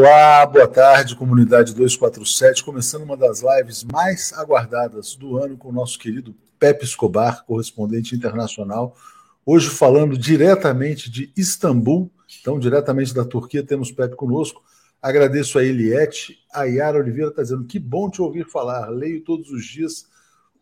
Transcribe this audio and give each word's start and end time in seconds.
Olá, 0.00 0.46
boa 0.46 0.68
tarde, 0.68 1.16
comunidade 1.16 1.74
247, 1.74 2.62
começando 2.62 3.02
uma 3.02 3.16
das 3.16 3.42
lives 3.42 3.82
mais 3.82 4.32
aguardadas 4.32 5.16
do 5.16 5.36
ano 5.36 5.56
com 5.56 5.70
o 5.70 5.72
nosso 5.72 5.98
querido 5.98 6.32
Pepe 6.56 6.84
Escobar, 6.84 7.44
correspondente 7.44 8.14
internacional. 8.14 8.96
Hoje 9.44 9.68
falando 9.68 10.16
diretamente 10.16 11.10
de 11.10 11.32
Istambul, 11.36 12.12
então 12.40 12.60
diretamente 12.60 13.12
da 13.12 13.24
Turquia, 13.24 13.66
temos 13.66 13.90
Pepe 13.90 14.14
conosco. 14.14 14.62
Agradeço 15.02 15.58
a 15.58 15.64
Eliette, 15.64 16.38
a 16.54 16.62
Yara 16.62 17.00
Oliveira 17.00 17.30
está 17.30 17.42
dizendo 17.42 17.64
que 17.64 17.80
bom 17.80 18.08
te 18.08 18.22
ouvir 18.22 18.48
falar, 18.48 18.88
leio 18.90 19.24
todos 19.24 19.50
os 19.50 19.64
dias 19.66 20.06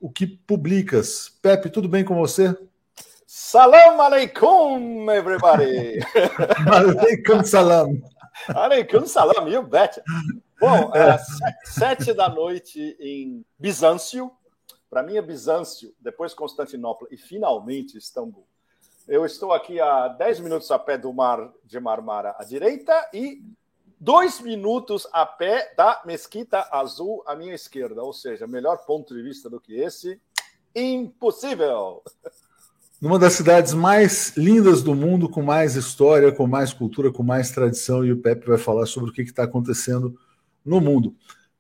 o 0.00 0.08
que 0.08 0.26
publicas. 0.26 1.30
Pepe, 1.42 1.68
tudo 1.68 1.90
bem 1.90 2.06
com 2.06 2.14
você? 2.14 2.56
Salam 3.26 4.00
aleikum, 4.00 5.10
everybody! 5.10 5.98
aleikum 6.72 7.44
salam! 7.44 8.00
Aleikum 8.48 9.06
salam, 9.06 9.48
you 9.48 9.62
bet. 9.62 10.00
Bom, 10.60 10.94
é, 10.94 11.18
sete 11.64 12.12
da 12.12 12.28
noite 12.28 12.96
em 13.00 13.44
Bizâncio. 13.58 14.30
Para 14.88 15.02
mim 15.02 15.16
é 15.16 15.22
Bizâncio, 15.22 15.94
depois 16.00 16.34
Constantinopla 16.34 17.08
e 17.10 17.16
finalmente 17.16 17.98
Istambul. 17.98 18.46
Eu 19.08 19.24
estou 19.24 19.52
aqui 19.52 19.80
a 19.80 20.08
10 20.08 20.40
minutos 20.40 20.70
a 20.70 20.78
pé 20.78 20.98
do 20.98 21.12
mar 21.12 21.52
de 21.64 21.78
Marmara 21.78 22.34
à 22.38 22.44
direita 22.44 23.08
e 23.12 23.42
dois 24.00 24.40
minutos 24.40 25.06
a 25.12 25.24
pé 25.24 25.72
da 25.76 26.02
Mesquita 26.04 26.68
Azul 26.70 27.22
à 27.26 27.34
minha 27.34 27.54
esquerda. 27.54 28.02
Ou 28.02 28.12
seja, 28.12 28.46
melhor 28.46 28.84
ponto 28.84 29.14
de 29.14 29.22
vista 29.22 29.48
do 29.48 29.60
que 29.60 29.74
esse, 29.74 30.20
impossível 30.74 32.02
numa 33.00 33.18
das 33.18 33.34
cidades 33.34 33.74
mais 33.74 34.32
lindas 34.36 34.82
do 34.82 34.94
mundo, 34.94 35.28
com 35.28 35.42
mais 35.42 35.76
história, 35.76 36.32
com 36.32 36.46
mais 36.46 36.72
cultura, 36.72 37.12
com 37.12 37.22
mais 37.22 37.50
tradição, 37.50 38.04
e 38.04 38.12
o 38.12 38.16
Pepe 38.16 38.46
vai 38.46 38.58
falar 38.58 38.86
sobre 38.86 39.10
o 39.10 39.12
que 39.12 39.22
está 39.22 39.44
acontecendo 39.44 40.16
no 40.64 40.80
mundo. 40.80 41.14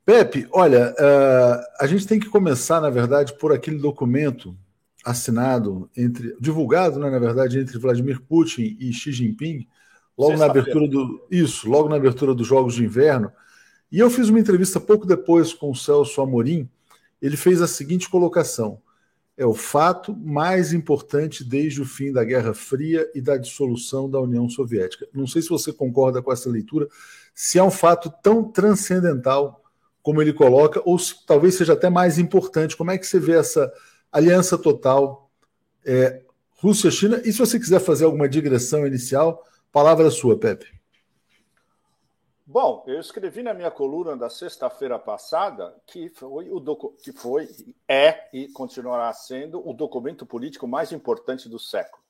Pepe, 0.04 0.46
olha, 0.52 0.94
uh, 0.94 1.62
a 1.80 1.86
gente 1.86 2.06
tem 2.06 2.18
que 2.18 2.28
começar, 2.28 2.80
na 2.80 2.90
verdade, 2.90 3.34
por 3.38 3.52
aquele 3.52 3.78
documento 3.78 4.56
assinado 5.04 5.90
entre, 5.96 6.36
divulgado, 6.40 6.98
né, 6.98 7.10
na 7.10 7.18
verdade, 7.18 7.58
entre 7.58 7.78
Vladimir 7.78 8.20
Putin 8.20 8.76
e 8.80 8.92
Xi 8.92 9.12
Jinping, 9.12 9.66
logo 10.16 10.36
na 10.36 10.46
abertura 10.46 10.88
do 10.88 11.26
isso, 11.30 11.68
logo 11.68 11.88
na 11.88 11.96
abertura 11.96 12.34
dos 12.34 12.46
Jogos 12.46 12.74
de 12.74 12.84
Inverno. 12.84 13.30
E 13.90 13.98
eu 13.98 14.10
fiz 14.10 14.28
uma 14.28 14.40
entrevista 14.40 14.80
pouco 14.80 15.06
depois 15.06 15.52
com 15.52 15.70
o 15.70 15.76
Celso 15.76 16.20
Amorim. 16.20 16.68
Ele 17.20 17.36
fez 17.36 17.62
a 17.62 17.68
seguinte 17.68 18.08
colocação: 18.08 18.80
é 19.36 19.44
o 19.44 19.54
fato 19.54 20.16
mais 20.16 20.72
importante 20.72 21.44
desde 21.44 21.82
o 21.82 21.84
fim 21.84 22.10
da 22.10 22.24
Guerra 22.24 22.54
Fria 22.54 23.10
e 23.14 23.20
da 23.20 23.36
dissolução 23.36 24.08
da 24.08 24.18
União 24.18 24.48
Soviética. 24.48 25.06
Não 25.12 25.26
sei 25.26 25.42
se 25.42 25.48
você 25.48 25.72
concorda 25.72 26.22
com 26.22 26.32
essa 26.32 26.48
leitura, 26.48 26.88
se 27.34 27.58
é 27.58 27.62
um 27.62 27.70
fato 27.70 28.10
tão 28.22 28.44
transcendental 28.50 29.62
como 30.02 30.22
ele 30.22 30.32
coloca, 30.32 30.80
ou 30.84 30.98
se 30.98 31.26
talvez 31.26 31.56
seja 31.56 31.72
até 31.72 31.90
mais 31.90 32.18
importante. 32.18 32.76
Como 32.76 32.90
é 32.92 32.96
que 32.96 33.06
você 33.06 33.18
vê 33.18 33.32
essa 33.32 33.70
aliança 34.10 34.56
total 34.56 35.28
é, 35.84 36.22
Rússia-China? 36.52 37.20
E 37.24 37.32
se 37.32 37.38
você 37.38 37.58
quiser 37.58 37.80
fazer 37.80 38.04
alguma 38.04 38.28
digressão 38.28 38.86
inicial, 38.86 39.44
palavra 39.72 40.08
sua, 40.10 40.38
Pepe. 40.38 40.75
Bom, 42.48 42.84
eu 42.86 43.00
escrevi 43.00 43.42
na 43.42 43.52
minha 43.52 43.72
coluna 43.72 44.16
da 44.16 44.30
sexta-feira 44.30 45.00
passada 45.00 45.74
que 45.84 46.08
foi 46.10 46.48
o 46.48 46.60
que 47.02 47.10
foi, 47.10 47.48
é 47.88 48.28
e 48.32 48.46
continuará 48.52 49.12
sendo 49.12 49.68
o 49.68 49.72
documento 49.72 50.24
político 50.24 50.68
mais 50.68 50.92
importante 50.92 51.48
do 51.48 51.58
século. 51.58 52.00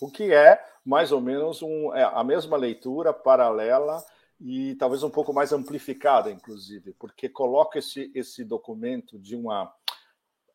O 0.00 0.10
que 0.10 0.32
é 0.32 0.58
mais 0.82 1.12
ou 1.12 1.20
menos 1.20 1.60
um, 1.60 1.94
é, 1.94 2.02
a 2.04 2.24
mesma 2.24 2.56
leitura 2.56 3.12
paralela 3.12 4.02
e 4.40 4.76
talvez 4.76 5.02
um 5.02 5.10
pouco 5.10 5.34
mais 5.34 5.52
amplificada, 5.52 6.30
inclusive, 6.30 6.94
porque 6.94 7.28
coloca 7.28 7.78
esse, 7.78 8.10
esse 8.14 8.44
documento 8.44 9.18
de 9.18 9.36
uma 9.36 9.70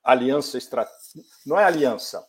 aliança. 0.04 0.58
Não 1.46 1.60
é 1.60 1.64
aliança, 1.64 2.28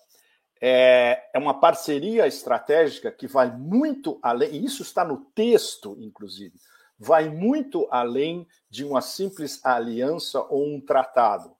é, 0.60 1.30
é 1.32 1.38
uma 1.38 1.58
parceria 1.58 2.26
estratégica 2.26 3.10
que 3.10 3.26
vai 3.26 3.50
muito 3.50 4.18
além, 4.22 4.50
e 4.50 4.64
isso 4.64 4.82
está 4.82 5.04
no 5.04 5.24
texto, 5.34 5.96
inclusive, 6.00 6.60
vai 6.98 7.30
muito 7.30 7.88
além 7.90 8.46
de 8.68 8.84
uma 8.84 9.00
simples 9.00 9.64
aliança 9.64 10.40
ou 10.42 10.66
um 10.66 10.80
tratado. 10.80 11.56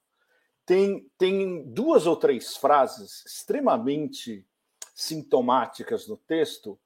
Tem, 0.66 1.08
tem 1.16 1.64
duas 1.64 2.06
ou 2.06 2.14
três 2.14 2.56
frases 2.56 3.24
extremamente 3.24 4.46
sintomáticas 4.94 6.06
no 6.06 6.16
texto 6.16 6.78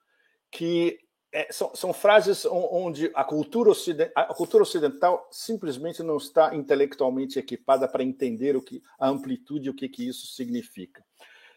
que 0.50 1.00
é, 1.32 1.52
são, 1.52 1.74
são, 1.74 1.92
frases 1.92 2.46
onde 2.46 3.10
a 3.12 3.24
cultura, 3.24 3.68
ocidental, 3.68 4.24
a 4.30 4.32
cultura 4.32 4.62
ocidental 4.62 5.28
simplesmente 5.32 6.00
não 6.00 6.16
está 6.16 6.54
intelectualmente 6.54 7.40
equipada 7.40 7.88
para 7.88 8.04
entender 8.04 8.54
o 8.56 8.62
que 8.62 8.80
a 9.00 9.08
amplitude 9.08 9.66
e 9.66 9.70
o 9.70 9.74
que, 9.74 9.88
que 9.88 10.06
isso 10.06 10.28
significa. 10.28 11.04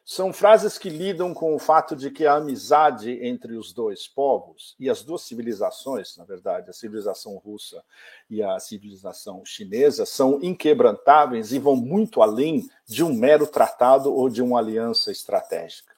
São 0.09 0.31
frases 0.31 0.77
que 0.77 0.89
lidam 0.89 1.33
com 1.33 1.53
o 1.53 1.59
fato 1.59 1.93
de 1.93 2.09
que 2.09 2.25
a 2.25 2.35
amizade 2.35 3.19
entre 3.21 3.57
os 3.57 3.73
dois 3.73 4.07
povos 4.07 4.73
e 4.79 4.89
as 4.89 5.03
duas 5.03 5.23
civilizações, 5.23 6.15
na 6.15 6.23
verdade, 6.23 6.69
a 6.69 6.73
civilização 6.73 7.35
russa 7.35 7.83
e 8.29 8.41
a 8.41 8.57
civilização 8.57 9.43
chinesa, 9.43 10.05
são 10.05 10.39
inquebrantáveis 10.41 11.51
e 11.51 11.59
vão 11.59 11.75
muito 11.75 12.21
além 12.21 12.69
de 12.87 13.03
um 13.03 13.13
mero 13.13 13.45
tratado 13.45 14.15
ou 14.15 14.29
de 14.29 14.41
uma 14.41 14.59
aliança 14.59 15.11
estratégica. 15.11 15.93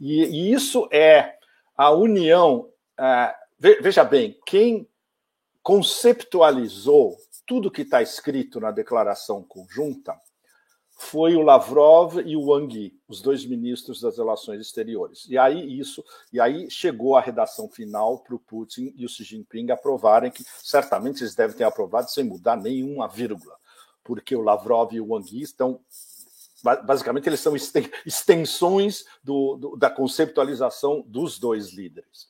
E, 0.00 0.24
e 0.24 0.54
isso 0.54 0.88
é 0.90 1.36
a 1.76 1.90
união. 1.90 2.60
Uh, 2.98 3.34
veja 3.58 4.04
bem, 4.04 4.40
quem 4.46 4.88
conceptualizou 5.62 7.14
tudo 7.46 7.70
que 7.70 7.82
está 7.82 8.00
escrito 8.00 8.58
na 8.58 8.70
declaração 8.70 9.42
conjunta 9.42 10.18
foi 11.02 11.34
o 11.34 11.40
Lavrov 11.40 12.20
e 12.26 12.36
o 12.36 12.44
Wang 12.44 12.76
Yi, 12.76 12.94
os 13.08 13.22
dois 13.22 13.46
ministros 13.46 14.02
das 14.02 14.18
relações 14.18 14.60
exteriores. 14.60 15.26
E 15.30 15.38
aí 15.38 15.80
isso, 15.80 16.04
e 16.30 16.38
aí 16.38 16.70
chegou 16.70 17.16
a 17.16 17.22
redação 17.22 17.70
final 17.70 18.18
para 18.18 18.34
o 18.34 18.38
Putin 18.38 18.92
e 18.94 19.06
o 19.06 19.08
Xi 19.08 19.24
Jinping 19.24 19.70
aprovarem 19.70 20.30
que 20.30 20.44
certamente 20.44 21.22
eles 21.22 21.34
devem 21.34 21.56
ter 21.56 21.64
aprovado 21.64 22.10
sem 22.10 22.22
mudar 22.22 22.54
nenhuma 22.54 23.08
vírgula, 23.08 23.56
porque 24.04 24.36
o 24.36 24.42
Lavrov 24.42 24.92
e 24.92 25.00
o 25.00 25.14
Wang 25.14 25.26
Yi 25.34 25.42
estão 25.42 25.80
basicamente 26.84 27.26
eles 27.26 27.40
são 27.40 27.56
extensões 28.04 29.06
do, 29.24 29.56
do, 29.56 29.76
da 29.78 29.88
conceptualização 29.88 31.02
dos 31.06 31.38
dois 31.38 31.72
líderes. 31.72 32.28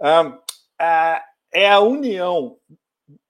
Um, 0.00 0.38
é 1.52 1.70
a 1.70 1.80
união 1.80 2.56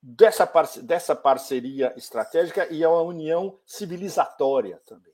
dessa, 0.08 0.50
dessa 0.82 1.14
parceria 1.14 1.92
estratégica 1.94 2.66
e 2.72 2.82
a 2.82 2.91
união 2.91 3.58
civilizatória 3.66 4.80
também. 4.86 5.12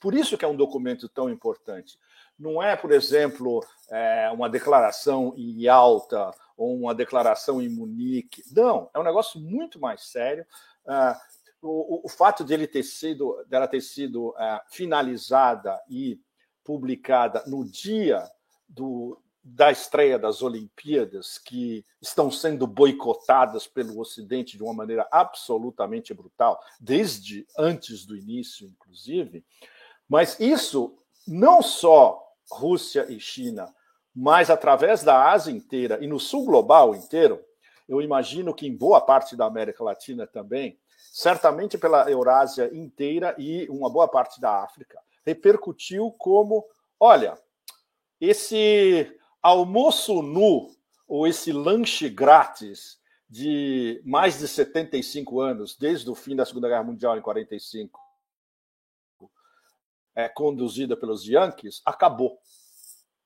Por 0.00 0.14
isso 0.14 0.38
que 0.38 0.44
é 0.44 0.48
um 0.48 0.56
documento 0.56 1.08
tão 1.08 1.28
importante. 1.28 1.98
Não 2.38 2.62
é, 2.62 2.76
por 2.76 2.92
exemplo, 2.92 3.64
é, 3.90 4.30
uma 4.32 4.48
declaração 4.48 5.34
em 5.36 5.64
Yalta 5.64 6.30
ou 6.56 6.76
uma 6.76 6.94
declaração 6.94 7.60
em 7.60 7.68
Munique. 7.68 8.44
Não, 8.52 8.88
é 8.94 8.98
um 8.98 9.02
negócio 9.02 9.40
muito 9.40 9.80
mais 9.80 10.08
sério. 10.08 10.46
Uh, 10.86 11.18
o, 11.60 12.06
o, 12.06 12.08
fato 12.08 12.44
de 12.44 12.54
ele 12.54 12.68
ter 12.68 12.84
sido, 12.84 13.44
dela 13.48 13.66
ter 13.66 13.80
sido 13.80 14.28
uh, 14.30 14.60
finalizada 14.70 15.82
e 15.90 16.20
publicada 16.64 17.42
no 17.46 17.64
dia 17.64 18.24
do, 18.68 19.20
da 19.50 19.70
estreia 19.70 20.18
das 20.18 20.42
Olimpíadas, 20.42 21.38
que 21.38 21.84
estão 22.02 22.30
sendo 22.30 22.66
boicotadas 22.66 23.66
pelo 23.66 23.98
Ocidente 23.98 24.56
de 24.56 24.62
uma 24.62 24.74
maneira 24.74 25.08
absolutamente 25.10 26.12
brutal, 26.12 26.60
desde 26.78 27.46
antes 27.56 28.04
do 28.04 28.14
início, 28.14 28.66
inclusive. 28.66 29.42
Mas 30.06 30.38
isso 30.38 30.98
não 31.26 31.62
só 31.62 32.22
Rússia 32.50 33.06
e 33.08 33.18
China, 33.18 33.74
mas 34.14 34.50
através 34.50 35.02
da 35.02 35.30
Ásia 35.30 35.50
inteira 35.50 35.98
e 36.02 36.06
no 36.06 36.20
sul 36.20 36.44
global 36.44 36.94
inteiro, 36.94 37.42
eu 37.88 38.02
imagino 38.02 38.54
que 38.54 38.66
em 38.66 38.76
boa 38.76 39.00
parte 39.00 39.34
da 39.34 39.46
América 39.46 39.82
Latina 39.82 40.26
também, 40.26 40.78
certamente 41.10 41.78
pela 41.78 42.10
Eurásia 42.10 42.70
inteira 42.74 43.34
e 43.38 43.66
uma 43.70 43.88
boa 43.88 44.08
parte 44.08 44.40
da 44.40 44.62
África, 44.62 45.00
repercutiu 45.24 46.10
como, 46.18 46.66
olha, 47.00 47.38
esse 48.20 49.17
almoço 49.48 50.22
nu, 50.22 50.70
ou 51.06 51.26
esse 51.26 51.52
lanche 51.52 52.08
grátis 52.08 52.98
de 53.28 54.00
mais 54.04 54.38
de 54.38 54.48
75 54.48 55.40
anos, 55.40 55.76
desde 55.76 56.08
o 56.10 56.14
fim 56.14 56.36
da 56.36 56.44
Segunda 56.44 56.68
Guerra 56.68 56.84
Mundial 56.84 57.16
em 57.16 57.22
45, 57.22 58.00
é, 60.14 60.28
conduzida 60.28 60.96
pelos 60.96 61.26
Yankees, 61.26 61.80
acabou. 61.84 62.38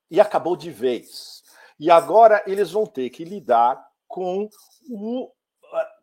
E 0.09 0.19
acabou 0.19 0.55
de 0.55 0.69
vez. 0.69 1.43
E 1.79 1.89
agora 1.89 2.43
eles 2.45 2.71
vão 2.71 2.85
ter 2.85 3.09
que 3.09 3.23
lidar 3.23 3.83
com 4.07 4.49
o 4.89 5.31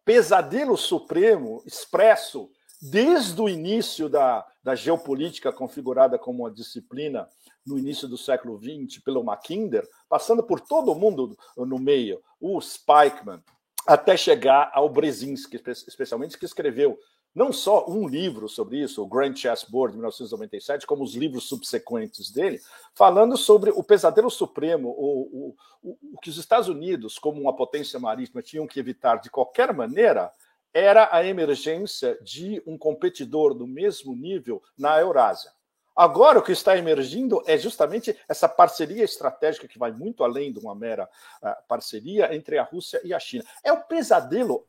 pesadelo 0.04 0.76
supremo 0.76 1.62
expresso 1.64 2.50
desde 2.82 3.40
o 3.40 3.48
início 3.48 4.08
da, 4.08 4.46
da 4.62 4.74
geopolítica 4.74 5.52
configurada 5.52 6.18
como 6.18 6.42
uma 6.42 6.50
disciplina 6.50 7.28
no 7.66 7.78
início 7.78 8.08
do 8.08 8.16
século 8.16 8.58
XX 8.58 9.02
pelo 9.02 9.24
Mackinder, 9.24 9.86
passando 10.08 10.42
por 10.42 10.60
todo 10.60 10.94
mundo 10.94 11.36
no 11.56 11.78
meio, 11.78 12.20
o 12.40 12.60
Spikeman, 12.60 13.42
até 13.86 14.16
chegar 14.16 14.70
ao 14.74 14.88
Brzezinski, 14.88 15.60
especialmente, 15.86 16.38
que 16.38 16.44
escreveu 16.44 16.98
não 17.34 17.52
só 17.52 17.88
um 17.88 18.08
livro 18.08 18.48
sobre 18.48 18.82
isso, 18.82 19.02
o 19.02 19.06
Grand 19.06 19.34
Chessboard, 19.34 19.92
de 19.92 19.98
1997, 19.98 20.86
como 20.86 21.04
os 21.04 21.14
livros 21.14 21.48
subsequentes 21.48 22.30
dele, 22.30 22.60
falando 22.94 23.36
sobre 23.36 23.70
o 23.70 23.84
pesadelo 23.84 24.30
supremo, 24.30 24.88
o, 24.90 25.54
o, 25.82 25.96
o, 26.14 26.20
que 26.20 26.28
os 26.28 26.38
Estados 26.38 26.68
Unidos, 26.68 27.18
como 27.18 27.40
uma 27.40 27.54
potência 27.54 28.00
marítima, 28.00 28.42
tinham 28.42 28.66
que 28.66 28.80
evitar 28.80 29.20
de 29.20 29.30
qualquer 29.30 29.72
maneira, 29.72 30.32
era 30.74 31.08
a 31.12 31.24
emergência 31.24 32.18
de 32.22 32.62
um 32.66 32.76
competidor 32.76 33.54
do 33.54 33.66
mesmo 33.66 34.14
nível 34.14 34.62
na 34.76 35.00
Eurásia. 35.00 35.52
Agora, 36.00 36.38
o 36.38 36.42
que 36.42 36.52
está 36.52 36.78
emergindo 36.78 37.42
é 37.46 37.58
justamente 37.58 38.18
essa 38.26 38.48
parceria 38.48 39.04
estratégica 39.04 39.68
que 39.68 39.78
vai 39.78 39.92
muito 39.92 40.24
além 40.24 40.50
de 40.50 40.58
uma 40.58 40.74
mera 40.74 41.06
uh, 41.42 41.54
parceria 41.68 42.34
entre 42.34 42.56
a 42.56 42.62
Rússia 42.62 43.02
e 43.04 43.12
a 43.12 43.20
China. 43.20 43.44
É 43.62 43.70
o 43.70 43.82
pesadelo 43.82 44.66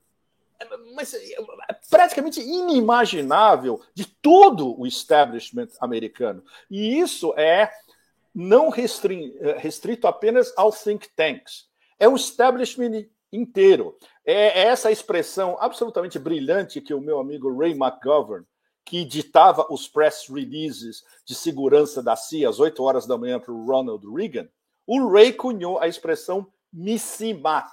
mas 0.94 1.14
é 1.14 1.20
praticamente 1.90 2.42
inimaginável 2.42 3.82
de 3.96 4.06
todo 4.06 4.78
o 4.78 4.86
establishment 4.86 5.70
americano. 5.80 6.44
E 6.70 7.00
isso 7.00 7.34
é 7.38 7.72
não 8.36 8.70
restrito 8.70 10.08
apenas 10.08 10.54
aos 10.58 10.84
think 10.84 11.08
tanks. 11.16 11.70
É 11.98 12.10
o 12.10 12.16
establishment 12.16 13.06
inteiro. 13.32 13.98
É 14.26 14.64
essa 14.64 14.92
expressão 14.92 15.58
absolutamente 15.62 16.20
brilhante 16.20 16.82
que 16.82 16.94
o 16.94 17.02
meu 17.02 17.20
amigo 17.20 17.58
Ray 17.58 17.72
McGovern, 17.72 18.46
que 18.92 19.06
ditava 19.06 19.66
os 19.70 19.88
press 19.88 20.28
releases 20.28 21.06
de 21.24 21.34
segurança 21.34 22.04
da 22.04 22.14
CIA 22.18 22.50
às 22.50 22.60
8 22.60 22.84
horas 22.84 23.08
da 23.08 23.18
manhã 23.18 23.40
para 23.40 23.54
o 23.54 23.66
Ronald 23.66 24.06
Reagan, 24.14 24.50
o 24.86 25.08
Ray 25.10 25.32
cunhou 25.32 25.80
a 25.80 25.88
expressão 25.88 26.46
missimat, 26.74 27.72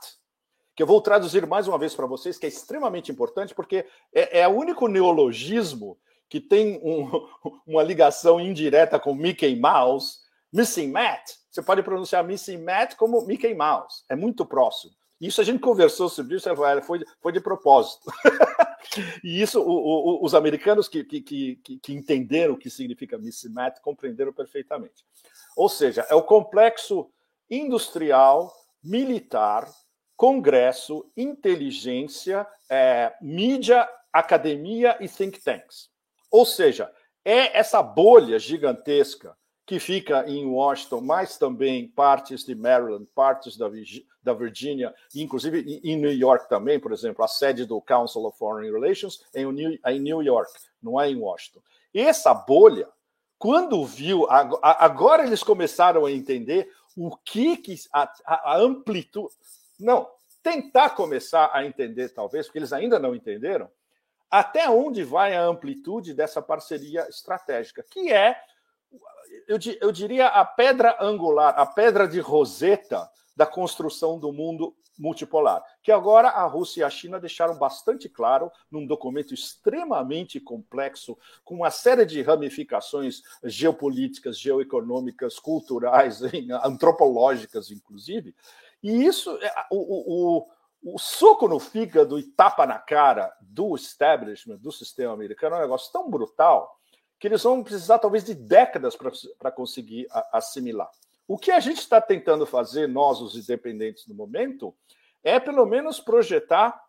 que 0.77 0.83
eu 0.85 0.87
vou 0.87 1.01
traduzir 1.01 1.45
mais 1.45 1.67
uma 1.67 1.77
vez 1.77 1.93
para 1.93 2.07
vocês, 2.07 2.39
que 2.39 2.47
é 2.47 2.49
extremamente 2.49 3.11
importante, 3.11 3.53
porque 3.53 3.85
é, 4.15 4.43
é 4.43 4.47
o 4.47 4.53
único 4.53 4.87
neologismo 4.87 5.99
que 6.29 6.41
tem 6.41 6.81
um, 6.85 7.27
uma 7.67 7.83
ligação 7.83 8.39
indireta 8.39 8.97
com 9.01 9.13
Mickey 9.13 9.57
Mouse. 9.57 10.19
Missing 10.53 10.93
Matt, 10.93 11.33
você 11.51 11.61
pode 11.61 11.83
pronunciar 11.83 12.23
Missing 12.23 12.59
Matt 12.59 12.95
como 12.95 13.27
Mickey 13.27 13.55
Mouse, 13.55 14.05
é 14.09 14.15
muito 14.15 14.47
próximo. 14.47 14.93
Isso 15.21 15.41
a 15.41 15.45
gente 15.45 15.61
conversou 15.61 16.09
sobre 16.09 16.37
isso, 16.37 16.49
foi, 16.83 17.05
foi 17.21 17.33
de 17.33 17.41
propósito. 17.41 18.11
e 19.25 19.41
isso 19.43 19.61
o, 19.61 20.21
o, 20.21 20.25
os 20.25 20.35
americanos 20.35 20.89
que, 20.89 21.03
que, 21.03 21.21
que, 21.21 21.57
que 21.79 21.93
entenderam 21.93 22.55
o 22.55 22.59
que 22.59 22.71
significa 22.71 23.19
Matt 23.51 23.81
compreenderam 23.81 24.33
perfeitamente. 24.33 25.05
Ou 25.57 25.69
seja, 25.69 26.07
é 26.09 26.15
o 26.15 26.23
complexo 26.23 27.11
industrial, 27.51 28.53
militar, 28.83 29.69
Congresso, 30.19 31.09
inteligência, 31.17 32.45
é, 32.69 33.15
mídia, 33.23 33.89
academia 34.13 34.97
e 35.01 35.09
think 35.09 35.41
tanks. 35.41 35.91
Ou 36.29 36.45
seja, 36.45 36.93
é 37.25 37.57
essa 37.57 37.81
bolha 37.81 38.37
gigantesca 38.37 39.37
que 39.69 39.79
fica 39.79 40.25
em 40.27 40.47
Washington, 40.47 41.03
mas 41.03 41.37
também 41.37 41.89
partes 41.89 42.43
de 42.43 42.55
Maryland, 42.55 43.07
partes 43.15 43.55
da, 43.55 43.69
da 44.23 44.33
Virgínia, 44.33 44.95
inclusive 45.15 45.83
em 45.85 45.95
New 45.95 46.11
York 46.11 46.49
também, 46.49 46.81
por 46.81 46.91
exemplo, 46.91 47.23
a 47.23 47.29
sede 47.29 47.67
do 47.67 47.79
Council 47.83 48.25
of 48.25 48.39
Foreign 48.39 48.73
Relations 48.73 49.23
é 49.35 49.43
em 49.43 50.01
New 50.01 50.23
York, 50.23 50.51
não 50.83 50.99
é 50.99 51.11
em 51.11 51.21
Washington. 51.21 51.61
Essa 51.93 52.33
bolha, 52.33 52.89
quando 53.39 53.85
viu, 53.85 54.27
agora 54.31 55.27
eles 55.27 55.43
começaram 55.43 56.07
a 56.07 56.11
entender 56.11 56.73
o 56.97 57.15
que, 57.19 57.59
que 57.59 57.75
a, 57.93 58.11
a 58.25 58.57
amplitude, 58.57 59.35
não, 59.79 60.09
tentar 60.43 60.91
começar 60.91 61.51
a 61.53 61.67
entender, 61.67 62.09
talvez, 62.09 62.47
porque 62.47 62.59
eles 62.59 62.73
ainda 62.73 62.99
não 62.99 63.15
entenderam, 63.15 63.71
até 64.31 64.67
onde 64.71 65.05
vai 65.05 65.37
a 65.37 65.45
amplitude 65.45 66.15
dessa 66.15 66.41
parceria 66.41 67.07
estratégica, 67.07 67.85
que 67.91 68.11
é, 68.11 68.35
eu, 69.47 69.59
eu 69.81 69.91
diria, 69.91 70.27
a 70.29 70.45
pedra 70.45 70.97
angular, 71.01 71.55
a 71.59 71.65
pedra 71.65 72.07
de 72.07 72.21
roseta 72.21 73.11
da 73.35 73.47
construção 73.47 74.19
do 74.19 74.33
mundo 74.33 74.75
multipolar, 74.99 75.63
que 75.83 75.93
agora 75.93 76.29
a 76.29 76.45
Rússia 76.45 76.81
e 76.81 76.85
a 76.85 76.91
China 76.91 77.21
deixaram 77.21 77.57
bastante 77.57 78.09
claro 78.09 78.51
num 78.71 78.85
documento 78.85 79.33
extremamente 79.33 80.41
complexo, 80.41 81.17
com 81.45 81.55
uma 81.55 81.71
série 81.71 82.05
de 82.05 82.21
ramificações 82.21 83.23
geopolíticas, 83.45 84.39
geoeconômicas, 84.39 85.39
culturais, 85.39 86.21
antropológicas, 86.65 87.71
inclusive, 87.71 88.35
e 88.83 89.05
isso, 89.05 89.31
é, 89.41 89.53
o, 89.71 90.41
o, 90.41 90.95
o 90.95 90.99
soco 90.99 91.49
no 91.49 91.59
fígado 91.59 92.19
e 92.19 92.25
tapa 92.25 92.67
na 92.67 92.79
cara 92.79 93.33
do 93.41 93.75
establishment, 93.77 94.59
do 94.59 94.73
sistema 94.73 95.13
americano, 95.13 95.57
é 95.57 95.59
um 95.59 95.63
negócio 95.63 95.93
tão 95.93 96.11
brutal 96.11 96.78
que 97.19 97.27
eles 97.27 97.43
vão 97.43 97.63
precisar 97.63 97.99
talvez 97.99 98.25
de 98.25 98.35
décadas 98.35 98.97
para 99.39 99.51
conseguir 99.51 100.07
assimilar. 100.33 100.89
O 101.27 101.37
que 101.37 101.51
a 101.51 101.61
gente 101.61 101.79
está 101.79 102.01
tentando 102.01 102.47
fazer, 102.47 102.89
nós, 102.89 103.21
os 103.21 103.37
independentes, 103.37 104.07
no 104.07 104.15
momento, 104.15 104.75
é 105.23 105.39
pelo 105.39 105.67
menos 105.67 106.01
projetar, 106.01 106.81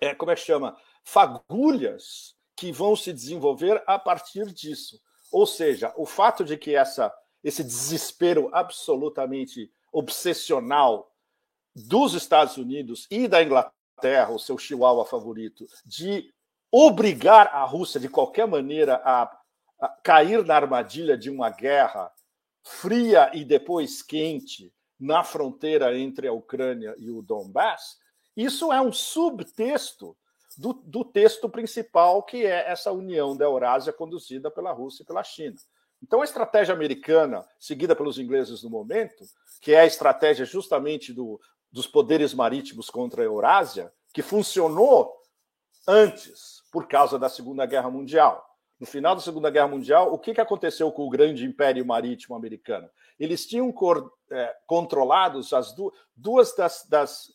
é, 0.00 0.14
como 0.14 0.30
é 0.30 0.34
que 0.34 0.40
chama? 0.40 0.76
Fagulhas 1.02 2.34
que 2.56 2.72
vão 2.72 2.96
se 2.96 3.12
desenvolver 3.12 3.82
a 3.86 3.98
partir 3.98 4.46
disso. 4.46 5.00
Ou 5.30 5.46
seja, 5.46 5.92
o 5.96 6.06
fato 6.06 6.44
de 6.44 6.56
que 6.56 6.74
essa, 6.74 7.12
esse 7.42 7.62
desespero 7.62 8.48
absolutamente 8.52 9.70
obsessional 9.92 11.12
dos 11.74 12.14
Estados 12.14 12.56
Unidos 12.56 13.06
e 13.10 13.26
da 13.26 13.42
Inglaterra, 13.42 14.30
o 14.30 14.38
seu 14.38 14.56
chihuahua 14.56 15.04
favorito, 15.04 15.66
de 15.84 16.32
obrigar 16.70 17.48
a 17.48 17.64
Rússia, 17.64 18.00
de 18.00 18.08
qualquer 18.08 18.46
maneira, 18.46 18.96
a, 19.04 19.22
a 19.24 19.28
cair 20.02 20.44
na 20.44 20.56
armadilha 20.56 21.16
de 21.16 21.30
uma 21.30 21.50
guerra 21.50 22.10
fria 22.62 23.30
e 23.34 23.44
depois 23.44 24.02
quente 24.02 24.72
na 24.98 25.22
fronteira 25.22 25.96
entre 25.98 26.26
a 26.26 26.32
Ucrânia 26.32 26.94
e 26.98 27.10
o 27.10 27.20
Donbass, 27.20 27.98
isso 28.36 28.72
é 28.72 28.80
um 28.80 28.92
subtexto 28.92 30.16
do, 30.56 30.72
do, 30.72 31.04
texto 31.04 31.48
principal, 31.48 32.22
que 32.22 32.44
é 32.46 32.70
essa 32.70 32.92
união 32.92 33.36
da 33.36 33.44
Eurásia 33.44 33.92
conduzida 33.92 34.50
pela 34.50 34.72
Rússia 34.72 35.02
e 35.02 35.06
pela 35.06 35.22
China. 35.22 35.56
Então, 36.02 36.20
a 36.20 36.24
estratégia 36.24 36.74
americana, 36.74 37.46
seguida 37.58 37.96
pelos 37.96 38.18
ingleses 38.18 38.62
no 38.62 38.70
momento, 38.70 39.24
que 39.60 39.72
é 39.72 39.80
a 39.80 39.86
estratégia 39.86 40.44
justamente 40.44 41.12
do, 41.12 41.40
dos 41.72 41.86
poderes 41.86 42.34
marítimos 42.34 42.90
contra 42.90 43.22
a 43.22 43.24
Eurásia, 43.24 43.92
que 44.12 44.22
funcionou 44.22 45.12
antes, 45.86 46.62
por 46.70 46.86
causa 46.86 47.18
da 47.18 47.28
Segunda 47.28 47.66
Guerra 47.66 47.90
Mundial. 47.90 48.44
No 48.78 48.86
final 48.86 49.14
da 49.14 49.20
Segunda 49.20 49.50
Guerra 49.50 49.68
Mundial, 49.68 50.12
o 50.12 50.18
que, 50.18 50.34
que 50.34 50.40
aconteceu 50.40 50.90
com 50.90 51.06
o 51.06 51.10
grande 51.10 51.44
império 51.44 51.86
marítimo 51.86 52.34
americano? 52.34 52.88
Eles 53.18 53.46
tinham 53.46 53.70
cor, 53.70 54.12
é, 54.30 54.54
controlados 54.66 55.52
as 55.52 55.72
du 55.72 55.92
duas 56.16 56.54
das, 56.56 56.86
das 56.88 57.32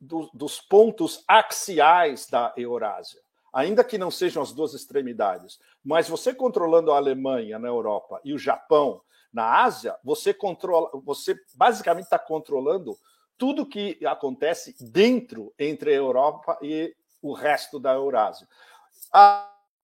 do, 0.00 0.28
dos 0.34 0.60
pontos 0.60 1.22
axiais 1.28 2.26
da 2.28 2.52
Eurásia, 2.56 3.20
ainda 3.52 3.84
que 3.84 3.96
não 3.96 4.10
sejam 4.10 4.42
as 4.42 4.52
duas 4.52 4.74
extremidades. 4.74 5.60
Mas 5.84 6.08
você 6.08 6.34
controlando 6.34 6.90
a 6.90 6.96
Alemanha 6.96 7.58
na 7.58 7.68
Europa 7.68 8.20
e 8.24 8.32
o 8.32 8.38
Japão 8.38 9.00
na 9.32 9.62
Ásia, 9.62 9.96
você 10.02 10.34
controla, 10.34 10.90
você 11.04 11.36
basicamente 11.54 12.04
está 12.04 12.18
controlando 12.18 12.98
tudo 13.38 13.66
que 13.66 13.98
acontece 14.04 14.74
dentro 14.80 15.54
entre 15.58 15.90
a 15.90 15.96
Europa 15.96 16.58
e 16.60 16.94
o 17.22 17.32
resto 17.32 17.78
da 17.78 17.92
Eurásia. 17.92 18.46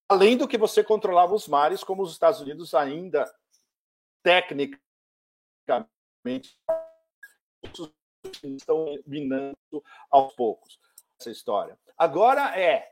Além 0.08 0.38
do 0.38 0.48
que 0.48 0.56
você 0.56 0.82
controlava 0.82 1.34
os 1.34 1.46
mares, 1.46 1.84
como 1.84 2.02
os 2.02 2.12
Estados 2.12 2.40
Unidos 2.40 2.72
ainda 2.72 3.30
tecnicamente 4.22 4.80
estão 8.42 8.86
minando 9.06 9.56
aos 10.10 10.32
poucos 10.34 10.78
essa 11.20 11.30
história. 11.30 11.78
Agora 11.96 12.58
é 12.58 12.90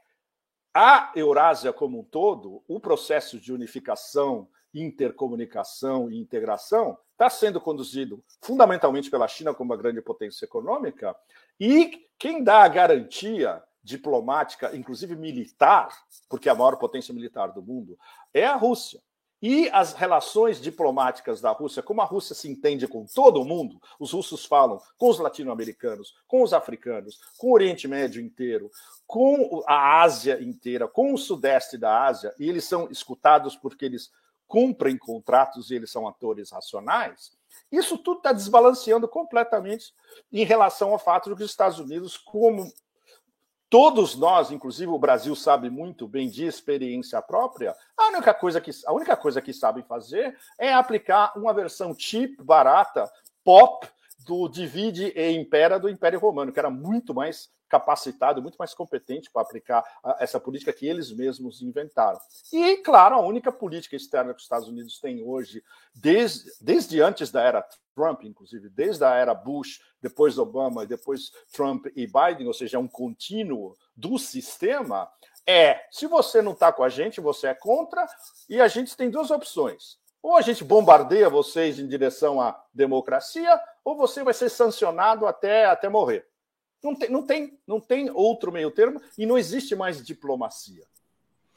a 0.74 1.10
Eurásia 1.16 1.72
como 1.72 2.00
um 2.00 2.04
todo, 2.04 2.62
o 2.68 2.78
processo 2.78 3.40
de 3.40 3.50
unificação, 3.50 4.46
intercomunicação 4.74 6.10
e 6.10 6.18
integração 6.18 6.98
está 7.12 7.30
sendo 7.30 7.58
conduzido 7.58 8.22
fundamentalmente 8.42 9.10
pela 9.10 9.26
China 9.26 9.54
como 9.54 9.72
uma 9.72 9.78
grande 9.78 10.02
potência 10.02 10.44
econômica, 10.44 11.16
e 11.58 12.10
quem 12.18 12.44
dá 12.44 12.62
a 12.62 12.68
garantia 12.68 13.64
diplomática, 13.86 14.76
inclusive 14.76 15.14
militar, 15.14 15.88
porque 16.28 16.48
é 16.48 16.52
a 16.52 16.54
maior 16.54 16.76
potência 16.76 17.14
militar 17.14 17.52
do 17.52 17.62
mundo, 17.62 17.96
é 18.34 18.44
a 18.44 18.56
Rússia. 18.56 19.00
E 19.40 19.68
as 19.70 19.92
relações 19.92 20.60
diplomáticas 20.60 21.40
da 21.40 21.52
Rússia, 21.52 21.82
como 21.82 22.00
a 22.00 22.04
Rússia 22.04 22.34
se 22.34 22.50
entende 22.50 22.88
com 22.88 23.04
todo 23.04 23.44
mundo, 23.44 23.80
os 24.00 24.12
russos 24.12 24.44
falam 24.46 24.80
com 24.96 25.10
os 25.10 25.18
latino-americanos, 25.18 26.16
com 26.26 26.42
os 26.42 26.52
africanos, 26.52 27.20
com 27.38 27.48
o 27.48 27.52
Oriente 27.52 27.86
Médio 27.86 28.20
inteiro, 28.20 28.70
com 29.06 29.62
a 29.68 30.00
Ásia 30.02 30.42
inteira, 30.42 30.88
com 30.88 31.12
o 31.12 31.18
Sudeste 31.18 31.78
da 31.78 32.06
Ásia, 32.06 32.34
e 32.40 32.48
eles 32.48 32.64
são 32.64 32.88
escutados 32.90 33.54
porque 33.54 33.84
eles 33.84 34.10
cumprem 34.48 34.96
contratos 34.96 35.70
e 35.70 35.74
eles 35.74 35.90
são 35.90 36.08
atores 36.08 36.50
racionais, 36.50 37.36
isso 37.70 37.98
tudo 37.98 38.18
está 38.18 38.32
desbalanceando 38.32 39.08
completamente 39.08 39.94
em 40.32 40.44
relação 40.44 40.92
ao 40.92 40.98
fato 40.98 41.30
de 41.30 41.36
que 41.36 41.42
os 41.42 41.50
Estados 41.50 41.78
Unidos, 41.78 42.16
como 42.16 42.72
todos 43.68 44.16
nós, 44.16 44.50
inclusive 44.50 44.90
o 44.90 44.98
Brasil 44.98 45.34
sabe 45.34 45.68
muito 45.68 46.06
bem 46.06 46.28
de 46.28 46.44
experiência 46.44 47.20
própria, 47.20 47.74
a 47.96 48.08
única 48.08 48.32
coisa 48.32 48.60
que, 48.60 48.70
a 48.86 48.92
única 48.92 49.16
coisa 49.16 49.40
que 49.42 49.52
sabem 49.52 49.82
fazer 49.82 50.36
é 50.58 50.72
aplicar 50.72 51.32
uma 51.36 51.52
versão 51.52 51.94
cheap, 51.96 52.36
barata, 52.42 53.10
pop, 53.44 53.88
do 54.26 54.48
divide 54.48 55.12
e 55.14 55.30
impera 55.30 55.78
do 55.78 55.88
Império 55.88 56.18
Romano, 56.18 56.52
que 56.52 56.58
era 56.58 56.68
muito 56.68 57.14
mais 57.14 57.48
capacitado, 57.68 58.42
muito 58.42 58.56
mais 58.56 58.74
competente 58.74 59.30
para 59.30 59.42
aplicar 59.42 59.84
essa 60.18 60.38
política 60.38 60.72
que 60.72 60.86
eles 60.86 61.10
mesmos 61.12 61.62
inventaram. 61.62 62.18
E, 62.52 62.78
claro, 62.78 63.14
a 63.14 63.20
única 63.20 63.52
política 63.52 63.96
externa 63.96 64.32
que 64.32 64.38
os 64.38 64.44
Estados 64.44 64.68
Unidos 64.68 64.98
têm 65.00 65.22
hoje, 65.24 65.62
desde, 65.94 66.50
desde 66.60 67.00
antes 67.00 67.30
da 67.30 67.42
era 67.42 67.66
Trump, 67.94 68.24
inclusive, 68.24 68.68
desde 68.68 69.04
a 69.04 69.14
era 69.14 69.34
Bush, 69.34 69.80
depois 70.02 70.38
Obama, 70.38 70.86
depois 70.86 71.30
Trump 71.52 71.86
e 71.94 72.06
Biden, 72.06 72.46
ou 72.46 72.54
seja, 72.54 72.78
um 72.78 72.88
contínuo 72.88 73.76
do 73.96 74.18
sistema, 74.18 75.08
é: 75.46 75.86
se 75.90 76.06
você 76.06 76.42
não 76.42 76.52
está 76.52 76.72
com 76.72 76.82
a 76.82 76.88
gente, 76.88 77.20
você 77.20 77.48
é 77.48 77.54
contra, 77.54 78.06
e 78.48 78.60
a 78.60 78.68
gente 78.68 78.96
tem 78.96 79.08
duas 79.08 79.30
opções. 79.30 79.98
Ou 80.22 80.36
a 80.36 80.42
gente 80.42 80.64
bombardeia 80.64 81.30
vocês 81.30 81.78
em 81.78 81.86
direção 81.86 82.40
à 82.40 82.60
democracia, 82.74 83.60
ou 83.84 83.96
você 83.96 84.24
vai 84.24 84.34
ser 84.34 84.48
sancionado 84.48 85.26
até, 85.26 85.66
até 85.66 85.88
morrer. 85.88 86.26
Não 86.82 86.94
tem, 86.94 87.10
não, 87.10 87.22
tem, 87.22 87.58
não 87.66 87.80
tem 87.80 88.10
outro 88.10 88.52
meio 88.52 88.70
termo 88.70 89.00
e 89.16 89.26
não 89.26 89.38
existe 89.38 89.74
mais 89.74 90.04
diplomacia. 90.04 90.84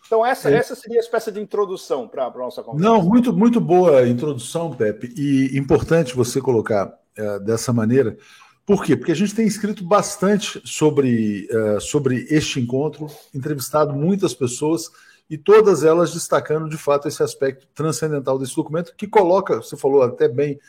Então, 0.06 0.26
essa, 0.26 0.50
é. 0.50 0.56
essa 0.56 0.76
seria 0.76 0.98
a 0.98 1.02
espécie 1.02 1.32
de 1.32 1.40
introdução 1.40 2.08
para 2.08 2.26
a 2.26 2.30
nossa 2.32 2.64
conversa. 2.64 2.90
Não, 2.90 3.02
muito, 3.02 3.32
muito 3.32 3.60
boa 3.60 4.08
introdução, 4.08 4.74
Pepe, 4.74 5.14
e 5.16 5.58
importante 5.58 6.16
você 6.16 6.42
colocar 6.42 6.98
é, 7.16 7.40
dessa 7.40 7.72
maneira. 7.72 8.18
Por 8.66 8.84
quê? 8.84 8.96
Porque 8.96 9.12
a 9.12 9.16
gente 9.16 9.36
tem 9.36 9.46
escrito 9.46 9.84
bastante 9.84 10.62
sobre, 10.64 11.48
é, 11.52 11.80
sobre 11.80 12.28
este 12.30 12.60
encontro, 12.60 13.08
entrevistado 13.34 13.94
muitas 13.94 14.34
pessoas 14.34 14.90
e 15.30 15.38
todas 15.38 15.84
elas 15.84 16.12
destacando 16.12 16.68
de 16.68 16.78
fato 16.78 17.08
esse 17.08 17.22
aspecto 17.22 17.68
transcendental 17.76 18.40
desse 18.40 18.56
documento, 18.56 18.96
que 18.96 19.08
coloca, 19.08 19.58
você 19.58 19.78
falou 19.78 20.02
até 20.02 20.28
bem, 20.28 20.60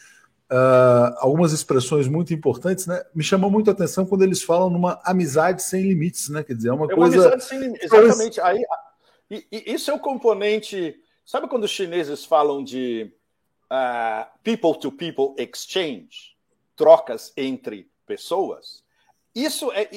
uh, 0.51 1.17
algumas 1.17 1.53
expressões 1.53 2.07
muito 2.07 2.35
importantes, 2.35 2.87
né? 2.87 3.03
Me 3.15 3.23
chamou 3.23 3.51
muito 3.51 3.71
a 3.71 3.73
atenção 3.73 4.05
quando 4.05 4.23
eles 4.23 4.43
falam 4.43 4.69
numa 4.69 5.01
amizade 5.05 5.63
sem 5.63 5.83
limites, 5.83 6.29
né? 6.29 6.43
Quer 6.43 6.55
dizer, 6.55 6.69
é 6.69 6.73
uma 6.73 6.91
é 6.91 6.95
coisa. 6.95 7.17
Uma 7.17 7.25
amizade 7.25 7.45
sem 7.45 7.59
limites, 7.59 7.91
exatamente. 7.91 8.41
Aí, 8.43 8.63
e, 9.31 9.47
e, 9.51 9.73
isso 9.73 9.91
é 9.91 9.95
o 9.95 9.99
componente. 9.99 11.01
Sabe 11.25 11.49
quando 11.49 11.65
os 11.65 11.71
chineses 11.71 12.25
falam 12.25 12.63
de 12.63 13.11
uh, 13.71 14.27
people 14.43 14.79
to 14.79 14.93
people 14.93 15.35
exchange, 15.43 16.37
trocas 16.77 17.33
entre 17.35 17.89
pessoas? 18.07 18.83
Isso 19.33 19.71
é 19.73 19.89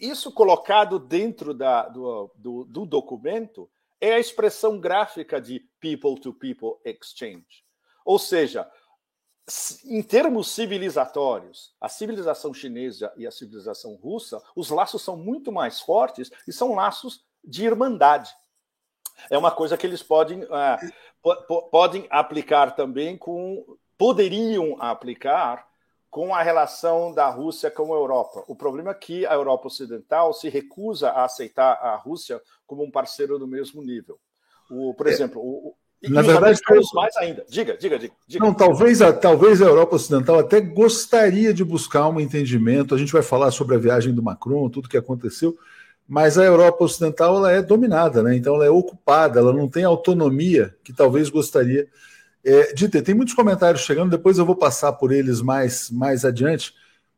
isso 0.00 0.32
colocado 0.32 0.98
dentro 0.98 1.52
da, 1.52 1.86
do, 1.86 2.30
do, 2.34 2.64
do 2.64 2.86
documento 2.86 3.68
é 4.00 4.14
a 4.14 4.18
expressão 4.18 4.78
gráfica 4.78 5.40
de 5.40 5.60
people 5.80 6.18
to 6.20 6.32
people 6.32 6.78
exchange. 6.84 7.64
Ou 8.04 8.18
seja, 8.18 8.70
em 9.84 10.02
termos 10.02 10.50
civilizatórios, 10.50 11.74
a 11.80 11.88
civilização 11.88 12.54
chinesa 12.54 13.12
e 13.16 13.26
a 13.26 13.30
civilização 13.30 13.94
russa, 13.96 14.40
os 14.54 14.70
laços 14.70 15.02
são 15.02 15.16
muito 15.16 15.50
mais 15.50 15.80
fortes 15.80 16.30
e 16.46 16.52
são 16.52 16.74
laços 16.74 17.24
de 17.44 17.64
irmandade. 17.64 18.32
É 19.28 19.36
uma 19.36 19.50
coisa 19.50 19.76
que 19.76 19.86
eles 19.86 20.02
podem, 20.02 20.44
uh, 20.44 21.70
podem 21.70 22.06
aplicar 22.10 22.74
também 22.74 23.18
com. 23.18 23.76
poderiam 23.98 24.80
aplicar 24.80 25.69
com 26.10 26.34
a 26.34 26.42
relação 26.42 27.14
da 27.14 27.28
Rússia 27.28 27.70
com 27.70 27.94
a 27.94 27.96
Europa. 27.96 28.42
O 28.48 28.56
problema 28.56 28.90
é 28.90 28.94
que 28.94 29.24
a 29.24 29.34
Europa 29.34 29.68
Ocidental 29.68 30.34
se 30.34 30.48
recusa 30.48 31.10
a 31.10 31.24
aceitar 31.24 31.74
a 31.74 31.94
Rússia 31.94 32.40
como 32.66 32.82
um 32.82 32.90
parceiro 32.90 33.38
do 33.38 33.46
mesmo 33.46 33.80
nível. 33.80 34.18
O, 34.68 34.92
por 34.94 35.06
é. 35.06 35.10
exemplo, 35.10 35.40
o, 35.40 35.74
na 36.08 36.22
verdade, 36.22 36.58
mais 36.94 37.16
ainda. 37.16 37.44
Diga, 37.48 37.76
diga, 37.76 37.98
diga. 37.98 38.14
Não, 38.38 38.54
talvez 38.54 39.02
a, 39.02 39.12
talvez 39.12 39.60
a 39.60 39.66
Europa 39.66 39.96
Ocidental 39.96 40.38
até 40.38 40.58
gostaria 40.60 41.52
de 41.52 41.62
buscar 41.62 42.08
um 42.08 42.18
entendimento. 42.18 42.94
A 42.94 42.98
gente 42.98 43.12
vai 43.12 43.22
falar 43.22 43.50
sobre 43.50 43.76
a 43.76 43.78
viagem 43.78 44.14
do 44.14 44.22
Macron, 44.22 44.70
tudo 44.70 44.88
que 44.88 44.96
aconteceu, 44.96 45.56
mas 46.08 46.38
a 46.38 46.44
Europa 46.44 46.84
Ocidental 46.84 47.36
ela 47.36 47.52
é 47.52 47.60
dominada, 47.60 48.22
né? 48.22 48.34
Então 48.34 48.54
ela 48.54 48.64
é 48.64 48.70
ocupada, 48.70 49.40
ela 49.40 49.52
não 49.52 49.68
tem 49.68 49.84
autonomia 49.84 50.74
que 50.82 50.92
talvez 50.92 51.28
gostaria 51.28 51.86
é. 52.44 52.72
Tem 53.02 53.14
muitos 53.14 53.34
comentários 53.34 53.82
chegando, 53.82 54.10
depois 54.10 54.38
eu 54.38 54.46
vou 54.46 54.56
passar 54.56 54.92
por 54.92 55.12
eles 55.12 55.40
mais, 55.40 55.90
mais 55.90 56.24
adiante. 56.24 56.74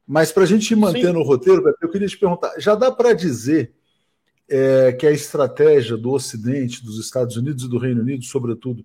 Mas 0.07 0.33
para 0.33 0.43
a 0.43 0.47
gente 0.47 0.75
manter 0.75 1.13
no 1.13 1.23
roteiro, 1.23 1.63
eu 1.81 1.89
queria 1.89 2.09
te 2.09 2.19
perguntar: 2.19 2.53
já 2.59 2.75
dá 2.75 2.91
para 2.91 3.13
dizer 3.13 3.73
é, 4.49 4.93
que 4.93 5.07
a 5.07 5.13
estratégia 5.13 5.97
do 5.97 6.11
Ocidente, 6.11 6.85
dos 6.85 6.99
Estados 6.99 7.37
Unidos 7.37 7.65
e 7.65 7.69
do 7.69 7.79
Reino 7.79 8.03
Unido, 8.03 8.25
sobretudo, 8.25 8.85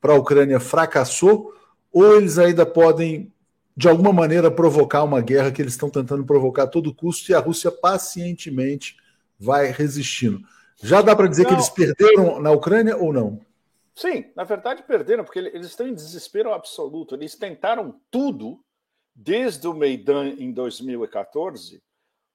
para 0.00 0.12
a 0.12 0.16
Ucrânia 0.16 0.58
fracassou, 0.60 1.52
ou 1.92 2.16
eles 2.16 2.38
ainda 2.38 2.64
podem, 2.64 3.32
de 3.76 3.88
alguma 3.88 4.12
maneira, 4.12 4.50
provocar 4.50 5.02
uma 5.02 5.20
guerra 5.20 5.50
que 5.50 5.60
eles 5.60 5.74
estão 5.74 5.90
tentando 5.90 6.24
provocar 6.24 6.62
a 6.62 6.66
todo 6.66 6.94
custo 6.94 7.30
e 7.30 7.34
a 7.34 7.40
Rússia 7.40 7.70
pacientemente 7.70 8.96
vai 9.38 9.70
resistindo. 9.70 10.40
Já 10.82 11.02
dá 11.02 11.14
para 11.14 11.28
dizer 11.28 11.42
não. 11.42 11.50
que 11.50 11.54
eles 11.56 11.68
perderam 11.68 12.40
na 12.40 12.50
Ucrânia 12.50 12.96
ou 12.96 13.12
não? 13.12 13.40
Sim, 13.94 14.32
na 14.34 14.44
verdade 14.44 14.82
perderam, 14.82 15.24
porque 15.24 15.38
eles 15.38 15.66
estão 15.66 15.86
em 15.86 15.94
desespero 15.94 16.52
absoluto. 16.52 17.14
Eles 17.14 17.36
tentaram 17.36 18.00
tudo 18.10 18.64
desde 19.14 19.68
o 19.68 19.74
Maidan 19.74 20.28
em 20.38 20.52
2014, 20.52 21.82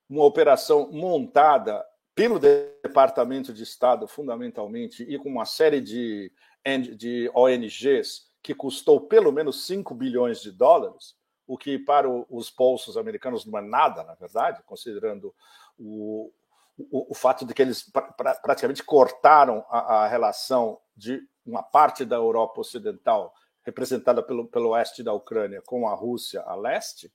uma 0.09 0.23
operação 0.23 0.91
montada 0.91 1.83
pelo 2.13 2.39
Departamento 2.39 3.53
de 3.53 3.63
Estado, 3.63 4.07
fundamentalmente, 4.07 5.03
e 5.03 5.17
com 5.17 5.29
uma 5.29 5.45
série 5.45 5.81
de, 5.81 6.31
de 6.95 7.29
ONGs 7.33 8.27
que 8.41 8.55
custou 8.55 9.01
pelo 9.01 9.31
menos 9.31 9.65
5 9.65 9.93
bilhões 9.93 10.41
de 10.41 10.51
dólares, 10.51 11.15
o 11.45 11.57
que 11.57 11.77
para 11.77 12.09
os 12.09 12.49
bolsos 12.49 12.97
americanos 12.97 13.45
não 13.45 13.59
é 13.59 13.61
nada, 13.61 14.03
na 14.03 14.15
verdade, 14.15 14.61
considerando 14.65 15.33
o, 15.77 16.31
o, 16.77 17.11
o 17.11 17.15
fato 17.15 17.45
de 17.45 17.53
que 17.53 17.61
eles 17.61 17.83
pra, 17.89 18.01
pra, 18.03 18.35
praticamente 18.35 18.83
cortaram 18.83 19.65
a, 19.69 20.03
a, 20.03 20.07
relação 20.07 20.79
de 20.95 21.21
uma 21.45 21.63
parte 21.63 22.05
da 22.05 22.15
Europa 22.15 22.61
Ocidental, 22.61 23.33
representada 23.63 24.21
pelo, 24.21 24.47
pelo 24.47 24.69
oeste 24.69 25.03
da 25.03 25.13
Ucrânia, 25.13 25.61
com 25.65 25.87
a 25.87 25.93
Rússia 25.93 26.41
a 26.41 26.55
leste. 26.55 27.11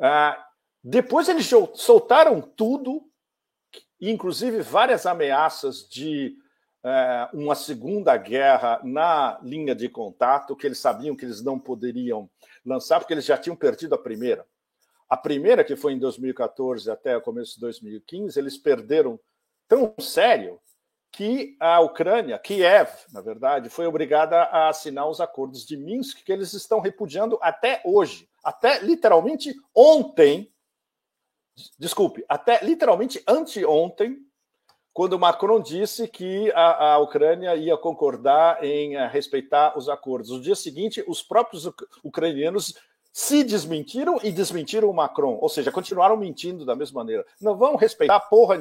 Ah, 0.00 0.42
depois 0.82 1.28
eles 1.28 1.48
soltaram 1.74 2.40
tudo 2.40 3.08
inclusive 4.00 4.60
várias 4.62 5.06
ameaças 5.06 5.88
de 5.88 6.36
é, 6.84 7.28
uma 7.32 7.54
segunda 7.54 8.16
guerra 8.16 8.80
na 8.84 9.38
linha 9.42 9.74
de 9.74 9.88
contato, 9.88 10.56
que 10.56 10.66
eles 10.66 10.78
sabiam 10.78 11.16
que 11.16 11.24
eles 11.24 11.42
não 11.42 11.58
poderiam 11.58 12.30
lançar, 12.64 13.00
porque 13.00 13.12
eles 13.12 13.24
já 13.24 13.36
tinham 13.36 13.56
perdido 13.56 13.94
a 13.94 13.98
primeira. 13.98 14.46
A 15.08 15.16
primeira, 15.16 15.64
que 15.64 15.74
foi 15.74 15.94
em 15.94 15.98
2014 15.98 16.90
até 16.90 17.16
o 17.16 17.20
começo 17.20 17.54
de 17.54 17.60
2015, 17.60 18.38
eles 18.38 18.58
perderam 18.58 19.18
tão 19.66 19.94
sério 19.98 20.60
que 21.10 21.56
a 21.58 21.80
Ucrânia, 21.80 22.38
Kiev, 22.38 22.90
na 23.12 23.20
verdade, 23.20 23.70
foi 23.70 23.86
obrigada 23.86 24.36
a 24.42 24.68
assinar 24.68 25.08
os 25.08 25.20
acordos 25.20 25.64
de 25.66 25.76
Minsk, 25.76 26.22
que 26.22 26.32
eles 26.32 26.52
estão 26.52 26.80
repudiando 26.80 27.38
até 27.40 27.80
hoje. 27.84 28.28
Até 28.44 28.80
literalmente 28.80 29.54
ontem, 29.74 30.52
desculpe, 31.78 32.24
até 32.28 32.62
literalmente 32.62 33.22
anteontem, 33.26 34.18
quando 34.92 35.18
Macron 35.18 35.60
disse 35.60 36.08
que 36.08 36.50
a, 36.52 36.94
a 36.94 36.98
Ucrânia 36.98 37.54
ia 37.54 37.76
concordar 37.76 38.62
em 38.64 38.96
uh, 38.96 39.08
respeitar 39.08 39.78
os 39.78 39.88
acordos. 39.88 40.30
No 40.30 40.40
dia 40.40 40.56
seguinte, 40.56 41.04
os 41.06 41.22
próprios 41.22 41.70
ucranianos 42.02 42.74
se 43.18 43.42
desmentiram 43.42 44.20
e 44.22 44.30
desmentiram 44.30 44.88
o 44.88 44.94
Macron, 44.94 45.38
ou 45.40 45.48
seja, 45.48 45.72
continuaram 45.72 46.16
mentindo 46.16 46.64
da 46.64 46.76
mesma 46.76 47.00
maneira. 47.00 47.26
Não 47.40 47.56
vão 47.56 47.74
respeitar 47.74 48.20
porra 48.20 48.56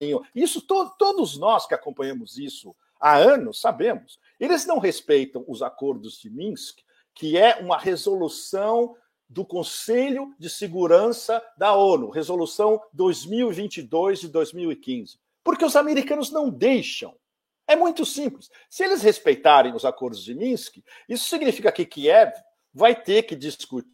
nenhuma. 0.00 0.26
Isso 0.34 0.60
to 0.60 0.90
todos 0.98 1.38
nós 1.38 1.64
que 1.64 1.74
acompanhamos 1.74 2.36
isso 2.36 2.74
há 2.98 3.14
anos 3.14 3.60
sabemos. 3.60 4.18
Eles 4.40 4.66
não 4.66 4.80
respeitam 4.80 5.44
os 5.46 5.62
acordos 5.62 6.18
de 6.18 6.28
Minsk, 6.28 6.80
que 7.14 7.38
é 7.38 7.60
uma 7.60 7.78
resolução 7.78 8.96
do 9.28 9.44
Conselho 9.44 10.34
de 10.40 10.50
Segurança 10.50 11.40
da 11.56 11.76
ONU, 11.76 12.10
resolução 12.10 12.82
2022 12.92 14.18
de 14.18 14.28
2015. 14.28 15.20
Porque 15.44 15.64
os 15.64 15.76
americanos 15.76 16.32
não 16.32 16.50
deixam. 16.50 17.14
É 17.64 17.76
muito 17.76 18.04
simples. 18.04 18.50
Se 18.68 18.82
eles 18.82 19.02
respeitarem 19.02 19.72
os 19.72 19.84
acordos 19.84 20.24
de 20.24 20.34
Minsk, 20.34 20.82
isso 21.08 21.26
significa 21.26 21.70
que 21.70 21.86
Kiev 21.86 22.32
vai 22.74 22.94
ter 23.00 23.22
que 23.22 23.36
discutir 23.36 23.86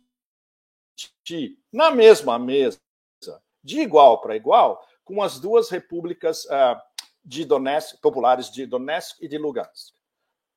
na 1.73 1.91
mesma 1.91 2.39
mesa, 2.39 2.81
de 3.63 3.81
igual 3.81 4.21
para 4.21 4.37
igual, 4.37 4.85
com 5.05 5.23
as 5.23 5.39
duas 5.39 5.69
repúblicas 5.69 6.45
uh, 6.47 6.81
de 7.25 7.45
Donetsk, 7.45 8.01
populares 8.01 8.51
de 8.51 8.65
Donetsk 8.65 9.21
e 9.21 9.29
de 9.29 9.37
Lugansk. 9.37 9.95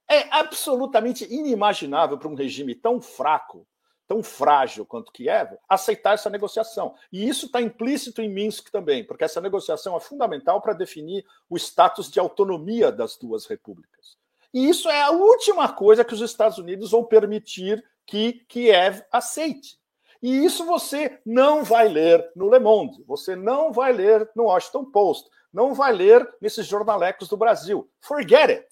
É 0.09 0.27
absolutamente 0.33 1.25
inimaginável 1.25 2.17
para 2.17 2.29
um 2.29 2.35
regime 2.35 2.73
tão 2.75 3.01
fraco 3.01 3.67
tão 4.07 4.21
frágil 4.21 4.85
quanto 4.85 5.11
Kiev, 5.11 5.57
aceitar 5.67 6.13
essa 6.13 6.29
negociação. 6.29 6.93
E 7.11 7.27
isso 7.27 7.47
está 7.47 7.61
implícito 7.61 8.21
em 8.21 8.29
Minsk 8.29 8.69
também, 8.69 9.03
porque 9.03 9.23
essa 9.23 9.41
negociação 9.41 9.95
é 9.95 9.99
fundamental 9.99 10.61
para 10.61 10.73
definir 10.73 11.25
o 11.49 11.57
status 11.57 12.11
de 12.11 12.19
autonomia 12.19 12.91
das 12.91 13.17
duas 13.17 13.45
repúblicas. 13.45 14.17
E 14.53 14.69
isso 14.69 14.89
é 14.89 15.01
a 15.01 15.11
última 15.11 15.71
coisa 15.73 16.05
que 16.05 16.13
os 16.13 16.21
Estados 16.21 16.57
Unidos 16.57 16.91
vão 16.91 17.03
permitir 17.03 17.83
que 18.05 18.43
Kiev 18.47 19.01
aceite. 19.11 19.77
E 20.21 20.45
isso 20.45 20.65
você 20.65 21.19
não 21.25 21.63
vai 21.63 21.89
ler 21.89 22.23
no 22.35 22.49
Le 22.49 22.59
Monde, 22.59 23.03
você 23.05 23.35
não 23.35 23.73
vai 23.73 23.91
ler 23.91 24.29
no 24.35 24.43
Washington 24.43 24.85
Post, 24.85 25.29
não 25.53 25.73
vai 25.73 25.91
ler 25.91 26.27
nesses 26.41 26.65
jornalecos 26.65 27.27
do 27.27 27.35
Brasil. 27.35 27.89
Forget 27.99 28.49
it. 28.49 28.67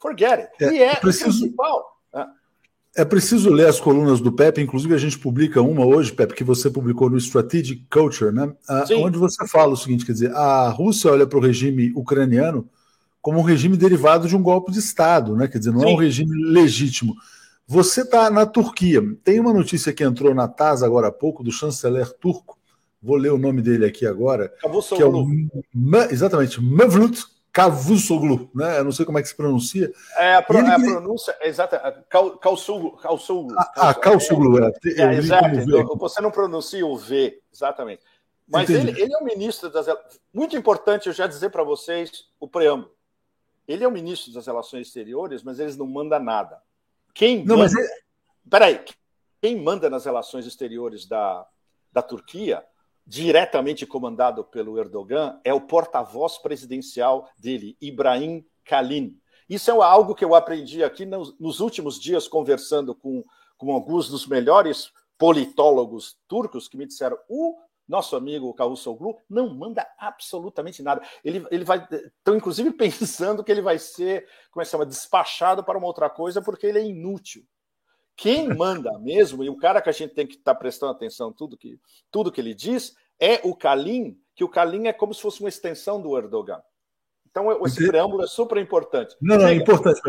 Forget 0.00 0.40
it. 0.40 0.64
É, 0.64 0.72
e 0.72 0.82
é 0.82 0.96
preciso... 0.96 1.30
o 1.30 1.40
principal. 1.40 1.98
É 2.96 3.04
preciso 3.04 3.50
ler 3.50 3.68
as 3.68 3.78
colunas 3.78 4.20
do 4.20 4.32
Pepe, 4.32 4.60
inclusive 4.60 4.92
a 4.92 4.98
gente 4.98 5.16
publica 5.16 5.62
uma 5.62 5.86
hoje, 5.86 6.12
Pepe, 6.12 6.34
que 6.34 6.42
você 6.42 6.68
publicou 6.68 7.08
no 7.08 7.16
Strategic 7.16 7.86
Culture, 7.88 8.32
né? 8.32 8.52
Ah, 8.68 8.84
onde 8.96 9.16
você 9.16 9.46
fala 9.46 9.74
o 9.74 9.76
seguinte: 9.76 10.04
quer 10.04 10.12
dizer, 10.12 10.34
a 10.34 10.68
Rússia 10.68 11.12
olha 11.12 11.24
para 11.24 11.38
o 11.38 11.40
regime 11.40 11.92
ucraniano 11.94 12.68
como 13.22 13.38
um 13.38 13.42
regime 13.42 13.76
derivado 13.76 14.26
de 14.26 14.34
um 14.34 14.42
golpe 14.42 14.72
de 14.72 14.80
Estado, 14.80 15.36
né? 15.36 15.46
Quer 15.46 15.58
dizer, 15.58 15.70
não 15.70 15.80
Sim. 15.80 15.90
é 15.90 15.94
um 15.94 15.96
regime 15.96 16.50
legítimo. 16.50 17.14
Você 17.70 18.00
está 18.00 18.30
na 18.30 18.46
Turquia. 18.46 19.02
Tem 19.22 19.38
uma 19.38 19.52
notícia 19.52 19.92
que 19.92 20.02
entrou 20.02 20.34
na 20.34 20.48
TAS 20.48 20.82
agora 20.82 21.08
há 21.08 21.12
pouco, 21.12 21.44
do 21.44 21.52
chanceler 21.52 22.10
turco, 22.14 22.58
vou 23.02 23.16
ler 23.16 23.30
o 23.30 23.36
nome 23.36 23.60
dele 23.60 23.84
aqui 23.84 24.06
agora, 24.06 24.48
que 24.48 25.02
é 25.02 25.06
o, 25.06 25.26
exatamente, 26.10 26.62
Mevlut 26.62 27.22
Cavusoglu, 27.52 28.50
né? 28.54 28.78
Eu 28.78 28.84
não 28.84 28.92
sei 28.92 29.04
como 29.04 29.18
é 29.18 29.22
que 29.22 29.28
se 29.28 29.36
pronuncia. 29.36 29.92
É, 30.16 30.36
a, 30.36 30.42
pro, 30.42 30.58
ele... 30.58 30.68
a 30.68 30.78
pronúncia 30.78 31.36
é 31.40 31.48
exata. 31.48 32.06
Calçuglu. 32.40 32.96
Ah, 33.76 33.92
Calçuglu, 33.92 34.64
é. 34.64 34.72
é 34.96 35.14
exato. 35.14 35.56
Então, 35.58 35.96
você 35.96 36.22
não 36.22 36.30
pronuncia 36.30 36.86
o 36.86 36.96
V, 36.96 37.38
exatamente. 37.52 38.02
Mas 38.46 38.70
ele, 38.70 38.98
ele, 38.98 39.12
é 39.12 39.18
o 39.18 39.24
ministro 39.24 39.68
das. 39.68 39.86
Muito 40.32 40.56
importante 40.56 41.08
eu 41.08 41.12
já 41.12 41.26
dizer 41.26 41.50
para 41.50 41.62
vocês 41.62 42.28
o 42.40 42.48
preâmbulo. 42.48 42.92
Ele 43.66 43.84
é 43.84 43.88
o 43.88 43.92
ministro 43.92 44.32
das 44.32 44.46
Relações 44.46 44.86
Exteriores, 44.86 45.42
mas 45.42 45.58
eles 45.60 45.76
não 45.76 45.86
mandam 45.86 46.18
nada. 46.18 46.56
Quem 47.18 47.44
não, 47.44 47.58
manda... 47.58 47.72
mas... 47.74 47.88
Peraí. 48.48 48.80
Quem 49.42 49.60
manda 49.60 49.90
nas 49.90 50.04
relações 50.04 50.46
exteriores 50.46 51.06
da, 51.06 51.46
da 51.92 52.00
Turquia 52.00 52.64
diretamente 53.08 53.86
comandado 53.86 54.44
pelo 54.44 54.78
Erdogan, 54.78 55.40
é 55.42 55.52
o 55.54 55.62
porta-voz 55.62 56.36
presidencial 56.36 57.26
dele, 57.38 57.74
Ibrahim 57.80 58.44
Kalin. 58.66 59.18
Isso 59.48 59.70
é 59.70 59.74
algo 59.82 60.14
que 60.14 60.22
eu 60.22 60.34
aprendi 60.34 60.84
aqui 60.84 61.06
nos, 61.06 61.36
nos 61.40 61.60
últimos 61.60 61.98
dias, 61.98 62.28
conversando 62.28 62.94
com, 62.94 63.24
com 63.56 63.72
alguns 63.72 64.10
dos 64.10 64.26
melhores 64.26 64.92
politólogos 65.16 66.18
turcos, 66.28 66.68
que 66.68 66.76
me 66.76 66.86
disseram: 66.86 67.16
o 67.30 67.56
nosso 67.88 68.14
amigo 68.14 68.52
Cavusoglu 68.52 69.16
não 69.28 69.54
manda 69.54 69.86
absolutamente 69.98 70.82
nada. 70.82 71.00
Ele, 71.24 71.44
ele 71.50 71.64
vai. 71.64 71.86
Estão, 71.90 72.36
inclusive, 72.36 72.70
pensando 72.76 73.42
que 73.42 73.50
ele 73.50 73.62
vai 73.62 73.78
ser, 73.78 74.28
como 74.50 74.62
é 74.62 74.64
que 74.64 74.70
chama, 74.70 74.84
despachado 74.84 75.64
para 75.64 75.78
uma 75.78 75.86
outra 75.86 76.10
coisa, 76.10 76.42
porque 76.42 76.66
ele 76.66 76.78
é 76.78 76.84
inútil. 76.84 77.42
Quem 78.14 78.48
manda 78.54 78.98
mesmo, 78.98 79.42
e 79.42 79.48
o 79.48 79.56
cara 79.56 79.80
que 79.80 79.88
a 79.88 79.92
gente 79.92 80.14
tem 80.14 80.26
que 80.26 80.34
estar 80.34 80.54
tá 80.54 80.58
prestando 80.58 80.92
atenção 80.92 81.32
tudo 81.32 81.56
que 81.56 81.80
tudo 82.10 82.30
que 82.30 82.40
ele 82.40 82.54
diz, 82.54 82.94
é 83.18 83.40
o 83.42 83.54
Kalim, 83.56 84.20
que 84.34 84.44
o 84.44 84.48
Kalim 84.48 84.86
é 84.86 84.92
como 84.92 85.14
se 85.14 85.22
fosse 85.22 85.40
uma 85.40 85.48
extensão 85.48 86.00
do 86.00 86.16
Erdogan. 86.16 86.62
Então, 87.30 87.64
esse 87.66 87.86
preâmbulo 87.86 88.22
é 88.22 88.26
super 88.26 88.58
importante. 88.58 89.14
Não, 89.20 89.36
não, 89.36 89.46
é 89.46 89.54
importante. 89.54 90.00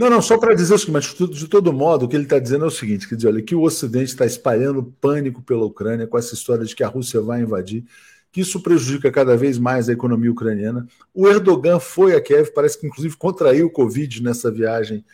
Não, 0.00 0.10
não, 0.10 0.22
só 0.22 0.38
para 0.38 0.54
dizer 0.54 0.74
o 0.74 0.78
seguinte, 0.78 0.92
mas 0.92 1.30
de 1.30 1.48
todo 1.48 1.72
modo, 1.72 2.06
o 2.06 2.08
que 2.08 2.16
ele 2.16 2.24
está 2.24 2.38
dizendo 2.38 2.64
é 2.64 2.68
o 2.68 2.70
seguinte: 2.70 3.08
quer 3.08 3.14
dizer, 3.14 3.28
olha, 3.28 3.42
que 3.42 3.54
o 3.54 3.62
Ocidente 3.62 4.06
está 4.06 4.26
espalhando 4.26 4.82
pânico 5.00 5.42
pela 5.42 5.64
Ucrânia 5.64 6.06
com 6.06 6.18
essa 6.18 6.34
história 6.34 6.64
de 6.64 6.74
que 6.74 6.82
a 6.82 6.88
Rússia 6.88 7.20
vai 7.20 7.42
invadir, 7.42 7.84
que 8.32 8.40
isso 8.40 8.60
prejudica 8.62 9.12
cada 9.12 9.36
vez 9.36 9.58
mais 9.58 9.88
a 9.88 9.92
economia 9.92 10.30
ucraniana. 10.30 10.86
O 11.14 11.28
Erdogan 11.28 11.78
foi 11.78 12.16
a 12.16 12.20
Kiev, 12.20 12.50
parece 12.52 12.80
que 12.80 12.86
inclusive 12.86 13.16
contraiu 13.16 13.66
o 13.66 13.70
Covid 13.70 14.22
nessa 14.22 14.50
viagem 14.50 15.04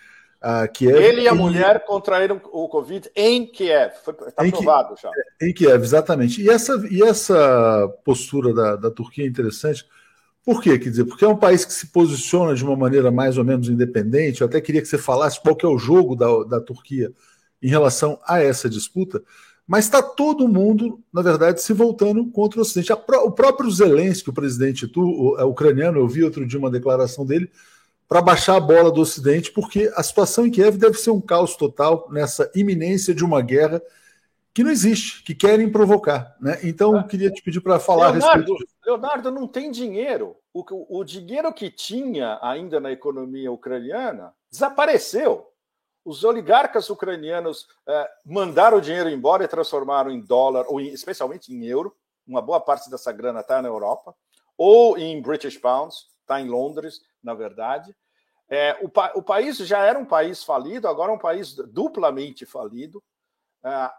a 0.41 0.69
Kiev. 0.69 0.97
Ele 0.97 1.23
e 1.23 1.29
a 1.29 1.35
mulher 1.35 1.85
contraíram 1.85 2.41
o 2.53 2.69
Covid 2.69 3.11
em 3.15 3.45
Kiev. 3.47 3.93
Está 4.27 4.49
provado 4.49 4.95
já. 5.01 5.11
Em 5.43 5.53
Kiev, 5.53 5.83
exatamente. 5.83 6.41
E 6.41 6.49
essa, 6.49 6.81
e 6.91 7.03
essa 7.03 7.89
postura 8.05 8.55
da, 8.55 8.77
da 8.77 8.91
Turquia 8.91 9.25
é 9.25 9.29
interessante. 9.29 9.85
Por 10.45 10.63
quê? 10.63 10.79
Quer 10.79 10.91
dizer, 10.91 11.05
porque 11.05 11.25
é 11.25 11.29
um 11.29 11.37
país 11.37 11.65
que 11.65 11.73
se 11.73 11.89
posiciona 11.89 12.55
de 12.55 12.65
uma 12.65 12.77
maneira 12.77 13.11
mais 13.11 13.37
ou 13.37 13.45
menos 13.45 13.69
independente. 13.69 14.41
Eu 14.41 14.47
até 14.47 14.61
queria 14.61 14.81
que 14.81 14.89
você 14.89 14.99
falasse 14.99 15.41
qual 15.41 15.55
que 15.55 15.67
é 15.67 15.69
o 15.69 15.79
jogo 15.79 16.17
da, 16.17 16.45
da 16.45 16.61
Turquia 16.61 17.13
em 17.63 17.69
relação 17.69 18.19
a 18.27 18.41
essa 18.41 18.69
disputa. 18.69 19.23
Mas 19.67 19.85
está 19.85 20.01
todo 20.03 20.49
mundo, 20.49 20.99
na 21.13 21.21
verdade, 21.21 21.61
se 21.61 21.75
voltando 21.75 22.25
contra 22.31 22.59
o 22.59 22.63
Ocidente. 22.63 22.91
o 22.91 23.31
próprio 23.31 23.71
Zelensky, 23.71 24.31
o 24.31 24.33
presidente 24.33 24.91
o, 24.97 25.45
ucraniano, 25.45 25.99
eu 25.99 26.09
vi 26.09 26.25
outro 26.25 26.47
dia 26.47 26.59
uma 26.59 26.71
declaração 26.71 27.27
dele, 27.27 27.51
para 28.09 28.23
baixar 28.23 28.57
a 28.57 28.61
bola 28.61 28.91
do 28.91 29.03
Ocidente, 29.03 29.53
porque 29.53 29.93
a 29.95 30.03
situação 30.03 30.47
em 30.47 30.51
Kiev 30.51 30.79
deve 30.79 30.97
ser 30.97 31.11
um 31.11 31.21
caos 31.21 31.55
total 31.55 32.09
nessa 32.11 32.51
iminência 32.55 33.15
de 33.15 33.23
uma 33.23 33.43
guerra 33.43 33.83
que 34.55 34.65
não 34.65 34.71
existe, 34.71 35.23
que 35.23 35.35
querem 35.35 35.71
provocar. 35.71 36.37
Né? 36.41 36.59
Então, 36.65 36.97
eu 36.97 37.07
queria 37.07 37.31
te 37.31 37.43
pedir 37.43 37.61
para 37.61 37.79
falar 37.79 38.11
Leonardo, 38.11 38.27
a 38.27 38.35
respeito. 38.37 38.75
Leonardo, 38.85 39.31
não 39.31 39.47
tem 39.47 39.71
dinheiro. 39.71 40.37
O, 40.53 40.99
o 41.01 41.05
dinheiro 41.05 41.53
que 41.53 41.71
tinha 41.71 42.39
ainda 42.43 42.81
na 42.81 42.91
economia 42.91 43.53
ucraniana 43.53 44.35
desapareceu. 44.51 45.47
Os 46.05 46.25
oligarcas 46.25 46.89
ucranianos 46.89 47.69
eh, 47.87 48.11
mandaram 48.25 48.79
o 48.79 48.81
dinheiro 48.81 49.11
embora 49.11 49.45
e 49.45 49.49
transformaram 49.49 50.11
em 50.11 50.21
dólar, 50.21 50.65
ou 50.69 50.81
em, 50.81 50.89
especialmente 50.89 51.53
em 51.53 51.67
euro. 51.67 51.95
Uma 52.27 52.41
boa 52.41 52.61
parte 52.61 52.91
dessa 52.91 53.13
grana 53.13 53.41
está 53.41 53.61
na 53.61 53.69
Europa, 53.69 54.15
ou 54.57 54.97
em 54.97 55.21
British 55.21 55.59
Pounds, 55.59 56.07
está 56.23 56.41
em 56.41 56.49
Londres 56.49 57.01
na 57.23 57.35
verdade. 57.35 57.95
É, 58.49 58.79
o, 58.81 58.89
pa 58.89 59.13
o, 59.15 59.23
país 59.23 59.59
já 59.59 59.85
era 59.85 59.99
um 59.99 60.07
país 60.07 60.43
falido, 60.43 60.89
agora 60.89 61.13
é 61.13 61.15
um 61.15 61.19
país 61.19 61.55
duplamente 61.55 62.47
falido. 62.47 63.03
É, 63.65 63.91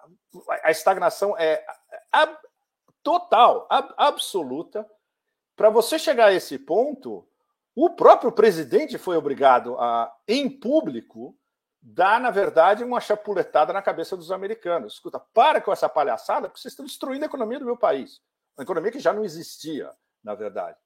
a 0.63 0.71
estagnação 0.71 1.37
é 1.37 1.65
ab 2.11 2.37
total, 3.03 3.67
ab 3.69 3.93
absoluta. 3.97 4.89
Para 5.55 5.69
você 5.69 5.99
chegar 5.99 6.27
a 6.27 6.33
esse 6.33 6.57
ponto, 6.57 7.27
o 7.75 7.89
próprio 7.89 8.31
presidente 8.31 8.97
foi 8.97 9.17
obrigado 9.17 9.77
a, 9.79 10.13
em 10.27 10.49
público, 10.49 11.35
dar, 11.81 12.19
na 12.19 12.31
verdade, 12.31 12.83
uma 12.83 12.99
chapuletada 12.99 13.71
na 13.71 13.81
cabeça 13.81 14.17
dos 14.17 14.31
americanos. 14.31 14.93
Escuta, 14.93 15.19
para 15.33 15.61
com 15.61 15.71
essa 15.71 15.89
palhaçada, 15.89 16.47
porque 16.47 16.61
vocês 16.61 16.73
estão 16.73 16.85
destruindo 16.85 17.23
a 17.23 17.27
economia 17.27 17.59
do 17.59 17.65
meu 17.65 17.77
país. 17.77 18.21
Uma 18.57 18.63
economia 18.63 18.91
que 18.91 18.99
já 18.99 19.13
não 19.13 19.23
existia, 19.23 19.91
na 20.23 20.35
verdade. 20.35 20.77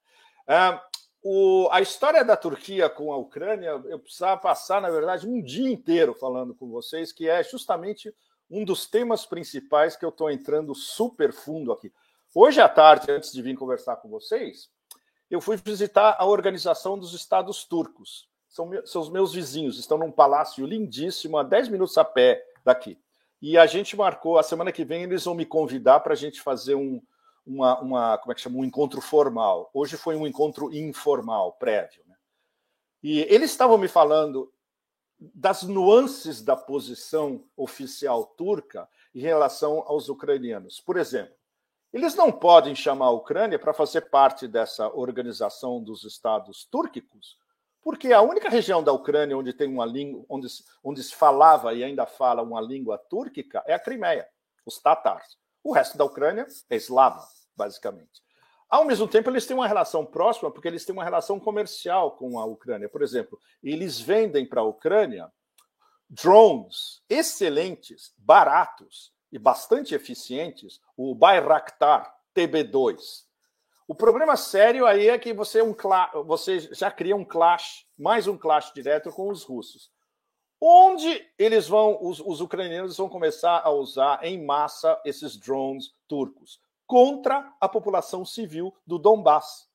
É, 0.48 0.80
o, 1.24 1.70
a 1.72 1.82
história 1.82 2.24
da 2.24 2.36
Turquia 2.36 2.90
com 2.90 3.12
a 3.14 3.18
Ucrânia, 3.18 3.70
eu 3.86 4.00
precisava 4.00 4.40
passar, 4.40 4.82
na 4.82 4.90
verdade, 4.90 5.28
um 5.28 5.42
dia 5.42 5.72
inteiro 5.72 6.14
falando 6.14 6.54
com 6.54 6.70
vocês, 6.70 7.12
que 7.12 7.30
é 7.30 7.42
justamente 7.44 8.14
um 8.54 8.63
dos 8.63 8.86
temas 8.86 9.26
principais 9.26 9.96
que 9.96 10.06
eu 10.06 10.10
estou 10.10 10.30
entrando 10.30 10.76
super 10.76 11.34
fundo 11.34 11.72
aqui. 11.72 11.92
Hoje 12.36 12.62
à 12.62 12.70
tarde, 12.70 13.12
antes 13.12 13.34
de 13.34 13.42
vir 13.42 13.58
conversar 13.58 13.96
com 13.96 14.08
vocês, 14.08 14.70
eu 15.30 15.42
fui 15.42 15.58
visitar 15.58 16.16
a 16.20 16.26
Organização 16.26 16.98
dos 16.98 17.13
Estados 17.13 17.66
Turcos. 17.66 18.30
São, 18.48 18.70
são 18.86 19.02
os 19.02 19.10
meus 19.10 19.34
vizinhos, 19.34 19.80
estão 19.80 19.98
num 19.98 20.12
palácio 20.12 20.68
lindíssimo, 20.68 21.39
a 21.39 21.44
10 21.44 21.70
minutos 21.70 21.98
a 21.98 22.06
pé 22.06 22.46
daqui. 22.63 23.00
E 23.42 23.58
a 23.58 23.66
gente 23.66 23.98
marcou, 23.98 24.38
a 24.38 24.44
semana 24.44 24.72
que 24.72 24.86
vem 24.86 25.02
eles 25.02 25.26
vão 25.26 25.34
me 25.34 25.48
convidar 25.48 26.02
para 26.02 26.13
a 26.13 26.16
gente 26.16 26.39
fazer 26.39 26.76
um, 26.76 27.02
uma, 27.44 27.80
uma, 27.80 28.18
como 28.20 28.32
é 28.32 28.36
que 28.36 28.42
chama, 28.42 28.60
um 28.60 28.63
encontro 28.63 29.02
formal. 29.02 29.72
Hoje 29.74 29.98
foi 29.98 30.16
um 30.16 30.28
encontro 30.28 30.72
informal, 30.72 31.54
prévio. 31.54 32.04
Né? 32.08 32.16
E 33.02 33.22
eles 33.22 33.50
estavam 33.50 33.80
me 33.80 33.88
falando 33.88 34.53
das 35.34 35.64
nuances 35.64 36.42
da 36.42 36.56
posição 36.56 37.46
oficial 37.56 38.26
turca 38.26 38.90
em 39.14 39.20
relação 39.20 39.84
aos 39.86 40.10
ucranianos. 40.10 40.80
Por 40.80 40.98
exemplo, 40.98 41.36
eles 41.92 42.16
não 42.16 42.32
podem 42.32 42.74
chamar 42.74 43.06
a 43.06 43.12
Ucrânia 43.12 43.60
para 43.60 43.74
fazer 43.74 44.10
parte 44.10 44.48
dessa 44.48 44.90
organização 44.90 45.82
dos 45.84 46.04
estados 46.04 46.66
túrquicos, 46.66 47.38
porque 47.84 48.12
a 48.12 48.22
única 48.22 48.50
região 48.50 48.82
da 48.82 48.92
Ucrânia 48.92 49.38
onde 49.38 49.54
tem 49.54 49.68
uma 49.68 49.86
língua, 49.86 50.26
onde, 50.28 50.48
onde 50.84 51.04
se 51.04 51.14
falava 51.14 51.74
e 51.74 51.84
ainda 51.84 52.08
fala 52.08 52.42
uma 52.42 52.60
língua 52.60 52.98
túrquica 52.98 53.64
é 53.68 53.74
a 53.76 53.80
Crimeia, 53.80 54.28
os 54.66 54.80
tatars. 54.80 55.38
O 55.64 55.72
resto 55.72 55.96
da 55.98 56.04
Ucrânia 56.04 56.48
é 56.70 56.76
eslava, 56.76 57.24
basicamente. 57.56 58.23
Ao 58.74 58.84
mesmo 58.86 59.08
tempo, 59.08 59.30
eles 59.30 59.46
têm 59.46 59.56
uma 59.56 59.68
relação 59.68 60.04
próxima, 60.04 60.50
porque 60.50 60.68
eles 60.68 60.84
têm 60.84 60.94
uma 60.94 61.04
relação 61.04 61.40
comercial 61.40 62.10
com 62.14 62.40
a 62.40 62.46
Ucrânia. 62.46 62.90
Por 62.90 63.04
exemplo, 63.04 63.40
eles 63.62 64.00
vendem 64.00 64.48
para 64.48 64.62
a 64.62 64.64
Ucrânia 64.64 65.32
drones 66.10 67.04
excelentes, 67.08 68.16
baratos 68.18 69.14
e 69.32 69.38
bastante 69.38 69.94
eficientes, 69.94 70.82
o 70.98 71.14
Bayraktar 71.14 72.18
TB2. 72.36 73.26
O 73.88 73.94
problema 73.94 74.36
sério 74.36 74.88
aí 74.88 75.08
é 75.08 75.20
que 75.20 75.34
você, 75.34 75.60
é 75.60 75.64
um, 75.64 75.76
você 76.26 76.58
já 76.74 76.90
cria 76.90 77.16
um 77.16 77.24
clash, 77.24 77.86
mais 77.96 78.26
um 78.26 78.36
clash 78.36 78.74
direto 78.74 79.12
com 79.12 79.30
os 79.30 79.44
russos. 79.44 79.92
onde 80.60 81.24
eles 81.38 81.68
vão, 81.68 82.00
os, 82.02 82.20
os 82.20 82.42
ucranianos 82.42 82.98
vão 82.98 83.08
começar 83.08 83.62
a 83.64 83.70
usar 83.70 84.24
em 84.24 84.44
massa 84.44 85.00
esses 85.06 85.38
drones 85.38 85.94
turcos 86.08 86.60
contra 86.93 87.51
a 87.60 87.67
população 87.67 88.23
civil 88.23 88.71
do 88.86 88.99
Donbass. 88.99 89.67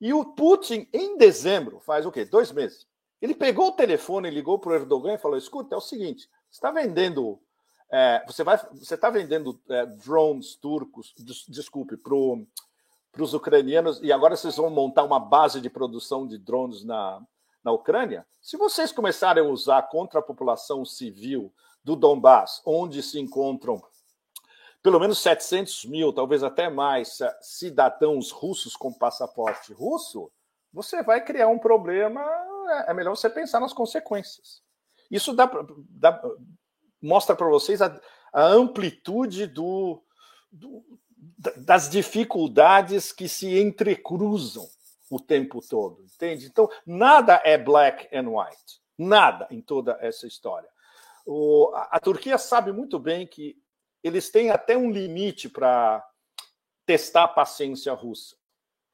E 0.00 0.14
o 0.14 0.24
Putin, 0.24 0.88
em 0.92 1.18
dezembro, 1.18 1.80
faz 1.80 2.06
o 2.06 2.12
quê? 2.12 2.24
Dois 2.24 2.52
meses. 2.52 2.86
Ele 3.20 3.34
pegou 3.34 3.66
o 3.66 3.72
telefone, 3.72 4.30
ligou 4.30 4.56
para 4.56 4.70
o 4.70 4.74
Erdogan 4.76 5.14
e 5.14 5.18
falou: 5.18 5.36
escuta, 5.36 5.74
é 5.74 5.78
o 5.78 5.80
seguinte, 5.80 6.30
você 6.48 6.58
está 6.58 6.70
vendendo. 6.70 7.40
É, 7.90 8.22
você 8.24 8.44
vai, 8.44 8.56
você 8.72 8.94
está 8.94 9.10
vendendo 9.10 9.60
é, 9.68 9.84
drones 9.84 10.54
turcos, 10.54 11.12
des, 11.18 11.44
desculpe, 11.48 11.96
para 11.96 12.14
os 13.20 13.34
ucranianos, 13.34 14.00
e 14.00 14.12
agora 14.12 14.36
vocês 14.36 14.54
vão 14.54 14.70
montar 14.70 15.02
uma 15.02 15.18
base 15.18 15.60
de 15.60 15.68
produção 15.68 16.24
de 16.24 16.38
drones 16.38 16.84
na, 16.84 17.20
na 17.64 17.72
Ucrânia. 17.72 18.24
Se 18.40 18.56
vocês 18.56 18.92
começarem 18.92 19.42
a 19.42 19.48
usar 19.48 19.82
contra 19.88 20.20
a 20.20 20.22
população 20.22 20.84
civil 20.84 21.52
do 21.82 21.96
Donbass, 21.96 22.62
onde 22.64 23.02
se 23.02 23.18
encontram 23.18 23.82
pelo 24.82 25.00
menos 25.00 25.18
700 25.20 25.84
mil, 25.86 26.12
talvez 26.12 26.42
até 26.42 26.68
mais, 26.70 27.18
cidadãos 27.40 28.30
russos 28.30 28.76
com 28.76 28.92
passaporte 28.92 29.72
russo, 29.72 30.30
você 30.72 31.02
vai 31.02 31.24
criar 31.24 31.48
um 31.48 31.58
problema. 31.58 32.20
É, 32.86 32.90
é 32.90 32.94
melhor 32.94 33.16
você 33.16 33.28
pensar 33.28 33.60
nas 33.60 33.72
consequências. 33.72 34.62
Isso 35.10 35.32
dá, 35.32 35.50
dá 35.90 36.22
mostra 37.00 37.34
para 37.34 37.48
vocês 37.48 37.80
a, 37.80 37.98
a 38.32 38.44
amplitude 38.44 39.46
do, 39.46 40.02
do, 40.50 40.84
das 41.56 41.88
dificuldades 41.88 43.12
que 43.12 43.28
se 43.28 43.58
entrecruzam 43.58 44.66
o 45.10 45.18
tempo 45.18 45.60
todo, 45.66 46.04
entende? 46.04 46.46
Então, 46.46 46.68
nada 46.84 47.40
é 47.44 47.56
black 47.56 48.14
and 48.14 48.28
white, 48.28 48.80
nada 48.96 49.46
em 49.50 49.60
toda 49.60 49.96
essa 50.00 50.26
história. 50.26 50.68
O, 51.24 51.70
a, 51.74 51.88
a 51.92 52.00
Turquia 52.00 52.36
sabe 52.36 52.72
muito 52.72 52.98
bem 52.98 53.26
que 53.26 53.56
eles 54.08 54.30
têm 54.30 54.50
até 54.50 54.76
um 54.76 54.90
limite 54.90 55.48
para 55.48 56.04
testar 56.84 57.24
a 57.24 57.28
paciência 57.28 57.92
russa, 57.92 58.36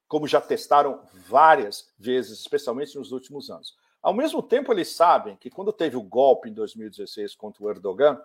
como 0.08 0.26
já 0.26 0.40
testaram 0.40 1.02
várias 1.28 1.92
vezes, 1.98 2.40
especialmente 2.40 2.96
nos 2.96 3.12
últimos 3.12 3.50
anos. 3.50 3.76
Ao 4.02 4.12
mesmo 4.12 4.42
tempo, 4.42 4.72
eles 4.72 4.88
sabem 4.88 5.36
que 5.36 5.48
quando 5.48 5.72
teve 5.72 5.96
o 5.96 6.02
golpe 6.02 6.50
em 6.50 6.52
2016 6.52 7.34
contra 7.34 7.64
o 7.64 7.70
Erdogan, 7.70 8.20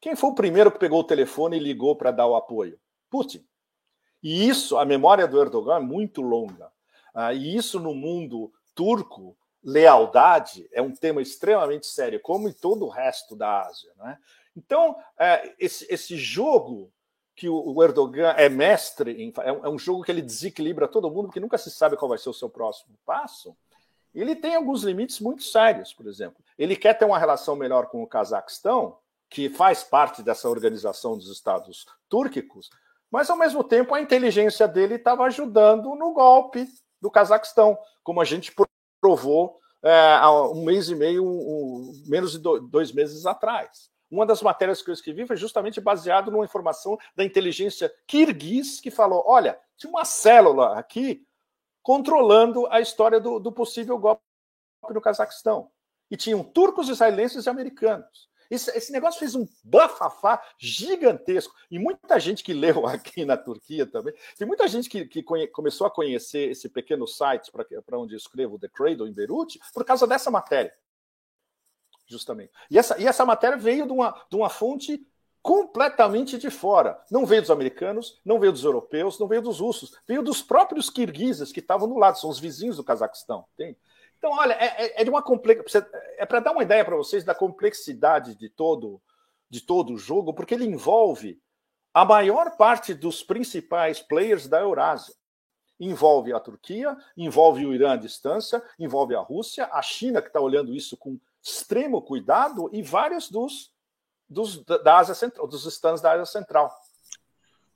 quem 0.00 0.14
foi 0.14 0.30
o 0.30 0.34
primeiro 0.34 0.70
que 0.70 0.78
pegou 0.78 1.00
o 1.00 1.04
telefone 1.04 1.56
e 1.56 1.60
ligou 1.60 1.96
para 1.96 2.10
dar 2.10 2.26
o 2.26 2.36
apoio? 2.36 2.78
Putin. 3.10 3.44
E 4.22 4.48
isso, 4.48 4.76
a 4.76 4.84
memória 4.84 5.26
do 5.26 5.40
Erdogan 5.40 5.76
é 5.76 5.80
muito 5.80 6.20
longa. 6.22 6.70
Ah, 7.14 7.32
e 7.32 7.56
isso 7.56 7.80
no 7.80 7.94
mundo 7.94 8.52
turco, 8.74 9.36
lealdade 9.62 10.68
é 10.72 10.82
um 10.82 10.92
tema 10.92 11.22
extremamente 11.22 11.86
sério, 11.86 12.20
como 12.20 12.48
em 12.48 12.52
todo 12.52 12.84
o 12.84 12.90
resto 12.90 13.34
da 13.34 13.66
Ásia. 13.66 13.90
Né? 13.96 14.18
Então, 14.56 14.96
é, 15.18 15.54
esse, 15.58 15.86
esse 15.92 16.16
jogo 16.16 16.92
que 17.36 17.48
o 17.48 17.82
Erdogan 17.82 18.30
é 18.36 18.48
mestre 18.48 19.10
em, 19.10 19.32
é, 19.40 19.48
é 19.48 19.68
um 19.68 19.78
jogo 19.78 20.04
que 20.04 20.12
ele 20.12 20.22
desequilibra 20.22 20.86
todo 20.86 21.10
mundo, 21.10 21.26
porque 21.26 21.40
nunca 21.40 21.58
se 21.58 21.70
sabe 21.70 21.96
qual 21.96 22.08
vai 22.08 22.18
ser 22.18 22.28
o 22.28 22.34
seu 22.34 22.48
próximo 22.48 22.96
passo. 23.04 23.56
Ele 24.14 24.36
tem 24.36 24.54
alguns 24.54 24.84
limites 24.84 25.18
muito 25.18 25.42
sérios, 25.42 25.92
por 25.92 26.06
exemplo. 26.06 26.42
Ele 26.56 26.76
quer 26.76 26.94
ter 26.94 27.04
uma 27.04 27.18
relação 27.18 27.56
melhor 27.56 27.88
com 27.88 28.02
o 28.02 28.06
Cazaquistão, 28.06 28.96
que 29.28 29.48
faz 29.48 29.82
parte 29.82 30.22
dessa 30.22 30.48
organização 30.48 31.16
dos 31.16 31.28
Estados 31.28 31.84
túrquicos, 32.08 32.70
mas 33.10 33.28
ao 33.28 33.36
mesmo 33.36 33.64
tempo 33.64 33.92
a 33.92 34.00
inteligência 34.00 34.68
dele 34.68 34.94
estava 34.94 35.24
ajudando 35.24 35.96
no 35.96 36.12
golpe 36.12 36.68
do 37.00 37.10
Cazaquistão, 37.10 37.76
como 38.04 38.20
a 38.20 38.24
gente 38.24 38.54
provou 39.00 39.58
é, 39.82 40.14
há 40.14 40.30
um 40.50 40.64
mês 40.64 40.88
e 40.88 40.94
meio, 40.94 41.24
um, 41.24 41.92
menos 42.06 42.32
de 42.32 42.38
dois 42.38 42.92
meses 42.92 43.26
atrás. 43.26 43.90
Uma 44.14 44.24
das 44.24 44.40
matérias 44.40 44.80
que 44.80 44.88
eu 44.88 44.94
escrevi 44.94 45.26
foi 45.26 45.36
justamente 45.36 45.80
baseado 45.80 46.30
numa 46.30 46.44
informação 46.44 46.96
da 47.16 47.24
inteligência 47.24 47.92
kirguiz 48.06 48.80
que 48.80 48.88
falou: 48.88 49.24
olha, 49.26 49.58
tinha 49.76 49.90
uma 49.90 50.04
célula 50.04 50.78
aqui 50.78 51.26
controlando 51.82 52.64
a 52.68 52.80
história 52.80 53.18
do, 53.18 53.40
do 53.40 53.50
possível 53.50 53.98
golpe 53.98 54.22
no 54.88 55.00
Cazaquistão. 55.00 55.68
E 56.08 56.16
tinham 56.16 56.44
turcos, 56.44 56.88
israelenses 56.88 57.46
e 57.46 57.50
americanos. 57.50 58.30
Esse, 58.48 58.70
esse, 58.76 58.92
negócio 58.92 59.18
fez 59.18 59.34
um 59.34 59.48
bafafá 59.64 60.40
gigantesco. 60.58 61.52
E 61.68 61.76
muita 61.76 62.20
gente 62.20 62.44
que 62.44 62.52
leu 62.52 62.86
aqui 62.86 63.24
na 63.24 63.36
Turquia 63.36 63.84
também, 63.84 64.14
tem 64.38 64.46
muita 64.46 64.68
gente 64.68 64.88
que, 64.88 65.06
que 65.06 65.24
conhe, 65.24 65.48
começou 65.48 65.88
a 65.88 65.90
conhecer 65.90 66.50
esse 66.50 66.68
pequeno 66.68 67.04
site 67.08 67.50
para 67.50 67.98
onde 67.98 68.14
eu 68.14 68.18
escrevo, 68.18 68.60
The 68.60 68.68
Cradle, 68.68 69.08
em 69.08 69.12
Beirute, 69.12 69.58
por 69.72 69.84
causa 69.84 70.06
dessa 70.06 70.30
matéria. 70.30 70.72
Justamente. 72.14 72.52
E 72.70 72.78
essa, 72.78 72.96
e 73.00 73.06
essa 73.06 73.26
matéria 73.26 73.56
veio 73.56 73.86
de 73.86 73.92
uma, 73.92 74.14
de 74.30 74.36
uma 74.36 74.48
fonte 74.48 75.04
completamente 75.42 76.38
de 76.38 76.48
fora. 76.48 76.98
Não 77.10 77.26
veio 77.26 77.42
dos 77.42 77.50
americanos, 77.50 78.20
não 78.24 78.38
veio 78.38 78.52
dos 78.52 78.64
europeus, 78.64 79.18
não 79.18 79.26
veio 79.26 79.42
dos 79.42 79.58
russos, 79.58 79.98
veio 80.06 80.22
dos 80.22 80.40
próprios 80.40 80.88
kirguizes 80.88 81.52
que 81.52 81.60
estavam 81.60 81.88
no 81.88 81.98
lado, 81.98 82.18
são 82.18 82.30
os 82.30 82.38
vizinhos 82.38 82.76
do 82.76 82.84
Cazaquistão. 82.84 83.44
Entende? 83.54 83.76
Então, 84.16 84.30
olha, 84.30 84.54
é, 84.54 84.84
é, 84.84 85.00
é 85.00 85.04
de 85.04 85.10
uma 85.10 85.22
complexa. 85.22 85.86
É 86.16 86.24
para 86.24 86.40
dar 86.40 86.52
uma 86.52 86.62
ideia 86.62 86.84
para 86.84 86.96
vocês 86.96 87.24
da 87.24 87.34
complexidade 87.34 88.36
de 88.36 88.48
todo, 88.48 89.02
de 89.50 89.60
todo 89.60 89.92
o 89.92 89.98
jogo, 89.98 90.32
porque 90.32 90.54
ele 90.54 90.64
envolve 90.64 91.38
a 91.92 92.04
maior 92.04 92.56
parte 92.56 92.94
dos 92.94 93.22
principais 93.22 94.00
players 94.00 94.46
da 94.46 94.60
Eurásia. 94.60 95.14
Envolve 95.78 96.32
a 96.32 96.40
Turquia, 96.40 96.96
envolve 97.16 97.66
o 97.66 97.74
Irã 97.74 97.92
à 97.92 97.96
distância, 97.96 98.62
envolve 98.78 99.14
a 99.14 99.20
Rússia, 99.20 99.68
a 99.70 99.82
China, 99.82 100.22
que 100.22 100.28
está 100.28 100.40
olhando 100.40 100.72
isso 100.72 100.96
com 100.96 101.18
extremo 101.44 102.00
cuidado, 102.00 102.70
e 102.72 102.82
vários 102.82 103.30
dos 103.30 103.74
dos, 104.28 104.64
da 104.64 104.98
Ásia 104.98 105.14
Central, 105.14 105.46
dos 105.46 105.66
stands 105.66 106.00
da 106.00 106.12
Ásia 106.12 106.26
Central. 106.26 106.70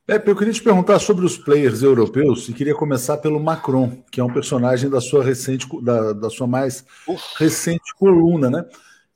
Pepe, 0.07 0.31
eu 0.31 0.37
queria 0.37 0.53
te 0.53 0.63
perguntar 0.63 0.99
sobre 0.99 1.27
os 1.27 1.37
players 1.37 1.83
europeus 1.83 2.49
e 2.49 2.55
queria 2.55 2.75
começar 2.75 3.19
pelo 3.19 3.39
Macron, 3.39 4.03
que 4.11 4.21
é 4.21 4.25
um 4.25 4.33
personagem 4.33 4.89
da 4.89 5.03
sua 5.03 5.23
recente, 5.23 5.67
da, 5.83 6.15
da 6.15 6.31
sua 6.31 6.47
mais 6.47 6.85
Uf. 7.07 7.23
recente 7.37 7.95
coluna, 7.99 8.49
né? 8.49 8.65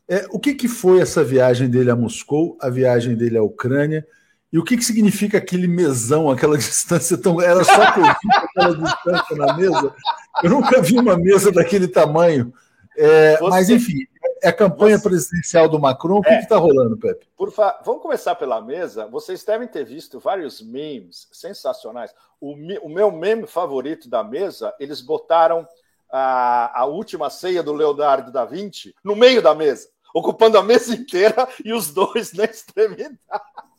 É, 0.06 0.26
o 0.30 0.38
que, 0.38 0.52
que 0.52 0.68
foi 0.68 1.00
essa 1.00 1.24
viagem 1.24 1.70
dele 1.70 1.90
a 1.90 1.96
Moscou, 1.96 2.58
a 2.60 2.68
viagem 2.68 3.16
dele 3.16 3.38
à 3.38 3.42
Ucrânia, 3.42 4.06
e 4.52 4.58
o 4.58 4.64
que, 4.64 4.76
que 4.76 4.84
significa 4.84 5.38
aquele 5.38 5.66
mesão, 5.66 6.30
aquela 6.30 6.58
distância 6.58 7.16
tão. 7.16 7.40
Era 7.40 7.64
só 7.64 7.92
Covid, 7.92 8.16
aquela 8.26 8.76
distância 8.76 9.36
na 9.36 9.56
mesa? 9.56 9.94
Eu 10.42 10.50
nunca 10.50 10.82
vi 10.82 10.98
uma 10.98 11.16
mesa 11.16 11.50
daquele 11.50 11.88
tamanho. 11.88 12.52
É. 12.98 13.38
Mas, 13.40 13.70
enfim, 13.70 14.06
é 14.42 14.48
a 14.48 14.52
campanha 14.52 14.98
Você... 14.98 15.08
presidencial 15.08 15.68
do 15.68 15.78
Macron. 15.78 16.18
O 16.18 16.22
que 16.22 16.30
é. 16.30 16.40
está 16.40 16.56
rolando, 16.56 16.96
Pepe? 16.96 17.26
Fa... 17.52 17.80
Vamos 17.84 18.02
começar 18.02 18.34
pela 18.34 18.60
mesa. 18.60 19.06
Vocês 19.06 19.44
devem 19.44 19.68
ter 19.68 19.84
visto 19.84 20.18
vários 20.18 20.60
memes 20.60 21.28
sensacionais. 21.32 22.14
O, 22.40 22.56
me... 22.56 22.78
o 22.78 22.88
meu 22.88 23.10
meme 23.10 23.46
favorito 23.46 24.08
da 24.08 24.24
mesa, 24.24 24.74
eles 24.80 25.00
botaram 25.00 25.66
a... 26.10 26.80
a 26.80 26.84
última 26.84 27.30
ceia 27.30 27.62
do 27.62 27.72
Leonardo 27.72 28.32
da 28.32 28.44
Vinci 28.44 28.94
no 29.04 29.14
meio 29.14 29.40
da 29.40 29.54
mesa, 29.54 29.88
ocupando 30.14 30.58
a 30.58 30.62
mesa 30.62 30.94
inteira 30.94 31.48
e 31.64 31.72
os 31.72 31.92
dois 31.92 32.32
na 32.32 32.44
extremidade. 32.44 33.18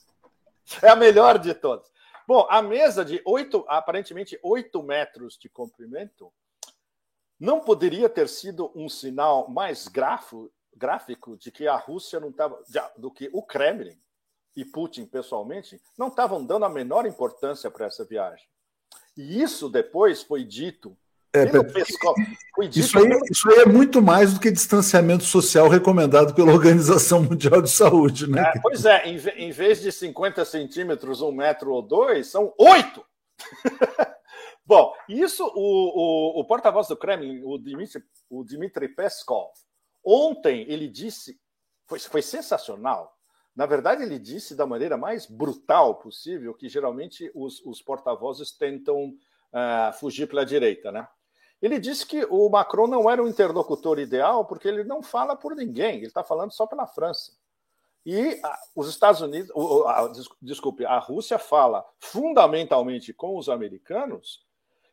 É 0.82 0.90
a 0.90 0.96
melhor 0.96 1.38
de 1.38 1.54
todas. 1.54 1.92
Bom, 2.26 2.48
a 2.50 2.62
mesa 2.62 3.04
de 3.04 3.22
oito, 3.26 3.66
aparentemente 3.68 4.40
8 4.42 4.82
metros 4.82 5.38
de 5.38 5.50
comprimento, 5.50 6.32
não 7.44 7.60
poderia 7.60 8.08
ter 8.08 8.30
sido 8.30 8.72
um 8.74 8.88
sinal 8.88 9.50
mais 9.50 9.90
grafo, 9.90 10.50
gráfico 10.74 11.36
de 11.36 11.52
que 11.52 11.68
a 11.68 11.76
Rússia 11.76 12.18
não 12.18 12.30
estava, 12.30 12.58
do 12.98 13.12
que 13.12 13.30
o 13.34 13.44
Kremlin 13.44 14.00
e 14.56 14.64
Putin 14.64 15.06
pessoalmente 15.06 15.82
não 15.98 16.08
estavam 16.08 16.42
dando 16.42 16.64
a 16.64 16.70
menor 16.70 17.06
importância 17.06 17.70
para 17.70 17.88
essa 17.88 18.06
viagem. 18.06 18.48
E 19.18 19.42
isso 19.42 19.68
depois 19.68 20.24
foi 20.24 20.46
dito 20.46 20.98
é, 21.36 21.46
Pescoço, 21.46 22.22
isso, 22.76 22.98
aí, 22.98 23.10
isso, 23.30 23.50
aí, 23.50 23.60
é 23.62 23.66
muito 23.66 24.02
mais 24.02 24.36
do 24.36 24.40
que 24.40 24.52
distanciamento 24.52 25.24
social 25.24 25.68
recomendado 25.68 26.34
pela 26.36 26.54
Organização 26.54 27.24
Mundial 27.24 27.62
de 27.62 27.72
Saúde, 27.72 28.30
né? 28.30 28.54
É, 28.56 28.60
pois 28.62 28.86
é, 28.86 29.06
em, 29.08 29.18
em, 29.18 29.52
vez 29.52 29.82
de 29.82 29.92
50 29.92 30.46
centímetros, 30.46 31.22
um 31.22 31.32
metro 31.32 31.74
ou 31.74 31.82
dois, 31.82 32.28
são 32.28 32.54
oito! 32.58 33.04
Bom, 34.66 34.94
isso 35.10 35.46
o, 35.46 36.38
o, 36.38 36.40
o 36.40 36.46
porta-voz 36.46 36.88
do 36.88 36.96
Kremlin, 36.96 37.42
o 37.44 37.58
Dmitry, 37.58 38.04
o 38.30 38.44
Dmitry 38.44 38.88
Peskov, 38.88 39.52
ontem 40.04 40.66
ele 40.70 40.88
disse, 40.88 41.40
foi, 41.86 42.00
foi 42.00 42.22
sensacional. 42.22 43.18
Na 43.56 43.66
verdade, 43.66 44.04
ele 44.04 44.18
disse 44.18 44.56
da 44.56 44.66
maneira 44.66 44.98
mais 44.98 45.26
brutal 45.26 45.96
possível, 45.96 46.54
que 46.54 46.70
geralmente 46.70 47.30
os, 47.36 47.64
os 47.66 47.82
porta-vozes 47.82 48.52
tentam 48.52 49.10
uh, 49.10 49.94
fugir 50.00 50.28
pela 50.28 50.46
direita, 50.46 50.92
né? 50.92 51.08
Ele 51.62 51.80
disse 51.80 52.06
que 52.06 52.26
o 52.30 52.50
Macron 52.50 52.88
não 52.88 53.10
era 53.10 53.24
um 53.24 53.28
interlocutor 53.28 54.00
ideal 54.00 54.44
porque 54.46 54.68
ele 54.68 54.84
não 54.84 55.02
fala 55.02 55.36
por 55.36 55.56
ninguém, 55.56 55.98
ele 55.98 56.08
está 56.08 56.24
falando 56.24 56.52
só 56.52 56.66
pela 56.68 56.88
França. 56.88 57.32
E 58.06 58.38
ah, 58.44 58.60
os 58.76 58.90
Estados 58.90 59.22
Unidos, 59.22 59.50
desculpe, 60.42 60.86
a 60.86 61.00
Rússia 61.00 61.40
fala 61.40 61.86
fundamentalmente 62.00 63.14
com 63.14 63.38
os 63.38 63.48
americanos 63.48 64.46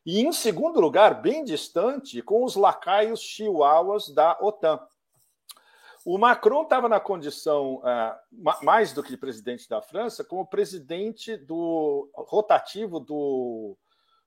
e, 0.05 0.21
em 0.21 0.33
segundo 0.33 0.81
lugar, 0.81 1.21
bem 1.21 1.45
distante, 1.45 2.23
com 2.23 2.45
os 2.45 2.57
lacaios 2.57 3.21
chihuahuas 3.21 4.09
da 4.15 4.37
OTAN. 4.41 4.81
o 6.05 6.17
Macron 6.17 6.63
estava 6.63 6.89
na 6.89 6.99
condição, 6.99 7.77
uh, 7.77 8.65
mais 8.65 8.93
do 8.93 9.03
que 9.03 9.17
presidente 9.17 9.69
da 9.69 9.83
França, 9.83 10.25
como 10.25 10.47
presidente 10.47 11.37
do 11.37 12.11
rotativo 12.15 12.99
do, 12.99 13.77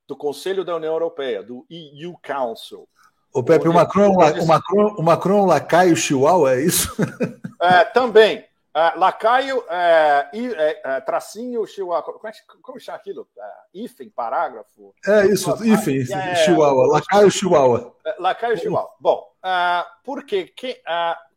do 0.08 0.16
Conselho 0.16 0.64
da 0.64 0.76
União 0.76 0.94
Europeia, 0.94 1.42
do 1.42 1.66
EU 1.70 2.16
Council. 2.22 2.88
O 3.34 3.42
Pepe, 3.42 3.68
o 3.68 3.74
Macron, 3.74 4.12
o 4.12 4.46
Macron, 4.46 4.96
o 4.96 5.02
Macron 5.02 5.46
lacaio 5.46 5.96
chihuahua, 5.96 6.54
é 6.54 6.62
isso? 6.62 6.96
É, 7.60 7.86
também. 7.86 8.46
Uh, 8.76 8.98
lacaio, 8.98 9.64
é, 9.70 10.32
é, 10.84 11.02
tracinho, 11.02 11.66
chihuahua. 11.68 12.02
Como, 12.02 12.28
é, 12.28 12.32
como 12.60 12.80
chama 12.80 12.98
aquilo? 12.98 13.30
hífen, 13.72 14.10
parágrafo? 14.10 14.96
É 15.06 15.28
isso, 15.28 15.52
hífen, 15.64 16.02
é, 16.12 16.36
chihuahua. 16.38 16.88
Lacaio, 16.88 17.30
chihuahua. 17.30 17.96
lacaio, 18.18 18.58
chihuahua. 18.58 18.90
Bom, 19.00 19.32
porque 20.04 20.46
que, 20.46 20.82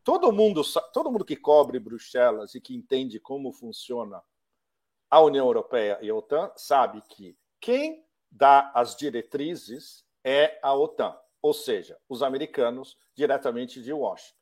todo, 0.02 0.32
mundo, 0.32 0.62
todo 0.94 1.10
mundo 1.10 1.26
que 1.26 1.36
cobre 1.36 1.78
Bruxelas 1.78 2.54
e 2.54 2.60
que 2.60 2.74
entende 2.74 3.20
como 3.20 3.52
funciona 3.52 4.22
a 5.10 5.20
União 5.20 5.44
Europeia 5.44 5.98
e 6.00 6.08
a 6.08 6.14
OTAN 6.14 6.50
sabe 6.56 7.02
que 7.02 7.36
quem 7.60 8.02
dá 8.30 8.70
as 8.74 8.96
diretrizes 8.96 10.04
é 10.24 10.58
a 10.62 10.74
OTAN, 10.74 11.14
ou 11.42 11.52
seja, 11.52 11.98
os 12.08 12.22
americanos 12.22 12.96
diretamente 13.14 13.82
de 13.82 13.92
Washington. 13.92 14.34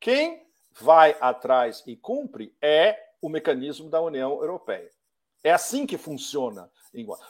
Quem 0.00 0.47
vai 0.80 1.16
atrás 1.20 1.82
e 1.86 1.96
cumpre 1.96 2.56
é 2.62 2.98
o 3.20 3.28
mecanismo 3.28 3.90
da 3.90 4.00
União 4.00 4.32
Europeia. 4.40 4.90
É 5.42 5.52
assim 5.52 5.86
que 5.86 5.96
funciona. 5.96 6.70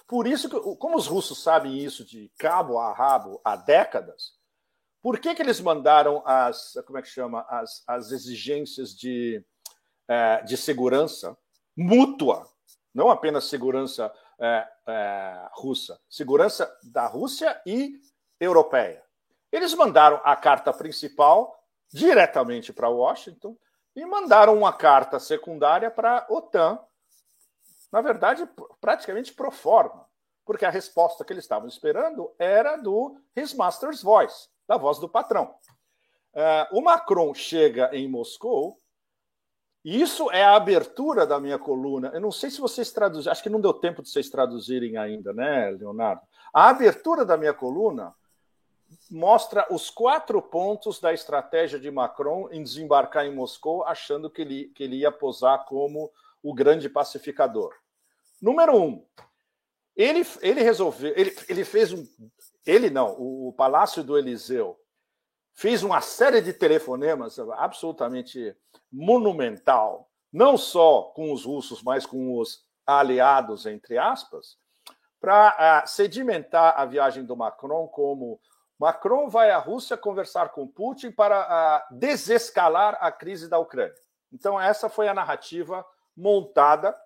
Por 0.06 0.26
isso, 0.26 0.48
que, 0.48 0.76
como 0.76 0.96
os 0.96 1.06
russos 1.06 1.42
sabem 1.42 1.78
isso 1.78 2.04
de 2.04 2.30
cabo 2.38 2.78
a 2.78 2.92
rabo 2.92 3.40
há 3.44 3.56
décadas, 3.56 4.38
por 5.02 5.18
que, 5.18 5.34
que 5.34 5.42
eles 5.42 5.60
mandaram 5.60 6.22
as, 6.24 6.74
como 6.86 6.98
é 6.98 7.02
que 7.02 7.08
chama, 7.08 7.44
as, 7.48 7.82
as 7.86 8.10
exigências 8.10 8.94
de, 8.96 9.44
é, 10.08 10.42
de 10.42 10.56
segurança 10.56 11.36
mútua, 11.76 12.48
não 12.94 13.10
apenas 13.10 13.44
segurança 13.44 14.12
é, 14.40 14.68
é, 14.86 15.48
russa, 15.52 16.00
segurança 16.08 16.70
da 16.82 17.06
Rússia 17.06 17.60
e 17.64 18.00
europeia. 18.40 19.02
Eles 19.52 19.74
mandaram 19.74 20.20
a 20.24 20.34
carta 20.36 20.72
principal 20.72 21.57
diretamente 21.92 22.72
para 22.72 22.88
Washington 22.88 23.56
e 23.94 24.04
mandaram 24.04 24.56
uma 24.56 24.72
carta 24.72 25.18
secundária 25.18 25.90
para 25.90 26.26
OTAN, 26.28 26.78
na 27.90 28.00
verdade, 28.00 28.48
praticamente 28.80 29.32
pro 29.32 29.50
forma, 29.50 30.06
porque 30.44 30.64
a 30.64 30.70
resposta 30.70 31.24
que 31.24 31.32
eles 31.32 31.44
estavam 31.44 31.66
esperando 31.66 32.32
era 32.38 32.76
do 32.76 33.18
His 33.34 33.54
Master's 33.54 34.02
Voice, 34.02 34.48
da 34.66 34.76
voz 34.76 34.98
do 34.98 35.08
patrão. 35.08 35.54
Uh, 36.34 36.78
o 36.78 36.82
Macron 36.82 37.32
chega 37.34 37.90
em 37.92 38.08
Moscou, 38.08 38.76
e 39.84 40.00
isso 40.02 40.30
é 40.30 40.44
a 40.44 40.54
abertura 40.54 41.26
da 41.26 41.40
minha 41.40 41.58
coluna. 41.58 42.10
Eu 42.12 42.20
não 42.20 42.30
sei 42.30 42.50
se 42.50 42.60
vocês 42.60 42.92
traduziram, 42.92 43.32
acho 43.32 43.42
que 43.42 43.48
não 43.48 43.60
deu 43.60 43.72
tempo 43.72 44.02
de 44.02 44.10
vocês 44.10 44.28
traduzirem 44.28 44.96
ainda, 44.96 45.32
né, 45.32 45.70
Leonardo? 45.70 46.20
A 46.52 46.68
abertura 46.68 47.24
da 47.24 47.36
minha 47.36 47.54
coluna 47.54 48.14
mostra 49.10 49.66
os 49.70 49.90
quatro 49.90 50.40
pontos 50.40 51.00
da 51.00 51.12
estratégia 51.12 51.78
de 51.78 51.90
Macron 51.90 52.48
em 52.50 52.62
desembarcar 52.62 53.26
em 53.26 53.34
Moscou, 53.34 53.84
achando 53.84 54.30
que 54.30 54.42
ele, 54.42 54.64
que 54.74 54.82
ele 54.82 54.96
ia 54.96 55.12
posar 55.12 55.64
como 55.64 56.10
o 56.42 56.54
grande 56.54 56.88
pacificador. 56.88 57.74
Número 58.40 58.76
um, 58.76 59.04
ele, 59.96 60.26
ele 60.40 60.62
resolveu, 60.62 61.12
ele, 61.16 61.36
ele 61.48 61.64
fez 61.64 61.92
um. 61.92 62.06
Ele 62.64 62.88
não, 62.88 63.14
o, 63.18 63.48
o 63.48 63.52
Palácio 63.52 64.04
do 64.04 64.16
Eliseu 64.16 64.78
fez 65.52 65.82
uma 65.82 66.00
série 66.00 66.40
de 66.40 66.52
telefonemas 66.52 67.36
absolutamente 67.38 68.54
monumental, 68.92 70.08
não 70.32 70.56
só 70.56 71.02
com 71.14 71.32
os 71.32 71.44
russos, 71.44 71.82
mas 71.82 72.06
com 72.06 72.38
os 72.38 72.64
aliados, 72.86 73.66
entre 73.66 73.98
aspas, 73.98 74.56
para 75.20 75.54
ah, 75.58 75.86
sedimentar 75.86 76.78
a 76.78 76.84
viagem 76.84 77.24
do 77.24 77.36
Macron 77.36 77.88
como 77.88 78.40
Macron 78.78 79.28
vai 79.28 79.50
à 79.50 79.58
Rússia 79.58 79.96
conversar 79.96 80.50
com 80.50 80.66
Putin 80.66 81.10
para 81.10 81.86
uh, 81.90 81.98
desescalar 81.98 82.96
a 83.00 83.10
crise 83.10 83.48
da 83.48 83.58
Ucrânia. 83.58 83.94
Então, 84.32 84.60
essa 84.60 84.88
foi 84.88 85.08
a 85.08 85.14
narrativa 85.14 85.84
montada 86.16 86.96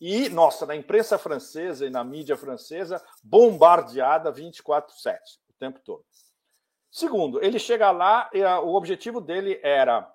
e, 0.00 0.28
nossa, 0.28 0.66
na 0.66 0.74
imprensa 0.74 1.18
francesa 1.18 1.86
e 1.86 1.90
na 1.90 2.02
mídia 2.02 2.36
francesa, 2.36 3.02
bombardeada 3.22 4.32
24-7, 4.32 5.18
o 5.48 5.52
tempo 5.58 5.80
todo. 5.80 6.04
Segundo, 6.90 7.42
ele 7.42 7.58
chega 7.58 7.90
lá 7.90 8.28
e 8.32 8.42
o 8.42 8.74
objetivo 8.74 9.20
dele 9.20 9.60
era 9.62 10.10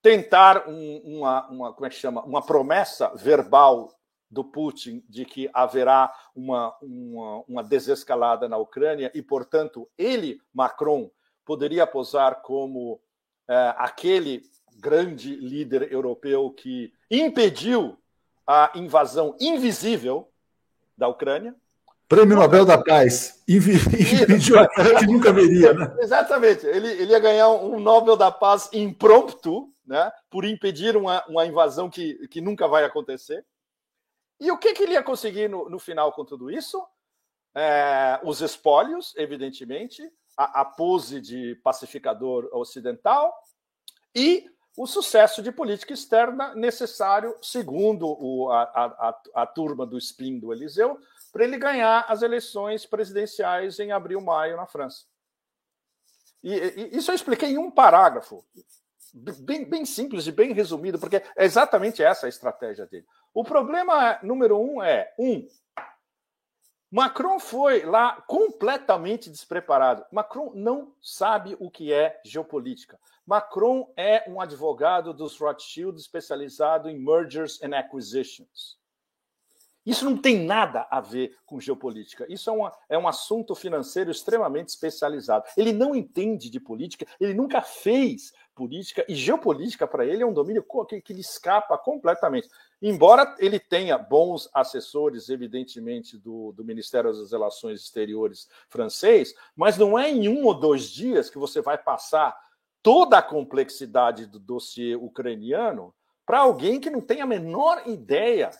tentar 0.00 0.68
um, 0.68 1.00
uma, 1.04 1.48
uma, 1.48 1.72
como 1.72 1.86
é 1.86 1.88
que 1.88 1.96
chama? 1.96 2.22
uma 2.22 2.44
promessa 2.44 3.08
verbal 3.16 3.93
do 4.34 4.44
Putin 4.44 5.02
de 5.08 5.24
que 5.24 5.48
haverá 5.54 6.12
uma, 6.34 6.74
uma, 6.82 7.44
uma 7.48 7.62
desescalada 7.62 8.48
na 8.48 8.58
Ucrânia 8.58 9.10
e, 9.14 9.22
portanto, 9.22 9.88
ele, 9.96 10.40
Macron, 10.52 11.08
poderia 11.44 11.86
posar 11.86 12.42
como 12.42 13.00
é, 13.48 13.74
aquele 13.78 14.42
grande 14.76 15.36
líder 15.36 15.92
europeu 15.92 16.50
que 16.50 16.92
impediu 17.10 17.96
a 18.46 18.72
invasão 18.74 19.36
invisível 19.40 20.28
da 20.98 21.06
Ucrânia. 21.08 21.54
Prêmio 22.08 22.36
Nobel 22.36 22.66
da 22.66 22.76
Paz. 22.76 23.42
Impediu 23.48 24.58
a 24.58 24.68
que 24.98 25.06
nunca 25.06 25.32
veria, 25.32 25.72
né? 25.72 25.94
Exatamente. 26.02 26.66
Ele, 26.66 26.88
ele 26.88 27.12
ia 27.12 27.18
ganhar 27.18 27.48
um 27.48 27.78
Nobel 27.80 28.16
da 28.16 28.30
Paz 28.30 28.68
impromptu, 28.72 29.72
né? 29.86 30.10
por 30.28 30.44
impedir 30.44 30.96
uma, 30.96 31.24
uma 31.28 31.46
invasão 31.46 31.88
que, 31.88 32.26
que 32.28 32.40
nunca 32.40 32.66
vai 32.68 32.84
acontecer. 32.84 33.44
E 34.44 34.50
o 34.50 34.58
que, 34.58 34.74
que 34.74 34.82
ele 34.82 34.92
ia 34.92 35.02
conseguir 35.02 35.48
no, 35.48 35.70
no 35.70 35.78
final 35.78 36.12
com 36.12 36.22
tudo 36.22 36.50
isso? 36.50 36.86
É, 37.54 38.20
os 38.22 38.42
espólios, 38.42 39.14
evidentemente, 39.16 40.02
a, 40.36 40.60
a 40.60 40.64
pose 40.66 41.18
de 41.18 41.54
pacificador 41.64 42.50
ocidental 42.52 43.34
e 44.14 44.44
o 44.76 44.86
sucesso 44.86 45.40
de 45.40 45.50
política 45.50 45.94
externa 45.94 46.54
necessário, 46.54 47.34
segundo 47.40 48.06
o, 48.06 48.50
a, 48.50 48.62
a, 48.64 49.20
a, 49.34 49.46
turma 49.46 49.86
do 49.86 49.96
spin 49.96 50.38
do 50.38 50.52
Eliseu, 50.52 50.98
para 51.32 51.44
ele 51.44 51.56
ganhar 51.56 52.04
as 52.06 52.20
eleições 52.20 52.84
presidenciais 52.84 53.78
em 53.78 53.92
abril, 53.92 54.20
maio 54.20 54.58
na 54.58 54.66
França. 54.66 55.06
E, 56.42 56.52
e, 56.52 56.98
isso 56.98 57.10
eu 57.10 57.14
expliquei 57.14 57.52
em 57.52 57.58
um 57.58 57.70
parágrafo, 57.70 58.44
bem, 59.14 59.64
bem 59.64 59.86
simples 59.86 60.26
e 60.26 60.32
bem 60.32 60.52
resumido, 60.52 60.98
porque 60.98 61.16
é 61.16 61.44
exatamente 61.44 62.02
essa 62.02 62.26
a 62.26 62.28
estratégia 62.28 62.86
dele. 62.86 63.06
O 63.32 63.44
problema 63.44 64.18
número 64.22 64.58
um 64.58 64.82
é: 64.82 65.14
um, 65.18 65.46
Macron 66.90 67.38
foi 67.40 67.84
lá 67.84 68.22
completamente 68.22 69.30
despreparado. 69.30 70.04
Macron 70.12 70.52
não 70.54 70.94
sabe 71.00 71.56
o 71.58 71.70
que 71.70 71.92
é 71.92 72.20
geopolítica. 72.24 73.00
Macron 73.26 73.92
é 73.96 74.28
um 74.30 74.40
advogado 74.40 75.12
dos 75.12 75.36
Rothschild 75.38 75.98
especializado 75.98 76.88
em 76.88 76.98
mergers 76.98 77.60
and 77.62 77.76
acquisitions. 77.76 78.78
Isso 79.84 80.04
não 80.04 80.16
tem 80.16 80.44
nada 80.44 80.86
a 80.90 81.00
ver 81.00 81.36
com 81.44 81.60
geopolítica. 81.60 82.24
Isso 82.28 82.48
é, 82.48 82.52
uma, 82.52 82.72
é 82.88 82.98
um 82.98 83.06
assunto 83.06 83.54
financeiro 83.54 84.10
extremamente 84.10 84.68
especializado. 84.68 85.44
Ele 85.56 85.72
não 85.72 85.94
entende 85.94 86.48
de 86.48 86.58
política, 86.58 87.06
ele 87.20 87.34
nunca 87.34 87.60
fez 87.60 88.32
política, 88.54 89.04
e 89.08 89.14
geopolítica 89.14 89.86
para 89.86 90.06
ele 90.06 90.22
é 90.22 90.26
um 90.26 90.32
domínio 90.32 90.64
que, 90.88 91.00
que 91.00 91.12
lhe 91.12 91.20
escapa 91.20 91.76
completamente. 91.76 92.48
Embora 92.80 93.34
ele 93.38 93.58
tenha 93.58 93.98
bons 93.98 94.48
assessores, 94.54 95.28
evidentemente, 95.28 96.16
do, 96.16 96.52
do 96.52 96.64
Ministério 96.64 97.12
das 97.12 97.32
Relações 97.32 97.80
Exteriores 97.80 98.48
francês, 98.68 99.34
mas 99.54 99.76
não 99.76 99.98
é 99.98 100.10
em 100.10 100.28
um 100.28 100.44
ou 100.44 100.54
dois 100.54 100.88
dias 100.88 101.28
que 101.28 101.38
você 101.38 101.60
vai 101.60 101.76
passar 101.76 102.34
toda 102.82 103.18
a 103.18 103.22
complexidade 103.22 104.26
do 104.26 104.38
dossiê 104.38 104.94
ucraniano 104.94 105.94
para 106.24 106.40
alguém 106.40 106.80
que 106.80 106.90
não 106.90 107.00
tem 107.00 107.20
a 107.20 107.26
menor 107.26 107.82
ideia 107.86 108.50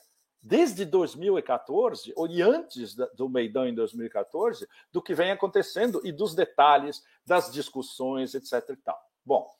desde 0.44 0.84
2014, 0.84 2.12
ou 2.14 2.26
antes 2.42 2.94
do 3.16 3.30
Meidão 3.30 3.66
em 3.66 3.74
2014, 3.74 4.68
do 4.92 5.00
que 5.00 5.14
vem 5.14 5.30
acontecendo 5.30 6.02
e 6.04 6.12
dos 6.12 6.34
detalhes 6.34 7.02
das 7.24 7.50
discussões, 7.50 8.34
etc. 8.34 8.68
E 8.68 8.76
tal. 8.76 9.00
Bom, 9.24 9.50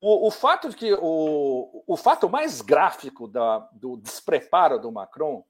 o, 0.00 0.28
o 0.28 0.30
fato 0.30 0.70
de 0.70 0.76
que 0.76 0.94
o, 0.94 1.84
o 1.86 1.96
fato 1.98 2.30
mais 2.30 2.62
gráfico 2.62 3.28
da, 3.28 3.58
do 3.74 3.98
despreparo 3.98 4.80
do 4.80 4.90
Macron, 4.90 5.44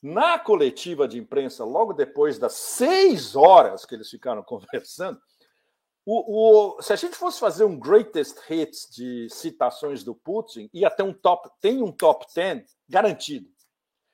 na 0.00 0.38
coletiva 0.38 1.08
de 1.08 1.18
imprensa, 1.18 1.64
logo 1.64 1.92
depois 1.92 2.38
das 2.38 2.52
seis 2.52 3.34
horas 3.34 3.84
que 3.84 3.96
eles 3.96 4.08
ficaram 4.08 4.42
conversando, 4.44 5.20
o, 6.06 6.76
o, 6.76 6.82
se 6.82 6.92
a 6.92 6.96
gente 6.96 7.16
fosse 7.16 7.40
fazer 7.40 7.64
um 7.64 7.78
greatest 7.78 8.38
hits 8.48 8.88
de 8.88 9.28
citações 9.30 10.04
do 10.04 10.14
Putin, 10.14 10.70
ia 10.72 10.88
ter 10.88 11.02
um 11.02 11.12
top, 11.12 11.50
tem 11.60 11.82
um 11.82 11.90
top 11.90 12.24
10 12.32 12.64
garantido 12.88 13.50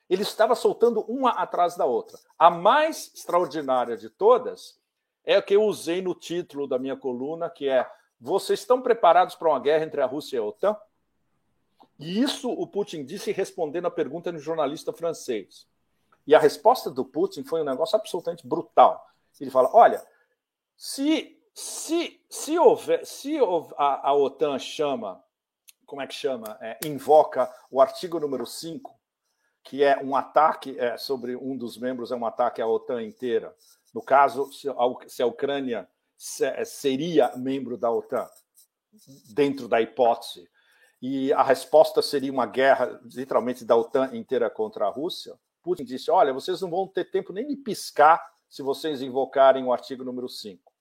ele 0.09 0.21
estava 0.21 0.55
soltando 0.55 1.01
uma 1.01 1.31
atrás 1.31 1.75
da 1.75 1.85
outra. 1.85 2.17
A 2.37 2.49
mais 2.49 3.11
extraordinária 3.13 3.97
de 3.97 4.09
todas 4.09 4.79
é 5.23 5.35
a 5.35 5.41
que 5.41 5.55
eu 5.55 5.63
usei 5.63 6.01
no 6.01 6.15
título 6.15 6.67
da 6.67 6.79
minha 6.79 6.95
coluna, 6.95 7.49
que 7.49 7.67
é 7.67 7.89
vocês 8.19 8.59
estão 8.59 8.81
preparados 8.81 9.35
para 9.35 9.49
uma 9.49 9.59
guerra 9.59 9.85
entre 9.85 10.01
a 10.01 10.05
Rússia 10.05 10.37
e 10.37 10.39
a 10.39 10.43
OTAN? 10.43 10.75
E 11.99 12.21
isso 12.21 12.49
o 12.49 12.65
Putin 12.65 13.03
disse 13.03 13.31
respondendo 13.31 13.87
a 13.87 13.91
pergunta 13.91 14.31
de 14.31 14.37
um 14.37 14.41
jornalista 14.41 14.93
francês. 14.93 15.67
E 16.25 16.35
a 16.35 16.39
resposta 16.39 16.89
do 16.89 17.05
Putin 17.05 17.43
foi 17.43 17.61
um 17.61 17.65
negócio 17.65 17.95
absolutamente 17.95 18.47
brutal. 18.47 19.05
Ele 19.39 19.51
fala: 19.51 19.69
olha, 19.73 20.05
se, 20.75 21.39
se, 21.53 22.21
se, 22.29 22.57
houver, 22.57 23.05
se 23.05 23.37
a, 23.77 24.09
a 24.09 24.13
OTAN 24.13 24.59
chama, 24.59 25.23
como 25.85 26.01
é 26.01 26.07
que 26.07 26.13
chama? 26.13 26.57
É, 26.61 26.79
invoca 26.85 27.51
o 27.71 27.81
artigo 27.81 28.19
número 28.19 28.45
5, 28.45 28.96
que 29.67 29.83
é 29.83 30.01
um 30.01 30.15
ataque 30.15 30.79
é, 30.79 30.95
sobre 30.95 31.35
um 31.35 31.57
dos 31.57 31.77
membros, 31.77 32.09
é 32.09 32.15
um 32.15 32.25
ataque 32.25 32.61
à 32.61 32.67
OTAN 32.67 33.03
inteira. 33.03 33.53
No 33.93 34.01
caso, 34.01 34.49
se 34.53 34.69
a, 34.69 34.73
se 35.07 35.21
a 35.21 35.25
Ucrânia 35.25 35.85
é, 36.41 36.63
seria 36.63 37.35
membro 37.35 37.77
da 37.77 37.91
OTAN, 37.91 38.29
dentro 39.29 39.67
da 39.67 39.81
hipótese, 39.81 40.49
e 41.01 41.33
a 41.33 41.43
resposta 41.43 42.01
seria 42.01 42.31
uma 42.31 42.45
guerra, 42.45 42.97
literalmente, 43.13 43.65
da 43.65 43.75
OTAN 43.75 44.15
inteira 44.15 44.49
contra 44.49 44.85
a 44.85 44.89
Rússia, 44.89 45.37
Putin 45.61 45.83
disse: 45.83 46.09
olha, 46.09 46.31
vocês 46.31 46.61
não 46.61 46.69
vão 46.69 46.87
ter 46.87 47.11
tempo 47.11 47.33
nem 47.33 47.45
de 47.45 47.57
piscar 47.57 48.25
se 48.47 48.63
vocês 48.63 49.01
invocarem 49.01 49.65
o 49.65 49.73
artigo 49.73 50.01
número 50.01 50.29
5. 50.29 50.71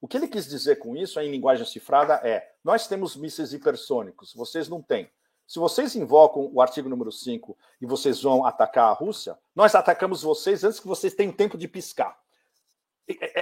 O 0.00 0.08
que 0.08 0.16
ele 0.16 0.26
quis 0.26 0.48
dizer 0.48 0.76
com 0.76 0.96
isso, 0.96 1.20
em 1.20 1.30
linguagem 1.30 1.66
cifrada, 1.66 2.14
é: 2.26 2.54
nós 2.64 2.88
temos 2.88 3.16
mísseis 3.16 3.52
hipersônicos, 3.52 4.32
vocês 4.32 4.66
não 4.66 4.80
têm. 4.80 5.10
Se 5.50 5.58
vocês 5.58 5.96
invocam 5.96 6.48
o 6.54 6.62
artigo 6.62 6.88
número 6.88 7.10
5 7.10 7.58
e 7.80 7.84
vocês 7.84 8.22
vão 8.22 8.46
atacar 8.46 8.88
a 8.88 8.92
Rússia, 8.92 9.36
nós 9.52 9.74
atacamos 9.74 10.22
vocês 10.22 10.62
antes 10.62 10.78
que 10.78 10.86
vocês 10.86 11.12
tenham 11.12 11.32
tempo 11.32 11.58
de 11.58 11.66
piscar. 11.66 12.16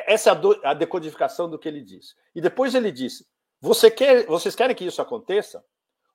Essa 0.07 0.31
é 0.31 0.67
a 0.67 0.73
decodificação 0.73 1.51
do 1.51 1.59
que 1.59 1.69
ele 1.69 1.83
disse. 1.83 2.15
E 2.35 2.41
depois 2.41 2.75
ele 2.75 2.91
disse: 2.91 3.29
Você 3.61 3.91
quer, 3.91 4.25
vocês 4.25 4.57
querem 4.57 4.75
que 4.75 4.87
isso 4.87 5.03
aconteça? 5.03 5.63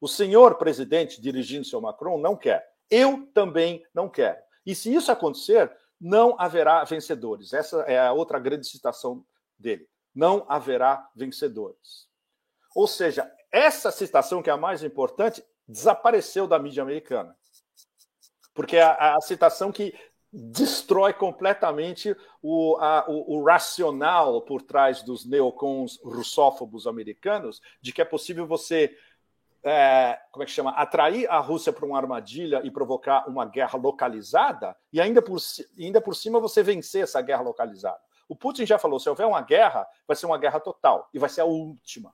O 0.02 0.08
senhor 0.08 0.56
presidente, 0.56 1.22
dirigindo-se 1.22 1.76
ao 1.76 1.82
Macron, 1.82 2.18
não 2.18 2.36
quer. 2.36 2.68
Eu 2.90 3.28
também 3.32 3.86
não 3.94 4.10
quero. 4.10 4.42
E 4.66 4.74
se 4.74 4.92
isso 4.92 5.12
acontecer, 5.12 5.72
não 6.02 6.36
haverá 6.42 6.84
vencedores. 6.86 7.54
Essa 7.54 7.82
é 7.82 8.00
a 8.00 8.14
outra 8.14 8.40
grande 8.40 8.66
citação 8.66 9.24
dele. 9.60 9.88
Não 10.16 10.44
haverá 10.50 11.08
vencedores. 11.16 12.08
Ou 12.76 12.88
seja, 12.88 13.32
essa 13.52 13.92
citação, 13.92 14.42
que 14.42 14.50
é 14.50 14.54
a 14.54 14.58
mais 14.58 14.84
importante, 14.84 15.46
desapareceu 15.68 16.48
da 16.48 16.60
mídia 16.60 16.84
americana. 16.84 17.36
Porque 18.54 18.78
é 18.78 18.84
a, 18.84 19.16
a 19.16 19.22
citação 19.22 19.72
que 19.72 19.94
destrói 20.32 21.14
completamente 21.14 22.16
o, 22.42 22.76
a, 22.78 23.06
o, 23.08 23.38
o, 23.38 23.44
racional 23.44 24.42
por 24.42 24.64
trás 24.64 25.04
dos 25.04 25.26
neocons 25.26 26.00
russófobos 26.04 26.88
americanos 26.88 27.62
de 27.80 27.94
que 27.94 28.02
é 28.02 28.06
possível 28.06 28.48
você 28.48 28.98
é, 29.64 30.20
como 30.32 30.44
é 30.44 30.46
que 30.46 30.52
chama 30.52 30.72
atrair 30.72 31.30
a 31.30 31.40
Rússia 31.40 31.72
para 31.72 31.86
uma 31.86 31.98
armadilha 31.98 32.62
e 32.64 32.72
provocar 32.72 33.30
uma 33.30 33.46
guerra 33.46 33.78
localizada 33.78 34.76
e 34.92 35.00
ainda 35.00 35.22
por, 35.22 35.38
ainda 35.80 36.02
por 36.02 36.16
cima 36.16 36.40
você 36.40 36.64
vencer 36.64 37.04
essa 37.04 37.22
guerra 37.22 37.44
localizada. 37.44 38.00
O 38.28 38.36
Putin 38.36 38.66
já 38.66 38.78
falou: 38.78 39.00
se 39.00 39.08
houver 39.08 39.28
uma 39.28 39.42
guerra, 39.42 39.88
vai 40.08 40.18
ser 40.18 40.26
uma 40.26 40.38
guerra 40.38 40.60
total 40.60 41.10
e 41.14 41.20
vai 41.20 41.30
ser 41.30 41.42
a 41.42 41.46
última. 41.46 42.14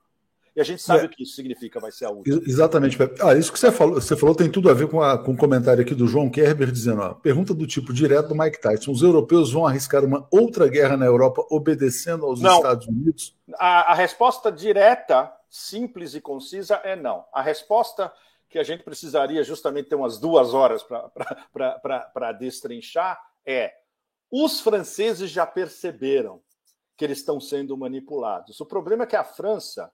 E 0.60 0.62
a 0.62 0.64
gente 0.64 0.82
sabe 0.82 1.04
é. 1.04 1.06
o 1.06 1.08
que 1.08 1.22
isso 1.22 1.34
significa, 1.34 1.80
vai 1.80 1.90
ser 1.90 2.04
a 2.04 2.10
última. 2.10 2.42
Exatamente. 2.46 2.98
Ah, 3.22 3.34
isso 3.34 3.50
que 3.50 3.58
você 3.58 3.72
falou, 3.72 3.94
você 3.94 4.14
falou 4.14 4.34
tem 4.34 4.50
tudo 4.50 4.68
a 4.68 4.74
ver 4.74 4.88
com, 4.88 5.00
a, 5.00 5.16
com 5.16 5.32
o 5.32 5.36
comentário 5.36 5.80
aqui 5.80 5.94
do 5.94 6.06
João 6.06 6.28
Kerber 6.28 6.70
dizendo: 6.70 7.00
ó, 7.00 7.14
pergunta 7.14 7.54
do 7.54 7.66
tipo 7.66 7.94
direto 7.94 8.28
do 8.28 8.34
Mike 8.34 8.60
Tyson: 8.60 8.92
os 8.92 9.00
europeus 9.00 9.50
vão 9.50 9.66
arriscar 9.66 10.04
uma 10.04 10.28
outra 10.30 10.68
guerra 10.68 10.98
na 10.98 11.06
Europa 11.06 11.46
obedecendo 11.50 12.26
aos 12.26 12.42
não. 12.42 12.56
Estados 12.56 12.86
Unidos? 12.86 13.34
A, 13.58 13.92
a 13.92 13.94
resposta 13.94 14.52
direta, 14.52 15.32
simples 15.48 16.14
e 16.14 16.20
concisa 16.20 16.74
é 16.84 16.94
não. 16.94 17.24
A 17.32 17.40
resposta 17.40 18.12
que 18.46 18.58
a 18.58 18.62
gente 18.62 18.82
precisaria 18.82 19.42
justamente 19.42 19.88
ter 19.88 19.94
umas 19.94 20.18
duas 20.18 20.52
horas 20.52 20.84
para 21.54 22.32
destrinchar 22.32 23.18
é: 23.46 23.72
os 24.30 24.60
franceses 24.60 25.30
já 25.30 25.46
perceberam 25.46 26.42
que 26.98 27.04
eles 27.06 27.16
estão 27.16 27.40
sendo 27.40 27.74
manipulados. 27.78 28.60
O 28.60 28.66
problema 28.66 29.04
é 29.04 29.06
que 29.06 29.16
a 29.16 29.24
França 29.24 29.90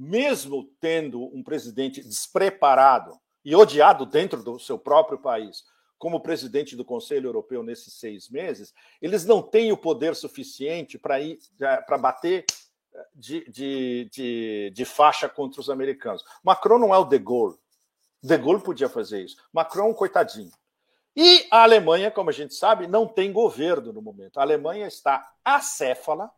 mesmo 0.00 0.64
tendo 0.80 1.22
um 1.36 1.42
presidente 1.42 2.02
despreparado 2.02 3.20
e 3.44 3.54
odiado 3.54 4.06
dentro 4.06 4.42
do 4.42 4.58
seu 4.58 4.78
próprio 4.78 5.18
país, 5.18 5.62
como 5.98 6.22
presidente 6.22 6.74
do 6.74 6.86
Conselho 6.86 7.28
Europeu 7.28 7.62
nesses 7.62 7.92
seis 7.92 8.30
meses, 8.30 8.72
eles 9.02 9.26
não 9.26 9.42
têm 9.42 9.70
o 9.72 9.76
poder 9.76 10.16
suficiente 10.16 10.98
para 10.98 11.20
ir 11.20 11.38
para 11.86 11.98
bater 11.98 12.46
eh, 12.94 13.06
de, 13.14 13.50
de, 13.50 14.10
de, 14.10 14.72
de, 14.74 14.84
faixa 14.86 15.28
contra 15.28 15.60
os 15.60 15.68
americanos. 15.68 16.24
Macron 16.42 16.78
não 16.78 16.94
é 16.94 16.98
o 16.98 17.04
De 17.04 17.18
Gaulle. 17.18 17.58
De 18.22 18.38
Gaulle 18.38 18.62
podia 18.62 18.88
fazer 18.88 19.22
isso. 19.22 19.36
Macron, 19.52 19.92
coitadinho. 19.92 20.52
E 21.14 21.46
a 21.50 21.62
Alemanha, 21.62 22.10
como 22.10 22.30
a 22.30 22.32
gente 22.32 22.54
sabe, 22.54 22.86
não 22.86 23.06
tem 23.06 23.30
governo 23.30 23.92
no 23.92 24.00
momento. 24.00 24.38
A 24.38 24.42
Alemanha 24.42 24.86
está 24.86 25.30
acéfala, 25.44 26.30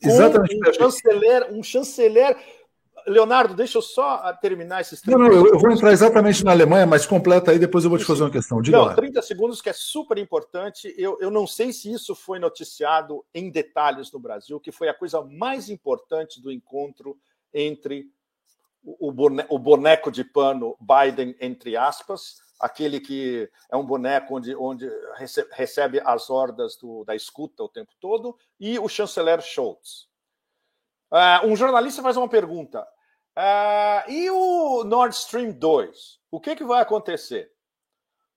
Exatamente. 0.00 0.56
um 0.56 0.72
chanceler, 0.72 1.52
um 1.52 1.62
chanceler 1.62 2.36
Leonardo, 3.08 3.54
deixa 3.54 3.78
eu 3.78 3.82
só 3.82 4.20
ah, 4.22 4.32
terminar 4.32 4.80
esses 4.80 5.00
30 5.00 5.18
Não, 5.18 5.28
não, 5.28 5.46
eu 5.46 5.58
vou 5.58 5.70
entrar 5.70 5.92
exatamente 5.92 6.44
na 6.44 6.52
Alemanha, 6.52 6.86
mas 6.86 7.06
completa 7.06 7.50
aí, 7.50 7.58
depois 7.58 7.84
eu 7.84 7.90
vou 7.90 7.98
te 7.98 8.04
fazer 8.04 8.22
uma 8.22 8.30
questão. 8.30 8.60
Diga 8.60 8.76
não, 8.76 8.84
lá. 8.86 8.94
30 8.94 9.22
segundos 9.22 9.60
que 9.60 9.70
é 9.70 9.72
super 9.72 10.18
importante. 10.18 10.94
Eu, 10.96 11.18
eu 11.20 11.30
não 11.30 11.46
sei 11.46 11.72
se 11.72 11.92
isso 11.92 12.14
foi 12.14 12.38
noticiado 12.38 13.24
em 13.34 13.50
detalhes 13.50 14.12
no 14.12 14.20
Brasil, 14.20 14.60
que 14.60 14.70
foi 14.70 14.88
a 14.88 14.94
coisa 14.94 15.22
mais 15.22 15.68
importante 15.68 16.40
do 16.40 16.52
encontro 16.52 17.16
entre 17.52 18.06
o, 18.84 19.08
o 19.48 19.58
boneco 19.58 20.10
de 20.10 20.24
pano 20.24 20.76
Biden, 20.80 21.34
entre 21.40 21.76
aspas, 21.76 22.36
aquele 22.60 23.00
que 23.00 23.48
é 23.70 23.76
um 23.76 23.84
boneco 23.84 24.36
onde, 24.36 24.54
onde 24.56 24.90
recebe 25.52 26.00
as 26.04 26.28
hordas 26.28 26.76
do, 26.76 27.04
da 27.04 27.14
escuta 27.14 27.62
o 27.62 27.68
tempo 27.68 27.92
todo, 28.00 28.36
e 28.58 28.78
o 28.78 28.88
chanceler 28.88 29.40
Scholz. 29.40 30.08
Uh, 31.10 31.46
um 31.46 31.56
jornalista 31.56 32.02
faz 32.02 32.16
uma 32.16 32.28
pergunta: 32.28 32.86
uh, 33.38 34.10
e 34.10 34.28
o 34.30 34.84
Nord 34.84 35.14
Stream 35.14 35.52
2? 35.52 36.18
O 36.30 36.40
que, 36.40 36.56
que 36.56 36.64
vai 36.64 36.82
acontecer? 36.82 37.50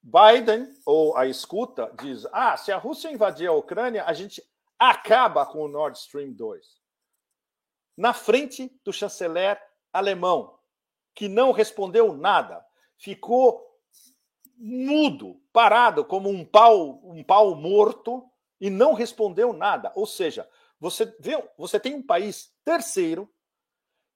Biden, 0.01 0.67
ou 0.85 1.15
a 1.17 1.27
escuta, 1.27 1.93
diz: 2.01 2.25
ah, 2.31 2.55
se 2.57 2.71
a 2.71 2.77
Rússia 2.77 3.11
invadir 3.11 3.47
a 3.47 3.53
Ucrânia, 3.53 4.05
a 4.05 4.13
gente 4.13 4.41
acaba 4.77 5.45
com 5.45 5.63
o 5.63 5.67
Nord 5.67 5.97
Stream 5.97 6.33
2. 6.33 6.65
Na 7.97 8.13
frente 8.13 8.71
do 8.83 8.93
chanceler 8.93 9.61
alemão, 9.93 10.57
que 11.13 11.27
não 11.27 11.51
respondeu 11.51 12.13
nada, 12.13 12.65
ficou 12.97 13.61
mudo, 14.57 15.41
parado, 15.51 16.05
como 16.05 16.29
um 16.29 16.45
pau, 16.45 17.01
um 17.03 17.23
pau 17.23 17.55
morto, 17.55 18.23
e 18.59 18.69
não 18.69 18.93
respondeu 18.93 19.53
nada. 19.53 19.91
Ou 19.95 20.05
seja, 20.05 20.47
você, 20.79 21.05
vê, 21.19 21.43
você 21.57 21.79
tem 21.79 21.95
um 21.95 22.01
país 22.01 22.51
terceiro 22.63 23.29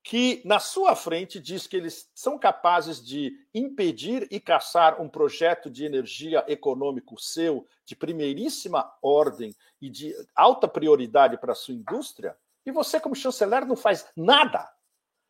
que, 0.06 0.40
na 0.46 0.60
sua 0.60 0.96
frente, 0.96 1.40
diz 1.40 1.66
que 1.66 1.76
eles 1.76 2.12
são 2.14 2.38
capazes 2.38 3.04
de 3.04 3.34
impedir 3.52 4.28
e 4.30 4.40
caçar 4.40 5.02
um 5.02 5.10
projeto 5.10 5.68
de 5.68 5.84
energia 5.84 6.46
econômico 6.48 7.20
seu, 7.20 7.68
de 7.84 7.96
primeiríssima 7.96 8.88
ordem 9.02 9.56
e 9.82 9.90
de 9.90 10.14
alta 10.36 10.68
prioridade 10.68 11.40
para 11.40 11.54
a 11.54 11.56
sua 11.56 11.74
indústria, 11.74 12.38
e 12.64 12.72
você, 12.72 13.00
como 13.00 13.16
chanceler, 13.16 13.66
não 13.66 13.76
faz 13.76 14.08
nada. 14.16 14.72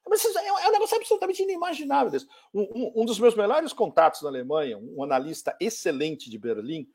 Mas 0.06 0.26
é, 0.26 0.46
é 0.46 0.68
um 0.68 0.72
negócio 0.74 0.98
absolutamente 0.98 1.42
inimaginável. 1.42 2.20
Um, 2.54 2.64
um, 2.64 3.02
um, 3.02 3.06
dos 3.06 3.18
meus 3.18 3.34
melhores 3.34 3.72
contatos 3.72 4.24
na 4.24 4.28
Alemanha, 4.28 4.78
um 4.78 5.02
analista 5.02 5.56
excelente 5.58 6.30
de 6.30 6.38
Berlim, 6.38 6.86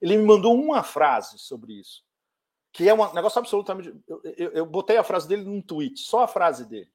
ele 0.00 0.16
me 0.16 0.24
mandou 0.24 0.58
uma 0.58 0.82
frase 0.82 1.38
sobre 1.38 1.74
isso 1.74 2.02
que 2.72 2.86
é 2.86 2.92
um 2.92 3.14
negócio 3.14 3.38
absolutamente. 3.38 3.88
Eu, 4.06 4.20
eu, 4.36 4.50
eu, 4.50 4.66
botei 4.66 4.98
a 4.98 5.02
frase 5.02 5.26
dele 5.26 5.44
num 5.44 5.62
tweet, 5.62 5.98
só 5.98 6.24
a 6.24 6.28
frase 6.28 6.66
dele. 6.66 6.90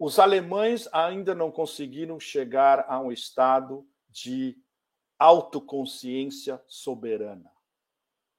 Os 0.00 0.18
alemães 0.18 0.88
ainda 0.94 1.34
não 1.34 1.50
conseguiram 1.50 2.18
chegar 2.18 2.86
a 2.88 2.98
um 2.98 3.12
estado 3.12 3.86
de 4.08 4.56
autoconsciência 5.18 6.58
soberana. 6.66 7.52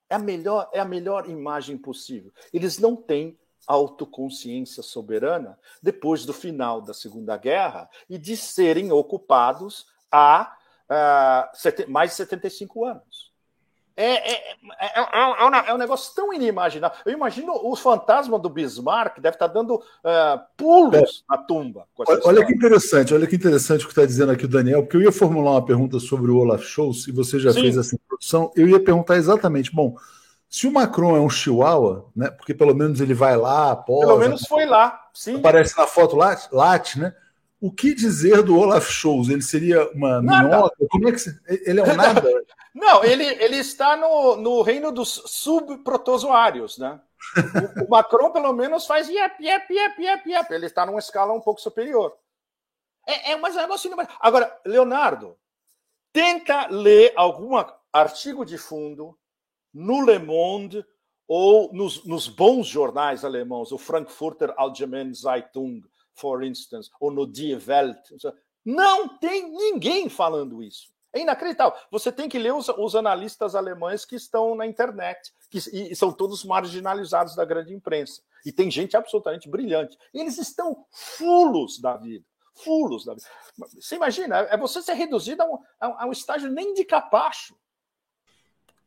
É 0.09 0.15
a 0.15 0.19
melhor, 0.19 0.71
é 0.73 0.79
a 0.79 0.85
melhor 0.85 1.29
imagem 1.29 1.77
possível. 1.77 2.33
Eles 2.51 2.79
não 2.79 2.95
têm 2.95 3.39
autoconsciência 3.67 4.81
soberana 4.81 5.59
depois 5.83 6.25
do 6.25 6.33
final 6.33 6.81
da 6.81 6.95
Segunda 6.95 7.37
Guerra 7.37 7.87
e 8.09 8.17
de 8.17 8.35
serem 8.35 8.91
ocupados 8.91 9.85
há 10.11 10.57
uh, 10.89 11.91
mais 11.91 12.09
de 12.09 12.15
75 12.17 12.85
anos. 12.85 13.30
É, 13.95 14.33
é, 14.33 14.55
é, 14.79 15.69
é, 15.69 15.73
um 15.73 15.77
negócio 15.77 16.15
tão 16.15 16.33
inimaginável. 16.33 16.97
Eu 17.05 17.13
imagino 17.13 17.53
o 17.53 17.75
fantasma 17.75 18.39
do 18.39 18.49
Bismarck 18.49 19.19
deve 19.19 19.35
estar 19.35 19.47
dando 19.47 19.75
uh, 19.75 20.39
pulos 20.55 21.23
na 21.29 21.37
tumba. 21.37 21.85
olha, 22.23 22.45
que 22.45 22.53
interessante, 22.53 23.13
olha 23.13 23.27
que 23.27 23.35
interessante 23.35 23.83
o 23.83 23.87
que 23.87 23.91
está 23.91 24.05
dizendo 24.05 24.31
aqui 24.31 24.45
o 24.45 24.49
Daniel, 24.49 24.83
porque 24.83 24.97
eu 24.97 25.01
ia 25.01 25.11
formular 25.11 25.51
uma 25.51 25.65
pergunta 25.65 25.99
sobre 25.99 26.31
o 26.31 26.37
Olaf 26.37 26.63
Scholz, 26.63 27.07
e 27.07 27.11
você 27.11 27.39
já 27.39 27.51
Sim. 27.51 27.61
fez 27.61 27.77
essa 27.77 27.95
introdução. 27.95 28.51
Eu 28.55 28.67
ia 28.67 28.79
perguntar 28.79 29.17
exatamente, 29.17 29.73
bom, 29.73 29.95
Se 30.47 30.67
o 30.67 30.71
Macron 30.71 31.15
é 31.15 31.19
um 31.19 31.29
chihuahua, 31.29 32.09
né? 32.15 32.29
Porque 32.29 32.53
pelo 32.53 32.73
menos 32.73 32.99
ele 33.01 33.13
vai 33.13 33.37
lá, 33.37 33.75
posa, 33.75 34.07
Pelo 34.07 34.19
menos 34.19 34.41
foi 34.47 34.65
lá, 34.65 35.09
sim. 35.13 35.37
Aparece 35.37 35.77
na 35.77 35.87
foto 35.87 36.15
late, 36.15 36.99
né? 36.99 37.13
O 37.61 37.71
que 37.71 37.93
dizer 37.93 38.41
do 38.41 38.57
Olaf 38.57 38.89
Scholz? 38.89 39.29
Ele 39.29 39.43
seria 39.43 39.87
uma 39.91 40.19
minhoca? 40.19 40.75
Como 40.89 41.07
é 41.07 41.11
que 41.11 41.19
ele 41.69 41.79
é 41.79 41.83
um 41.83 41.95
nada? 41.95 42.27
Não, 42.73 43.03
ele, 43.03 43.23
ele 43.23 43.57
está 43.57 43.95
no, 43.95 44.35
no 44.35 44.63
reino 44.63 44.91
dos 44.91 45.21
subprotozoários, 45.27 46.79
né? 46.79 46.99
O, 47.77 47.85
o, 47.85 47.89
Macron, 47.89 48.31
pelo 48.31 48.51
menos, 48.51 48.87
faz 48.87 49.07
yep, 49.07 49.35
yep, 49.43 49.71
yep, 49.71 50.01
yep, 50.01 50.27
yep. 50.27 50.51
Ele 50.51 50.65
está 50.65 50.87
numa 50.87 50.97
escala 50.97 51.33
um 51.33 51.39
pouco 51.39 51.61
superior. 51.61 52.17
É, 53.07 53.33
é 53.33 53.35
um 53.35 53.41
negócio. 53.41 53.91
Agora, 54.19 54.59
Leonardo, 54.65 55.37
tenta 56.11 56.67
ler 56.67 57.13
algum 57.15 57.63
artigo 57.93 58.43
de 58.43 58.57
fundo 58.57 59.15
no 59.71 60.03
Le 60.03 60.17
Monde 60.17 60.83
ou 61.27 61.71
nos, 61.73 62.03
nos 62.05 62.27
bons 62.27 62.67
jornais 62.67 63.23
alemãos, 63.23 63.71
o 63.71 63.77
Frankfurter 63.77 64.53
Allgemeine 64.57 65.13
Zeitung, 65.13 65.81
for 66.21 66.43
instance, 66.43 66.89
ou 66.99 67.11
no 67.11 67.25
Die 67.25 67.55
Welt. 67.55 67.97
Não 68.63 69.17
tem 69.17 69.49
ninguém 69.49 70.07
falando 70.07 70.61
isso. 70.61 70.91
É 71.11 71.19
inacreditável. 71.19 71.77
Você 71.89 72.11
tem 72.11 72.29
que 72.29 72.39
ler 72.39 72.53
os, 72.53 72.69
os 72.69 72.95
analistas 72.95 73.55
alemães 73.55 74.05
que 74.05 74.15
estão 74.15 74.55
na 74.55 74.65
internet, 74.65 75.33
que 75.49 75.57
e 75.57 75.93
são 75.95 76.11
todos 76.13 76.45
marginalizados 76.45 77.35
da 77.35 77.43
grande 77.43 77.73
imprensa. 77.73 78.21
E 78.45 78.51
tem 78.51 78.71
gente 78.71 78.95
absolutamente 78.95 79.49
brilhante. 79.49 79.97
Eles 80.13 80.37
estão 80.37 80.85
fulos 80.89 81.81
da 81.81 81.97
vida. 81.97 82.25
Fulos 82.53 83.03
da 83.03 83.13
vida. 83.13 83.27
Você 83.57 83.95
imagina, 83.95 84.37
é 84.37 84.55
você 84.55 84.81
ser 84.81 84.93
reduzido 84.93 85.41
a 85.41 85.45
um, 85.45 85.59
a 85.79 86.05
um 86.05 86.11
estágio 86.11 86.49
nem 86.49 86.73
de 86.73 86.85
capacho. 86.85 87.57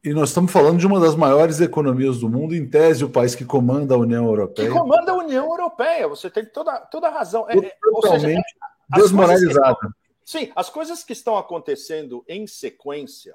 E 0.04 0.12
nós 0.12 0.28
estamos 0.28 0.52
falando 0.52 0.78
de 0.78 0.86
uma 0.86 1.00
das 1.00 1.16
maiores 1.16 1.62
economias 1.62 2.18
do 2.18 2.28
mundo, 2.28 2.54
em 2.54 2.68
tese, 2.68 3.02
o 3.02 3.08
país 3.08 3.34
que 3.34 3.42
comanda 3.44 3.94
a 3.94 3.98
União 3.98 4.26
Europeia. 4.26 4.68
Que 4.68 4.74
comanda 4.74 5.12
a 5.12 5.14
União 5.14 5.46
Europeia, 5.46 6.06
você 6.06 6.28
tem 6.28 6.44
toda, 6.44 6.78
toda 6.80 7.08
a 7.08 7.10
razão. 7.10 7.48
É, 7.48 7.56
é 7.56 7.76
Totalmente 7.82 8.54
é, 8.92 8.98
desmoralizada. 8.98 9.78
Sim, 10.22 10.52
as 10.54 10.68
coisas 10.68 11.02
que 11.02 11.14
estão 11.14 11.38
acontecendo 11.38 12.22
em 12.28 12.46
sequência, 12.46 13.34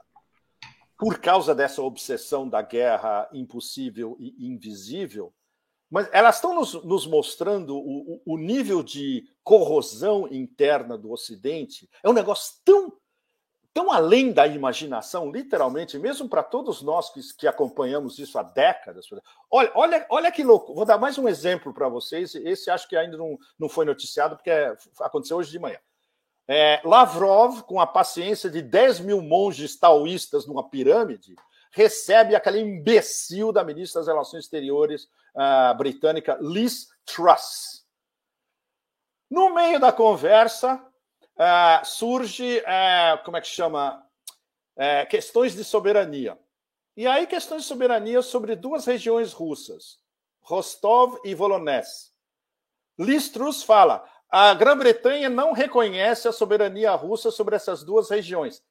por 0.96 1.18
causa 1.18 1.56
dessa 1.56 1.82
obsessão 1.82 2.48
da 2.48 2.62
guerra 2.62 3.28
impossível 3.34 4.16
e 4.20 4.48
invisível, 4.48 5.34
mas 5.90 6.08
elas 6.12 6.36
estão 6.36 6.54
nos, 6.54 6.74
nos 6.84 7.08
mostrando 7.08 7.76
o, 7.76 8.22
o, 8.24 8.38
nível 8.38 8.84
de 8.84 9.28
corrosão 9.44 10.28
interna 10.30 10.96
do 10.96 11.12
Ocidente. 11.12 11.90
É 12.04 12.10
um 12.10 12.14
negócio 12.14 12.58
tão 12.64 12.94
tão 13.80 13.94
além 13.94 14.34
da 14.34 14.46
imaginação, 14.46 15.32
literalmente, 15.32 15.98
mesmo 15.98 16.28
para 16.28 16.44
todos 16.44 16.82
nós 16.82 17.10
que, 17.12 17.22
que, 17.36 17.48
acompanhamos 17.48 18.20
isso 18.20 18.38
há 18.38 18.44
décadas. 18.44 19.06
Olha, 19.50 19.72
olha, 19.74 20.06
olha 20.10 20.32
que 20.34 20.44
louco. 20.44 20.76
Vou 20.76 20.84
dar 20.84 20.98
mais 20.98 21.18
um 21.18 21.30
exemplo 21.30 21.74
para 21.74 21.88
vocês. 21.88 22.36
Esse 22.36 22.70
acho 22.70 22.90
que 22.90 22.98
ainda 22.98 23.16
não, 23.16 23.40
não 23.58 23.70
foi 23.70 23.86
noticiado, 23.86 24.36
porque 24.36 24.50
é, 24.50 24.76
aconteceu 25.00 25.38
hoje 25.38 25.52
de 25.52 25.60
manhã. 25.60 25.78
É, 26.46 26.82
Lavrov, 26.84 27.62
com 27.62 27.80
a 27.80 27.88
paciência 27.88 28.50
de 28.50 28.62
10 28.62 29.00
mil 29.00 29.22
monges 29.22 29.80
taoístas 29.80 30.46
numa 30.46 30.70
pirâmide, 30.70 31.34
recebe 31.72 32.36
aquele 32.36 32.60
imbecil 32.60 33.54
da 33.54 33.64
ministra 33.64 34.02
das 34.02 34.10
Relações 34.10 34.44
Exteriores 34.44 35.06
uh, 35.36 35.74
britânica, 35.78 36.38
Liz 36.42 36.90
Truss. 37.06 37.86
No 39.32 39.54
meio 39.54 39.80
da 39.80 39.94
conversa, 39.94 40.86
uh, 41.40 41.86
surge, 41.86 42.60
uh, 42.60 43.24
como 43.24 43.38
é 43.38 43.42
que 43.42 43.48
chama? 43.48 44.06
Uh, 44.76 45.08
questões 45.10 45.56
de 45.56 45.64
soberania. 45.64 46.38
E 46.96 47.08
aí, 47.08 47.26
questões 47.26 47.64
de 47.64 47.68
soberania 47.68 48.22
sobre 48.22 48.56
duas 48.56 48.86
regiões 48.86 49.32
russas, 49.32 50.00
Rostov 50.42 51.18
e 51.24 51.34
Voronezh. 51.34 52.14
Listrus 52.98 53.64
fala: 53.64 54.06
a 54.30 54.54
Grã-Bretanha 54.54 55.30
não 55.30 55.54
reconhece 55.54 56.28
a 56.28 56.32
soberania 56.32 56.94
russa 56.96 57.32
sobre 57.32 57.56
essas 57.56 57.84
duas 57.84 58.10
regiões. 58.10 58.64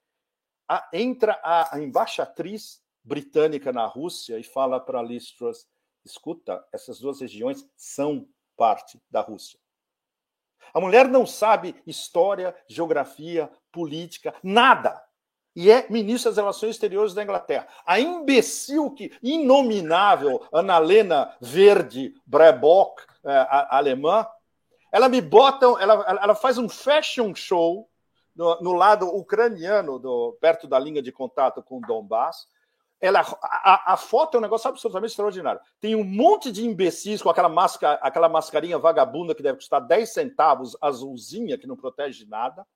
A, 0.69 0.87
entra 0.93 1.41
a, 1.43 1.77
a 1.77 1.81
embaixatriz 1.81 2.83
britânica 3.03 3.73
na 3.73 3.87
Rússia 3.87 4.39
e 4.39 4.45
fala 4.45 4.79
para 4.79 5.03
Listrus: 5.03 5.67
escuta, 6.05 6.65
essas 6.73 7.01
duas 7.01 7.21
regiões 7.21 7.67
são 7.77 8.29
parte 8.57 9.01
da 9.11 9.21
Rússia. 9.21 9.59
A 10.73 10.81
mulher 10.81 11.09
não 11.09 11.27
sabe 11.27 11.75
história, 11.87 12.55
geografia, 12.69 13.51
política, 13.73 14.35
nada. 14.43 15.03
E 15.55 15.71
é 15.71 15.87
ministra 15.91 16.31
das 16.31 16.37
Relações 16.37 16.71
Exteriores 16.71 17.15
da 17.15 17.23
Inglaterra. 17.23 17.67
A 17.85 17.99
imbecil 17.99 18.91
que 18.93 19.11
inominável 19.23 20.47
Annalena 20.53 21.35
Verde 21.41 22.15
Brebock, 22.25 23.03
é, 23.25 23.47
alemã, 23.71 24.27
ela 24.93 25.09
me 25.09 25.21
bota, 25.21 25.67
ela, 25.81 26.05
ela 26.23 26.35
faz 26.35 26.59
um 26.59 26.69
fashion 26.69 27.35
show 27.35 27.89
no, 28.35 28.61
no 28.61 28.73
lado 28.73 29.07
ucraniano, 29.09 29.99
do, 29.99 30.39
perto 30.41 30.69
da 30.69 30.79
linha 30.79 31.03
de 31.03 31.11
contato 31.11 31.63
com 31.63 31.81
Donbass, 31.81 32.47
ela, 33.01 33.21
a, 33.43 33.93
a, 33.93 33.97
foto 33.97 34.37
é 34.37 34.39
um 34.39 34.43
negócio 34.43 34.69
absolutamente 34.69 35.13
extraordinário. 35.13 35.61
Tem 35.81 35.95
um 35.95 36.05
monte 36.05 36.51
de 36.51 36.67
imbecis 36.67 37.23
com 37.23 37.31
aquela, 37.31 37.49
máscara, 37.49 37.99
aquela 38.03 38.29
mascarinha 38.29 38.79
vagabunda 38.79 39.35
que 39.35 39.43
deve 39.43 39.59
custar 39.59 39.81
10 39.87 40.13
centavos, 40.13 40.77
azulzinha, 40.81 41.57
que 41.57 41.67
não 41.67 41.77
protege 41.77 42.27
nada. 42.27 42.67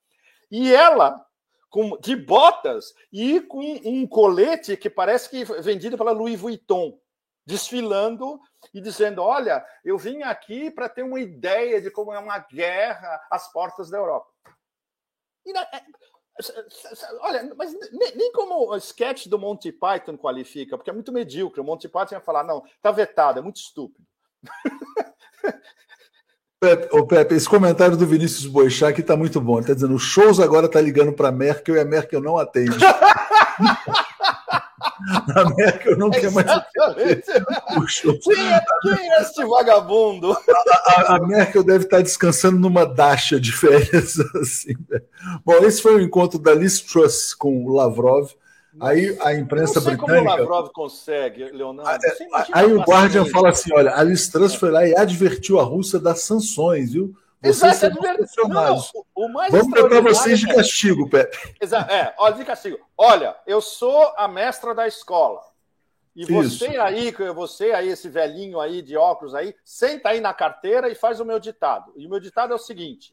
E 0.50 0.72
ela, 0.72 1.24
com, 1.68 1.98
de 1.98 2.14
botas 2.14 2.94
e 3.12 3.40
com 3.40 3.60
um 3.84 4.06
colete 4.06 4.76
que 4.76 4.88
parece 4.88 5.28
que 5.28 5.44
vendido 5.60 5.98
pela 5.98 6.12
Louis 6.12 6.38
Vuitton, 6.38 6.98
desfilando 7.44 8.38
e 8.72 8.80
dizendo: 8.80 9.22
Olha, 9.22 9.64
eu 9.84 9.98
vim 9.98 10.22
aqui 10.22 10.70
para 10.70 10.88
ter 10.88 11.02
uma 11.02 11.18
ideia 11.18 11.80
de 11.80 11.90
como 11.90 12.12
é 12.12 12.18
uma 12.18 12.38
guerra 12.38 13.20
às 13.30 13.50
portas 13.52 13.90
da 13.90 13.98
Europa. 13.98 14.30
E 15.44 15.56
é, 15.56 15.82
Olha, 17.20 17.52
mas 17.56 17.74
nem 18.14 18.32
como 18.32 18.70
o 18.70 18.76
sketch 18.76 19.26
do 19.26 19.38
Monty 19.38 19.72
Python 19.72 20.16
qualifica, 20.16 20.76
porque 20.76 20.90
é 20.90 20.92
muito 20.92 21.12
medíocre. 21.12 21.60
O 21.60 21.64
Monty 21.64 21.88
Python 21.88 22.14
ia 22.14 22.20
falar, 22.20 22.44
não, 22.44 22.62
tá 22.80 22.90
vetado, 22.90 23.38
é 23.38 23.42
muito 23.42 23.56
estúpido. 23.56 24.06
Pepe, 26.62 26.96
ô 26.96 27.04
Pepe, 27.04 27.34
esse 27.34 27.48
comentário 27.48 27.96
do 27.96 28.06
Vinícius 28.06 28.46
Boixá 28.46 28.88
aqui 28.88 29.02
tá 29.02 29.16
muito 29.16 29.40
bom. 29.40 29.58
Ele 29.58 29.66
tá 29.66 29.74
dizendo, 29.74 29.94
o 29.94 29.98
Shows 29.98 30.38
agora 30.38 30.68
tá 30.68 30.80
ligando 30.80 31.12
para 31.12 31.32
Merkel 31.32 31.74
e 31.74 31.80
a 31.80 31.84
Merkel 31.84 32.20
não 32.20 32.38
atende. 32.38 32.76
A 35.34 35.54
Merkel 35.54 35.96
não 35.96 36.10
quer 36.10 36.30
mais. 36.30 36.46
Quem 38.22 38.52
é, 38.52 38.60
quem 38.82 39.12
é 39.12 39.22
este 39.22 39.44
vagabundo? 39.44 40.32
A, 40.32 40.90
a, 40.90 41.16
a, 41.16 41.26
Merkel 41.26 41.64
deve 41.64 41.84
estar 41.84 42.02
descansando 42.02 42.58
numa 42.58 42.84
dacha 42.84 43.40
de 43.40 43.52
férias. 43.52 44.18
Assim. 44.40 44.74
Né? 44.88 45.00
Bom, 45.44 45.56
esse 45.64 45.82
foi 45.82 45.96
o 45.96 46.00
encontro 46.00 46.38
da 46.38 46.54
Liz 46.54 46.80
Truss 46.80 47.34
com 47.34 47.64
o 47.64 47.74
Lavrov. 47.74 48.30
Aí 48.80 49.16
a 49.20 49.34
imprensa 49.34 49.74
não 49.74 49.82
sei 49.82 49.96
britânica. 49.96 50.30
Como 50.30 50.34
o 50.34 50.38
Lavrov 50.38 50.70
consegue, 50.72 51.44
Leonardo. 51.50 52.00
Ah, 52.32 52.42
é, 52.42 52.46
aí 52.52 52.72
o 52.72 52.80
Guardian 52.80 53.26
fala 53.26 53.50
assim: 53.50 53.72
olha, 53.74 53.94
a 53.94 54.02
Liz 54.02 54.28
Truss 54.28 54.54
foi 54.54 54.70
lá 54.70 54.86
e 54.86 54.96
advertiu 54.96 55.60
a 55.60 55.64
Rússia 55.64 55.98
das 55.98 56.20
sanções, 56.20 56.92
viu? 56.92 57.14
Vocês 57.42 57.82
Exato, 57.82 58.26
são 58.28 58.48
não, 58.48 58.76
o, 58.76 59.24
o 59.24 59.28
mais 59.28 59.52
Vamos 59.52 59.72
tratar 59.72 60.00
vocês 60.00 60.38
de 60.38 60.46
castigo, 60.46 61.10
Pepe. 61.10 61.56
Exato, 61.60 61.92
é, 61.92 62.14
olha, 62.16 62.36
de 62.36 62.44
castigo. 62.44 62.78
Olha, 62.96 63.36
eu 63.44 63.60
sou 63.60 64.14
a 64.16 64.28
mestra 64.28 64.72
da 64.72 64.86
escola. 64.86 65.42
E 66.14 66.24
você 66.24 66.68
Isso. 66.68 66.80
aí, 66.80 67.10
você 67.34 67.72
aí, 67.72 67.88
esse 67.88 68.08
velhinho 68.08 68.60
aí 68.60 68.80
de 68.80 68.96
óculos 68.96 69.34
aí, 69.34 69.56
senta 69.64 70.10
aí 70.10 70.20
na 70.20 70.32
carteira 70.32 70.88
e 70.88 70.94
faz 70.94 71.18
o 71.18 71.24
meu 71.24 71.40
ditado. 71.40 71.92
E 71.96 72.06
o 72.06 72.10
meu 72.10 72.20
ditado 72.20 72.52
é 72.52 72.56
o 72.56 72.60
seguinte: 72.60 73.12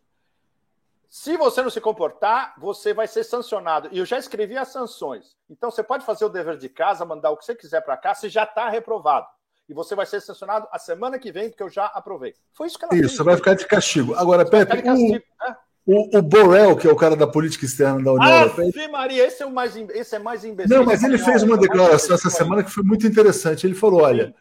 se 1.10 1.36
você 1.36 1.64
não 1.64 1.72
se 1.72 1.82
comportar, 1.82 2.54
você 2.60 2.94
vai 2.94 3.08
ser 3.08 3.24
sancionado. 3.24 3.90
E 3.92 3.98
eu 3.98 4.06
já 4.06 4.20
escrevi 4.20 4.58
as 4.58 4.68
sanções. 4.68 5.36
Então 5.50 5.72
você 5.72 5.82
pode 5.82 6.06
fazer 6.06 6.26
o 6.26 6.30
dever 6.30 6.58
de 6.58 6.70
casa, 6.70 7.04
mandar 7.04 7.32
o 7.32 7.38
que 7.38 7.46
você 7.46 7.56
quiser 7.56 7.82
para 7.82 7.98
cá, 7.98 8.14
se 8.14 8.30
já 8.30 8.44
está 8.44 8.70
reprovado 8.70 9.26
e 9.70 9.74
você 9.74 9.94
vai 9.94 10.06
ser 10.08 10.20
sancionado 10.20 10.68
a 10.72 10.80
semana 10.80 11.20
que 11.20 11.32
vem, 11.32 11.50
porque 11.50 11.62
eu 11.62 11.70
já 11.70 11.86
aprovei. 11.86 12.34
Foi 12.54 12.66
isso 12.66 12.80
que 12.80 12.86
ela 12.86 12.96
isso, 12.96 13.18
fez. 13.18 13.26
Vai 13.26 13.36
ficar 13.36 13.54
de 13.54 13.68
castigo. 13.68 14.16
Agora, 14.16 14.44
Pepe, 14.44 14.82
castigo, 14.82 15.14
o, 15.14 15.14
né? 15.14 15.58
o, 15.86 16.18
o, 16.18 16.22
Borrell, 16.24 16.76
que 16.76 16.88
é 16.88 16.92
o 16.92 16.96
cara 16.96 17.16
da 17.16 17.28
política 17.28 17.66
externa 17.66 18.04
da 18.04 18.14
União 18.14 18.28
ah, 18.28 18.42
Europeia. 18.42 18.90
Maria, 18.90 19.28
esse 19.28 19.44
é, 19.44 19.46
o 19.46 19.52
mais, 19.52 19.76
esse 19.76 20.16
é 20.16 20.20
mais 20.20 20.44
imbecil. 20.44 20.76
Não, 20.76 20.84
mas 20.84 21.04
ele 21.04 21.20
fez 21.20 21.44
uma 21.44 21.56
declaração 21.56 22.16
essa 22.16 22.32
semana 22.32 22.64
que 22.64 22.72
foi 22.72 22.84
muito 22.84 23.06
interessante. 23.06 23.68
Ele 23.68 23.76
falou: 23.76 24.02
olha. 24.02 24.34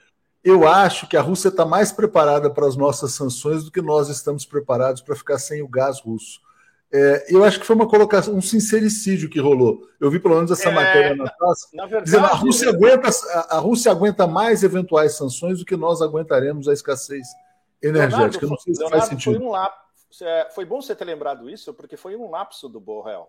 Eu 0.45 0.69
acho 0.69 1.09
que 1.09 1.17
a 1.17 1.21
Rússia 1.21 1.49
está 1.49 1.67
mais 1.67 1.91
preparada 1.91 2.49
para 2.49 2.67
as 2.67 2.77
nossas 2.77 3.13
sanções 3.13 3.65
do 3.65 3.73
que 3.73 3.83
nós 3.83 4.09
estamos 4.09 4.47
preparados 4.47 5.03
para 5.03 5.17
ficar 5.17 5.37
sem 5.37 5.63
o 5.63 5.69
gás 5.69 6.01
russo. 6.01 6.41
É, 6.91 7.27
eu 7.29 7.45
acho 7.45 7.61
que 7.61 7.67
foi 7.67 7.77
uma 7.77 7.89
colocação, 7.89 8.35
um 8.35 8.41
sincericídio 8.41 9.29
que 9.29 9.39
rolou. 9.39 9.87
Eu 10.01 10.11
vi 10.11 10.19
pelo 10.19 10.37
menos 10.37 10.51
essa 10.51 10.71
é, 10.71 10.73
matéria 10.73 11.15
na 11.15 11.29
taça, 11.29 11.69
dizendo 12.03 12.25
a 12.25 12.35
Rússia, 12.35 12.71
aguenta, 12.71 13.09
a 13.51 13.59
Rússia 13.59 13.93
aguenta 13.93 14.27
mais 14.27 14.63
eventuais 14.63 15.15
sanções 15.15 15.59
do 15.59 15.67
que 15.67 15.77
nós 15.77 16.01
aguentaremos 16.01 16.67
a 16.67 16.73
escassez 16.73 17.27
energética. 17.83 18.47
Leonardo, 18.47 18.49
não 18.49 18.57
sei 18.57 18.75
se 18.75 18.81
Leonardo, 18.81 19.01
faz 19.01 19.11
sentido. 19.11 19.37
Foi, 19.37 19.47
um 19.47 19.51
lapso, 19.51 20.25
é, 20.25 20.51
foi 20.51 20.65
bom 20.65 20.81
você 20.81 20.97
ter 20.97 21.05
lembrado 21.05 21.51
isso, 21.51 21.75
porque 21.75 21.97
foi 21.97 22.17
um 22.17 22.31
lapso 22.31 22.71
do 22.71 22.81
Borrell. 22.81 23.29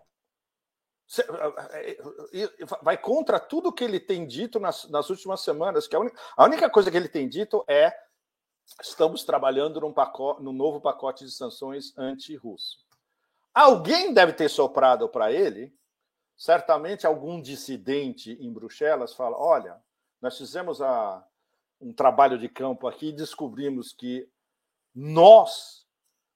vai 2.82 2.96
contra 2.96 3.38
tudo 3.38 3.72
que 3.72 3.84
ele 3.84 4.00
tem 4.00 4.26
dito 4.26 4.58
nas, 4.58 4.88
nas 4.88 5.10
últimas 5.10 5.42
semanas, 5.42 5.86
que 5.86 5.94
a 5.94 6.00
única, 6.00 6.18
a 6.34 6.44
única, 6.46 6.70
coisa 6.70 6.90
que 6.90 6.96
ele 6.96 7.08
tem 7.08 7.28
dito 7.28 7.62
é 7.68 7.92
estamos 8.80 9.22
trabalhando 9.22 9.80
num, 9.80 9.92
pacote, 9.92 10.42
num 10.42 10.52
novo 10.52 10.80
pacote 10.80 11.26
de 11.26 11.30
sanções 11.30 11.92
anti-russo. 11.98 12.78
Alguém 13.54 14.14
deve 14.14 14.32
ter 14.32 14.48
soprado 14.48 15.08
para 15.08 15.32
ele, 15.32 15.74
certamente 16.36 17.06
algum 17.06 17.40
dissidente 17.40 18.32
em 18.40 18.52
Bruxelas 18.52 19.14
fala, 19.14 19.36
olha, 19.36 19.80
nós 20.20 20.38
fizemos 20.38 20.80
a, 20.80 21.24
um 21.80 21.92
trabalho 21.92 22.38
de 22.38 22.48
campo 22.48 22.86
aqui 22.86 23.08
e 23.08 23.12
descobrimos 23.12 23.92
que 23.92 24.28
nós 24.94 25.86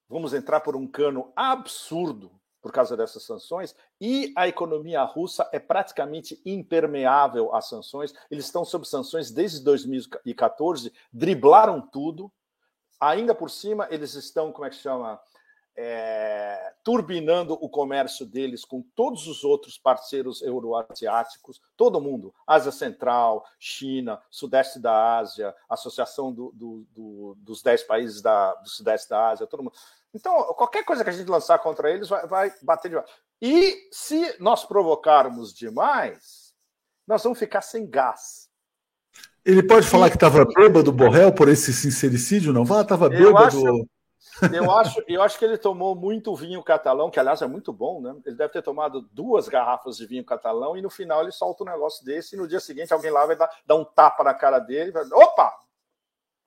vamos 0.08 0.34
entrar 0.34 0.60
por 0.60 0.76
um 0.76 0.86
cano 0.86 1.32
absurdo 1.34 2.40
por 2.64 2.72
causa 2.72 2.96
dessas 2.96 3.22
sanções, 3.24 3.76
e 4.00 4.32
a 4.34 4.48
economia 4.48 5.02
russa 5.02 5.46
é 5.52 5.58
praticamente 5.58 6.40
impermeável 6.46 7.54
às 7.54 7.68
sanções. 7.68 8.14
Eles 8.30 8.46
estão 8.46 8.64
sob 8.64 8.88
sanções 8.88 9.30
desde 9.30 9.62
2014, 9.62 10.90
driblaram 11.12 11.82
tudo. 11.82 12.32
Ainda 12.98 13.34
por 13.34 13.50
cima, 13.50 13.86
eles 13.90 14.14
estão, 14.14 14.50
como 14.50 14.64
é 14.64 14.70
que 14.70 14.76
chama? 14.76 15.20
É, 15.76 16.72
turbinando 16.84 17.54
o 17.54 17.68
comércio 17.68 18.24
deles 18.24 18.64
com 18.64 18.80
todos 18.94 19.26
os 19.26 19.42
outros 19.42 19.76
parceiros 19.76 20.40
euroasiáticos, 20.40 21.60
todo 21.76 22.00
mundo, 22.00 22.32
Ásia 22.46 22.70
Central, 22.70 23.44
China, 23.58 24.20
Sudeste 24.30 24.78
da 24.78 25.18
Ásia, 25.18 25.52
Associação 25.68 26.32
do, 26.32 26.52
do, 26.54 26.86
do, 26.94 27.34
dos 27.38 27.60
dez 27.60 27.82
países 27.82 28.22
da, 28.22 28.54
do 28.54 28.68
Sudeste 28.68 29.08
da 29.08 29.30
Ásia, 29.30 29.48
todo 29.48 29.64
mundo. 29.64 29.74
Então, 30.14 30.44
qualquer 30.54 30.84
coisa 30.84 31.02
que 31.02 31.10
a 31.10 31.12
gente 31.12 31.28
lançar 31.28 31.58
contra 31.58 31.90
eles 31.90 32.08
vai, 32.08 32.26
vai 32.28 32.54
bater 32.62 32.90
de 32.90 33.02
E 33.42 33.88
se 33.90 34.36
nós 34.38 34.64
provocarmos 34.64 35.52
demais, 35.52 36.54
nós 37.06 37.22
vamos 37.22 37.38
ficar 37.38 37.62
sem 37.62 37.88
gás. 37.88 38.48
Ele 39.44 39.62
pode 39.62 39.86
falar 39.86 40.08
que 40.08 40.16
estava 40.16 40.44
bêbado, 40.44 40.90
Borrell, 40.92 41.32
por 41.32 41.48
esse 41.48 41.72
sincericídio, 41.72 42.52
não? 42.52 42.64
Fala, 42.64 42.82
estava 42.82 43.08
bêbado. 43.08 43.28
Eu 43.28 43.38
acho, 43.38 43.88
eu, 44.52 44.70
acho, 44.70 45.02
eu 45.06 45.22
acho 45.22 45.38
que 45.38 45.44
ele 45.44 45.58
tomou 45.58 45.94
muito 45.94 46.34
vinho 46.34 46.62
catalão, 46.62 47.10
que 47.10 47.20
aliás 47.20 47.42
é 47.42 47.46
muito 47.46 47.72
bom, 47.72 48.00
né? 48.00 48.14
Ele 48.24 48.36
deve 48.36 48.52
ter 48.52 48.62
tomado 48.62 49.02
duas 49.12 49.48
garrafas 49.48 49.96
de 49.96 50.06
vinho 50.06 50.24
catalão 50.24 50.76
e 50.76 50.82
no 50.82 50.90
final 50.90 51.22
ele 51.22 51.32
solta 51.32 51.62
um 51.62 51.66
negócio 51.66 52.04
desse 52.04 52.34
e 52.34 52.38
no 52.38 52.48
dia 52.48 52.60
seguinte 52.60 52.92
alguém 52.92 53.10
lá 53.10 53.26
vai 53.26 53.36
dar, 53.36 53.50
dar 53.66 53.76
um 53.76 53.84
tapa 53.84 54.24
na 54.24 54.34
cara 54.34 54.58
dele 54.58 54.90
e 54.90 54.92
vai, 54.92 55.04
opa! 55.12 55.52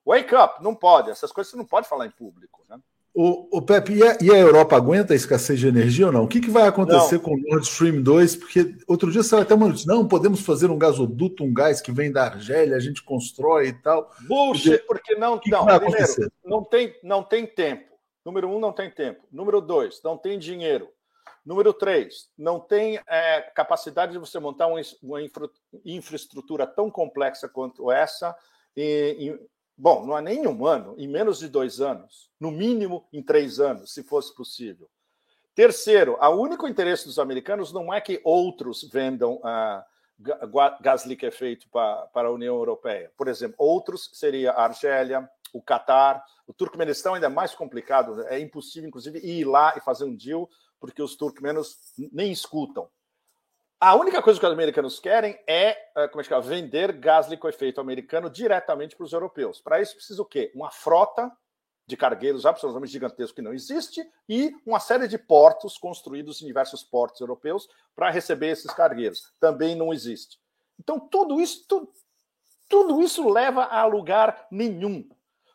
Wake 0.04 0.34
up! 0.34 0.62
Não 0.62 0.74
pode, 0.74 1.10
essas 1.10 1.32
coisas 1.32 1.50
você 1.50 1.56
não 1.56 1.66
pode 1.66 1.88
falar 1.88 2.06
em 2.06 2.10
público, 2.10 2.64
né? 2.68 2.78
O, 3.20 3.58
o 3.58 3.60
Pepe, 3.60 3.94
e 3.94 4.02
a, 4.04 4.16
e 4.20 4.30
a, 4.30 4.38
Europa 4.38 4.76
aguenta 4.76 5.12
a 5.12 5.16
escassez 5.16 5.58
de 5.58 5.66
energia 5.66 6.06
ou 6.06 6.12
não? 6.12 6.22
O 6.22 6.28
que, 6.28 6.40
que 6.40 6.52
vai 6.52 6.68
acontecer 6.68 7.16
não. 7.16 7.22
com 7.22 7.34
o 7.34 7.36
Nord 7.36 7.66
Stream 7.66 8.00
2? 8.00 8.36
Porque 8.36 8.76
outro 8.86 9.10
dia 9.10 9.24
saiu 9.24 9.42
até 9.42 9.56
uma 9.56 9.66
notícia, 9.66 9.92
não, 9.92 10.06
podemos 10.06 10.40
fazer 10.42 10.70
um 10.70 10.78
gasoduto, 10.78 11.42
um 11.42 11.52
gás 11.52 11.80
que 11.80 11.90
vem 11.90 12.12
da 12.12 12.26
Argélia, 12.26 12.76
a 12.76 12.78
gente 12.78 13.02
constrói 13.02 13.70
e 13.70 13.72
tal. 13.72 14.08
Bullshit, 14.20 14.78
porque 14.86 15.16
não, 15.16 15.36
que 15.36 15.50
não, 15.50 15.66
que 15.66 15.80
primeiro, 15.80 16.32
não 16.44 16.62
tem, 16.62 16.94
não 17.02 17.24
tem 17.24 17.44
tempo. 17.44 17.92
Número 18.24 18.48
um, 18.48 18.60
não 18.60 18.72
tem 18.72 18.88
tempo. 18.88 19.24
Número 19.32 19.60
dois, 19.60 20.00
não 20.04 20.16
tem 20.16 20.38
dinheiro. 20.38 20.88
Número 21.44 21.72
três, 21.72 22.28
não 22.38 22.60
tem 22.60 23.00
é, 23.08 23.40
capacidade 23.52 24.12
de 24.12 24.18
você 24.18 24.38
montar 24.38 24.68
uma, 24.68 24.80
infra, 25.20 25.50
infraestrutura 25.84 26.68
tão 26.68 26.88
complexa 26.88 27.48
quanto 27.48 27.90
essa 27.90 28.32
Bom, 29.80 30.04
não 30.04 30.16
há 30.16 30.20
nem 30.20 30.44
um 30.44 30.66
ano, 30.66 30.96
em 30.98 31.06
menos 31.06 31.38
de 31.38 31.48
dois 31.48 31.80
anos, 31.80 32.28
no 32.40 32.50
mínimo 32.50 33.06
em 33.12 33.22
três 33.22 33.60
anos, 33.60 33.94
se 33.94 34.02
fosse 34.02 34.34
possível. 34.34 34.90
Terceiro, 35.54 36.18
o 36.20 36.30
único 36.30 36.66
interesse 36.66 37.04
dos 37.04 37.16
americanos 37.16 37.72
não 37.72 37.94
é 37.94 38.00
que 38.00 38.20
outros 38.24 38.82
vendam 38.82 39.40
ah, 39.44 39.86
gás 40.80 41.06
liquefeito 41.06 41.68
para, 41.70 42.08
a 42.12 42.30
União 42.30 42.56
Europeia. 42.56 43.12
Por 43.16 43.28
exemplo, 43.28 43.54
outros 43.56 44.10
seria 44.14 44.50
a 44.50 44.64
Argélia, 44.64 45.30
o 45.52 45.62
Catar, 45.62 46.24
o 46.44 46.52
Turcomenistão 46.52 47.14
ainda 47.14 47.26
é 47.26 47.30
mais 47.30 47.54
complicado, 47.54 48.20
é 48.26 48.40
impossível, 48.40 48.88
inclusive, 48.88 49.20
ir 49.20 49.44
lá 49.44 49.74
e 49.76 49.80
fazer 49.80 50.04
um 50.04 50.14
deal, 50.14 50.50
porque 50.80 51.00
os 51.00 51.14
turcomenos 51.14 51.76
nem 52.12 52.32
escutam. 52.32 52.88
A 53.80 53.94
única 53.94 54.20
coisa 54.20 54.40
que 54.40 54.46
os 54.46 54.52
americanos 54.52 54.98
querem 54.98 55.38
é, 55.46 55.78
é 55.96 56.08
como 56.08 56.20
é 56.20 56.24
que 56.24 56.34
é, 56.34 56.40
vender 56.40 56.92
gás 56.92 57.28
liquefeito 57.28 57.80
americano 57.80 58.28
diretamente 58.28 58.96
para 58.96 59.04
os 59.04 59.12
europeus. 59.12 59.60
Para 59.60 59.80
isso 59.80 59.94
precisa 59.94 60.20
o 60.20 60.24
quê? 60.24 60.50
Uma 60.52 60.68
frota 60.68 61.30
de 61.86 61.96
cargueiros 61.96 62.44
absolutamente 62.44 62.92
gigantesco 62.92 63.36
que 63.36 63.42
não 63.42 63.54
existe 63.54 64.04
e 64.28 64.52
uma 64.66 64.80
série 64.80 65.06
de 65.06 65.16
portos 65.16 65.78
construídos 65.78 66.42
em 66.42 66.46
diversos 66.46 66.82
portos 66.82 67.20
europeus 67.20 67.68
para 67.94 68.10
receber 68.10 68.48
esses 68.48 68.72
cargueiros. 68.74 69.32
Também 69.38 69.76
não 69.76 69.92
existe. 69.92 70.40
Então 70.78 70.98
tudo 70.98 71.40
isso, 71.40 71.64
tudo, 71.68 71.88
tudo 72.68 73.00
isso 73.00 73.28
leva 73.28 73.62
a 73.62 73.86
lugar 73.86 74.48
nenhum. 74.50 75.08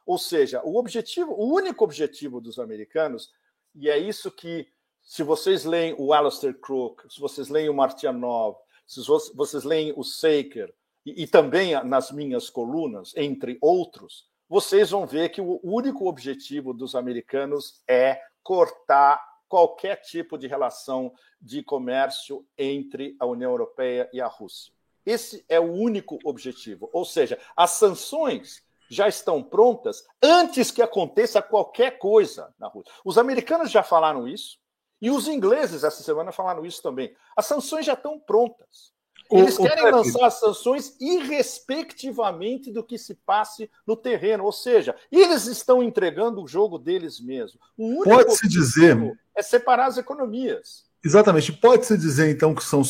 Ou 0.05 0.17
seja, 0.17 0.61
o 0.63 0.77
objetivo, 0.77 1.33
o 1.33 1.53
único 1.53 1.83
objetivo 1.83 2.39
dos 2.39 2.57
americanos, 2.57 3.33
e 3.75 3.89
é 3.89 3.97
isso 3.97 4.31
que 4.31 4.67
se 5.03 5.21
vocês 5.23 5.65
leem 5.65 5.95
o 5.97 6.13
Alistair 6.13 6.57
Crook, 6.59 7.03
se 7.09 7.19
vocês 7.19 7.49
leem 7.49 7.69
o 7.69 7.73
Martianov, 7.73 8.57
se 8.85 9.01
vocês 9.35 9.63
leem 9.63 9.93
o 9.95 10.03
Saker, 10.03 10.73
e, 11.05 11.23
e 11.23 11.27
também 11.27 11.73
nas 11.83 12.11
minhas 12.11 12.49
colunas, 12.49 13.13
entre 13.15 13.57
outros, 13.61 14.27
vocês 14.47 14.91
vão 14.91 15.05
ver 15.05 15.29
que 15.29 15.41
o 15.41 15.59
único 15.63 16.07
objetivo 16.07 16.73
dos 16.73 16.95
americanos 16.95 17.81
é 17.87 18.21
cortar 18.41 19.21
qualquer 19.47 19.97
tipo 19.97 20.37
de 20.37 20.47
relação 20.47 21.13
de 21.41 21.61
comércio 21.61 22.45
entre 22.57 23.15
a 23.19 23.25
União 23.25 23.51
Europeia 23.51 24.09
e 24.13 24.19
a 24.19 24.27
Rússia. 24.27 24.73
Esse 25.05 25.45
é 25.49 25.59
o 25.59 25.71
único 25.71 26.17
objetivo. 26.23 26.89
Ou 26.93 27.05
seja, 27.05 27.37
as 27.55 27.71
sanções 27.71 28.63
já 28.89 29.07
estão 29.07 29.43
prontas 29.43 30.05
antes 30.21 30.71
que 30.71 30.81
aconteça 30.81 31.41
qualquer 31.41 31.97
coisa 31.97 32.53
na 32.59 32.67
Rússia. 32.67 32.93
Os 33.03 33.17
americanos 33.17 33.71
já 33.71 33.83
falaram 33.83 34.27
isso. 34.27 34.59
E 35.03 35.11
os 35.11 35.27
ingleses, 35.27 35.83
essa 35.83 36.01
semana, 36.01 36.31
falaram 36.31 36.65
isso 36.65 36.81
também. 36.81 37.13
As 37.35 37.45
sanções 37.45 37.85
já 37.85 37.91
estão 37.91 38.17
prontas. 38.17 38.93
Eles 39.29 39.59
o, 39.59 39.63
querem 39.63 39.85
o 39.85 39.97
lançar 39.97 40.27
as 40.27 40.39
sanções 40.39 40.95
irrespectivamente 40.97 42.71
do 42.71 42.81
que 42.81 42.97
se 42.97 43.13
passe 43.13 43.69
no 43.85 43.97
terreno. 43.97 44.45
Ou 44.45 44.51
seja, 44.53 44.95
eles 45.11 45.45
estão 45.45 45.83
entregando 45.83 46.41
o 46.41 46.47
jogo 46.47 46.79
deles 46.79 47.19
mesmo. 47.19 47.59
Pode-se 48.05 48.47
dizer. 48.47 48.97
É 49.35 49.43
separar 49.43 49.87
as 49.87 49.97
economias. 49.97 50.85
Exatamente. 51.03 51.51
Pode-se 51.51 51.97
dizer, 51.97 52.29
então, 52.29 52.55
que 52.55 52.63
são 52.63 52.81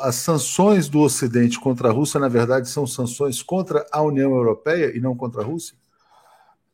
as 0.00 0.14
sanções 0.14 0.88
do 0.88 1.00
Ocidente 1.00 1.60
contra 1.60 1.90
a 1.90 1.92
Rússia, 1.92 2.18
na 2.18 2.28
verdade, 2.28 2.66
são 2.66 2.86
sanções 2.86 3.42
contra 3.42 3.86
a 3.92 4.00
União 4.00 4.32
Europeia 4.34 4.96
e 4.96 5.00
não 5.00 5.14
contra 5.14 5.42
a 5.42 5.44
Rússia? 5.44 5.76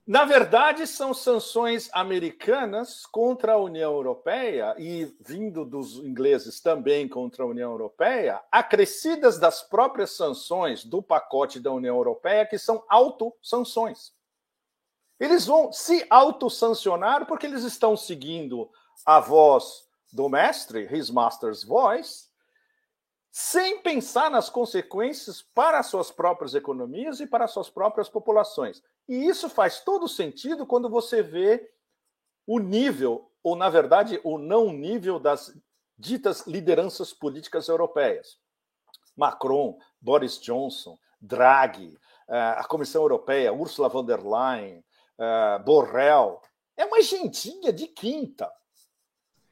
Na 0.07 0.27
verdade, 0.27 0.87
são 0.87 1.15
sanções 1.15 1.89
americanas 1.91 3.07
contra 3.07 3.55
a 3.55 3.59
União 3.59 3.91
Europeia 3.91 4.75
e 4.79 5.17
vindo 5.19 5.65
dos 5.65 5.95
ingleses 5.95 6.61
também 6.61 7.09
contra 7.09 7.43
a 7.43 7.47
União 7.47 7.71
Europeia, 7.71 8.43
acrescidas 8.53 9.39
das 9.39 9.63
próprias 9.63 10.11
sanções 10.11 10.85
do 10.85 11.03
pacote 11.03 11.59
da 11.59 11.73
União 11.73 11.97
Europeia, 11.97 12.45
que 12.45 12.59
são 12.59 12.85
autossanções. 12.87 14.13
Eles 15.19 15.47
vão 15.47 15.73
se 15.73 16.07
autossancionar 16.11 17.25
porque 17.25 17.47
eles 17.47 17.65
estão 17.65 17.97
seguindo 17.97 18.71
a 19.07 19.21
voz 19.21 19.89
do 20.13 20.29
mestre, 20.29 20.87
his 20.95 21.09
master's 21.09 21.65
voice, 21.65 22.27
sem 23.37 23.81
pensar 23.81 24.31
nas 24.31 24.49
consequências 24.49 25.43
para 25.43 25.83
suas 25.83 26.09
próprias 26.09 26.55
economias 26.55 27.19
e 27.19 27.27
para 27.27 27.49
suas 27.49 27.69
próprias 27.69 28.09
populações. 28.09 28.81
E 29.09 29.27
isso 29.27 29.51
faz 29.51 29.81
todo 29.81 30.07
sentido 30.07 30.65
quando 30.65 30.89
você 30.89 31.21
vê 31.21 31.69
o 32.47 32.61
nível, 32.61 33.29
ou 33.43 33.57
na 33.57 33.69
verdade, 33.69 34.21
o 34.23 34.39
não 34.39 34.73
nível 34.73 35.19
das 35.19 35.53
ditas 35.99 36.47
lideranças 36.47 37.13
políticas 37.13 37.67
europeias. 37.67 38.39
Macron, 39.17 39.81
Boris 40.01 40.41
Johnson, 40.41 40.97
Draghi, 41.21 41.99
eh, 42.29 42.55
a 42.57 42.63
Comissão 42.63 43.03
Europeia, 43.03 43.53
Ursula 43.53 43.89
von 43.89 44.05
der 44.05 44.23
Leyen, 44.23 44.85
eh, 45.19 45.59
Borrell. 45.65 46.41
É 46.77 46.85
uma 46.85 47.03
gentinha 47.03 47.73
de 47.73 47.89
quinta. 47.89 48.49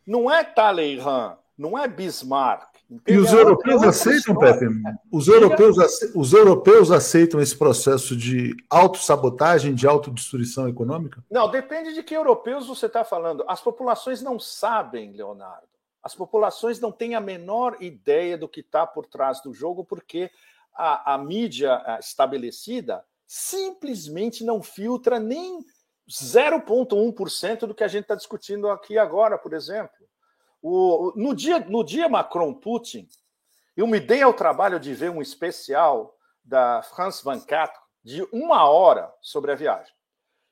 Não 0.06 0.30
é 0.30 0.44
Talleyrand, 0.44 1.36
não 1.58 1.76
é 1.76 1.88
Bismarck, 1.88 2.71
e 3.06 3.16
os 3.16 3.32
europeus 3.32 3.82
aceitam, 3.82 4.36
Pepe? 4.36 4.66
Os 5.10 5.28
europeus, 5.28 5.76
os 6.14 6.32
europeus 6.32 6.90
aceitam 6.90 7.40
esse 7.40 7.56
processo 7.56 8.16
de 8.16 8.54
autossabotagem, 8.68 9.74
de 9.74 9.86
autodestruição 9.86 10.68
econômica? 10.68 11.24
Não, 11.30 11.50
depende 11.50 11.94
de 11.94 12.02
que 12.02 12.14
europeus 12.14 12.66
você 12.66 12.86
está 12.86 13.04
falando. 13.04 13.44
As 13.48 13.60
populações 13.60 14.22
não 14.22 14.38
sabem, 14.38 15.12
Leonardo. 15.12 15.66
As 16.02 16.14
populações 16.14 16.80
não 16.80 16.90
têm 16.90 17.14
a 17.14 17.20
menor 17.20 17.76
ideia 17.80 18.36
do 18.36 18.48
que 18.48 18.60
está 18.60 18.86
por 18.86 19.06
trás 19.06 19.40
do 19.40 19.54
jogo, 19.54 19.84
porque 19.84 20.30
a, 20.74 21.14
a 21.14 21.18
mídia 21.18 21.80
estabelecida 22.00 23.04
simplesmente 23.26 24.44
não 24.44 24.62
filtra 24.62 25.18
nem 25.18 25.64
0,1% 26.10 27.66
do 27.66 27.74
que 27.74 27.84
a 27.84 27.88
gente 27.88 28.02
está 28.02 28.14
discutindo 28.14 28.68
aqui 28.68 28.98
agora, 28.98 29.38
por 29.38 29.52
exemplo. 29.54 30.01
O, 30.62 31.12
no, 31.16 31.34
dia, 31.34 31.58
no 31.58 31.82
dia 31.82 32.08
Macron-Putin, 32.08 33.08
eu 33.76 33.86
me 33.86 33.98
dei 33.98 34.22
ao 34.22 34.32
trabalho 34.32 34.78
de 34.78 34.94
ver 34.94 35.10
um 35.10 35.20
especial 35.20 36.16
da 36.44 36.82
France 36.82 37.22
24 37.24 37.80
de 38.04 38.22
uma 38.32 38.68
hora 38.68 39.12
sobre 39.20 39.50
a 39.50 39.56
viagem. 39.56 39.92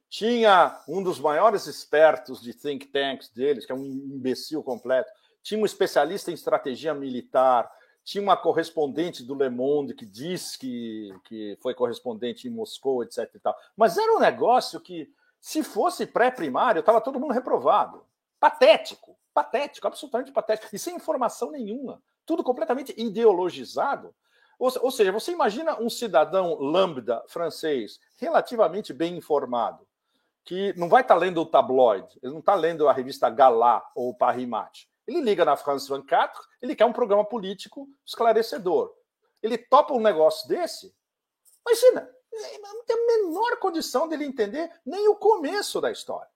Tinha 0.08 0.82
um 0.88 1.02
dos 1.02 1.20
maiores 1.20 1.68
expertos 1.68 2.42
de 2.42 2.52
think 2.52 2.86
tanks 2.86 3.28
deles, 3.28 3.64
que 3.64 3.70
é 3.70 3.74
um 3.74 3.84
imbecil 3.84 4.62
completo, 4.62 5.10
tinha 5.42 5.60
um 5.60 5.64
especialista 5.64 6.30
em 6.30 6.34
estratégia 6.34 6.92
militar, 6.92 7.70
tinha 8.02 8.22
uma 8.22 8.36
correspondente 8.36 9.22
do 9.22 9.34
Le 9.34 9.48
Monde 9.48 9.94
que 9.94 10.04
diz 10.04 10.56
que, 10.56 11.14
que 11.24 11.56
foi 11.62 11.74
correspondente 11.74 12.48
em 12.48 12.50
Moscou, 12.50 13.04
etc. 13.04 13.30
E 13.34 13.38
tal. 13.38 13.56
Mas 13.76 13.96
era 13.96 14.12
um 14.12 14.18
negócio 14.18 14.80
que, 14.80 15.08
se 15.40 15.62
fosse 15.62 16.06
pré-primário, 16.06 16.80
estava 16.80 17.00
todo 17.00 17.20
mundo 17.20 17.32
reprovado. 17.32 18.04
Patético, 18.38 19.16
patético, 19.32 19.86
absolutamente 19.86 20.32
patético. 20.32 20.74
E 20.74 20.78
sem 20.78 20.96
informação 20.96 21.50
nenhuma. 21.50 22.02
Tudo 22.26 22.44
completamente 22.44 22.94
ideologizado. 22.96 24.14
Ou, 24.58 24.70
ou 24.82 24.90
seja, 24.90 25.10
você 25.10 25.32
imagina 25.32 25.80
um 25.80 25.88
cidadão 25.88 26.54
lambda 26.60 27.24
francês 27.28 27.98
relativamente 28.16 28.92
bem 28.92 29.16
informado, 29.16 29.86
que 30.44 30.74
não 30.76 30.88
vai 30.88 31.02
estar 31.02 31.14
tá 31.14 31.20
lendo 31.20 31.40
o 31.40 31.46
tabloide, 31.46 32.18
ele 32.22 32.32
não 32.32 32.40
está 32.40 32.54
lendo 32.54 32.86
a 32.86 32.92
revista 32.92 33.30
Galá 33.30 33.82
ou 33.94 34.14
Paris 34.14 34.46
Match. 34.46 34.84
Ele 35.06 35.20
liga 35.22 35.44
na 35.44 35.56
France 35.56 35.90
24, 35.90 36.40
ele 36.60 36.76
quer 36.76 36.84
um 36.84 36.92
programa 36.92 37.24
político 37.24 37.88
esclarecedor. 38.04 38.94
Ele 39.42 39.56
topa 39.56 39.94
um 39.94 40.00
negócio 40.00 40.46
desse, 40.46 40.94
imagina, 41.66 42.08
não 42.62 42.84
tem 42.84 42.96
a 42.96 43.06
menor 43.06 43.56
condição 43.58 44.06
dele 44.06 44.24
entender 44.24 44.70
nem 44.84 45.08
o 45.08 45.16
começo 45.16 45.80
da 45.80 45.90
história. 45.90 46.29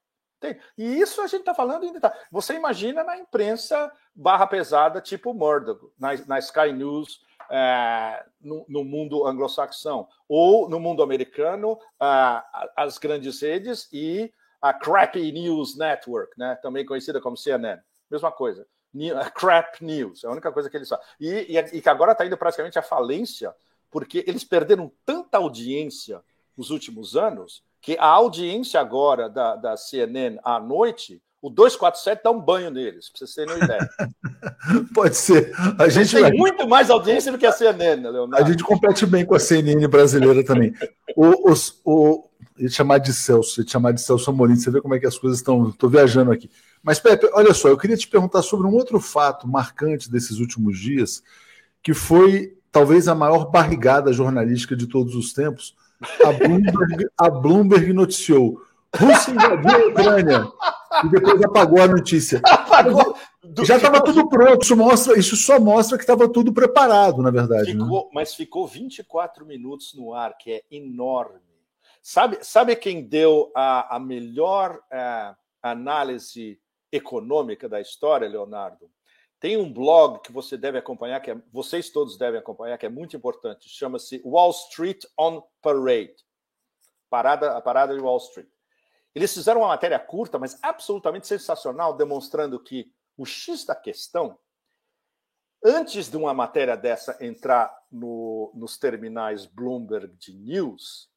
E 0.76 1.00
isso 1.00 1.20
a 1.20 1.26
gente 1.26 1.40
está 1.40 1.54
falando 1.54 1.84
em 1.84 1.92
detalhe. 1.92 2.14
Você 2.30 2.54
imagina 2.54 3.02
na 3.02 3.16
imprensa 3.16 3.90
barra 4.14 4.46
pesada, 4.46 5.00
tipo 5.00 5.34
Murdoch, 5.34 5.90
na, 5.98 6.10
na 6.26 6.38
Sky 6.38 6.72
News, 6.72 7.22
é, 7.50 8.24
no, 8.40 8.64
no, 8.68 8.84
mundo 8.84 9.26
anglo-saxão, 9.26 10.08
ou 10.28 10.68
no 10.68 10.80
mundo 10.80 11.02
americano, 11.02 11.78
as 12.76 12.98
grandes 12.98 13.40
redes 13.40 13.88
e 13.92 14.32
a 14.60 14.72
Crappy 14.72 15.30
News 15.30 15.76
Network, 15.76 16.38
né, 16.38 16.54
também 16.62 16.86
conhecida 16.86 17.20
como 17.20 17.36
CNN 17.36 17.80
mesma 18.14 18.32
coisa. 18.32 18.66
Crap 19.34 19.84
news, 19.84 20.22
é 20.22 20.28
a 20.28 20.30
única 20.30 20.52
coisa 20.52 20.70
que 20.70 20.76
eles 20.76 20.88
fazem. 20.88 21.04
E, 21.20 21.28
e, 21.28 21.58
e 21.58 21.82
que 21.82 21.88
agora 21.88 22.12
está 22.12 22.24
indo 22.24 22.36
praticamente 22.36 22.78
à 22.78 22.82
falência, 22.82 23.54
porque 23.90 24.24
eles 24.26 24.44
perderam 24.44 24.92
tanta 25.04 25.38
audiência 25.38 26.22
nos 26.56 26.70
últimos 26.70 27.16
anos, 27.16 27.64
que 27.84 27.98
a 27.98 28.06
audiência 28.06 28.80
agora 28.80 29.28
da, 29.28 29.56
da 29.56 29.76
CNN 29.76 30.38
à 30.42 30.58
noite, 30.58 31.20
o 31.42 31.50
247 31.50 32.22
dá 32.24 32.30
um 32.30 32.40
banho 32.40 32.70
neles, 32.70 33.10
para 33.10 33.18
vocês 33.18 33.34
terem 33.34 33.54
uma 33.54 33.62
ideia. 33.62 33.90
Pode 34.94 35.14
ser. 35.14 35.52
A 35.78 35.86
gente 35.90 36.10
tem 36.10 36.22
vai... 36.22 36.32
muito 36.32 36.66
mais 36.66 36.88
audiência 36.88 37.30
do 37.30 37.36
que 37.36 37.44
a 37.44 37.52
CNN, 37.52 38.00
Leonardo. 38.08 38.42
A 38.42 38.50
gente 38.50 38.64
compete 38.64 39.04
bem 39.04 39.26
com 39.26 39.34
a 39.34 39.38
CNN 39.38 39.86
brasileira 39.86 40.42
também. 40.42 40.72
o, 41.14 41.52
os, 41.52 41.78
o, 41.84 42.26
ia 42.58 42.70
te 42.70 42.74
chamar 42.74 42.96
de 42.96 43.12
Celso, 43.12 43.60
ia 43.60 43.66
te 43.66 43.72
chamar 43.72 43.92
de 43.92 44.00
Celso 44.00 44.30
Amorim, 44.30 44.56
você 44.56 44.70
vê 44.70 44.80
como 44.80 44.94
é 44.94 44.98
que 44.98 45.06
as 45.06 45.18
coisas 45.18 45.40
estão. 45.40 45.68
Estou 45.68 45.90
viajando 45.90 46.32
aqui. 46.32 46.50
Mas, 46.82 46.98
Pepe, 46.98 47.28
olha 47.34 47.52
só, 47.52 47.68
eu 47.68 47.76
queria 47.76 47.98
te 47.98 48.08
perguntar 48.08 48.40
sobre 48.40 48.66
um 48.66 48.72
outro 48.72 48.98
fato 48.98 49.46
marcante 49.46 50.10
desses 50.10 50.38
últimos 50.38 50.78
dias, 50.78 51.22
que 51.82 51.92
foi 51.92 52.56
talvez 52.72 53.08
a 53.08 53.14
maior 53.14 53.50
barrigada 53.50 54.10
jornalística 54.10 54.74
de 54.74 54.86
todos 54.86 55.14
os 55.14 55.34
tempos. 55.34 55.76
A 56.24 56.32
Bloomberg, 56.32 57.08
a 57.16 57.30
Bloomberg 57.30 57.92
noticiou. 57.92 58.60
Rússia 58.96 59.32
invadiu 59.32 59.70
a 59.70 59.88
Ucrânia 59.88 60.52
e 61.04 61.08
depois 61.08 61.42
apagou 61.42 61.82
a 61.82 61.88
notícia. 61.88 62.40
Apagou. 62.44 63.16
Já 63.64 63.76
estava 63.76 64.02
tudo 64.02 64.28
pronto. 64.28 64.62
Isso, 64.62 64.76
mostra, 64.76 65.18
isso 65.18 65.36
só 65.36 65.58
mostra 65.60 65.96
que 65.98 66.04
estava 66.04 66.28
tudo 66.28 66.52
preparado, 66.52 67.22
na 67.22 67.30
verdade. 67.30 67.74
Né? 67.74 67.82
Ficou, 67.82 68.04
né? 68.04 68.10
Mas 68.12 68.34
ficou 68.34 68.66
24 68.66 69.44
minutos 69.44 69.94
no 69.94 70.14
ar, 70.14 70.36
que 70.36 70.52
é 70.52 70.62
enorme. 70.70 71.40
Sabe, 72.02 72.38
sabe 72.42 72.76
quem 72.76 73.02
deu 73.02 73.50
a, 73.54 73.96
a 73.96 73.98
melhor 73.98 74.80
uh, 74.92 75.34
análise 75.62 76.58
econômica 76.92 77.68
da 77.68 77.80
história, 77.80 78.28
Leonardo, 78.28 78.90
tem 79.44 79.58
um 79.58 79.70
blog 79.70 80.22
que 80.22 80.32
você 80.32 80.56
deve 80.56 80.78
acompanhar, 80.78 81.20
que 81.20 81.30
é, 81.30 81.36
vocês 81.52 81.90
todos 81.90 82.16
devem 82.16 82.40
acompanhar, 82.40 82.78
que 82.78 82.86
é 82.86 82.88
muito 82.88 83.14
importante, 83.14 83.68
chama-se 83.68 84.22
Wall 84.24 84.50
Street 84.52 85.04
on 85.18 85.42
Parade. 85.60 86.14
Parada, 87.10 87.54
a 87.54 87.60
parada 87.60 87.94
de 87.94 88.00
Wall 88.00 88.16
Street. 88.16 88.48
Eles 89.14 89.34
fizeram 89.34 89.60
uma 89.60 89.68
matéria 89.68 89.98
curta, 89.98 90.38
mas 90.38 90.58
absolutamente 90.62 91.26
sensacional, 91.26 91.94
demonstrando 91.94 92.58
que 92.58 92.90
o 93.18 93.26
X 93.26 93.66
da 93.66 93.74
questão, 93.74 94.38
antes 95.62 96.10
de 96.10 96.16
uma 96.16 96.32
matéria 96.32 96.74
dessa 96.74 97.14
entrar 97.20 97.70
no, 97.92 98.50
nos 98.54 98.78
terminais 98.78 99.44
Bloomberg 99.44 100.16
de 100.16 100.32
News, 100.32 101.10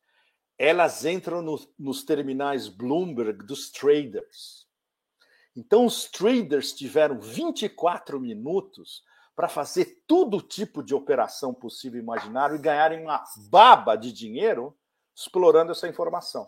elas 0.58 1.06
entram 1.06 1.42
no, 1.42 1.58
nos 1.80 2.04
terminais 2.04 2.68
Bloomberg 2.68 3.46
dos 3.46 3.72
traders. 3.72 4.67
Então, 5.58 5.88
os 5.88 6.06
traders 6.06 6.72
tiveram 6.72 7.20
24 7.20 8.20
minutos 8.20 9.04
para 9.36 9.50
fazer 9.50 10.04
todo 10.06 10.40
tipo 10.40 10.84
de 10.84 10.94
operação 10.94 11.52
possível 11.52 12.00
e 12.00 12.04
imaginário 12.04 12.56
e 12.56 12.60
ganharem 12.60 13.02
uma 13.02 13.24
baba 13.50 13.96
de 13.96 14.14
dinheiro 14.14 14.78
explorando 15.16 15.72
essa 15.72 15.88
informação. 15.88 16.48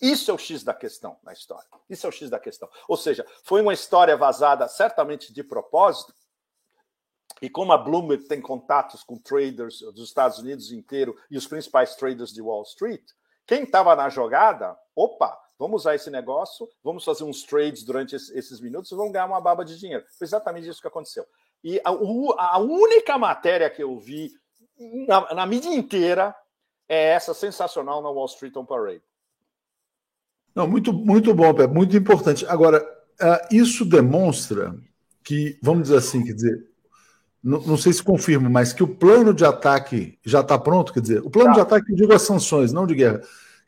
Isso 0.00 0.30
é 0.30 0.34
o 0.34 0.38
X 0.38 0.62
da 0.62 0.72
questão 0.72 1.18
na 1.24 1.32
história. 1.32 1.66
Isso 1.88 2.06
é 2.06 2.08
o 2.08 2.12
X 2.12 2.30
da 2.30 2.38
questão. 2.38 2.70
Ou 2.86 2.96
seja, 2.96 3.26
foi 3.42 3.62
uma 3.62 3.74
história 3.74 4.16
vazada 4.16 4.68
certamente 4.68 5.32
de 5.32 5.42
propósito. 5.42 6.14
E 7.42 7.50
como 7.50 7.72
a 7.72 7.78
Bloomberg 7.78 8.28
tem 8.28 8.40
contatos 8.40 9.02
com 9.02 9.18
traders 9.18 9.80
dos 9.80 10.04
Estados 10.04 10.38
Unidos 10.38 10.70
inteiro 10.70 11.18
e 11.28 11.36
os 11.36 11.48
principais 11.48 11.96
traders 11.96 12.32
de 12.32 12.40
Wall 12.40 12.62
Street, 12.62 13.04
quem 13.44 13.64
estava 13.64 13.96
na 13.96 14.08
jogada, 14.08 14.78
opa, 14.94 15.36
Vamos 15.60 15.82
usar 15.82 15.94
esse 15.94 16.08
negócio, 16.08 16.66
vamos 16.82 17.04
fazer 17.04 17.22
uns 17.22 17.42
trades 17.42 17.84
durante 17.84 18.16
esses 18.16 18.62
minutos 18.62 18.90
e 18.90 18.94
vamos 18.94 19.12
ganhar 19.12 19.26
uma 19.26 19.42
baba 19.42 19.62
de 19.62 19.78
dinheiro. 19.78 20.02
Foi 20.18 20.26
exatamente 20.26 20.66
isso 20.66 20.80
que 20.80 20.88
aconteceu. 20.88 21.22
E 21.62 21.78
a, 21.84 21.90
a 21.90 22.58
única 22.58 23.18
matéria 23.18 23.68
que 23.68 23.82
eu 23.82 23.98
vi 23.98 24.32
na, 25.06 25.34
na, 25.34 25.44
mídia 25.44 25.68
inteira 25.68 26.34
é 26.88 27.10
essa 27.10 27.34
sensacional 27.34 28.00
na 28.00 28.08
Wall 28.08 28.24
Street 28.24 28.56
on 28.56 28.64
Parade. 28.64 29.02
Não, 30.54 30.66
muito, 30.66 30.94
muito 30.94 31.34
bom, 31.34 31.52
Pé, 31.52 31.66
muito 31.66 31.94
importante. 31.94 32.46
Agora, 32.46 32.82
uh, 32.82 33.54
isso 33.54 33.84
demonstra 33.84 34.74
que, 35.22 35.58
vamos 35.62 35.82
dizer 35.82 35.98
assim, 35.98 36.24
quer 36.24 36.32
dizer, 36.32 36.70
não, 37.44 37.60
não, 37.60 37.76
sei 37.76 37.92
se 37.92 38.02
confirma, 38.02 38.48
mas 38.48 38.72
que 38.72 38.82
o 38.82 38.88
plano 38.88 39.34
de 39.34 39.44
ataque 39.44 40.18
já 40.24 40.40
está 40.40 40.58
pronto, 40.58 40.90
quer 40.90 41.00
dizer, 41.00 41.20
o 41.20 41.28
plano 41.28 41.50
tá. 41.50 41.56
de 41.56 41.60
ataque, 41.60 41.92
eu 41.92 41.96
digo 41.96 42.14
as 42.14 42.22
sanções, 42.22 42.72
não 42.72 42.86
de 42.86 42.94
guerra 42.94 43.20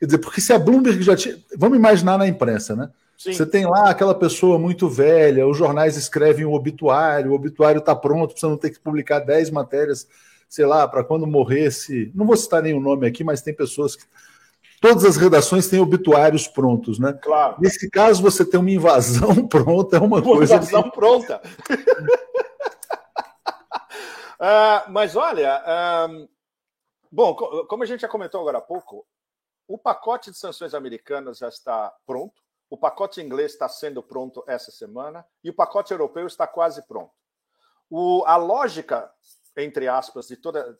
Quer 0.03 0.07
dizer, 0.07 0.18
porque 0.18 0.40
se 0.40 0.53
a 0.53 0.59
Bloomberg 0.59 1.00
já 1.00 1.14
tinha. 1.14 1.38
Vamos 1.57 1.78
imaginar 1.78 2.18
na 2.18 2.26
imprensa, 2.26 2.74
né? 2.74 2.90
Sim. 3.16 3.32
Você 3.34 3.46
tem 3.46 3.64
lá 3.64 3.88
aquela 3.88 4.16
pessoa 4.16 4.59
muito 4.59 4.88
velha, 4.88 5.46
os 5.46 5.57
jornais 5.57 5.96
escrevem 5.96 6.44
um 6.44 6.55
obituário, 6.55 7.30
o 7.30 7.34
obituário 7.36 7.78
está 7.78 7.94
pronto, 7.94 8.36
você 8.36 8.44
não 8.44 8.57
ter 8.57 8.70
que 8.70 8.80
publicar 8.80 9.20
10 9.20 9.50
matérias, 9.50 10.09
sei 10.48 10.66
lá, 10.66 10.88
para 10.88 11.05
quando 11.05 11.24
morresse. 11.24 12.11
Não 12.16 12.26
vou 12.26 12.36
citar 12.36 12.61
nenhum 12.61 12.80
nome 12.80 13.07
aqui, 13.07 13.22
mas 13.22 13.42
tem 13.42 13.55
pessoas 13.55 13.94
que. 13.94 14.03
Todas 14.80 15.05
as 15.05 15.16
redações 15.16 15.68
têm 15.68 15.78
obituários 15.78 16.48
prontos, 16.48 16.98
né? 16.98 17.16
Claro. 17.22 17.55
Nesse 17.61 17.88
caso, 17.88 18.20
você 18.20 18.44
tem 18.44 18.59
uma 18.59 18.72
invasão 18.72 19.32
pronta, 19.46 19.98
é 19.98 20.00
uma, 20.00 20.16
uma 20.16 20.20
coisa. 20.20 20.57
Invasão 20.57 20.82
que... 20.82 20.90
pronta. 20.90 21.40
uh, 24.40 24.82
mas 24.90 25.14
olha, 25.14 25.62
um, 26.11 26.26
bom, 27.09 27.36
como 27.68 27.84
a 27.84 27.86
gente 27.86 28.00
já 28.00 28.09
comentou 28.09 28.40
agora 28.40 28.59
há 28.59 28.61
pouco, 28.61 29.07
o 29.73 29.79
pacote 29.79 30.31
de 30.31 30.37
sanções 30.37 30.75
americanas 30.75 31.39
já 31.39 31.49
está 31.49 31.91
pronto, 32.05 32.43
o 32.68 32.77
pacote 32.77 33.23
inglês 33.23 33.53
está 33.53 33.66
sendo 33.70 34.03
pronto 34.03 34.45
essa 34.47 34.70
semana 34.70 35.27
e 35.43 35.49
o 35.49 35.55
pacote 35.55 35.93
europeu 35.93 36.27
está 36.27 36.47
quase 36.47 36.87
pronto. 36.87 37.12
O, 37.89 38.23
a 38.27 38.37
lógica, 38.37 39.11
entre 39.57 39.89
aspas, 39.89 40.29
de 40.29 40.37
toda 40.37 40.79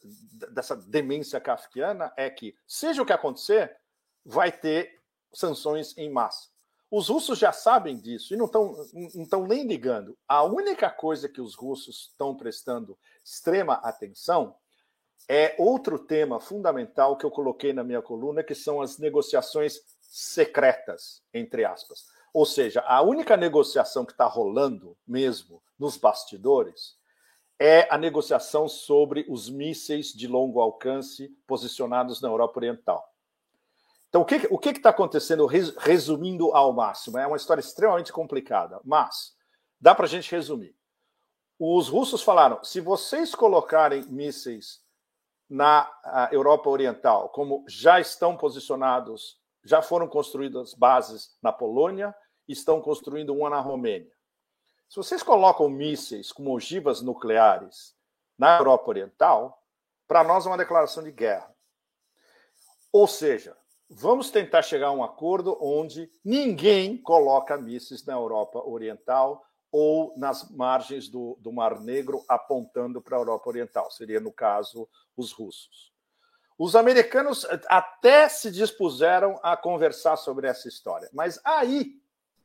dessa 0.51 0.76
demência 0.76 1.40
kafkiana 1.40 2.12
é 2.18 2.28
que, 2.28 2.55
seja 2.66 3.01
o 3.03 3.07
que 3.07 3.14
acontecer, 3.14 3.74
vai 4.26 4.53
ter 4.53 5.01
sanções 5.32 5.97
em 5.97 6.11
massa. 6.11 6.51
Os 6.90 7.09
russos 7.09 7.38
já 7.38 7.51
sabem 7.51 7.97
disso 7.97 8.34
e 8.34 8.36
não 8.36 8.45
estão 8.45 9.47
nem 9.47 9.66
ligando. 9.66 10.18
A 10.28 10.43
única 10.43 10.90
coisa 10.90 11.30
que 11.30 11.40
os 11.40 11.55
russos 11.55 12.11
estão 12.11 12.36
prestando 12.36 12.99
extrema 13.24 13.74
atenção 13.76 14.55
é 15.28 15.54
outro 15.58 15.98
tema 15.98 16.40
fundamental 16.40 17.16
que 17.16 17.24
eu 17.24 17.30
coloquei 17.30 17.72
na 17.72 17.84
minha 17.84 18.02
coluna, 18.02 18.42
que 18.42 18.54
são 18.54 18.80
as 18.80 18.98
negociações 18.98 19.78
secretas, 20.00 21.22
entre 21.32 21.64
aspas. 21.64 22.06
Ou 22.34 22.46
seja, 22.46 22.80
a 22.86 23.02
única 23.02 23.36
negociação 23.36 24.04
que 24.04 24.12
está 24.12 24.26
rolando 24.26 24.96
mesmo 25.06 25.62
nos 25.78 25.96
bastidores 25.96 26.96
é 27.58 27.86
a 27.90 27.96
negociação 27.96 28.68
sobre 28.68 29.24
os 29.28 29.48
mísseis 29.48 30.08
de 30.08 30.26
longo 30.26 30.60
alcance 30.60 31.28
posicionados 31.46 32.20
na 32.20 32.28
Europa 32.28 32.58
Oriental. 32.58 33.08
Então, 34.08 34.26
o 34.50 34.58
que 34.58 34.68
está 34.68 34.90
acontecendo, 34.90 35.46
resumindo 35.46 36.52
ao 36.54 36.72
máximo? 36.72 37.18
É 37.18 37.26
uma 37.26 37.36
história 37.36 37.60
extremamente 37.60 38.12
complicada, 38.12 38.80
mas 38.84 39.34
dá 39.80 39.94
para 39.94 40.04
a 40.04 40.08
gente 40.08 40.30
resumir. 40.30 40.76
Os 41.58 41.88
russos 41.88 42.22
falaram: 42.22 42.62
se 42.62 42.80
vocês 42.80 43.34
colocarem 43.34 44.02
mísseis 44.08 44.82
na 45.53 45.86
Europa 46.32 46.70
Oriental, 46.70 47.28
como 47.28 47.62
já 47.68 48.00
estão 48.00 48.34
posicionados, 48.34 49.38
já 49.62 49.82
foram 49.82 50.09
construídas 50.09 50.72
bases 50.72 51.36
na 51.42 51.53
Polônia, 51.53 52.14
estão 52.48 52.80
construindo 52.80 53.34
uma 53.34 53.50
na 53.50 53.61
Romênia. 53.61 54.11
Se 54.88 54.96
vocês 54.96 55.22
colocam 55.22 55.68
mísseis 55.68 56.32
com 56.32 56.50
ogivas 56.50 57.03
nucleares 57.03 57.94
na 58.38 58.57
Europa 58.57 58.88
Oriental, 58.88 59.62
para 60.09 60.24
nós 60.24 60.46
é 60.46 60.48
uma 60.48 60.57
declaração 60.57 61.03
de 61.03 61.12
guerra. 61.12 61.55
Ou 62.90 63.07
seja, 63.07 63.55
vamos 63.90 64.30
tentar 64.30 64.62
chegar 64.62 64.86
a 64.86 64.92
um 64.92 65.05
acordo 65.05 65.59
onde 65.61 66.11
ninguém 66.24 66.96
coloca 66.96 67.59
mísseis 67.59 68.07
na 68.07 68.14
Europa 68.14 68.59
Oriental 68.59 69.44
ou 69.72 70.12
nas 70.18 70.50
margens 70.50 71.08
do, 71.08 71.38
do 71.40 71.50
Mar 71.50 71.80
Negro 71.80 72.22
apontando 72.28 73.00
para 73.00 73.16
a 73.16 73.20
Europa 73.20 73.48
Oriental. 73.48 73.90
Seria, 73.90 74.20
no 74.20 74.30
caso, 74.30 74.86
os 75.16 75.32
russos. 75.32 75.90
Os 76.58 76.76
americanos 76.76 77.46
até 77.66 78.28
se 78.28 78.50
dispuseram 78.50 79.40
a 79.42 79.56
conversar 79.56 80.16
sobre 80.16 80.46
essa 80.46 80.68
história. 80.68 81.08
Mas 81.12 81.40
aí, 81.42 81.98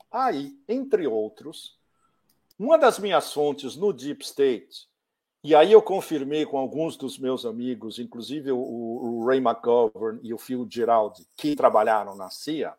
aí, 0.09 0.57
entre 0.67 1.05
outros, 1.05 1.77
uma 2.57 2.77
das 2.77 2.97
minhas 2.97 3.33
fontes 3.33 3.75
no 3.75 3.91
Deep 3.91 4.23
State, 4.23 4.87
e 5.43 5.53
aí 5.53 5.71
eu 5.71 5.81
confirmei 5.81 6.45
com 6.45 6.57
alguns 6.57 6.97
dos 6.97 7.19
meus 7.19 7.45
amigos, 7.45 7.99
inclusive 7.99 8.51
o, 8.51 8.57
o 8.57 9.25
Ray 9.25 9.39
McGovern 9.39 10.19
e 10.23 10.33
o 10.33 10.37
Phil 10.37 10.67
Giraldi, 10.69 11.27
que 11.35 11.55
trabalharam 11.55 12.15
na 12.15 12.29
CIA, 12.29 12.73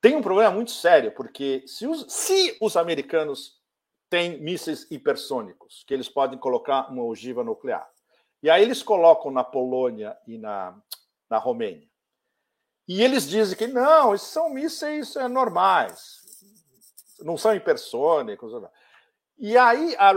tem 0.00 0.16
um 0.16 0.22
problema 0.22 0.50
muito 0.50 0.70
sério, 0.70 1.12
porque 1.12 1.64
se 1.66 1.86
os, 1.86 2.06
se 2.12 2.56
os 2.60 2.76
americanos 2.76 3.58
têm 4.08 4.40
mísseis 4.40 4.90
hipersônicos, 4.90 5.84
que 5.86 5.92
eles 5.92 6.08
podem 6.08 6.38
colocar 6.38 6.90
uma 6.90 7.02
ogiva 7.02 7.42
nuclear, 7.42 7.88
e 8.42 8.48
aí 8.48 8.62
eles 8.62 8.82
colocam 8.82 9.30
na 9.30 9.42
Polônia 9.42 10.16
e 10.26 10.38
na, 10.38 10.80
na 11.28 11.38
Romênia, 11.38 11.88
e 12.86 13.02
eles 13.02 13.28
dizem 13.28 13.56
que 13.56 13.66
não, 13.66 14.14
esses 14.14 14.28
são 14.28 14.48
mísseis 14.48 15.14
é, 15.16 15.28
normais, 15.28 16.22
não 17.20 17.36
são 17.36 17.54
hipersônicos. 17.54 18.52
E 19.36 19.58
aí 19.58 19.94
a 19.98 20.12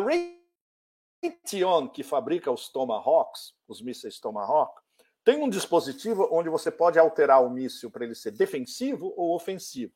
Raytheon, 1.22 1.90
que 1.90 2.02
fabrica 2.02 2.50
os 2.50 2.70
Tomahawks, 2.70 3.54
os 3.68 3.82
mísseis 3.82 4.20
Tomahawk, 4.20 4.82
tem 5.24 5.42
um 5.42 5.50
dispositivo 5.50 6.28
onde 6.32 6.50
você 6.50 6.72
pode 6.72 6.98
alterar 6.98 7.44
o 7.44 7.50
míssil 7.50 7.90
para 7.92 8.06
ele 8.06 8.16
ser 8.16 8.32
defensivo 8.32 9.14
ou 9.16 9.36
ofensivo. 9.36 9.94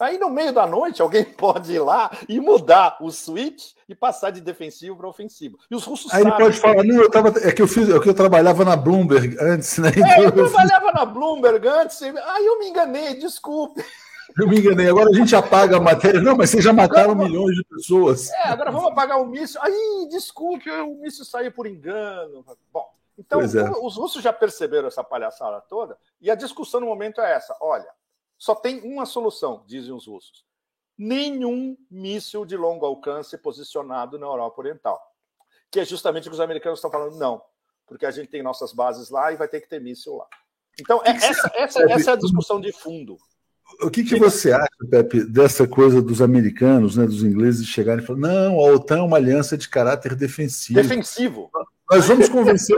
Aí 0.00 0.18
no 0.18 0.28
meio 0.28 0.52
da 0.52 0.66
noite 0.66 1.00
alguém 1.00 1.24
pode 1.36 1.72
ir 1.72 1.78
lá 1.78 2.10
e 2.28 2.40
mudar 2.40 2.96
o 3.00 3.10
switch 3.10 3.72
e 3.88 3.94
passar 3.94 4.30
de 4.30 4.40
defensivo 4.40 4.96
para 4.96 5.08
ofensivo. 5.08 5.58
E 5.70 5.74
os 5.74 5.84
russos 5.84 6.12
Aí 6.12 6.22
ele 6.22 6.32
pode 6.32 6.58
falar, 6.58 6.82
não, 6.82 6.96
eu 6.96 7.10
tava, 7.10 7.32
é 7.40 7.52
que 7.52 7.62
eu 7.62 7.68
fiz, 7.68 7.88
é 7.88 7.98
que 8.00 8.08
eu 8.08 8.14
trabalhava 8.14 8.64
na 8.64 8.76
Bloomberg 8.76 9.36
antes, 9.40 9.78
né? 9.78 9.90
Então, 9.90 10.06
é, 10.06 10.18
eu, 10.18 10.24
eu 10.24 10.32
trabalhava 10.32 10.86
fiz... 10.86 10.94
na 10.94 11.04
Bloomberg 11.04 11.68
antes. 11.68 12.02
Aí 12.02 12.46
eu 12.46 12.58
me 12.58 12.68
enganei, 12.68 13.14
desculpe. 13.14 13.84
Eu 14.36 14.48
me 14.48 14.58
enganei. 14.58 14.88
Agora 14.88 15.10
a 15.10 15.12
gente 15.12 15.36
apaga 15.36 15.76
a 15.76 15.80
matéria. 15.80 16.20
Não, 16.20 16.34
mas 16.34 16.50
vocês 16.50 16.64
já 16.64 16.72
mataram 16.72 17.12
agora, 17.12 17.28
milhões 17.28 17.54
de 17.54 17.62
pessoas. 17.64 18.30
É, 18.30 18.48
agora 18.48 18.72
vamos 18.72 18.90
apagar 18.90 19.20
o 19.20 19.26
míssil. 19.26 19.60
Aí, 19.62 20.08
desculpe, 20.10 20.68
o 20.70 20.96
míssil 20.96 21.24
saiu 21.24 21.52
por 21.52 21.66
engano. 21.66 22.44
Bom, 22.72 22.84
então, 23.16 23.40
é. 23.40 23.44
os 23.80 23.96
russos 23.96 24.22
já 24.22 24.32
perceberam 24.32 24.88
essa 24.88 25.04
palhaçada 25.04 25.60
toda, 25.62 25.98
e 26.20 26.30
a 26.30 26.34
discussão 26.34 26.80
no 26.80 26.86
momento 26.86 27.20
é 27.20 27.32
essa: 27.32 27.56
olha, 27.60 27.88
só 28.36 28.54
tem 28.54 28.80
uma 28.80 29.06
solução, 29.06 29.64
dizem 29.66 29.92
os 29.92 30.06
russos. 30.06 30.44
Nenhum 30.96 31.76
míssil 31.90 32.44
de 32.44 32.56
longo 32.56 32.86
alcance 32.86 33.36
posicionado 33.38 34.18
na 34.18 34.26
Europa 34.26 34.60
Oriental. 34.60 35.00
Que 35.70 35.80
é 35.80 35.84
justamente 35.84 36.28
o 36.28 36.30
que 36.30 36.34
os 36.34 36.40
americanos 36.40 36.78
estão 36.78 36.90
falando, 36.90 37.16
não, 37.16 37.42
porque 37.86 38.06
a 38.06 38.10
gente 38.10 38.28
tem 38.28 38.42
nossas 38.42 38.72
bases 38.72 39.10
lá 39.10 39.32
e 39.32 39.36
vai 39.36 39.48
ter 39.48 39.60
que 39.60 39.68
ter 39.68 39.80
míssil 39.80 40.16
lá. 40.16 40.28
Então, 40.80 41.00
é, 41.04 41.10
essa, 41.10 41.52
essa, 41.54 41.82
essa 41.90 42.10
é 42.10 42.14
a 42.14 42.18
discussão 42.18 42.60
de 42.60 42.72
fundo. 42.72 43.16
O 43.82 43.90
que, 43.90 44.04
que 44.04 44.18
você 44.18 44.52
acha, 44.52 44.68
Pepe, 44.90 45.24
dessa 45.24 45.66
coisa 45.66 46.00
dos 46.00 46.22
americanos, 46.22 46.96
né, 46.96 47.06
dos 47.06 47.22
ingleses, 47.22 47.66
chegarem 47.66 48.02
e 48.02 48.06
falar: 48.06 48.18
não, 48.20 48.58
a 48.60 48.72
OTAN 48.72 48.98
é 48.98 49.02
uma 49.02 49.16
aliança 49.16 49.56
de 49.56 49.68
caráter 49.68 50.14
defensivo. 50.14 50.80
Defensivo. 50.80 51.50
Nós 51.90 52.06
vamos 52.06 52.28
convencer. 52.28 52.76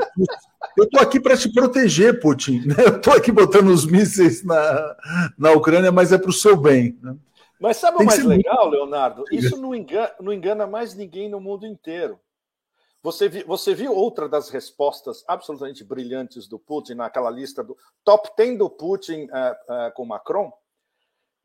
Eu 0.77 0.85
estou 0.85 1.01
aqui 1.01 1.21
para 1.21 1.37
te 1.37 1.53
proteger, 1.53 2.21
Putin. 2.21 2.63
Né? 2.67 2.75
Eu 2.79 2.97
estou 2.97 3.15
aqui 3.15 3.33
botando 3.33 3.69
os 3.69 3.87
mísseis 3.87 4.45
na, 4.45 4.97
na 5.39 5.53
Ucrânia, 5.53 5.91
mas 5.91 6.13
é 6.13 6.19
para 6.19 6.31
o 6.31 6.35
seu 6.35 6.57
bem. 6.57 6.99
Né? 7.03 7.17
Mas 7.59 7.79
sabe 7.79 8.03
o 8.03 8.05
mais 8.05 8.23
legal, 8.23 8.67
muito... 8.67 8.77
Leonardo? 8.77 9.25
Isso 9.33 9.57
não 9.57 9.75
engana, 9.75 10.13
não 10.21 10.33
engana 10.33 10.67
mais 10.67 10.95
ninguém 10.95 11.31
no 11.31 11.41
mundo 11.41 11.67
inteiro. 11.67 12.19
Você, 13.03 13.29
vi, 13.29 13.45
você 13.45 13.75
viu 13.75 13.95
outra 13.95 14.29
das 14.29 14.51
respostas 14.51 15.25
absolutamente 15.29 15.85
brilhantes 15.85 16.49
do 16.49 16.59
Putin 16.59 16.95
naquela 16.95 17.31
lista 17.31 17.63
do 17.63 17.77
top 18.05 18.31
10 18.37 18.59
do 18.59 18.69
Putin 18.69 19.25
uh, 19.27 19.29
uh, 19.29 19.93
com 19.95 20.05
Macron? 20.05 20.53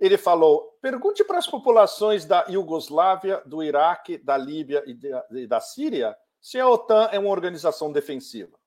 Ele 0.02 0.18
falou: 0.18 0.78
pergunte 0.82 1.24
para 1.24 1.38
as 1.38 1.46
populações 1.46 2.26
da 2.26 2.44
Iugoslávia, 2.50 3.42
do 3.46 3.62
Iraque, 3.62 4.18
da 4.18 4.36
Líbia 4.36 4.84
e 4.88 4.96
da, 4.96 5.26
e 5.32 5.48
da 5.48 5.62
Síria 5.62 6.18
se 6.42 6.60
a 6.60 6.68
OTAN 6.68 7.08
é 7.12 7.20
uma 7.20 7.30
organização 7.30 7.92
defensiva. 7.92 8.58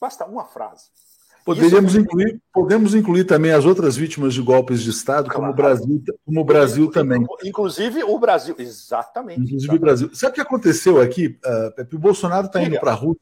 Basta 0.00 0.24
uma 0.24 0.44
frase. 0.44 0.84
Poderíamos 1.44 1.92
Isso... 1.92 2.00
incluir, 2.00 2.40
podemos 2.52 2.94
incluir 2.94 3.24
também 3.24 3.50
as 3.50 3.64
outras 3.64 3.96
vítimas 3.96 4.34
de 4.34 4.40
golpes 4.40 4.82
de 4.82 4.90
Estado, 4.90 5.24
claro. 5.24 5.40
como 5.40 5.52
o 5.52 5.54
Brasil, 5.54 6.02
como 6.24 6.40
o 6.40 6.44
Brasil 6.44 6.90
também. 6.92 7.26
Inclusive 7.44 8.04
o 8.04 8.16
Brasil, 8.18 8.54
exatamente. 8.56 9.40
Inclusive 9.40 9.56
exatamente. 9.56 9.78
o 9.78 9.80
Brasil. 9.80 10.14
Sabe 10.14 10.30
o 10.30 10.34
que 10.34 10.40
aconteceu 10.40 11.00
aqui, 11.00 11.38
uh, 11.44 11.74
Pepe? 11.74 11.96
O 11.96 11.98
Bolsonaro 11.98 12.46
está 12.46 12.62
indo 12.62 12.78
para 12.78 12.92
a 12.92 12.94
Rússia. 12.94 13.20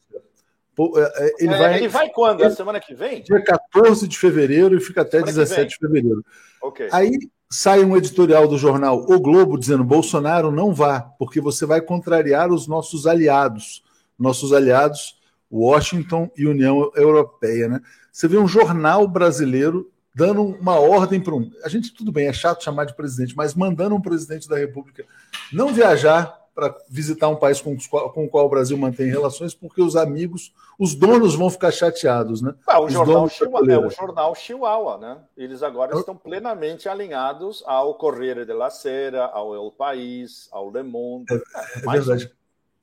É, 0.96 1.26
é, 1.26 1.34
ele, 1.40 1.54
é, 1.54 1.58
vai, 1.58 1.76
ele 1.76 1.88
vai 1.88 2.08
quando? 2.10 2.42
A 2.42 2.50
semana 2.50 2.78
que 2.80 2.94
vem? 2.94 3.22
Dia 3.22 3.42
14 3.42 4.06
de 4.06 4.16
fevereiro 4.16 4.76
e 4.76 4.80
fica 4.80 5.02
até 5.02 5.18
semana 5.18 5.32
17 5.32 5.70
de 5.70 5.76
fevereiro. 5.76 6.24
Okay. 6.62 6.88
Aí 6.92 7.18
sai 7.50 7.84
um 7.84 7.96
editorial 7.96 8.46
do 8.46 8.58
jornal 8.58 9.04
O 9.08 9.20
Globo 9.20 9.58
dizendo: 9.58 9.82
Bolsonaro 9.82 10.50
não 10.52 10.72
vá, 10.72 11.00
porque 11.00 11.40
você 11.40 11.66
vai 11.66 11.80
contrariar 11.80 12.50
os 12.52 12.66
nossos 12.66 13.06
aliados. 13.06 13.82
Nossos 14.18 14.52
aliados, 14.52 15.16
Washington 15.50 16.30
e 16.36 16.46
União 16.46 16.90
Europeia. 16.94 17.68
Né? 17.68 17.80
Você 18.12 18.26
vê 18.26 18.36
um 18.36 18.48
jornal 18.48 19.06
brasileiro 19.06 19.90
dando 20.14 20.42
uma 20.42 20.78
ordem 20.78 21.20
para 21.20 21.34
um. 21.34 21.48
A 21.64 21.68
gente, 21.68 21.94
tudo 21.94 22.10
bem, 22.10 22.26
é 22.26 22.32
chato 22.32 22.64
chamar 22.64 22.84
de 22.84 22.96
presidente, 22.96 23.36
mas 23.36 23.54
mandando 23.54 23.94
um 23.94 24.00
presidente 24.00 24.48
da 24.48 24.56
República 24.56 25.04
não 25.52 25.72
viajar 25.72 26.37
para 26.58 26.74
visitar 26.88 27.28
um 27.28 27.36
país 27.36 27.60
com, 27.60 27.76
com, 27.76 28.24
o 28.24 28.28
qual 28.28 28.46
o 28.46 28.48
Brasil 28.48 28.76
mantém 28.76 29.06
relações, 29.06 29.54
porque 29.54 29.80
os 29.80 29.94
amigos, 29.94 30.52
os 30.76 30.92
donos 30.92 31.36
vão 31.36 31.48
ficar 31.48 31.70
chateados, 31.70 32.42
né? 32.42 32.52
Ah, 32.66 32.80
o, 32.80 32.90
jornal 32.90 33.28
Chihuahua, 33.28 33.72
é 33.72 33.78
o 33.78 33.88
jornal 33.88 34.34
Chihuahua, 34.34 34.98
né? 34.98 35.18
Eles 35.36 35.62
agora 35.62 35.96
estão 35.96 36.16
plenamente 36.16 36.88
alinhados 36.88 37.62
ao 37.64 37.94
Correio 37.94 38.44
de 38.44 38.52
la 38.52 38.70
Sera, 38.70 39.26
ao 39.26 39.54
El 39.54 39.70
País, 39.70 40.48
ao 40.50 40.68
Le 40.68 40.82
Monde. 40.82 41.32
É, 41.32 41.36
é, 41.36 41.78
é 41.78 41.90
verdade. 41.92 42.32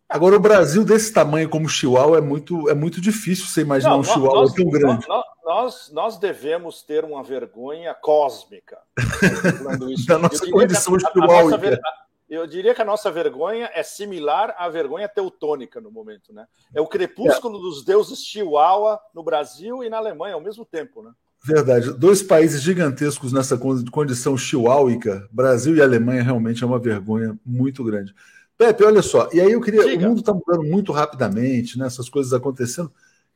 Agora, 0.08 0.38
o 0.38 0.40
Brasil 0.40 0.86
desse 0.86 1.12
tamanho 1.12 1.50
como 1.50 1.68
Chihuahua 1.68 2.20
é 2.20 2.22
muito, 2.22 2.70
é 2.70 2.74
muito 2.74 3.02
difícil 3.02 3.46
você 3.46 3.60
imaginar 3.60 3.92
Não, 3.92 4.00
um 4.00 4.04
Chihuahua 4.06 4.42
nós, 4.42 4.54
tão 4.54 4.70
grande. 4.70 5.06
Nós, 5.06 5.26
nós, 5.44 5.92
nós, 5.92 6.18
devemos 6.18 6.82
ter 6.82 7.04
uma 7.04 7.22
vergonha 7.22 7.94
cósmica. 7.94 8.78
da 10.08 10.18
nossa 10.18 10.50
condição 10.50 10.98
Chihuahua 10.98 11.60
eu 12.28 12.48
diria 12.48 12.74
que 12.74 12.82
a 12.82 12.86
nossa 12.86 13.12
vergonha 13.12 13.70
é 13.74 13.84
similar 13.84 14.56
à 14.58 14.68
vergonha 14.68 15.08
teutônica 15.08 15.80
no 15.80 15.92
momento, 15.92 16.34
né? 16.34 16.48
É 16.74 16.82
o 16.82 16.88
crepúsculo 16.88 17.58
é. 17.58 17.62
dos 17.62 17.86
deuses 17.86 18.24
Chihuahua 18.24 19.00
no 19.14 19.24
Brasil 19.24 19.84
e 19.84 19.90
na 19.90 19.98
Alemanha 19.98 20.34
ao 20.34 20.42
mesmo 20.42 20.66
tempo, 20.66 21.04
né? 21.04 21.12
Verdade. 21.44 21.94
Dois 21.94 22.24
países 22.24 22.62
gigantescos 22.62 23.32
nessa 23.32 23.56
condição 23.92 24.36
chihuahuica, 24.36 25.30
Brasil 25.32 25.76
e 25.76 25.82
Alemanha, 25.82 26.24
realmente 26.24 26.64
é 26.64 26.66
uma 26.68 26.80
vergonha 26.80 27.38
muito 27.46 27.84
grande. 27.84 28.16
Pepe, 28.58 28.84
olha 28.84 29.04
só, 29.04 29.30
e 29.32 29.40
aí 29.40 29.52
eu 29.52 29.62
queria. 29.62 29.84
Diga. 29.84 30.06
O 30.06 30.10
mundo 30.10 30.22
está 30.22 30.34
mudando 30.34 30.64
muito 30.64 30.92
rapidamente, 30.92 31.78
né? 31.78 31.86
Essas 31.86 32.10
coisas 32.10 32.34
acontecendo. 32.34 32.92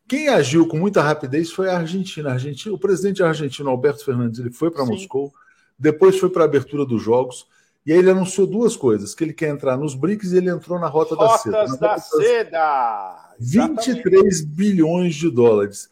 Quem 0.07 0.27
agiu 0.27 0.67
com 0.67 0.75
muita 0.75 1.03
rapidez 1.03 1.51
foi 1.51 1.69
a 1.69 1.77
Argentina. 1.77 2.29
A 2.29 2.33
Argentina 2.33 2.73
o 2.73 2.79
presidente 2.79 3.21
argentino, 3.21 3.69
Alberto 3.69 4.03
Fernandes, 4.03 4.39
ele 4.39 4.51
foi 4.51 4.71
para 4.71 4.83
Moscou, 4.83 5.31
depois 5.77 6.17
foi 6.17 6.31
para 6.31 6.43
a 6.43 6.45
abertura 6.45 6.83
dos 6.83 7.03
Jogos. 7.03 7.45
E 7.85 7.91
aí 7.91 7.99
ele 7.99 8.11
anunciou 8.11 8.45
duas 8.45 8.75
coisas: 8.75 9.15
que 9.15 9.23
ele 9.23 9.33
quer 9.33 9.49
entrar 9.49 9.77
nos 9.77 9.95
BRICS 9.95 10.31
e 10.31 10.37
ele 10.37 10.49
entrou 10.49 10.79
na 10.79 10.87
Rota 10.87 11.15
Rotas 11.15 11.31
da 11.31 11.37
Seda. 11.37 11.59
Rotas 11.61 11.79
da 11.79 11.97
Seda! 11.97 13.35
23 13.39 14.45
bilhões 14.45 15.15
de 15.15 15.29
dólares. 15.29 15.89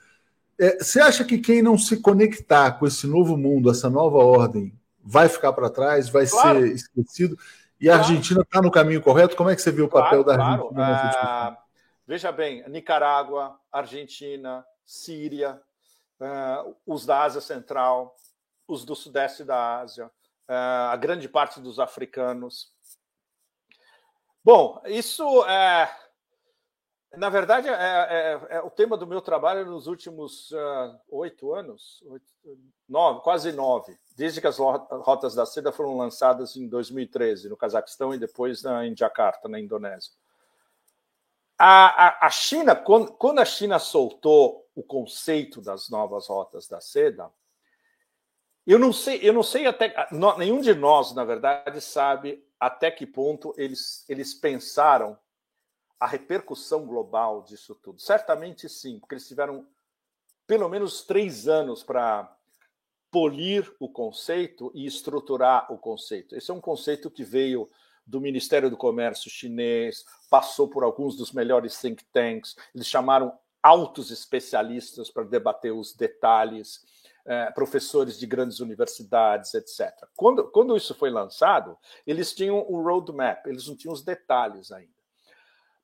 É, 0.59 0.83
você 0.83 0.99
acha 0.99 1.23
que 1.23 1.37
quem 1.37 1.61
não 1.61 1.77
se 1.77 2.01
conectar 2.01 2.71
com 2.73 2.85
esse 2.87 3.05
novo 3.05 3.37
mundo, 3.37 3.69
essa 3.69 3.89
nova 3.89 4.17
ordem, 4.17 4.73
vai 5.03 5.29
ficar 5.29 5.53
para 5.53 5.69
trás, 5.69 6.09
vai 6.09 6.27
claro. 6.27 6.59
ser 6.59 6.71
esquecido? 6.73 7.37
E 7.79 7.85
claro. 7.85 7.99
a 7.99 8.03
Argentina 8.03 8.41
está 8.41 8.61
no 8.61 8.71
caminho 8.71 9.01
correto? 9.01 9.35
Como 9.35 9.49
é 9.49 9.55
que 9.55 9.61
você 9.61 9.71
viu 9.71 9.85
o 9.85 9.89
papel 9.89 10.23
claro, 10.23 10.73
da 10.73 10.85
Argentina? 10.85 11.21
Ah, 11.21 11.57
veja 12.05 12.31
bem, 12.31 12.67
Nicarágua, 12.67 13.57
Argentina, 13.71 14.65
Síria, 14.83 15.61
uh, 16.19 16.75
os 16.85 17.05
da 17.05 17.21
Ásia 17.21 17.39
Central, 17.39 18.15
os 18.67 18.83
do 18.83 18.95
Sudeste 18.95 19.43
da 19.43 19.79
Ásia, 19.79 20.09
a 20.47 20.95
grande 20.95 21.27
parte 21.27 21.59
dos 21.59 21.79
africanos, 21.79 22.71
Bom, 24.47 24.81
isso 24.85 25.45
é. 25.45 25.93
Na 27.17 27.29
verdade, 27.29 27.67
é, 27.67 27.73
é, 27.73 28.47
é, 28.51 28.61
o 28.61 28.69
tema 28.69 28.95
do 28.95 29.05
meu 29.05 29.19
trabalho 29.19 29.65
nos 29.65 29.87
últimos 29.87 30.51
uh, 30.51 30.97
oito 31.09 31.53
anos, 31.53 32.01
oito, 32.05 32.25
nove, 32.87 33.19
quase 33.23 33.51
nove, 33.51 33.99
desde 34.15 34.39
que 34.39 34.47
as 34.47 34.57
rotas 34.57 35.35
da 35.35 35.45
seda 35.45 35.69
foram 35.73 35.97
lançadas 35.97 36.55
em 36.55 36.65
2013 36.65 37.49
no 37.49 37.57
Cazaquistão 37.57 38.13
e 38.13 38.17
depois 38.17 38.63
na, 38.63 38.87
em 38.87 38.95
Jakarta, 38.95 39.49
na 39.49 39.59
Indonésia. 39.59 40.13
A, 41.57 42.07
a, 42.07 42.27
a 42.27 42.29
China, 42.29 42.73
quando, 42.73 43.11
quando 43.17 43.39
a 43.39 43.45
China 43.45 43.79
soltou 43.79 44.65
o 44.73 44.81
conceito 44.81 45.59
das 45.59 45.89
novas 45.89 46.27
rotas 46.27 46.69
da 46.69 46.79
seda, 46.79 47.29
eu 48.67 48.77
não 48.77 48.91
sei, 48.91 49.19
eu 49.21 49.31
não 49.31 49.43
sei 49.43 49.65
até 49.65 49.95
nenhum 50.37 50.59
de 50.59 50.73
nós, 50.73 51.15
na 51.15 51.23
verdade, 51.23 51.79
sabe 51.79 52.45
até 52.59 52.91
que 52.91 53.05
ponto 53.05 53.53
eles, 53.57 54.03
eles 54.09 54.33
pensaram 54.33 55.17
a 55.97 56.05
repercussão 56.05 56.85
global 56.85 57.43
disso 57.43 57.73
tudo. 57.75 58.01
Certamente 58.01 58.67
sim, 58.67 58.99
porque 58.99 59.15
eles 59.15 59.27
tiveram 59.27 59.65
pelo 60.45 60.67
menos 60.67 61.01
três 61.03 61.47
anos 61.47 61.81
para 61.81 62.35
polir 63.09 63.73
o 63.79 63.89
conceito 63.89 64.69
e 64.75 64.85
estruturar 64.85 65.71
o 65.71 65.77
conceito. 65.77 66.35
Esse 66.35 66.51
é 66.51 66.53
um 66.53 66.61
conceito 66.61 67.09
que 67.09 67.23
veio 67.23 67.69
do 68.05 68.21
Ministério 68.21 68.69
do 68.69 68.77
Comércio 68.77 69.29
chinês, 69.29 70.05
passou 70.29 70.69
por 70.69 70.83
alguns 70.83 71.15
dos 71.15 71.31
melhores 71.31 71.79
think 71.79 72.03
tanks, 72.11 72.55
eles 72.73 72.87
chamaram 72.87 73.37
altos 73.61 74.11
especialistas 74.11 75.09
para 75.09 75.23
debater 75.23 75.73
os 75.73 75.93
detalhes 75.93 76.85
é, 77.27 77.51
professores 77.51 78.17
de 78.17 78.25
grandes 78.25 78.59
universidades, 78.61 79.53
etc. 79.53 79.91
Quando, 80.15 80.49
quando 80.49 80.77
isso 80.77 80.95
foi 80.95 81.09
lançado, 81.09 81.77
eles 82.05 82.33
tinham 82.33 82.65
o 82.69 82.81
roadmap, 82.81 83.45
eles 83.45 83.67
não 83.67 83.75
tinham 83.75 83.93
os 83.93 84.01
detalhes 84.01 84.71
ainda. 84.71 84.95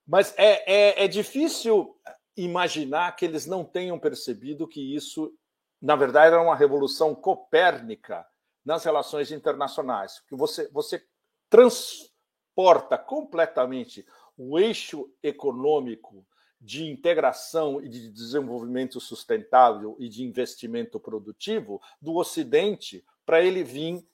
Mas 0.07 0.33
é, 0.37 0.63
é, 0.65 1.03
é 1.03 1.07
difícil 1.07 1.95
imaginar 2.35 3.15
que 3.15 3.25
eles 3.25 3.45
não 3.45 3.63
tenham 3.63 3.99
percebido 3.99 4.67
que 4.67 4.95
isso, 4.95 5.33
na 5.81 5.95
verdade, 5.95 6.33
era 6.33 6.41
uma 6.41 6.55
revolução 6.55 7.13
copérnica 7.13 8.25
nas 8.65 8.85
relações 8.85 9.29
internacionais, 9.29 10.21
que 10.27 10.35
você, 10.35 10.69
você 10.71 11.05
transporta 11.49 12.97
completamente 12.97 14.05
o 14.37 14.57
eixo 14.57 15.13
econômico 15.21 16.25
de 16.63 16.89
integração 16.89 17.81
e 17.81 17.89
de 17.89 18.09
desenvolvimento 18.09 18.97
sustentável 19.01 19.97
e 19.99 20.07
de 20.07 20.23
investimento 20.23 20.97
produtivo 20.97 21.81
do 22.01 22.15
Ocidente 22.15 23.05
para 23.25 23.41
ele 23.41 23.63
vir 23.65 24.07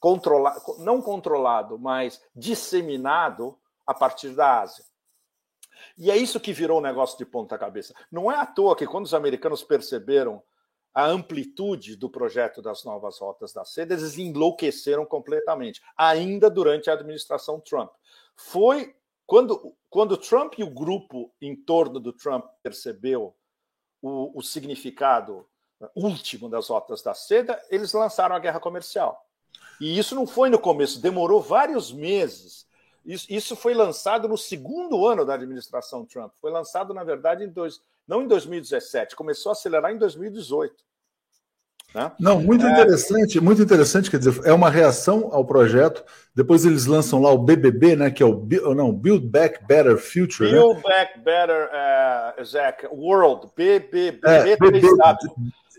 controlado, 0.00 0.78
não 0.78 1.02
controlado, 1.02 1.78
mas 1.78 2.22
disseminado 2.34 3.58
a 3.86 3.92
partir 3.92 4.30
da 4.30 4.62
Ásia. 4.62 4.84
E 5.96 6.10
é 6.10 6.16
isso 6.16 6.40
que 6.40 6.54
virou 6.54 6.78
um 6.78 6.82
negócio 6.82 7.18
de 7.18 7.26
ponta 7.26 7.58
cabeça. 7.58 7.94
Não 8.10 8.32
é 8.32 8.36
à 8.36 8.46
toa 8.46 8.74
que 8.74 8.86
quando 8.86 9.04
os 9.04 9.12
americanos 9.12 9.62
perceberam 9.62 10.42
a 10.94 11.04
amplitude 11.04 11.96
do 11.96 12.08
projeto 12.08 12.62
das 12.62 12.82
novas 12.82 13.18
rotas 13.18 13.52
da 13.52 13.64
seda, 13.64 13.92
eles 13.92 14.16
enlouqueceram 14.16 15.04
completamente, 15.04 15.82
ainda 15.96 16.48
durante 16.48 16.88
a 16.88 16.94
administração 16.94 17.60
Trump. 17.60 17.90
Foi 18.34 18.96
quando, 19.28 19.76
quando 19.90 20.16
Trump 20.16 20.54
e 20.56 20.64
o 20.64 20.70
grupo 20.70 21.30
em 21.38 21.54
torno 21.54 22.00
do 22.00 22.14
Trump 22.14 22.46
percebeu 22.62 23.36
o, 24.00 24.38
o 24.38 24.42
significado 24.42 25.46
último 25.94 26.48
das 26.48 26.68
rotas 26.68 27.02
da 27.02 27.12
seda, 27.12 27.62
eles 27.68 27.92
lançaram 27.92 28.34
a 28.34 28.38
guerra 28.38 28.58
comercial. 28.58 29.22
E 29.78 29.98
isso 29.98 30.14
não 30.14 30.26
foi 30.26 30.48
no 30.48 30.58
começo, 30.58 30.98
demorou 30.98 31.42
vários 31.42 31.92
meses. 31.92 32.66
Isso, 33.04 33.26
isso 33.28 33.54
foi 33.54 33.74
lançado 33.74 34.26
no 34.26 34.38
segundo 34.38 35.06
ano 35.06 35.26
da 35.26 35.34
administração 35.34 36.06
Trump. 36.06 36.32
Foi 36.40 36.50
lançado, 36.50 36.94
na 36.94 37.04
verdade, 37.04 37.44
em 37.44 37.50
dois, 37.50 37.82
não 38.06 38.22
em 38.22 38.26
2017, 38.26 39.14
começou 39.14 39.50
a 39.50 39.52
acelerar 39.52 39.92
em 39.92 39.98
2018. 39.98 40.74
Né? 41.94 42.12
Não, 42.20 42.40
muito 42.40 42.66
é... 42.66 42.70
interessante, 42.70 43.40
muito 43.40 43.62
interessante, 43.62 44.10
quer 44.10 44.18
dizer, 44.18 44.40
é 44.44 44.52
uma 44.52 44.68
reação 44.68 45.30
ao 45.32 45.44
projeto. 45.44 46.04
Depois 46.34 46.64
eles 46.64 46.86
lançam 46.86 47.20
lá 47.20 47.30
o 47.30 47.38
BBB, 47.38 47.96
né, 47.96 48.10
que 48.10 48.22
é 48.22 48.26
o 48.26 48.46
não, 48.74 48.92
Build 48.92 49.26
Back 49.26 49.64
Better 49.66 49.96
Future. 49.96 50.50
Né? 50.50 50.58
Build 50.58 50.76
né? 50.76 50.82
Back 50.82 51.18
Better 51.20 51.70
uh, 52.38 52.44
Zach, 52.44 52.86
World, 52.86 53.50
BBB, 53.56 54.20
é, 54.24 54.56
B3W. 54.56 55.16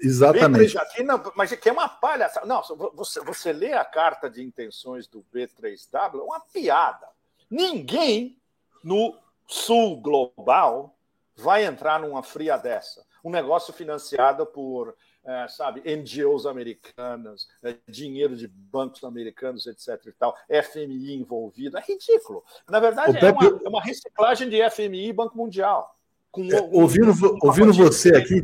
Exatamente. 0.02 0.78
B3, 0.78 1.04
não, 1.04 1.22
mas 1.36 1.52
que 1.52 1.70
é 1.70 1.72
uma 1.72 1.90
palha. 1.90 2.30
Não, 2.46 2.62
você, 2.96 3.20
você 3.22 3.52
lê 3.52 3.74
a 3.74 3.84
carta 3.84 4.30
de 4.30 4.42
intenções 4.42 5.08
do 5.08 5.24
B3W, 5.34 6.20
é 6.20 6.24
uma 6.24 6.40
piada. 6.40 7.08
Ninguém 7.50 8.38
no 8.84 9.16
sul 9.46 10.00
global 10.02 10.96
vai 11.36 11.66
entrar 11.66 12.00
numa 12.00 12.24
fria 12.24 12.58
dessa. 12.58 13.06
Um 13.24 13.30
negócio 13.30 13.74
financiado 13.74 14.46
por 14.46 14.96
é, 15.30 15.48
sabe, 15.48 15.82
NGOs 15.86 16.48
americanas, 16.48 17.48
é, 17.64 17.76
dinheiro 17.88 18.36
de 18.36 18.48
bancos 18.48 19.04
americanos, 19.04 19.68
etc. 19.68 20.08
e 20.08 20.12
tal, 20.12 20.36
FMI 20.50 21.14
envolvido. 21.14 21.78
É 21.78 21.82
ridículo. 21.82 22.44
Na 22.68 22.80
verdade, 22.80 23.16
é, 23.16 23.32
uma, 23.32 23.46
é, 23.46 23.70
uma, 23.70 23.82
reciclagem 23.82 24.50
de 24.50 24.68
FMI 24.72 25.10
e 25.10 25.14
Banco 25.14 25.38
Mundial. 25.38 25.96
Com, 26.32 26.52
é, 26.52 26.60
ouvindo 26.72 27.14
ouvindo 27.44 27.72
você 27.72 28.16
aqui, 28.16 28.44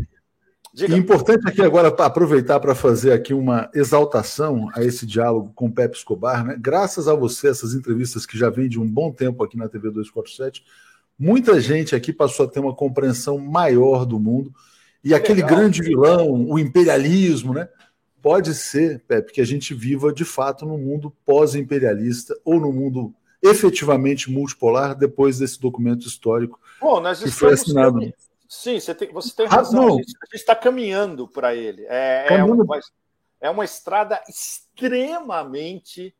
Diga. 0.72 0.96
importante 0.96 1.48
aqui 1.48 1.62
agora 1.64 1.88
aproveitar 1.88 2.60
para 2.60 2.76
fazer 2.76 3.14
aqui 3.14 3.34
uma 3.34 3.68
exaltação 3.74 4.70
a 4.76 4.84
esse 4.84 5.08
diálogo 5.08 5.52
com 5.56 5.66
o 5.66 5.72
Pepe 5.72 5.98
Escobar, 5.98 6.46
né? 6.46 6.56
Graças 6.60 7.08
a 7.08 7.16
você, 7.16 7.48
essas 7.48 7.74
entrevistas 7.74 8.28
que 8.28 8.38
já 8.38 8.52
vêm 8.52 8.70
de 8.70 8.80
um 8.80 8.88
bom 8.88 9.12
tempo 9.12 9.44
aqui 9.44 9.58
na 9.58 9.68
TV 9.68 9.90
247, 9.90 10.64
muita 11.18 11.60
gente 11.60 11.96
aqui 11.96 12.14
passou 12.14 12.46
a 12.46 12.50
ter 12.50 12.60
uma 12.60 12.76
compreensão 12.76 13.40
maior 13.40 14.06
do 14.06 14.20
mundo 14.20 14.54
e 15.06 15.14
aquele 15.14 15.44
Legal. 15.44 15.60
grande 15.60 15.84
vilão, 15.84 16.50
o 16.50 16.58
imperialismo, 16.58 17.54
né? 17.54 17.70
Pode 18.24 18.56
ser, 18.56 19.02
Pepe, 19.02 19.34
que 19.34 19.42
a 19.42 19.46
gente 19.46 19.72
viva 19.72 20.12
de 20.12 20.26
fato 20.26 20.66
no 20.66 20.80
mundo 20.80 21.16
pós-imperialista 21.24 22.36
ou 22.44 22.60
no 22.60 22.74
mundo 22.74 23.14
efetivamente 23.40 24.32
multipolar 24.32 24.96
depois 24.96 25.38
desse 25.38 25.60
documento 25.60 26.08
histórico 26.08 26.60
Bom, 26.82 27.00
nós 27.00 27.22
que 27.22 27.30
foi 27.30 27.54
assinado. 27.54 28.12
Sim, 28.50 28.80
você 28.80 28.96
tem, 28.96 29.12
você 29.12 29.36
tem 29.36 29.46
ah, 29.46 29.50
razão. 29.50 29.90
Ah, 29.90 29.92
a 29.92 29.96
gente 29.98 30.16
está 30.34 30.56
caminhando 30.56 31.28
para 31.28 31.54
ele. 31.54 31.86
É, 31.88 32.28
é, 32.30 32.44
uma, 32.44 32.80
é 33.42 33.50
uma 33.50 33.66
estrada 33.66 34.22
extremamente. 34.28 36.16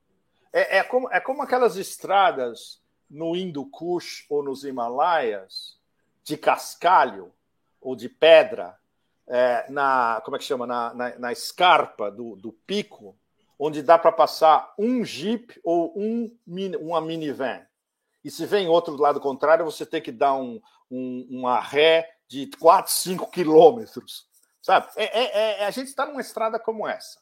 É, 0.54 0.78
é, 0.78 0.84
como, 0.84 1.12
é 1.12 1.20
como 1.20 1.42
aquelas 1.42 1.76
estradas 1.76 2.80
no 3.10 3.36
Hindu 3.36 3.66
Kush 3.66 4.26
ou 4.30 4.44
nos 4.44 4.64
Himalaias 4.64 5.78
de 6.24 6.38
cascalho 6.38 7.32
ou 7.86 7.96
de 7.96 8.10
pedra 8.10 8.76
é, 9.28 9.66
na 9.70 10.20
como 10.26 10.36
é 10.36 10.40
que 10.40 10.46
chama 10.46 10.66
na, 10.66 10.94
na, 10.94 11.20
na 11.20 11.32
escarpa 11.32 12.10
do, 12.10 12.36
do, 12.36 12.52
pico, 12.52 13.16
onde 13.60 13.84
dá 13.84 13.98
para 13.98 14.12
passar 14.12 14.74
um 14.78 15.06
jeep 15.06 15.60
ou 15.64 15.94
um, 15.96 16.36
uma 16.80 17.00
minivan. 17.00 17.62
E 18.24 18.32
se 18.32 18.46
vem 18.48 18.68
outro 18.68 18.96
do 18.96 19.04
lado 19.04 19.20
contrário, 19.20 19.64
você 19.64 19.86
tem 19.86 20.02
que 20.02 20.12
dar 20.12 20.34
um, 20.34 20.60
um, 20.90 21.28
uma 21.30 21.60
ré 21.60 22.10
de 22.28 22.50
4, 22.60 22.92
5 22.92 23.30
quilômetros. 23.30 24.26
Sabe? 24.62 24.88
É, 24.96 25.04
é, 25.04 25.62
é, 25.62 25.68
a 25.68 25.72
gente 25.72 25.88
está 25.88 26.08
numa 26.08 26.22
estrada 26.22 26.58
como 26.58 26.88
essa. 26.88 27.20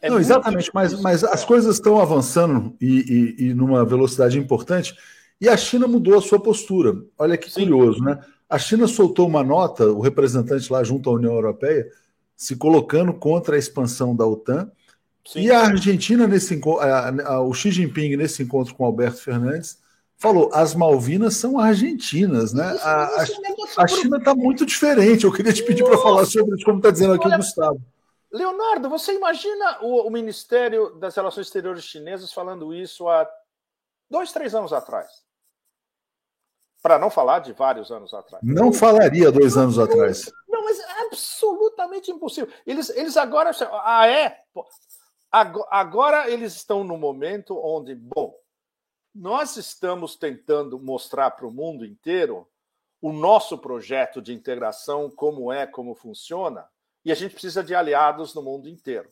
É 0.00 0.08
Não, 0.08 0.20
exatamente, 0.20 0.70
mas, 0.72 1.00
mas 1.00 1.24
as 1.24 1.44
coisas 1.44 1.74
estão 1.74 2.00
avançando 2.00 2.76
e, 2.80 3.34
e, 3.40 3.46
e, 3.46 3.54
numa 3.54 3.84
velocidade 3.84 4.38
importante, 4.38 4.96
e 5.40 5.48
a 5.48 5.56
China 5.56 5.88
mudou 5.88 6.16
a 6.16 6.22
sua 6.22 6.40
postura. 6.40 6.94
Olha 7.18 7.36
que 7.36 7.50
Sim. 7.50 7.62
curioso, 7.62 8.00
né? 8.04 8.20
A 8.48 8.58
China 8.58 8.86
soltou 8.86 9.26
uma 9.26 9.42
nota, 9.42 9.86
o 9.86 10.00
representante 10.00 10.72
lá 10.72 10.84
junto 10.84 11.10
à 11.10 11.12
União 11.12 11.32
Europeia, 11.32 11.90
se 12.36 12.54
colocando 12.56 13.12
contra 13.14 13.56
a 13.56 13.58
expansão 13.58 14.14
da 14.14 14.26
OTAN. 14.26 14.70
Sim. 15.26 15.40
E 15.40 15.50
a 15.50 15.60
Argentina, 15.60 16.26
nesse 16.26 16.60
o 17.42 17.52
Xi 17.52 17.72
Jinping, 17.72 18.16
nesse 18.16 18.44
encontro 18.44 18.74
com 18.74 18.84
Alberto 18.84 19.20
Fernandes, 19.20 19.78
falou: 20.16 20.50
as 20.52 20.74
Malvinas 20.74 21.34
são 21.36 21.58
argentinas, 21.58 22.52
né? 22.52 22.74
Isso, 22.76 22.86
a, 22.86 23.24
isso 23.24 23.80
a, 23.80 23.84
a, 23.84 23.86
China 23.88 24.18
está 24.18 24.34
muito 24.34 24.64
diferente. 24.64 25.24
Eu 25.24 25.32
queria 25.32 25.52
te 25.52 25.64
pedir 25.64 25.82
para 25.84 25.98
falar 25.98 26.24
sobre 26.26 26.54
isso, 26.54 26.64
como 26.64 26.78
está 26.78 26.90
dizendo 26.90 27.14
aqui 27.14 27.26
Olha, 27.26 27.34
o 27.34 27.38
Gustavo. 27.38 27.80
Leonardo, 28.30 28.88
você 28.88 29.14
imagina 29.14 29.78
o, 29.82 30.06
o 30.06 30.10
Ministério 30.10 30.94
das 30.96 31.16
Relações 31.16 31.46
Exteriores 31.46 31.84
chinesas 31.84 32.32
falando 32.32 32.72
isso 32.72 33.08
há 33.08 33.28
dois, 34.08 34.30
três 34.30 34.54
anos 34.54 34.72
atrás? 34.72 35.25
Para 36.86 37.00
não 37.00 37.10
falar 37.10 37.40
de 37.40 37.52
vários 37.52 37.90
anos 37.90 38.14
atrás. 38.14 38.40
Não 38.44 38.72
falaria 38.72 39.32
dois 39.32 39.56
anos 39.56 39.76
atrás. 39.76 40.32
Não, 40.48 40.62
mas 40.62 40.78
é 40.78 41.06
absolutamente 41.06 42.12
impossível. 42.12 42.48
Eles, 42.64 42.90
eles 42.90 43.16
agora. 43.16 43.50
Ah, 43.82 44.06
é? 44.06 44.40
Agora 45.68 46.30
eles 46.30 46.54
estão 46.54 46.84
no 46.84 46.96
momento 46.96 47.58
onde, 47.60 47.92
bom, 47.92 48.38
nós 49.12 49.56
estamos 49.56 50.14
tentando 50.14 50.78
mostrar 50.78 51.32
para 51.32 51.48
o 51.48 51.50
mundo 51.50 51.84
inteiro 51.84 52.46
o 53.02 53.12
nosso 53.12 53.58
projeto 53.58 54.22
de 54.22 54.32
integração, 54.32 55.10
como 55.10 55.52
é, 55.52 55.66
como 55.66 55.92
funciona, 55.92 56.68
e 57.04 57.10
a 57.10 57.16
gente 57.16 57.32
precisa 57.32 57.64
de 57.64 57.74
aliados 57.74 58.32
no 58.32 58.42
mundo 58.42 58.68
inteiro. 58.68 59.10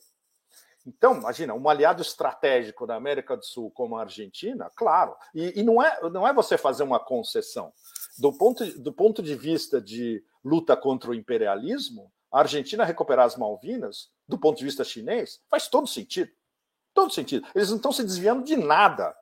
Então, 0.87 1.17
imagina, 1.17 1.55
um 1.55 1.69
aliado 1.69 2.03
estratégico 2.03 2.87
da 2.87 2.95
América 2.95 3.37
do 3.37 3.45
Sul 3.45 3.71
como 3.71 3.97
a 3.97 4.03
Argentina, 4.03 4.71
claro. 4.77 5.17
E, 5.35 5.61
e, 5.61 5.63
não, 5.63 5.83
é, 5.83 5.99
não 6.11 6.29
é 6.29 6.33
você 6.33 6.59
fazer 6.59 6.83
uma 6.83 7.01
concessão. 7.01 7.73
Do 8.19 8.33
ponto, 8.33 8.65
do 8.79 8.93
ponto 8.93 9.23
de 9.23 9.35
vista 9.35 9.81
de 9.81 10.23
luta 10.45 10.77
contra 10.77 11.11
o 11.11 11.15
imperialismo, 11.15 12.13
a 12.31 12.41
Argentina 12.41 12.85
recuperar 12.85 13.25
as 13.25 13.37
Malvinas, 13.37 14.11
do 14.29 14.39
ponto 14.39 14.59
de 14.59 14.65
vista 14.65 14.85
chinês, 14.85 15.41
faz 15.49 15.69
todo 15.69 15.87
sentido. 15.87 16.31
Todo 16.93 17.13
sentido. 17.13 17.47
Eles 17.55 17.71
não 17.71 17.77
estão 17.77 17.93
se 17.93 18.05
desviando 18.05 18.45
de 18.45 18.57
nada 18.57 19.17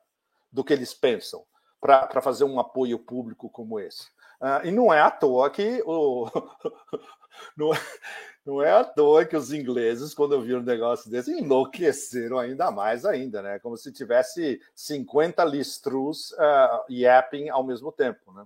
do 0.51 0.63
que 0.63 0.73
eles 0.73 0.93
pensam 0.93 1.45
para 1.79 2.21
fazer 2.21 2.43
um 2.43 2.59
apoio 2.59 2.99
público 2.99 3.49
como 3.49 3.79
esse. 3.79 4.07
Uh, 4.41 4.65
e 4.65 4.71
não 4.71 4.93
é 4.93 4.99
à 4.99 5.09
toa 5.09 5.49
que 5.49 5.81
o. 5.85 6.29
não, 7.55 7.73
é, 7.73 7.77
não 8.45 8.61
é 8.61 8.71
à 8.71 8.83
toa 8.83 9.25
que 9.25 9.37
os 9.37 9.53
ingleses, 9.53 10.13
quando 10.13 10.41
viram 10.41 10.59
um 10.59 10.63
negócio 10.63 11.09
desse, 11.09 11.31
enlouqueceram 11.31 12.37
ainda 12.37 12.69
mais 12.71 13.05
ainda, 13.05 13.41
né? 13.41 13.59
Como 13.59 13.77
se 13.77 13.91
tivesse 13.91 14.59
50 14.75 15.43
listrus 15.45 16.31
uh, 16.31 16.91
yapping 16.91 17.49
ao 17.49 17.65
mesmo 17.65 17.91
tempo, 17.91 18.33
né? 18.33 18.43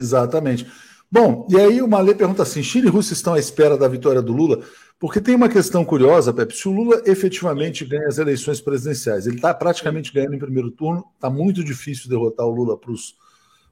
Exatamente. 0.00 0.70
Bom, 1.10 1.46
e 1.48 1.56
aí 1.56 1.80
o 1.80 1.88
Malê 1.88 2.14
pergunta 2.14 2.42
assim: 2.42 2.62
Chile 2.62 2.88
e 2.88 2.90
Rússia 2.90 3.14
estão 3.14 3.34
à 3.34 3.38
espera 3.38 3.78
da 3.78 3.88
vitória 3.88 4.20
do 4.20 4.32
Lula? 4.32 4.62
Porque 4.98 5.20
tem 5.20 5.34
uma 5.34 5.48
questão 5.48 5.84
curiosa, 5.84 6.32
Pepe. 6.32 6.56
Se 6.56 6.68
o 6.68 6.72
Lula 6.72 7.02
efetivamente 7.06 7.84
ganha 7.84 8.08
as 8.08 8.18
eleições 8.18 8.60
presidenciais, 8.60 9.26
ele 9.26 9.36
está 9.36 9.54
praticamente 9.54 10.12
ganhando 10.12 10.34
em 10.34 10.38
primeiro 10.38 10.70
turno, 10.70 11.04
está 11.14 11.30
muito 11.30 11.64
difícil 11.64 12.10
derrotar 12.10 12.46
o 12.46 12.50
Lula 12.54 12.76
para 12.76 12.90
os, 12.90 13.16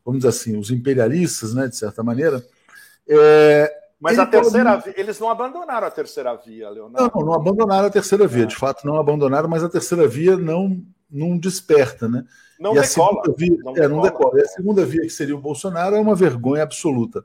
vamos 0.05 0.21
dizer 0.21 0.29
assim, 0.29 0.57
os 0.57 0.71
imperialistas, 0.71 1.53
né, 1.53 1.69
de 1.69 1.77
certa 1.77 2.03
maneira. 2.03 2.45
É, 3.09 3.82
mas 4.03 4.19
a 4.19 4.27
terceira 4.27 4.81
pode... 4.81 4.99
eles 4.99 5.21
não 5.21 5.31
abandonaram 5.31 5.87
a 5.87 5.91
terceira 5.91 6.35
via, 6.35 6.69
Leonardo. 6.69 7.13
Não, 7.15 7.27
não, 7.27 7.35
abandonaram 7.35 7.87
a 7.87 7.91
terceira 7.91 8.27
via, 8.27 8.45
de 8.45 8.57
fato 8.57 8.85
não 8.85 8.97
abandonaram, 8.97 9.49
mas 9.49 9.63
a 9.63 9.69
terceira 9.69 10.09
via 10.09 10.37
não, 10.37 10.83
não 11.09 11.39
desperta, 11.39 12.09
né? 12.09 12.25
Não 12.59 12.77
e 12.77 12.81
decola. 12.81 13.23
A 13.25 13.31
via, 13.31 13.57
não, 13.59 13.77
é, 13.77 13.87
não 13.87 14.01
decola. 14.01 14.41
E 14.41 14.43
a 14.43 14.49
segunda 14.49 14.85
via, 14.85 15.03
que 15.03 15.11
seria 15.11 15.37
o 15.37 15.41
Bolsonaro, 15.41 15.95
é 15.95 16.01
uma 16.01 16.17
vergonha 16.17 16.65
absoluta. 16.65 17.25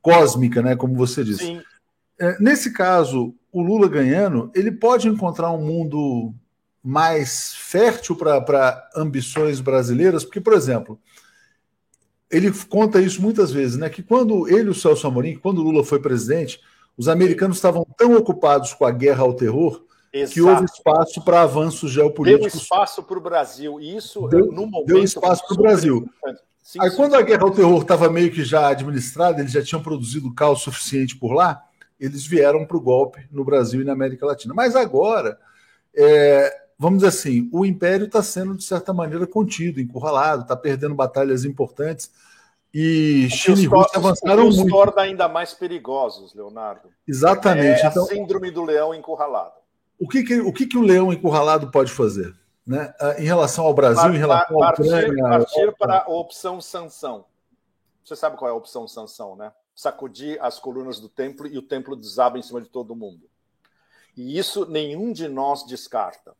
Cósmica, 0.00 0.62
né? 0.62 0.76
Como 0.76 0.94
você 0.94 1.24
disse. 1.24 1.44
Sim. 1.44 1.62
É, 2.20 2.38
nesse 2.40 2.72
caso, 2.72 3.34
o 3.50 3.60
Lula 3.60 3.88
ganhando, 3.88 4.52
ele 4.54 4.70
pode 4.70 5.08
encontrar 5.08 5.50
um 5.50 5.60
mundo 5.60 6.32
mais 6.80 7.54
fértil 7.54 8.14
para 8.14 8.88
ambições 8.94 9.60
brasileiras, 9.60 10.22
porque, 10.22 10.40
por 10.40 10.52
exemplo, 10.52 11.00
ele 12.30 12.52
conta 12.68 13.00
isso 13.00 13.20
muitas 13.22 13.52
vezes, 13.52 13.76
né? 13.76 13.88
Que 13.88 14.02
quando 14.02 14.48
ele 14.48 14.68
e 14.68 14.70
o 14.70 14.74
Celso 14.74 15.06
Amorim, 15.06 15.36
quando 15.36 15.62
Lula 15.62 15.84
foi 15.84 16.00
presidente, 16.00 16.60
os 16.96 17.08
americanos 17.08 17.56
estavam 17.56 17.86
tão 17.96 18.16
ocupados 18.16 18.72
com 18.72 18.84
a 18.84 18.90
guerra 18.90 19.22
ao 19.22 19.34
terror 19.34 19.84
Exato. 20.12 20.32
que 20.32 20.40
houve 20.40 20.64
espaço 20.64 21.24
para 21.24 21.42
avanços 21.42 21.90
geopolíticos. 21.90 22.52
Deu 22.52 22.62
espaço 22.62 23.02
para 23.02 23.18
o 23.18 23.20
Brasil. 23.20 23.80
E 23.80 23.96
isso, 23.96 24.28
deu, 24.28 24.46
no 24.46 24.66
momento. 24.66 24.86
Deu 24.86 25.02
espaço 25.02 25.46
para 25.46 25.54
o 25.54 25.62
Brasil. 25.62 26.08
Sim, 26.62 26.78
Aí, 26.80 26.90
sim, 26.90 26.96
quando 26.96 27.12
sim. 27.12 27.18
a 27.18 27.22
guerra 27.22 27.42
ao 27.42 27.50
terror 27.50 27.82
estava 27.82 28.08
meio 28.08 28.30
que 28.30 28.44
já 28.44 28.68
administrada, 28.68 29.40
eles 29.40 29.52
já 29.52 29.62
tinham 29.62 29.82
produzido 29.82 30.32
caos 30.32 30.62
suficiente 30.62 31.16
por 31.16 31.32
lá, 31.32 31.62
eles 31.98 32.24
vieram 32.26 32.64
para 32.64 32.76
o 32.76 32.80
golpe 32.80 33.26
no 33.30 33.44
Brasil 33.44 33.80
e 33.80 33.84
na 33.84 33.92
América 33.92 34.24
Latina. 34.24 34.54
Mas 34.54 34.74
agora, 34.76 35.38
é, 35.94 36.63
vamos 36.78 36.98
dizer 36.98 37.08
assim, 37.08 37.48
o 37.52 37.64
império 37.64 38.06
está 38.06 38.22
sendo, 38.22 38.56
de 38.56 38.64
certa 38.64 38.92
maneira, 38.92 39.26
contido, 39.26 39.80
encurralado, 39.80 40.42
está 40.42 40.56
perdendo 40.56 40.94
batalhas 40.94 41.44
importantes. 41.44 42.10
E 42.72 43.28
China 43.30 43.60
e 43.60 43.66
Rússia 43.66 43.98
avançaram 43.98 44.48
os 44.48 44.56
muito. 44.56 44.70
torna 44.70 45.02
ainda 45.02 45.28
mais 45.28 45.54
perigosos, 45.54 46.34
Leonardo. 46.34 46.88
Exatamente. 47.06 47.82
É 47.82 47.86
então, 47.86 48.04
a 48.04 48.08
síndrome 48.08 48.50
do 48.50 48.64
leão 48.64 48.92
encurralado. 48.92 49.54
O 49.98 50.08
que, 50.08 50.24
que, 50.24 50.40
o, 50.40 50.52
que, 50.52 50.66
que 50.66 50.76
o 50.76 50.82
leão 50.82 51.12
encurralado 51.12 51.70
pode 51.70 51.92
fazer? 51.92 52.34
Né? 52.66 52.92
Ah, 53.00 53.14
em 53.16 53.24
relação 53.24 53.64
ao 53.64 53.72
Brasil, 53.72 54.12
em 54.12 54.18
relação 54.18 54.60
à 54.60 54.70
Ucrânia... 54.70 55.22
Partir 55.22 55.72
para 55.78 56.02
a 56.02 56.08
opção 56.08 56.60
sanção. 56.60 57.26
Você 58.04 58.16
sabe 58.16 58.36
qual 58.36 58.48
é 58.48 58.52
a 58.52 58.56
opção 58.56 58.88
sanção, 58.88 59.36
né? 59.36 59.52
Sacudir 59.74 60.36
as 60.42 60.58
colunas 60.58 60.98
do 60.98 61.08
templo 61.08 61.46
e 61.46 61.56
o 61.56 61.62
templo 61.62 61.94
desaba 61.94 62.38
em 62.38 62.42
cima 62.42 62.60
de 62.60 62.68
todo 62.68 62.96
mundo. 62.96 63.28
E 64.16 64.36
isso 64.36 64.66
nenhum 64.66 65.12
de 65.12 65.28
nós 65.28 65.64
descarta 65.64 66.34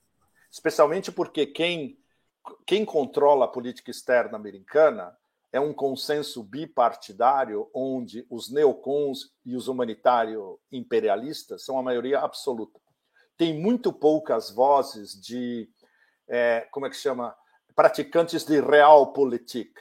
especialmente 0.54 1.10
porque 1.10 1.46
quem, 1.46 1.98
quem 2.64 2.84
controla 2.84 3.46
a 3.46 3.48
política 3.48 3.90
externa 3.90 4.36
americana 4.36 5.12
é 5.52 5.58
um 5.58 5.74
consenso 5.74 6.44
bipartidário 6.44 7.68
onde 7.74 8.24
os 8.30 8.52
neocons 8.52 9.32
e 9.44 9.56
os 9.56 9.66
humanitários 9.66 10.56
imperialistas 10.70 11.64
são 11.64 11.76
a 11.76 11.82
maioria 11.82 12.20
absoluta. 12.20 12.78
Tem 13.36 13.52
muito 13.52 13.92
poucas 13.92 14.48
vozes 14.48 15.20
de, 15.20 15.68
é, 16.28 16.60
como 16.70 16.86
é 16.86 16.90
que 16.90 16.96
chama, 16.96 17.36
praticantes 17.74 18.44
de 18.44 18.60
realpolitik. 18.60 19.72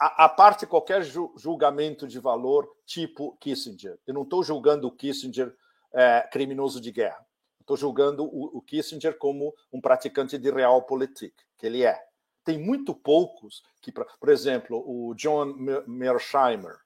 A, 0.00 0.24
a 0.24 0.28
parte 0.30 0.66
qualquer 0.66 1.02
julgamento 1.36 2.08
de 2.08 2.18
valor 2.18 2.66
tipo 2.86 3.36
Kissinger. 3.38 3.98
Eu 4.06 4.14
não 4.14 4.22
estou 4.22 4.42
julgando 4.42 4.88
o 4.88 4.92
Kissinger 4.92 5.54
é, 5.92 6.26
criminoso 6.32 6.80
de 6.80 6.90
guerra. 6.90 7.25
Estou 7.66 7.76
julgando 7.76 8.22
o, 8.24 8.58
o, 8.58 8.62
Kissinger 8.62 9.18
como 9.18 9.52
um 9.72 9.80
praticante 9.80 10.38
de 10.38 10.52
realpolitik, 10.52 11.34
que 11.58 11.66
ele 11.66 11.82
é. 11.82 12.00
Tem 12.44 12.56
muito 12.56 12.94
poucos 12.94 13.60
que, 13.82 13.90
por 13.90 14.28
exemplo, 14.28 14.84
o 14.86 15.12
John 15.16 15.52
Mearsheimer, 15.84 16.78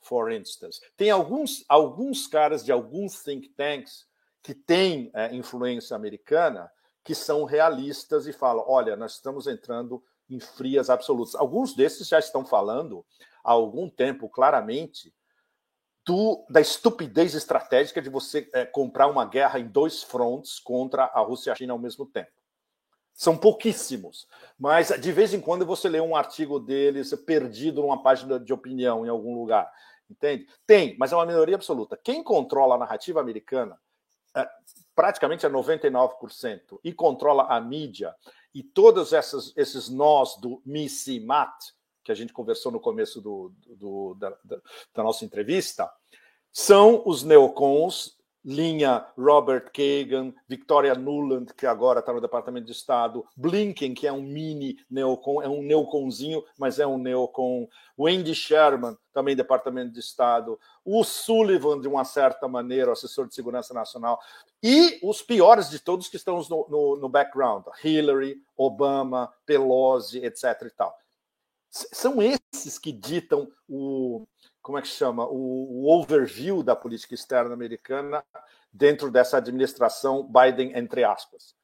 for 0.00 0.30
instance. 0.30 0.80
Tem 0.96 1.10
alguns, 1.10 1.64
alguns 1.68 2.28
caras 2.28 2.64
de 2.64 2.70
alguns 2.70 3.20
think 3.24 3.48
tanks 3.56 4.06
que 4.40 4.54
têm 4.54 5.10
é, 5.14 5.34
influência 5.34 5.96
americana 5.96 6.70
que 7.02 7.12
são 7.12 7.42
realistas 7.42 8.28
e 8.28 8.32
falam: 8.32 8.64
olha, 8.68 8.94
nós 8.94 9.14
estamos 9.14 9.48
entrando 9.48 10.00
em 10.28 10.38
frias 10.38 10.88
absolutas. 10.88 11.34
Alguns 11.34 11.74
desses 11.74 12.06
já 12.06 12.20
estão 12.20 12.46
falando 12.46 13.04
há 13.42 13.50
algum 13.50 13.90
tempo 13.90 14.28
claramente 14.28 15.12
do, 16.10 16.44
da 16.50 16.60
estupidez 16.60 17.36
estratégica 17.36 18.02
de 18.02 18.10
você 18.10 18.48
é, 18.52 18.66
comprar 18.66 19.06
uma 19.06 19.24
guerra 19.24 19.60
em 19.60 19.68
dois 19.68 20.02
frontes 20.02 20.58
contra 20.58 21.04
a 21.04 21.20
Rússia 21.20 21.50
e 21.50 21.52
a 21.52 21.54
China 21.54 21.72
ao 21.72 21.78
mesmo 21.78 22.04
tempo. 22.04 22.32
São 23.14 23.36
pouquíssimos, 23.36 24.26
mas 24.58 24.88
de 24.88 25.12
vez 25.12 25.32
em 25.32 25.40
quando 25.40 25.64
você 25.64 25.88
lê 25.88 26.00
um 26.00 26.16
artigo 26.16 26.58
deles 26.58 27.14
perdido 27.24 27.80
numa 27.82 28.02
página 28.02 28.40
de 28.40 28.52
opinião 28.52 29.06
em 29.06 29.08
algum 29.08 29.38
lugar, 29.38 29.70
entende? 30.10 30.48
Tem, 30.66 30.96
mas 30.98 31.12
é 31.12 31.16
uma 31.16 31.26
minoria 31.26 31.54
absoluta. 31.54 31.96
Quem 32.02 32.24
controla 32.24 32.74
a 32.74 32.78
narrativa 32.78 33.20
americana 33.20 33.78
é, 34.34 34.48
praticamente 34.96 35.46
é 35.46 35.48
99% 35.48 36.80
e 36.82 36.92
controla 36.92 37.44
a 37.44 37.60
mídia 37.60 38.12
e 38.52 38.64
todos 38.64 39.12
esses, 39.12 39.52
esses 39.56 39.88
nós 39.88 40.36
do 40.40 40.60
MISIMAT, 40.66 41.52
que 42.02 42.10
a 42.10 42.14
gente 42.14 42.32
conversou 42.32 42.72
no 42.72 42.80
começo 42.80 43.20
do, 43.20 43.52
do, 43.76 44.14
da, 44.14 44.36
da, 44.44 45.02
nossa 45.02 45.24
entrevista, 45.24 45.88
são 46.52 47.02
os 47.06 47.22
neocons, 47.22 48.18
linha 48.44 49.06
Robert 49.16 49.70
Kagan, 49.72 50.32
Victoria 50.48 50.94
Nuland, 50.94 51.52
que 51.54 51.66
agora 51.66 52.00
está 52.00 52.12
no 52.12 52.20
Departamento 52.20 52.66
de 52.66 52.72
Estado, 52.72 53.24
Blinken, 53.36 53.94
que 53.94 54.06
é 54.06 54.12
um 54.12 54.22
mini 54.22 54.78
neocon, 54.90 55.42
é 55.42 55.48
um 55.48 55.62
neoconzinho, 55.62 56.42
mas 56.58 56.78
é 56.78 56.86
um 56.86 56.96
neocon, 56.96 57.68
Wendy 57.98 58.34
Sherman, 58.34 58.96
também 59.12 59.36
Departamento 59.36 59.92
de 59.92 60.00
Estado, 60.00 60.58
o 60.84 61.04
Sullivan, 61.04 61.80
de 61.80 61.88
uma 61.88 62.04
certa 62.04 62.48
maneira, 62.48 62.92
assessor 62.92 63.28
de 63.28 63.34
segurança 63.34 63.74
nacional, 63.74 64.18
e 64.62 64.98
os 65.02 65.22
piores 65.22 65.68
de 65.70 65.78
todos 65.78 66.08
que 66.08 66.16
estão 66.16 66.40
no, 66.48 66.66
no, 66.68 66.96
no 66.96 67.08
background, 67.08 67.64
Hillary, 67.84 68.42
Obama, 68.56 69.32
Pelosi, 69.44 70.24
etc. 70.24 70.62
e 70.66 70.70
tal. 70.70 70.96
São 71.70 72.16
esses 72.20 72.78
que 72.78 72.90
ditam 72.90 73.48
o, 73.68 74.26
como 74.62 74.78
é 74.78 74.82
que 74.82 74.88
chama, 74.88 75.26
o, 75.26 75.84
o 75.84 75.90
overview 75.90 76.62
da 76.62 76.76
política 76.76 77.14
externa 77.14 77.54
americana 77.54 78.24
dentro 78.72 79.10
dessa 79.10 79.38
administração 79.38 80.22
Biden, 80.22 80.76
entre 80.76 81.04
aspas. 81.04 81.54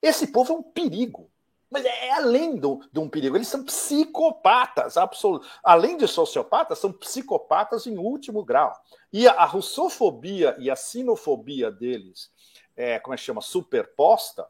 Esse 0.00 0.28
povo 0.28 0.52
é 0.52 0.56
um 0.56 0.62
perigo. 0.62 1.30
Mas 1.70 1.84
é 1.84 2.12
além 2.12 2.56
do, 2.56 2.80
de 2.92 3.00
um 3.00 3.08
perigo. 3.08 3.36
Eles 3.36 3.48
são 3.48 3.64
psicopatas, 3.64 4.96
absolutos. 4.96 5.48
Além 5.62 5.96
de 5.96 6.06
sociopatas, 6.06 6.78
são 6.78 6.92
psicopatas 6.92 7.86
em 7.86 7.98
último 7.98 8.44
grau. 8.44 8.72
E 9.12 9.26
a, 9.26 9.32
a 9.32 9.44
russofobia 9.44 10.54
e 10.58 10.70
a 10.70 10.76
sinofobia 10.76 11.72
deles, 11.72 12.30
é, 12.76 13.00
como 13.00 13.14
é 13.14 13.16
que 13.16 13.24
chama, 13.24 13.40
superposta, 13.40 14.46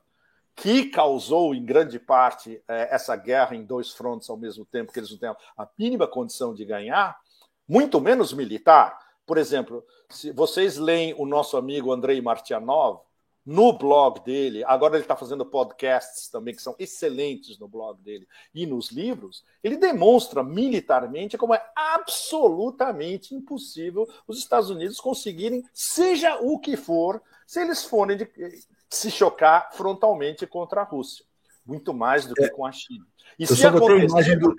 que 0.57 0.87
causou 0.87 1.55
em 1.55 1.65
grande 1.65 1.99
parte 1.99 2.63
é, 2.69 2.95
essa 2.95 3.17
guerra 3.17 3.57
em 3.57 3.65
dois 3.65 3.91
frontes 3.93 4.29
ao 4.29 4.37
mesmo 4.37 4.65
tempo, 4.65 4.93
que 4.93 4.99
eles 4.99 5.11
não 5.11 5.19
têm 5.19 5.31
a 5.31 5.69
mínima 5.79 6.07
condição 6.07 6.55
de 6.55 6.65
ganhar, 6.65 7.19
muito 7.69 8.01
menos 8.01 8.33
militar. 8.33 8.99
Por 9.27 9.39
exemplo, 9.39 9.85
se 10.09 10.31
vocês 10.31 10.77
leem 10.77 11.15
o 11.19 11.25
nosso 11.25 11.57
amigo 11.57 11.93
Andrei 11.93 12.21
Martianov, 12.21 13.01
no 13.45 13.75
blog 13.75 14.25
dele, 14.25 14.65
agora 14.65 14.95
ele 14.95 15.05
está 15.05 15.15
fazendo 15.15 15.45
podcasts 15.45 16.29
também, 16.29 16.55
que 16.55 16.63
são 16.63 16.75
excelentes 16.79 17.59
no 17.59 17.69
blog 17.69 18.01
dele, 18.01 18.27
e 18.55 18.65
nos 18.65 18.91
livros, 18.91 19.45
ele 19.63 19.77
demonstra 19.77 20.43
militarmente 20.43 21.37
como 21.37 21.55
é 21.55 21.63
absolutamente 21.77 23.35
impossível 23.35 24.09
os 24.27 24.39
Estados 24.39 24.71
Unidos 24.71 24.99
conseguirem, 24.99 25.63
seja 25.75 26.37
o 26.41 26.59
que 26.59 26.75
for, 26.77 27.21
se 27.47 27.61
eles 27.61 27.85
forem 27.85 28.17
de, 28.17 28.29
se 28.89 29.11
chocar 29.11 29.71
frontalmente 29.73 30.47
contra 30.47 30.81
a 30.81 30.85
Rússia, 30.85 31.25
muito 31.67 31.93
mais 31.93 32.25
do 32.25 32.35
que 32.35 32.45
é. 32.45 32.49
com 32.49 32.65
a 32.65 32.73
China. 32.73 33.07
E 33.39 33.47
se 33.47 33.67
acontecer 33.67 34.39
do... 34.39 34.55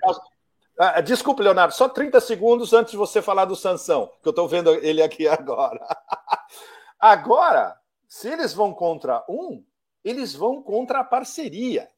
ah, 0.78 1.00
Desculpe, 1.00 1.42
Leonardo, 1.42 1.74
só 1.74 1.88
30 1.88 2.20
segundos 2.20 2.72
antes 2.72 2.90
de 2.90 2.96
você 2.96 3.22
falar 3.22 3.44
do 3.44 3.56
Sansão, 3.56 4.10
que 4.22 4.28
eu 4.28 4.30
estou 4.30 4.46
vendo 4.46 4.74
ele 4.74 5.02
aqui 5.02 5.26
agora. 5.28 5.80
agora, 6.98 7.80
se 8.06 8.28
eles 8.28 8.52
vão 8.52 8.74
contra 8.74 9.24
um, 9.28 9.64
eles 10.04 10.34
vão 10.34 10.62
contra 10.62 11.00
a 11.00 11.04
parceria. 11.04 11.90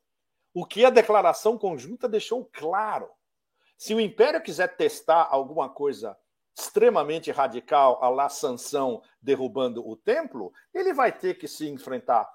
O 0.54 0.64
que 0.64 0.84
a 0.84 0.90
declaração 0.90 1.58
conjunta 1.58 2.08
deixou 2.08 2.44
claro. 2.44 3.10
Se 3.76 3.94
o 3.94 4.00
Império 4.00 4.42
quiser 4.42 4.76
testar 4.76 5.28
alguma 5.30 5.68
coisa 5.68 6.16
extremamente 6.58 7.30
radical, 7.30 8.02
a 8.02 8.08
lá 8.08 8.28
sanção 8.28 9.02
derrubando 9.22 9.86
o 9.86 9.94
templo, 9.94 10.52
ele 10.74 10.92
vai 10.92 11.12
ter 11.12 11.34
que 11.34 11.46
se 11.46 11.68
enfrentar 11.68 12.28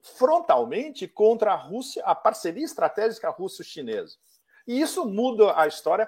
frontalmente 0.00 1.06
contra 1.06 1.52
a 1.52 1.56
Rússia, 1.56 2.02
a 2.04 2.14
parceria 2.14 2.64
estratégica 2.64 3.28
russo-chinesa. 3.28 4.16
E 4.68 4.82
isso 4.82 5.06
muda 5.06 5.58
a 5.58 5.66
história. 5.66 6.06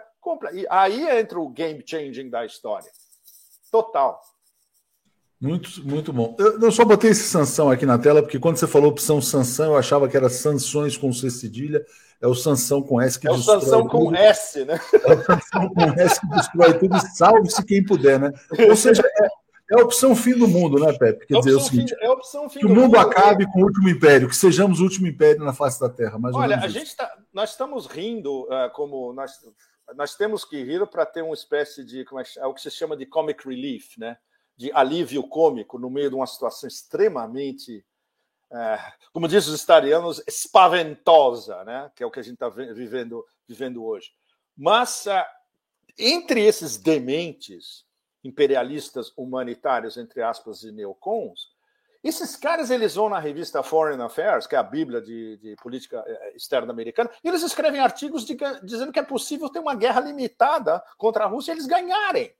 E 0.52 0.66
aí 0.68 1.18
entra 1.18 1.40
o 1.40 1.48
game 1.48 1.82
changing 1.84 2.28
da 2.28 2.44
história. 2.44 2.90
Total. 3.72 4.20
Muito, 5.40 5.82
muito 5.82 6.12
bom. 6.12 6.36
Eu, 6.38 6.60
eu, 6.60 6.70
só 6.70 6.84
botei 6.84 7.10
esse 7.10 7.22
sanção 7.22 7.70
aqui 7.70 7.86
na 7.86 7.98
tela, 7.98 8.20
porque 8.20 8.38
quando 8.38 8.58
você 8.58 8.66
falou 8.66 8.90
opção 8.90 9.22
sanção, 9.22 9.72
eu 9.72 9.76
achava 9.78 10.06
que 10.06 10.16
era 10.16 10.28
sanções 10.28 10.98
com 10.98 11.10
C 11.10 11.30
cedilha. 11.30 11.82
É 12.20 12.26
o 12.26 12.34
sanção 12.34 12.82
com 12.82 13.00
S 13.00 13.18
que 13.18 13.26
é 13.26 13.32
destrói. 13.32 13.54
É 13.54 13.58
o 13.58 13.60
sanção 13.62 13.88
tudo. 13.88 13.90
com 13.90 14.14
S, 14.14 14.64
né? 14.66 14.78
É 14.92 15.14
o 15.14 15.24
sanção 15.24 15.68
com 15.70 15.82
S 15.98 16.20
que 16.20 16.28
destrói 16.28 16.78
tudo 16.78 16.96
e 16.98 17.00
salve-se 17.16 17.64
quem 17.64 17.82
puder, 17.82 18.20
né? 18.20 18.30
Ou 18.68 18.76
seja, 18.76 19.02
é, 19.02 19.28
é 19.70 19.80
a 19.80 19.84
opção 19.84 20.16
fim 20.16 20.36
do 20.36 20.48
mundo, 20.48 20.78
né, 20.78 20.92
Pepe? 20.92 21.26
Quer 21.26 21.36
é 21.36 21.38
dizer 21.38 21.54
o 21.54 21.60
seguinte: 21.60 21.94
fim, 21.94 22.04
é 22.04 22.10
opção 22.10 22.50
fim 22.50 22.60
que 22.60 22.66
o 22.66 22.68
mundo, 22.68 22.80
mundo 22.82 22.98
acabe 22.98 23.50
com 23.52 23.60
o 23.60 23.64
último 23.64 23.88
império, 23.88 24.28
que 24.28 24.36
sejamos 24.36 24.80
o 24.80 24.84
último 24.84 25.06
império 25.06 25.44
na 25.44 25.52
face 25.52 25.78
da 25.80 25.88
Terra. 25.88 26.18
Mais 26.18 26.34
Olha, 26.34 26.58
a 26.58 26.68
gente 26.68 26.96
tá, 26.96 27.16
nós 27.32 27.50
estamos 27.50 27.86
rindo, 27.86 28.42
uh, 28.44 28.70
como 28.72 29.12
nós, 29.12 29.32
nós 29.94 30.16
temos 30.16 30.44
que 30.44 30.62
rir 30.62 30.84
para 30.88 31.06
ter 31.06 31.22
uma 31.22 31.34
espécie 31.34 31.84
de. 31.84 32.04
Como 32.04 32.20
é, 32.20 32.24
é 32.38 32.46
o 32.46 32.54
que 32.54 32.60
se 32.60 32.70
chama 32.70 32.96
de 32.96 33.06
comic 33.06 33.46
relief, 33.46 33.96
né? 33.98 34.16
de 34.60 34.70
alívio 34.72 35.22
cômico 35.22 35.78
no 35.78 35.88
meio 35.88 36.10
de 36.10 36.14
uma 36.14 36.26
situação 36.26 36.68
extremamente, 36.68 37.82
é, 38.52 38.78
como 39.10 39.26
diz 39.26 39.46
os 39.46 39.62
italianos, 39.62 40.22
espaventosa, 40.28 41.64
né? 41.64 41.90
que 41.96 42.02
é 42.02 42.06
o 42.06 42.10
que 42.10 42.20
a 42.20 42.22
gente 42.22 42.34
está 42.34 42.50
vivendo, 42.50 43.24
vivendo 43.48 43.82
hoje. 43.82 44.10
Mas, 44.54 45.06
é, 45.06 45.26
entre 45.98 46.44
esses 46.44 46.76
dementes 46.76 47.86
imperialistas 48.22 49.12
humanitários, 49.16 49.96
entre 49.96 50.22
aspas, 50.22 50.62
e 50.62 50.72
neocons, 50.72 51.50
esses 52.02 52.34
caras 52.34 52.70
eles 52.70 52.94
vão 52.94 53.10
na 53.10 53.18
revista 53.18 53.62
Foreign 53.62 54.02
Affairs, 54.02 54.46
que 54.46 54.54
é 54.54 54.58
a 54.58 54.62
Bíblia 54.62 55.02
de, 55.02 55.36
de 55.36 55.56
política 55.56 56.02
é, 56.06 56.34
externa 56.34 56.72
americana, 56.72 57.10
e 57.22 57.28
eles 57.28 57.42
escrevem 57.42 57.80
artigos 57.80 58.24
de, 58.24 58.36
dizendo 58.62 58.92
que 58.92 58.98
é 58.98 59.02
possível 59.02 59.50
ter 59.50 59.58
uma 59.58 59.74
guerra 59.74 60.00
limitada 60.00 60.82
contra 60.96 61.24
a 61.24 61.26
Rússia 61.26 61.52
e 61.52 61.54
eles 61.54 61.66
ganharem. 61.66 62.34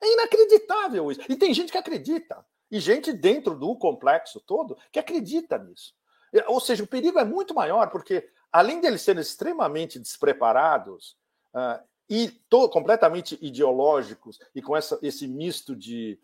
É 0.00 0.12
inacreditável 0.12 1.10
isso. 1.10 1.20
E 1.28 1.36
tem 1.36 1.52
gente 1.52 1.72
que 1.72 1.78
acredita. 1.78 2.44
E 2.70 2.78
gente 2.78 3.12
dentro 3.12 3.56
do 3.56 3.76
complexo 3.76 4.40
todo 4.40 4.78
que 4.90 4.98
acredita 4.98 5.58
nisso. 5.58 5.94
Ou 6.46 6.60
seja, 6.60 6.82
o 6.82 6.86
perigo 6.86 7.18
é 7.18 7.24
muito 7.24 7.54
maior, 7.54 7.90
porque 7.90 8.28
além 8.50 8.80
de 8.80 8.86
eles 8.86 9.02
serem 9.02 9.20
extremamente 9.20 9.98
despreparados 9.98 11.16
uh, 11.54 11.82
e 12.14 12.28
to, 12.28 12.68
completamente 12.68 13.38
ideológicos, 13.40 14.38
e 14.54 14.60
com 14.60 14.76
essa, 14.76 14.98
esse 15.00 15.26
misto 15.26 15.74
de 15.74 16.20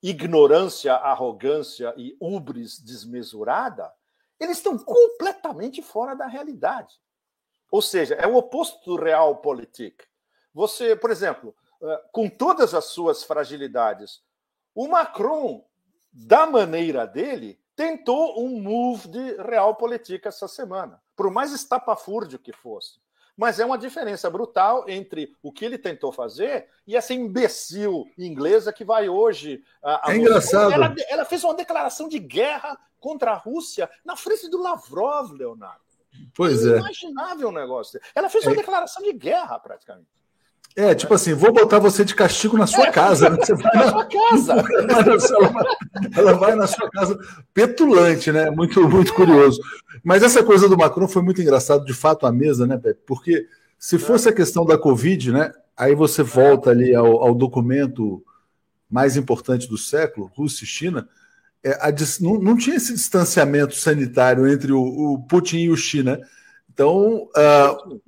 ignorância, 0.00 0.94
arrogância 0.94 1.92
e 1.96 2.16
ubris 2.20 2.78
desmesurada, 2.78 3.92
eles 4.38 4.58
estão 4.58 4.78
completamente 4.78 5.82
fora 5.82 6.14
da 6.14 6.28
realidade. 6.28 6.94
Ou 7.68 7.82
seja, 7.82 8.14
é 8.14 8.28
o 8.28 8.36
oposto 8.36 8.88
do 8.88 9.02
realpolitik. 9.02 10.04
Você, 10.52 10.94
por 10.94 11.10
exemplo, 11.10 11.52
eh, 11.82 12.02
com 12.12 12.28
todas 12.28 12.72
as 12.72 12.84
suas 12.84 13.24
fragilidades. 13.24 14.22
O 14.72 14.86
Macron, 14.86 15.66
da 16.12 16.46
maneira 16.46 17.08
dele, 17.08 17.60
tentou 17.74 18.40
um 18.40 18.62
move 18.62 19.08
de 19.08 19.34
realpolitik 19.42 20.28
essa 20.28 20.46
semana, 20.46 21.02
por 21.16 21.28
mais 21.28 21.50
estapafúrdio 21.50 22.38
que 22.38 22.52
fosse. 22.52 23.02
Mas 23.36 23.58
é 23.58 23.64
uma 23.64 23.78
diferença 23.78 24.30
brutal 24.30 24.88
entre 24.88 25.34
o 25.42 25.50
que 25.50 25.64
ele 25.64 25.76
tentou 25.76 26.12
fazer 26.12 26.68
e 26.86 26.96
essa 26.96 27.12
imbecil 27.12 28.04
inglesa 28.16 28.72
que 28.72 28.84
vai 28.84 29.08
hoje. 29.08 29.62
A, 29.82 30.10
a 30.10 30.14
é 30.14 30.16
engraçado. 30.16 30.72
Ela, 30.72 30.94
ela, 31.08 31.24
fez 31.24 31.42
uma 31.42 31.54
declaração 31.54 32.08
de 32.08 32.18
guerra 32.18 32.78
contra 33.00 33.32
a 33.32 33.36
Rússia 33.36 33.90
na 34.04 34.16
frente 34.16 34.48
do 34.48 34.62
Lavrov, 34.62 35.32
Leonardo. 35.32 35.82
Pois 36.34 36.64
é. 36.64 36.70
Inimaginável 36.76 37.48
o 37.48 37.52
negócio. 37.52 38.00
Ela 38.14 38.30
fez 38.30 38.44
uma 38.44 38.52
é. 38.52 38.56
declaração 38.56 39.02
de 39.02 39.12
guerra, 39.12 39.58
praticamente. 39.58 40.08
É, 40.76 40.92
tipo 40.92 41.14
assim, 41.14 41.34
vou 41.34 41.52
botar 41.52 41.78
você 41.78 42.04
de 42.04 42.16
castigo 42.16 42.58
na 42.58 42.66
sua 42.66 42.88
é, 42.88 42.90
casa. 42.90 43.30
Né? 43.30 43.36
Você 43.46 43.54
vai 43.54 43.76
na, 43.76 43.90
sua 43.90 44.04
casa. 44.06 44.52
Ela 44.52 45.52
vai, 45.52 45.64
ela 46.16 46.32
vai 46.32 46.54
na 46.56 46.66
sua 46.66 46.90
casa 46.90 47.18
petulante, 47.52 48.32
né? 48.32 48.50
Muito, 48.50 48.88
muito 48.88 49.14
curioso. 49.14 49.60
Mas 50.02 50.24
essa 50.24 50.42
coisa 50.42 50.68
do 50.68 50.76
Macron 50.76 51.06
foi 51.06 51.22
muito 51.22 51.40
engraçado, 51.40 51.84
de 51.84 51.94
fato, 51.94 52.26
a 52.26 52.32
mesa, 52.32 52.66
né, 52.66 52.76
Pepe? 52.76 53.00
Porque 53.06 53.46
se 53.78 53.98
fosse 53.98 54.28
a 54.28 54.32
questão 54.32 54.66
da 54.66 54.76
Covid, 54.76 55.30
né? 55.30 55.52
Aí 55.76 55.94
você 55.94 56.24
volta 56.24 56.70
ali 56.70 56.92
ao, 56.92 57.22
ao 57.22 57.34
documento 57.34 58.20
mais 58.90 59.16
importante 59.16 59.68
do 59.68 59.78
século, 59.78 60.30
Rússia 60.34 60.64
e 60.64 60.66
China, 60.68 61.08
é, 61.62 61.72
a, 61.80 61.92
não, 62.20 62.34
não, 62.38 62.56
tinha 62.56 62.76
esse 62.76 62.92
distanciamento 62.92 63.74
sanitário 63.76 64.46
entre 64.46 64.72
o, 64.72 64.80
o 64.80 65.22
Putin 65.22 65.58
e 65.58 65.70
o 65.70 65.76
China. 65.76 66.20
Então, 66.72 67.28
uh, 67.36 68.00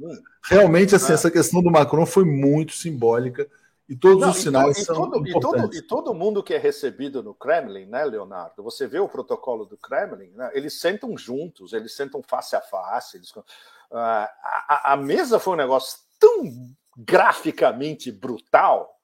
realmente, 0.47 0.95
assim, 0.95 1.13
ah. 1.13 1.15
essa 1.15 1.31
questão 1.31 1.63
do 1.63 1.71
Macron 1.71 2.07
foi 2.07 2.25
muito 2.25 2.73
simbólica 2.73 3.49
e 3.89 3.95
todos 3.95 4.21
Não, 4.21 4.31
os 4.31 4.39
sinais 4.39 4.79
e, 4.79 4.85
são 4.85 4.97
todo, 4.97 5.29
importantes. 5.29 5.61
E 5.61 5.63
todo, 5.63 5.75
e 5.77 5.83
todo 5.83 6.15
mundo 6.15 6.43
que 6.43 6.55
é 6.55 6.59
recebido 6.59 7.23
no 7.23 7.35
Kremlin, 7.35 7.87
né, 7.87 8.05
Leonardo? 8.05 8.63
Você 8.63 8.87
vê 8.87 8.99
o 8.99 9.09
protocolo 9.09 9.65
do 9.65 9.77
Kremlin, 9.77 10.31
né? 10.35 10.51
eles 10.55 10.81
sentam 10.81 11.17
juntos, 11.17 11.73
eles 11.73 11.95
sentam 11.95 12.23
face 12.23 12.57
a 12.57 12.61
face. 12.61 13.17
Eles, 13.17 13.31
uh, 13.31 13.45
a, 13.93 14.93
a 14.93 14.97
mesa 14.97 15.39
foi 15.39 15.55
um 15.55 15.59
negócio 15.59 16.01
tão 16.19 16.75
graficamente 16.97 18.11
brutal 18.11 18.96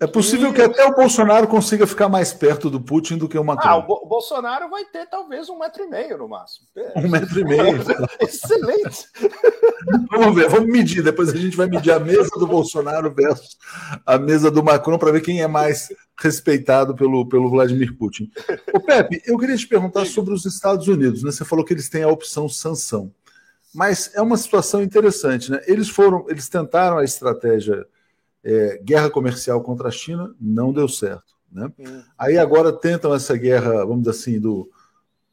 é 0.00 0.08
possível 0.08 0.52
que 0.52 0.60
até 0.60 0.84
o 0.84 0.94
Bolsonaro 0.94 1.46
consiga 1.46 1.86
ficar 1.86 2.08
mais 2.08 2.32
perto 2.32 2.68
do 2.68 2.80
Putin 2.80 3.16
do 3.16 3.28
que 3.28 3.38
o 3.38 3.44
Macron. 3.44 3.68
Ah, 3.68 3.76
o, 3.76 4.06
Bolsonaro 4.06 4.68
vai 4.68 4.84
ter 4.86 5.06
talvez 5.06 5.48
um 5.48 5.56
metro 5.56 5.84
e 5.84 5.86
meio 5.86 6.18
no 6.18 6.28
máximo. 6.28 6.66
Um 6.96 7.08
metro 7.08 7.40
e 7.40 7.44
meio. 7.44 7.80
Excelente. 8.20 9.06
Vamos 10.10 10.34
ver, 10.34 10.48
vamos 10.48 10.68
medir. 10.68 11.02
Depois 11.02 11.28
a 11.28 11.36
gente 11.36 11.56
vai 11.56 11.68
medir 11.68 11.92
a 11.92 12.00
mesa 12.00 12.30
do 12.38 12.46
Bolsonaro 12.46 13.14
versus 13.14 13.56
a 14.04 14.18
mesa 14.18 14.50
do 14.50 14.64
Macron 14.64 14.98
para 14.98 15.12
ver 15.12 15.20
quem 15.20 15.42
é 15.42 15.46
mais 15.46 15.88
respeitado 16.18 16.94
pelo, 16.94 17.28
pelo 17.28 17.48
Vladimir 17.48 17.96
Putin. 17.96 18.30
Ô 18.72 18.80
Pepe, 18.80 19.22
eu 19.24 19.38
queria 19.38 19.56
te 19.56 19.66
perguntar 19.66 20.04
sobre 20.06 20.34
os 20.34 20.44
Estados 20.44 20.88
Unidos. 20.88 21.22
Né? 21.22 21.30
Você 21.30 21.44
falou 21.44 21.64
que 21.64 21.72
eles 21.72 21.88
têm 21.88 22.02
a 22.02 22.08
opção 22.08 22.48
sanção. 22.48 23.12
Mas 23.72 24.10
é 24.14 24.22
uma 24.22 24.36
situação 24.36 24.82
interessante, 24.82 25.50
né? 25.50 25.60
Eles 25.66 25.88
foram, 25.88 26.26
eles 26.28 26.48
tentaram 26.48 26.98
a 26.98 27.04
estratégia 27.04 27.84
é, 28.44 28.80
guerra 28.84 29.10
comercial 29.10 29.60
contra 29.62 29.88
a 29.88 29.92
China, 29.92 30.34
não 30.40 30.72
deu 30.72 30.88
certo. 30.88 31.34
Né? 31.50 31.70
Hum. 31.78 32.02
Aí 32.18 32.36
agora 32.36 32.72
tentam 32.72 33.14
essa 33.14 33.36
guerra, 33.36 33.84
vamos 33.84 34.04
dizer 34.04 34.10
assim, 34.10 34.40
do, 34.40 34.68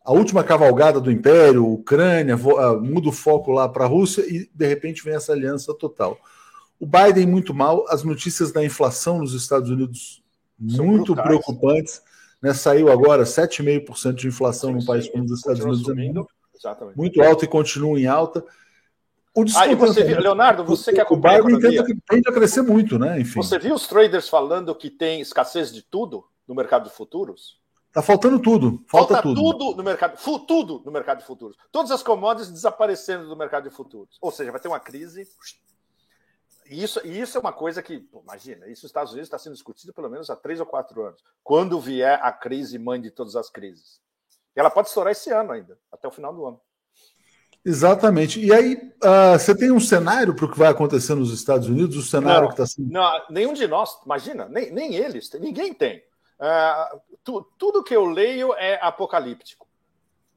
a 0.03 0.13
última 0.13 0.43
cavalgada 0.43 0.99
do 0.99 1.11
Império, 1.11 1.67
Ucrânia, 1.67 2.35
uh, 2.35 2.81
muda 2.81 3.09
o 3.09 3.11
foco 3.11 3.51
lá 3.51 3.67
para 3.67 3.85
a 3.85 3.87
Rússia 3.87 4.21
e 4.27 4.49
de 4.53 4.67
repente 4.67 5.03
vem 5.03 5.15
essa 5.15 5.31
aliança 5.33 5.73
total. 5.73 6.17
O 6.79 6.85
Biden 6.87 7.27
muito 7.27 7.53
mal, 7.53 7.85
as 7.89 8.03
notícias 8.03 8.51
da 8.51 8.63
inflação 8.63 9.19
nos 9.19 9.33
Estados 9.33 9.69
Unidos 9.69 10.23
São 10.69 10.85
muito 10.85 11.13
brutais. 11.13 11.27
preocupantes. 11.27 12.01
Né? 12.41 12.53
Saiu 12.55 12.91
agora 12.91 13.23
7,5% 13.23 14.13
de 14.13 14.27
inflação 14.27 14.71
sim, 14.71 14.75
num 14.77 14.85
país 14.85 15.07
como 15.07 15.23
os 15.23 15.31
Estados 15.31 15.63
Unidos. 15.63 15.87
É 15.87 15.93
muito, 15.93 16.27
muito 16.95 17.21
alto 17.21 17.45
e 17.45 17.47
continua 17.47 17.99
em 17.99 18.07
alta. 18.07 18.43
O 19.33 19.45
Aí 19.55 19.75
você 19.75 20.03
viu, 20.03 20.19
Leonardo, 20.19 20.65
você 20.65 20.91
que 20.91 20.99
acompanha 20.99 21.41
o 21.41 21.45
Biden 21.45 21.59
tenta, 21.61 22.01
tende 22.09 22.29
a 22.29 22.33
crescer 22.33 22.61
muito, 22.61 22.99
né? 22.99 23.19
Enfim. 23.19 23.41
Você 23.41 23.57
viu 23.57 23.73
os 23.73 23.87
traders 23.87 24.27
falando 24.27 24.75
que 24.75 24.89
tem 24.89 25.21
escassez 25.21 25.71
de 25.71 25.81
tudo 25.81 26.27
no 26.45 26.53
mercado 26.53 26.89
de 26.89 26.95
futuros? 26.95 27.61
Tá 27.93 28.01
faltando 28.01 28.41
tudo. 28.41 28.83
Falta, 28.87 29.15
Falta 29.15 29.21
tudo. 29.21 29.41
tudo 29.41 29.77
no 29.77 29.83
mercado, 29.83 30.17
tudo 30.45 30.81
no 30.85 30.91
mercado 30.91 31.19
de 31.19 31.25
futuros. 31.25 31.57
Todas 31.71 31.91
as 31.91 32.03
commodities 32.03 32.51
desaparecendo 32.51 33.27
do 33.27 33.35
mercado 33.35 33.69
de 33.69 33.75
futuros. 33.75 34.17
Ou 34.21 34.31
seja, 34.31 34.51
vai 34.51 34.59
ter 34.59 34.67
uma 34.67 34.79
crise. 34.79 35.25
E 36.69 36.83
isso, 36.83 37.01
e 37.05 37.19
isso 37.19 37.37
é 37.37 37.41
uma 37.41 37.51
coisa 37.53 37.81
que, 37.81 37.99
pô, 37.99 38.21
imagina, 38.21 38.65
isso 38.67 38.83
nos 38.83 38.89
Estados 38.89 39.11
Unidos 39.11 39.27
está 39.27 39.37
sendo 39.37 39.53
discutido 39.53 39.93
pelo 39.93 40.09
menos 40.09 40.29
há 40.29 40.35
três 40.35 40.59
ou 40.59 40.65
quatro 40.65 41.05
anos. 41.05 41.21
Quando 41.43 41.79
vier 41.79 42.19
a 42.21 42.31
crise 42.31 42.77
mãe 42.77 42.99
de 42.99 43.11
todas 43.11 43.35
as 43.35 43.49
crises. 43.49 44.01
E 44.55 44.59
ela 44.59 44.69
pode 44.69 44.89
estourar 44.89 45.11
esse 45.11 45.29
ano 45.31 45.51
ainda, 45.51 45.77
até 45.91 46.07
o 46.07 46.11
final 46.11 46.33
do 46.33 46.45
ano. 46.45 46.61
Exatamente. 47.63 48.43
E 48.43 48.51
aí, 48.51 48.75
uh, 49.03 49.37
você 49.37 49.55
tem 49.55 49.71
um 49.71 49.79
cenário 49.79 50.35
para 50.35 50.45
o 50.45 50.51
que 50.51 50.57
vai 50.57 50.69
acontecer 50.69 51.13
nos 51.13 51.31
Estados 51.31 51.67
Unidos? 51.67 51.95
O 51.95 52.01
cenário 52.01 52.41
não, 52.41 52.47
que 52.47 52.53
está 52.53 52.65
sendo. 52.65 52.91
Não, 52.91 53.25
nenhum 53.29 53.53
de 53.53 53.67
nós, 53.67 53.99
imagina, 54.03 54.47
nem, 54.49 54.71
nem 54.71 54.95
eles, 54.95 55.31
ninguém 55.33 55.73
tem. 55.73 56.03
Uh, 56.39 57.01
tu, 57.23 57.41
tudo 57.57 57.83
que 57.83 57.95
eu 57.95 58.05
leio 58.05 58.53
é 58.55 58.79
apocalíptico. 58.81 59.67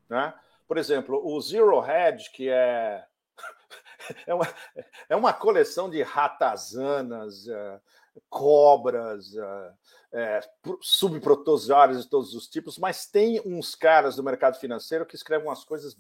Né? 0.09 0.35
Por 0.69 0.77
exemplo, 0.77 1.21
o 1.25 1.41
Zero 1.41 1.83
Hedge, 1.83 2.31
que 2.31 2.49
é 2.51 3.05
é 4.27 4.35
uma, 4.35 4.49
é 5.09 5.17
uma 5.17 5.33
coleção 5.33 5.89
de 5.89 6.03
ratazanas, 6.03 7.49
é, 7.49 7.81
cobras, 8.29 9.33
é 10.13 10.41
subprotozoários 10.81 12.05
de 12.05 12.09
todos 12.09 12.35
os 12.35 12.47
tipos, 12.47 12.79
mas 12.79 13.07
tem 13.07 13.41
uns 13.45 13.75
caras 13.75 14.15
do 14.15 14.23
mercado 14.23 14.59
financeiro 14.59 15.05
que 15.05 15.17
escrevem 15.17 15.49
umas 15.49 15.65
coisas 15.65 15.97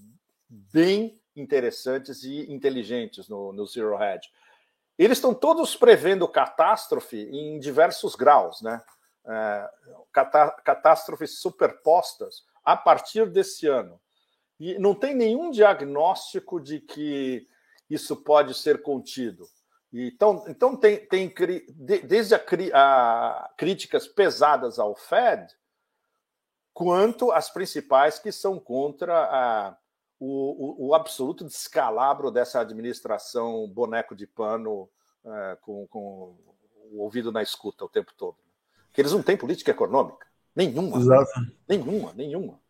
bem 0.72 1.20
interessantes 1.35 2.22
e 2.22 2.52
inteligentes 2.52 3.28
no, 3.28 3.52
no 3.52 3.66
Zero 3.66 4.01
Hedge. 4.01 4.28
Eles 4.97 5.18
estão 5.18 5.35
todos 5.35 5.74
prevendo 5.74 6.28
catástrofe 6.28 7.16
em 7.16 7.59
diversos 7.59 8.14
graus, 8.14 8.62
né? 8.62 8.82
É, 9.26 9.70
catástrofes 10.62 11.39
superpostas 11.40 12.44
a 12.62 12.76
partir 12.76 13.28
desse 13.31 13.66
ano. 13.66 14.01
E 14.60 14.78
não 14.78 14.94
tem 14.94 15.14
nenhum 15.14 15.51
diagnóstico 15.51 16.60
de 16.60 16.78
que 16.78 17.48
isso 17.89 18.16
pode 18.16 18.55
ser 18.55 18.82
contido. 18.82 19.48
Então, 19.93 20.44
então 20.47 20.76
tem, 20.76 21.06
tem 21.06 21.32
desde 22.05 22.35
a, 22.35 22.43
a, 22.74 23.51
críticas 23.56 24.06
pesadas 24.06 24.78
ao 24.78 24.94
Fed, 24.94 25.47
quanto 26.72 27.32
as 27.32 27.51
principais 27.51 28.18
que 28.18 28.32
são 28.32 28.59
contra 28.59 29.14
a, 29.16 29.78
o, 30.24 30.86
o, 30.86 30.88
o, 30.88 30.94
absoluto 30.94 31.44
descalabro 31.44 32.30
dessa 32.30 32.60
administração 32.60 33.68
boneco 33.68 34.16
de 34.16 34.26
pano 34.26 34.88
é, 35.24 35.59
com, 35.60 35.86
com, 35.88 36.34
o 36.90 37.02
ouvido 37.02 37.30
na 37.30 37.42
escuta 37.42 37.84
o 37.84 37.88
tempo 37.88 38.12
todo. 38.16 38.36
Que 38.92 39.01
eles 39.01 39.12
não 39.12 39.22
têm 39.22 39.36
política 39.36 39.70
econômica. 39.70 40.26
Nenhuma. 40.55 40.98
Exato. 40.98 41.30
Nenhuma, 41.68 42.12
nenhuma. 42.14 42.60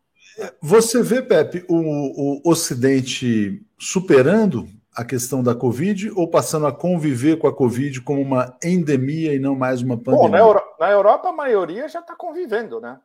Você 0.60 1.02
vê, 1.02 1.22
Pepe, 1.22 1.64
o, 1.68 2.40
o 2.40 2.51
Ocidente 2.51 3.62
superando 3.78 4.66
a 4.94 5.05
questão 5.05 5.43
da 5.43 5.55
Covid 5.55 6.10
ou 6.12 6.28
passando 6.28 6.66
a 6.66 6.72
conviver 6.72 7.39
com 7.39 7.47
a 7.47 7.55
Covid 7.55 8.01
como 8.01 8.22
uma 8.22 8.56
endemia 8.62 9.35
e 9.35 9.39
não 9.39 9.55
mais 9.55 9.82
uma 9.82 9.97
pandemia? 9.97 10.28
Bom, 10.28 10.32
na, 10.32 10.39
Euro 10.39 10.62
na 10.81 10.90
Europa, 10.90 11.28
a 11.28 11.32
maioria 11.32 11.89
já 11.89 12.01
está 12.01 12.16
convivendo, 12.16 12.81
né? 12.81 12.98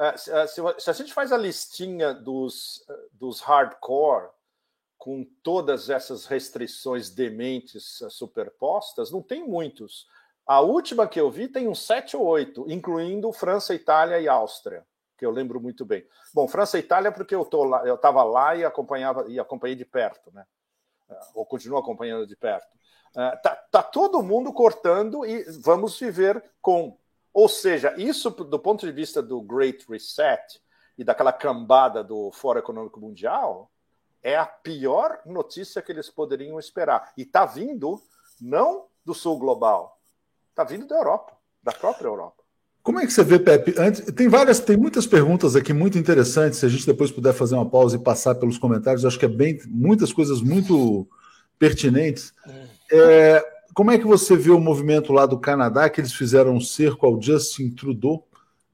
É, 0.00 0.14
é, 0.40 0.46
se, 0.46 0.90
a 0.90 0.92
gente 0.92 1.12
faz 1.12 1.30
a 1.30 1.36
listinha 1.36 2.14
dos, 2.14 2.84
dos 3.12 3.40
hardcore, 3.40 4.30
com 4.96 5.24
todas 5.42 5.88
essas 5.88 6.26
restrições 6.26 7.10
dementes 7.10 8.02
superpostas, 8.10 9.10
não 9.10 9.22
tem 9.22 9.46
muitos. 9.46 10.06
A 10.46 10.60
última 10.60 11.06
que 11.06 11.20
eu 11.20 11.30
vi 11.30 11.48
tem 11.48 11.68
uns 11.68 11.86
sete 11.86 12.16
ou 12.16 12.26
oito, 12.26 12.70
incluindo 12.70 13.32
França, 13.32 13.74
Itália 13.74 14.20
e 14.20 14.28
Áustria, 14.28 14.86
que 15.16 15.24
eu 15.24 15.30
lembro 15.30 15.60
muito 15.60 15.84
bem. 15.84 16.06
Bom, 16.34 16.48
França 16.48 16.76
e 16.76 16.80
Itália 16.80 17.12
porque 17.12 17.34
eu 17.34 17.48
eu 17.84 17.94
estava 17.94 18.22
lá 18.24 18.56
e 18.56 18.64
acompanhava 18.64 19.26
e 19.28 19.38
acompanhei 19.38 19.76
de 19.76 19.84
perto, 19.84 20.30
né? 20.32 20.44
ou 21.34 21.44
continuo 21.44 21.78
acompanhando 21.78 22.26
de 22.26 22.36
perto. 22.36 22.78
É, 23.16 23.36
tá 23.70 23.82
todo 23.82 24.22
mundo 24.22 24.52
cortando 24.52 25.26
e 25.26 25.44
vamos 25.60 25.98
viver 25.98 26.42
com. 26.60 26.96
Ou 27.32 27.48
seja, 27.48 27.94
isso 27.96 28.30
do 28.30 28.58
ponto 28.58 28.84
de 28.84 28.92
vista 28.92 29.22
do 29.22 29.40
Great 29.40 29.86
Reset 29.88 30.60
e 30.98 31.04
daquela 31.04 31.32
cambada 31.32 32.02
do 32.02 32.30
Fórum 32.32 32.58
Econômico 32.58 33.00
Mundial, 33.00 33.70
é 34.22 34.36
a 34.36 34.44
pior 34.44 35.20
notícia 35.24 35.80
que 35.80 35.92
eles 35.92 36.10
poderiam 36.10 36.58
esperar. 36.58 37.12
E 37.16 37.22
está 37.22 37.46
vindo 37.46 38.00
não 38.40 38.86
do 39.04 39.14
sul 39.14 39.38
global, 39.38 39.98
está 40.50 40.64
vindo 40.64 40.86
da 40.86 40.96
Europa, 40.96 41.32
da 41.62 41.72
própria 41.72 42.06
Europa. 42.06 42.40
Como 42.82 42.98
é 42.98 43.06
que 43.06 43.12
você 43.12 43.22
vê, 43.22 43.38
Pepe? 43.38 43.74
Antes, 43.78 44.00
tem 44.14 44.28
várias, 44.28 44.58
tem 44.58 44.76
muitas 44.76 45.06
perguntas 45.06 45.54
aqui 45.54 45.72
muito 45.72 45.98
interessantes. 45.98 46.58
Se 46.58 46.66
a 46.66 46.68
gente 46.68 46.86
depois 46.86 47.10
puder 47.10 47.34
fazer 47.34 47.54
uma 47.54 47.68
pausa 47.68 47.96
e 47.96 48.02
passar 48.02 48.34
pelos 48.34 48.56
comentários, 48.56 49.04
acho 49.04 49.18
que 49.18 49.26
é 49.26 49.28
bem 49.28 49.60
muitas 49.68 50.12
coisas 50.12 50.40
muito 50.40 51.06
pertinentes. 51.58 52.32
É, 52.90 53.44
como 53.74 53.90
é 53.90 53.98
que 53.98 54.06
você 54.06 54.36
vê 54.36 54.50
o 54.50 54.60
movimento 54.60 55.12
lá 55.12 55.26
do 55.26 55.38
Canadá, 55.38 55.88
que 55.88 56.00
eles 56.00 56.12
fizeram 56.12 56.54
um 56.54 56.60
cerco 56.60 57.06
ao 57.06 57.20
Justin 57.20 57.70
Trudeau 57.70 58.26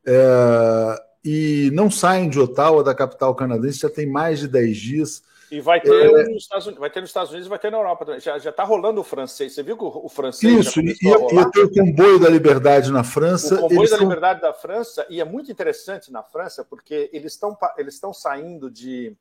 é, 0.06 1.02
e 1.24 1.70
não 1.72 1.90
saem 1.90 2.28
de 2.28 2.38
Ottawa, 2.38 2.84
da 2.84 2.94
capital 2.94 3.34
canadense, 3.34 3.80
já 3.80 3.90
tem 3.90 4.06
mais 4.06 4.38
de 4.38 4.48
10 4.48 4.76
dias. 4.76 5.22
E 5.50 5.60
vai 5.60 5.80
ter, 5.80 5.92
é... 5.92 6.24
nos 6.24 6.42
Estados 6.42 6.66
Unidos, 6.66 6.80
vai 6.80 6.90
ter 6.90 7.00
nos 7.00 7.10
Estados 7.10 7.30
Unidos 7.30 7.46
e 7.46 7.50
vai 7.50 7.58
ter 7.58 7.70
na 7.70 7.78
Europa 7.78 8.04
também. 8.04 8.20
Já 8.20 8.36
está 8.36 8.64
rolando 8.64 9.00
o 9.00 9.04
francês. 9.04 9.52
Você 9.52 9.62
viu 9.62 9.76
que 9.76 9.84
o, 9.84 10.08
francês. 10.08 10.66
Isso, 10.66 10.80
e 10.80 10.96
ia 11.02 11.50
ter 11.50 11.64
o 11.64 11.72
comboio 11.72 12.18
da 12.18 12.28
liberdade 12.28 12.90
na 12.90 13.04
França. 13.04 13.54
O 13.56 13.68
comboio 13.68 13.88
da 13.88 13.96
são... 13.96 13.98
liberdade 13.98 14.40
da 14.40 14.52
França, 14.52 15.06
e 15.08 15.20
é 15.20 15.24
muito 15.24 15.50
interessante 15.50 16.10
na 16.10 16.22
França, 16.22 16.64
porque 16.64 17.10
eles 17.12 17.32
estão 17.32 17.56
eles 17.76 18.00
saindo 18.14 18.70
de 18.70 19.16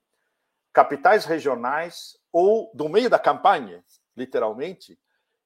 capitais 0.74 1.26
regionais 1.26 2.18
ou 2.32 2.72
do 2.74 2.90
meio 2.90 3.10
da 3.10 3.18
campanha, 3.18 3.84
literalmente, 4.16 4.98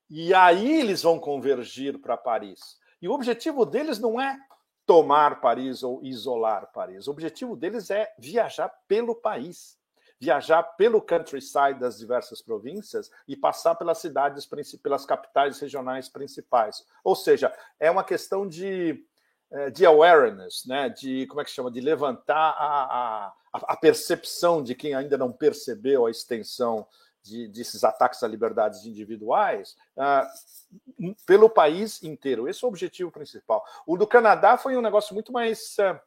e 0.10 0.34
aí 0.34 0.80
eles 0.80 1.04
vão 1.04 1.20
convergir 1.20 2.00
para 2.00 2.18
Paris. 2.18 2.78
E 3.02 3.08
o 3.08 3.14
objetivo 3.14 3.66
deles 3.66 4.00
não 4.00 4.20
é 4.20 4.38
tomar 4.86 5.40
Paris 5.40 5.84
ou 5.84 6.04
isolar 6.04 6.72
Paris. 6.74 7.08
O 7.08 7.12
objetivo 7.12 7.56
deles 7.56 7.92
é 7.92 8.14
viajar 8.18 8.70
pelo 8.88 9.16
país 9.16 9.80
viajar 10.20 10.62
pelo 10.64 11.02
countryside 11.02 11.80
das 11.80 11.98
diversas 11.98 12.42
províncias 12.42 13.10
e 13.28 13.38
passar 13.38 13.76
pelas 13.76 14.00
cidades, 14.00 14.48
pelas 14.84 15.06
capitais 15.06 15.60
regionais 15.60 16.10
principais. 16.10 16.86
Ou 17.04 17.16
seja, 17.16 17.56
é 17.80 17.90
uma 17.90 18.04
questão 18.04 18.46
de, 18.46 19.02
eh, 19.50 19.70
de 19.70 19.86
awareness, 19.86 20.66
né? 20.66 20.90
de 20.90 21.26
como 21.28 21.40
é 21.40 21.46
que 21.46 21.52
chama? 21.52 21.72
De 21.72 21.80
levantar 21.80 22.54
a, 22.58 23.34
a, 23.54 23.60
a 23.74 23.78
percepção 23.78 24.62
de 24.62 24.76
quem 24.76 24.94
ainda 24.94 25.18
não 25.18 25.32
percebeu 25.32 26.06
a 26.06 26.12
extensão 26.12 26.86
de, 27.24 27.48
desses 27.48 27.84
ataques 27.84 28.24
a 28.24 28.28
liberdades 28.28 28.86
individuais 28.86 29.76
uh, 29.98 31.16
pelo 31.26 31.50
país 31.50 32.02
inteiro. 32.04 32.48
Esse 32.48 32.64
é 32.64 32.68
o 32.68 32.70
objetivo 32.70 33.12
principal. 33.12 33.64
O 33.86 33.98
do 33.98 34.08
Canadá 34.08 34.58
foi 34.58 34.78
um 34.78 34.82
negócio 34.82 35.14
muito 35.14 35.32
mais 35.32 35.76
uh, 35.80 36.00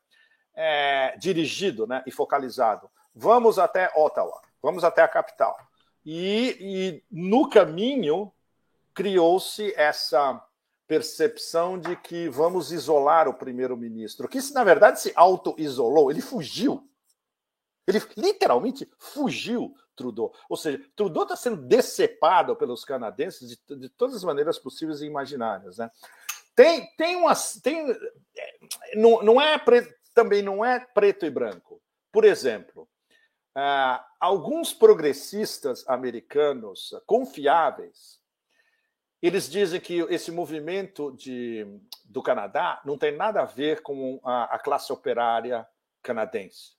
é, 0.54 1.16
dirigido 1.18 1.86
né, 1.86 2.02
e 2.06 2.10
focalizado. 2.10 2.90
Vamos 3.14 3.58
até 3.58 3.90
Ottawa, 3.94 4.40
vamos 4.62 4.84
até 4.84 5.02
a 5.02 5.08
capital. 5.08 5.56
E, 6.04 6.56
e 6.60 7.04
no 7.10 7.48
caminho 7.48 8.32
criou-se 8.94 9.72
essa 9.76 10.42
percepção 10.86 11.78
de 11.78 11.96
que 11.96 12.28
vamos 12.28 12.72
isolar 12.72 13.28
o 13.28 13.34
primeiro-ministro, 13.34 14.28
que 14.28 14.38
na 14.52 14.64
verdade 14.64 15.00
se 15.00 15.12
auto-isolou, 15.14 16.10
ele 16.10 16.20
fugiu. 16.20 16.86
Ele 17.86 18.00
literalmente 18.16 18.90
fugiu, 18.98 19.74
Trudeau. 19.96 20.32
Ou 20.48 20.56
seja, 20.56 20.80
Trudeau 20.94 21.24
está 21.24 21.36
sendo 21.36 21.62
decepado 21.62 22.56
pelos 22.56 22.84
canadenses 22.84 23.48
de, 23.48 23.76
de, 23.76 23.88
todas 23.88 24.16
as 24.16 24.24
maneiras 24.24 24.58
possíveis 24.58 25.00
e 25.00 25.06
imaginárias. 25.06 25.78
Né? 25.78 25.90
Tem, 26.54 26.86
tem 26.96 27.16
umas. 27.16 27.60
Tem, 27.60 27.90
é, 27.90 28.96
não, 28.96 29.22
não 29.22 29.40
é 29.40 29.60
também 30.14 30.42
não 30.42 30.64
é 30.64 30.80
preto 30.80 31.26
e 31.26 31.30
branco. 31.30 31.80
Por 32.10 32.24
exemplo, 32.24 32.88
Uh, 33.52 34.00
alguns 34.18 34.72
progressistas 34.72 35.86
americanos 35.86 36.94
confiáveis, 37.04 38.18
eles 39.20 39.48
dizem 39.48 39.78
que 39.78 40.00
esse 40.08 40.32
movimento 40.32 41.12
de, 41.12 41.66
do 42.06 42.22
Canadá 42.22 42.80
não 42.82 42.96
tem 42.96 43.14
nada 43.14 43.42
a 43.42 43.44
ver 43.44 43.82
com 43.82 44.18
a, 44.24 44.54
a 44.54 44.58
classe 44.58 44.90
operária 44.90 45.68
canadense, 46.02 46.72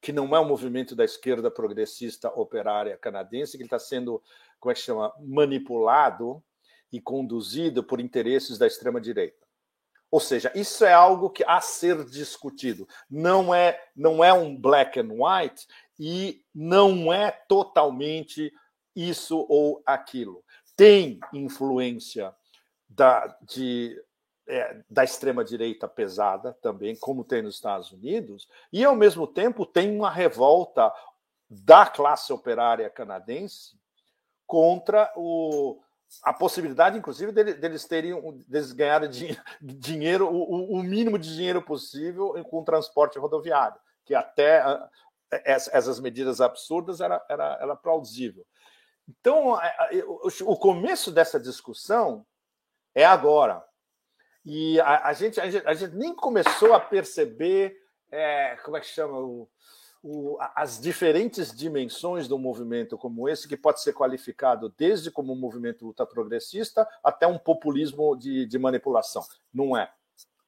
que 0.00 0.12
não 0.12 0.34
é 0.34 0.40
um 0.40 0.46
movimento 0.48 0.94
da 0.94 1.04
esquerda 1.04 1.50
progressista 1.50 2.28
operária 2.30 2.96
canadense, 2.96 3.58
que 3.58 3.64
está 3.64 3.78
sendo, 3.78 4.22
como 4.60 4.70
é 4.70 4.74
que 4.74 4.80
chama, 4.80 5.12
manipulado 5.20 6.42
e 6.92 7.00
conduzido 7.00 7.82
por 7.82 8.00
interesses 8.00 8.58
da 8.58 8.66
extrema 8.66 9.00
direita. 9.00 9.46
Ou 10.10 10.20
seja, 10.20 10.50
isso 10.54 10.84
é 10.84 10.92
algo 10.92 11.28
que 11.28 11.44
a 11.44 11.60
ser 11.60 12.02
discutido. 12.04 12.88
Não 13.10 13.54
é, 13.54 13.78
não 13.94 14.24
é 14.24 14.32
um 14.32 14.56
black 14.56 14.98
and 14.98 15.10
white, 15.10 15.66
e 15.98 16.42
não 16.54 17.12
é 17.12 17.30
totalmente 17.30 18.52
isso 18.94 19.44
ou 19.48 19.82
aquilo. 19.84 20.44
Tem 20.76 21.18
influência 21.32 22.34
da, 22.88 23.26
de, 23.42 24.00
é, 24.48 24.82
da 24.88 25.04
extrema-direita 25.04 25.86
pesada 25.86 26.54
também, 26.62 26.96
como 26.96 27.22
tem 27.22 27.42
nos 27.42 27.56
Estados 27.56 27.92
Unidos, 27.92 28.48
e 28.72 28.84
ao 28.84 28.96
mesmo 28.96 29.26
tempo 29.26 29.66
tem 29.66 29.94
uma 29.94 30.10
revolta 30.10 30.92
da 31.48 31.86
classe 31.86 32.32
operária 32.32 32.88
canadense 32.90 33.78
contra 34.46 35.12
o, 35.16 35.80
a 36.22 36.32
possibilidade, 36.32 36.98
inclusive, 36.98 37.32
deles 37.32 37.84
terem 37.84 38.20
deles 38.46 38.72
ganharem 38.72 39.10
dinheiro, 39.60 40.28
o, 40.28 40.78
o 40.78 40.82
mínimo 40.82 41.18
de 41.18 41.34
dinheiro 41.34 41.62
possível 41.62 42.32
com 42.44 42.60
o 42.60 42.64
transporte 42.64 43.18
rodoviário, 43.18 43.78
que 44.04 44.14
até 44.14 44.62
essas 45.30 46.00
medidas 46.00 46.40
absurdas 46.40 47.00
era, 47.00 47.22
era, 47.28 47.58
era 47.60 47.76
plausível. 47.76 48.46
Então, 49.06 49.58
o 50.42 50.56
começo 50.56 51.10
dessa 51.10 51.38
discussão 51.38 52.26
é 52.94 53.04
agora. 53.04 53.64
E 54.50 54.80
a, 54.80 55.08
a, 55.08 55.12
gente, 55.12 55.38
a, 55.38 55.50
gente, 55.50 55.66
a 55.66 55.74
gente 55.74 55.94
nem 55.94 56.14
começou 56.14 56.72
a 56.72 56.80
perceber, 56.80 57.76
é, 58.10 58.56
como 58.64 58.78
é 58.78 58.80
que 58.80 58.86
chama, 58.86 59.18
o, 59.18 59.46
o, 60.02 60.38
as 60.54 60.80
diferentes 60.80 61.54
dimensões 61.54 62.26
do 62.26 62.38
movimento 62.38 62.96
como 62.96 63.28
esse, 63.28 63.46
que 63.46 63.58
pode 63.58 63.82
ser 63.82 63.92
qualificado 63.92 64.72
desde 64.74 65.10
como 65.10 65.34
um 65.34 65.38
movimento 65.38 65.84
ultraprogressista 65.84 66.88
até 67.04 67.26
um 67.26 67.36
populismo 67.36 68.16
de, 68.16 68.46
de 68.46 68.58
manipulação. 68.58 69.22
Não 69.52 69.76
é. 69.76 69.92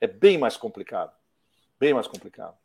É 0.01 0.07
bem 0.07 0.39
mais 0.39 0.57
complicado. 0.57 1.13
Bem 1.79 1.93
mais 1.93 2.07
complicado. 2.07 2.57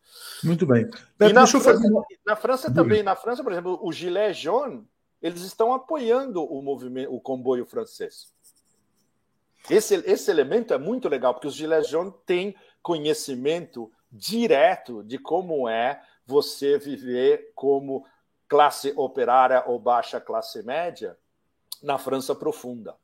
Muito 0.42 0.66
bem. 0.66 0.90
e 1.20 1.34
na 1.34 1.46
França, 1.46 1.60
fazer... 1.60 1.90
na 2.26 2.36
França 2.38 2.74
também, 2.74 3.04
na 3.04 3.16
França, 3.18 3.44
por 3.44 3.52
exemplo, 3.52 3.78
o 3.82 3.92
Gilet 3.92 4.42
jaune, 4.42 4.88
eles 5.22 5.42
estão 5.42 5.74
apoiando 5.74 6.42
o 6.42 6.62
movimento, 6.62 7.14
o 7.14 7.20
comboio 7.20 7.66
francês. 7.66 8.34
Esse, 9.70 9.96
esse 10.06 10.30
elemento 10.30 10.74
é 10.74 10.78
muito 10.78 11.10
legal, 11.10 11.34
porque 11.34 11.48
os 11.48 11.56
Gilets 11.56 11.90
jaunes 11.90 12.14
têm 12.26 12.56
conhecimento 12.82 13.92
direto 14.12 15.04
de 15.04 15.18
como 15.18 15.68
é 15.68 16.00
você 16.26 16.78
viver 16.78 17.52
como 17.56 18.06
classe 18.48 18.94
operária 18.96 19.64
ou 19.66 19.80
baixa 19.80 20.20
classe 20.20 20.64
média 20.64 21.18
na 21.82 21.98
França 21.98 22.34
profunda. 22.36 22.96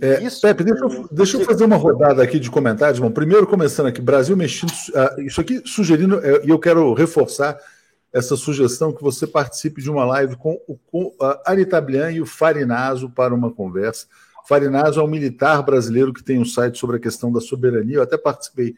É, 0.00 0.20
isso, 0.24 0.40
Pepe, 0.40 0.64
deixa 0.64 0.84
eu, 0.84 1.08
deixa 1.10 1.36
eu, 1.36 1.44
fazer 1.44 1.64
uma 1.64 1.76
rodada 1.76 2.20
aqui 2.20 2.40
de 2.40 2.50
comentários. 2.50 2.98
Bom, 2.98 3.12
primeiro, 3.12 3.46
começando 3.46 3.86
aqui, 3.86 4.00
Brasil 4.00 4.36
Mexido, 4.36 4.72
uh, 4.72 5.20
isso 5.20 5.40
aqui 5.40 5.62
sugerindo, 5.64 6.18
é, 6.18 6.44
e 6.44 6.50
eu 6.50 6.58
quero 6.58 6.92
reforçar 6.94 7.56
essa 8.12 8.36
sugestão 8.36 8.92
que 8.92 9.02
você 9.02 9.24
participe 9.26 9.80
de 9.80 9.90
uma 9.90 10.04
live 10.04 10.36
com, 10.36 10.56
com 10.86 11.14
a 11.20 11.52
Anita 11.52 11.80
Blian 11.80 12.10
e 12.10 12.20
o 12.20 12.26
Farinazo 12.26 13.08
para 13.10 13.34
uma 13.34 13.52
conversa. 13.52 14.06
Farinazo 14.46 15.00
é 15.00 15.02
um 15.02 15.08
militar 15.08 15.62
brasileiro 15.62 16.12
que 16.12 16.22
tem 16.22 16.38
um 16.38 16.44
site 16.44 16.78
sobre 16.78 16.96
a 16.96 17.00
questão 17.00 17.32
da 17.32 17.40
soberania. 17.40 17.96
Eu 17.96 18.02
até 18.02 18.18
participei 18.18 18.74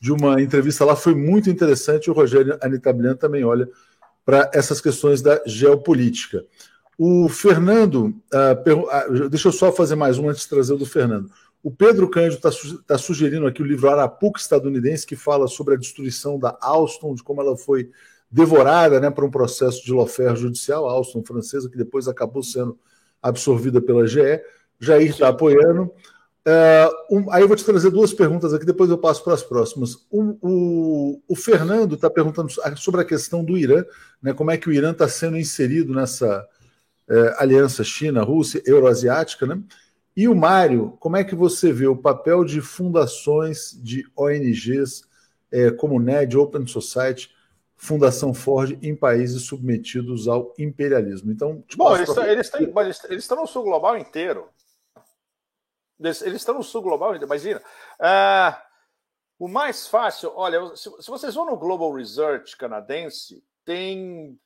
de 0.00 0.12
uma 0.12 0.40
entrevista 0.42 0.84
lá, 0.84 0.96
foi 0.96 1.14
muito 1.14 1.48
interessante. 1.48 2.10
O 2.10 2.14
Rogério 2.14 2.58
Anitablian 2.60 3.14
também 3.14 3.44
olha 3.44 3.68
para 4.24 4.50
essas 4.52 4.80
questões 4.80 5.22
da 5.22 5.40
geopolítica. 5.46 6.44
O 6.98 7.28
Fernando, 7.28 8.14
uh, 8.32 9.24
uh, 9.24 9.28
deixa 9.28 9.48
eu 9.48 9.52
só 9.52 9.72
fazer 9.72 9.94
mais 9.94 10.18
um 10.18 10.28
antes 10.28 10.42
de 10.42 10.48
trazer 10.48 10.74
o 10.74 10.78
do 10.78 10.86
Fernando. 10.86 11.30
O 11.62 11.70
Pedro 11.70 12.08
Cândido 12.08 12.36
está 12.36 12.50
tá 12.86 12.98
sugerindo 12.98 13.46
aqui 13.46 13.62
o 13.62 13.66
livro 13.66 13.88
Arapuca 13.88 14.40
estadunidense, 14.40 15.06
que 15.06 15.14
fala 15.14 15.46
sobre 15.46 15.74
a 15.74 15.78
destruição 15.78 16.38
da 16.38 16.56
Alstom, 16.60 17.14
de 17.14 17.22
como 17.22 17.40
ela 17.40 17.56
foi 17.56 17.90
devorada 18.30 18.98
né, 18.98 19.10
para 19.10 19.24
um 19.24 19.30
processo 19.30 19.84
de 19.84 19.92
lawfare 19.92 20.34
judicial, 20.34 20.88
a 20.88 20.92
Alstom 20.92 21.22
francesa, 21.22 21.68
que 21.70 21.76
depois 21.76 22.08
acabou 22.08 22.42
sendo 22.42 22.76
absorvida 23.22 23.80
pela 23.80 24.06
GE. 24.06 24.40
Jair 24.82 25.10
está 25.10 25.28
apoiando. 25.28 25.92
Uh, 26.44 27.18
um, 27.18 27.30
aí 27.30 27.40
eu 27.40 27.46
vou 27.46 27.56
te 27.56 27.64
trazer 27.64 27.88
duas 27.90 28.12
perguntas 28.12 28.52
aqui, 28.52 28.66
depois 28.66 28.90
eu 28.90 28.98
passo 28.98 29.22
para 29.22 29.34
as 29.34 29.44
próximas. 29.44 30.06
Um, 30.10 30.36
o, 30.42 31.22
o, 31.28 31.36
Fernando 31.36 31.94
está 31.94 32.10
perguntando 32.10 32.50
sobre 32.76 33.00
a 33.00 33.04
questão 33.04 33.44
do 33.44 33.56
Irã, 33.56 33.84
né, 34.20 34.32
como 34.32 34.50
é 34.50 34.56
que 34.56 34.68
o 34.68 34.72
Irã 34.72 34.90
está 34.90 35.06
sendo 35.06 35.38
inserido 35.38 35.94
nessa 35.94 36.44
uh, 37.08 37.34
aliança 37.38 37.84
China-Rússia, 37.84 38.60
euroasiática, 38.66 39.46
né? 39.46 39.62
E 40.16 40.28
o 40.28 40.34
Mário, 40.34 40.96
como 40.98 41.16
é 41.16 41.22
que 41.22 41.34
você 41.34 41.72
vê 41.72 41.86
o 41.86 41.96
papel 41.96 42.44
de 42.44 42.60
fundações 42.60 43.80
de 43.80 44.04
ONGs 44.16 45.02
uh, 45.52 45.76
como 45.76 46.00
NED, 46.00 46.36
Open 46.36 46.66
Society, 46.66 47.30
Fundação 47.76 48.34
Ford 48.34 48.76
em 48.82 48.96
países 48.96 49.42
submetidos 49.42 50.26
ao 50.26 50.52
imperialismo? 50.58 51.30
Então, 51.30 51.62
Bom, 51.76 51.96
eles, 51.96 52.12
pra... 52.12 52.32
eles, 52.32 52.50
têm, 52.50 52.72
eles 53.10 53.22
estão 53.22 53.40
no 53.40 53.46
sul 53.46 53.62
global 53.62 53.96
inteiro. 53.96 54.48
Eles, 56.02 56.22
estão 56.22 56.54
no 56.54 56.62
sul 56.62 56.82
global, 56.82 57.14
imagina. 57.16 57.62
Uh, 57.98 58.56
o 59.38 59.48
mais 59.48 59.86
fácil, 59.86 60.32
olha, 60.34 60.76
se, 60.76 60.90
se, 61.00 61.10
vocês 61.10 61.34
vão 61.34 61.46
no 61.46 61.56
Global 61.56 61.92
Research 61.92 62.56
canadense, 62.56 63.42
tem. 63.64 64.38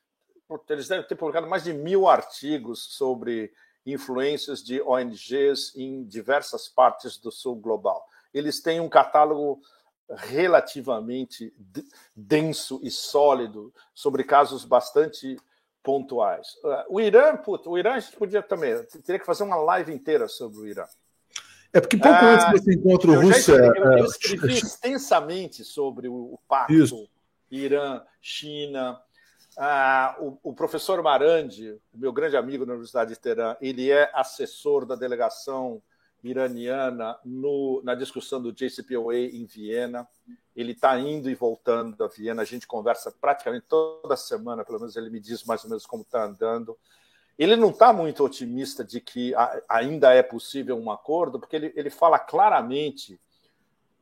Eles 0.68 0.86
devem 0.86 1.06
ter 1.06 1.16
publicado 1.16 1.46
mais 1.46 1.64
de 1.64 1.72
mil 1.72 2.06
artigos 2.06 2.94
sobre 2.94 3.52
influências 3.84 4.62
de 4.62 4.80
ONGs 4.80 5.74
em 5.76 6.04
diversas 6.04 6.68
partes 6.68 7.18
do 7.18 7.32
sul 7.32 7.56
global. 7.56 8.06
Eles 8.32 8.60
têm 8.60 8.80
um 8.80 8.88
catálogo 8.88 9.60
relativamente 10.08 11.52
denso 12.14 12.80
e 12.82 12.90
sólido 12.90 13.74
sobre 13.92 14.22
casos 14.22 14.64
bastante 14.64 15.36
pontuais. 15.82 16.48
Uh, 16.64 16.94
o 16.96 17.00
Irã, 17.00 17.36
puto, 17.36 17.70
o 17.70 17.78
Irã 17.78 17.94
a 17.94 18.00
gente 18.00 18.16
podia 18.16 18.42
também, 18.42 18.82
teria 19.04 19.18
que 19.18 19.26
fazer 19.26 19.42
uma 19.42 19.56
live 19.56 19.92
inteira 19.92 20.26
sobre 20.28 20.58
o 20.58 20.66
Irã. 20.66 20.86
É 21.76 21.80
porque 21.80 21.98
pouco 21.98 22.16
ah, 22.16 22.34
antes 22.34 22.50
desse 22.52 22.78
encontro 22.78 23.12
eu 23.12 23.20
Rússia. 23.20 23.52
Escrevi, 23.52 23.78
eu, 23.78 23.84
eu 23.84 23.92
é, 23.92 24.00
escrevi 24.06 24.52
extensamente 24.54 25.62
sobre 25.62 26.08
o, 26.08 26.14
o 26.14 26.40
pacto 26.48 26.72
Isso. 26.72 27.06
Irã, 27.50 28.02
China. 28.18 28.98
Ah, 29.58 30.16
o, 30.18 30.38
o, 30.42 30.54
professor 30.54 31.02
Marandi, 31.02 31.78
meu 31.94 32.14
grande 32.14 32.34
amigo 32.34 32.64
na 32.64 32.72
Universidade 32.72 33.10
de 33.10 33.20
Teherã, 33.20 33.56
ele 33.60 33.90
é 33.90 34.10
assessor 34.14 34.86
da 34.86 34.96
delegação 34.96 35.82
iraniana 36.24 37.18
no, 37.22 37.82
na 37.84 37.94
discussão 37.94 38.40
do 38.40 38.52
JCPOA 38.52 39.14
em 39.14 39.44
Viena. 39.44 40.08
Ele 40.56 40.72
está 40.72 40.98
indo 40.98 41.28
e 41.28 41.34
voltando 41.34 41.94
da 41.94 42.06
Viena. 42.06 42.40
A 42.40 42.46
gente 42.46 42.66
conversa 42.66 43.12
praticamente 43.20 43.66
toda 43.68 44.16
semana, 44.16 44.64
pelo 44.64 44.78
menos 44.78 44.96
ele 44.96 45.10
me 45.10 45.20
diz 45.20 45.44
mais 45.44 45.62
ou 45.62 45.68
menos 45.68 45.84
como 45.84 46.02
está 46.02 46.24
andando. 46.24 46.74
Ele 47.38 47.56
não 47.56 47.70
está 47.70 47.92
muito 47.92 48.24
otimista 48.24 48.82
de 48.82 49.00
que 49.00 49.34
ainda 49.68 50.12
é 50.12 50.22
possível 50.22 50.76
um 50.78 50.90
acordo, 50.90 51.38
porque 51.38 51.56
ele, 51.56 51.72
ele 51.76 51.90
fala 51.90 52.18
claramente 52.18 53.20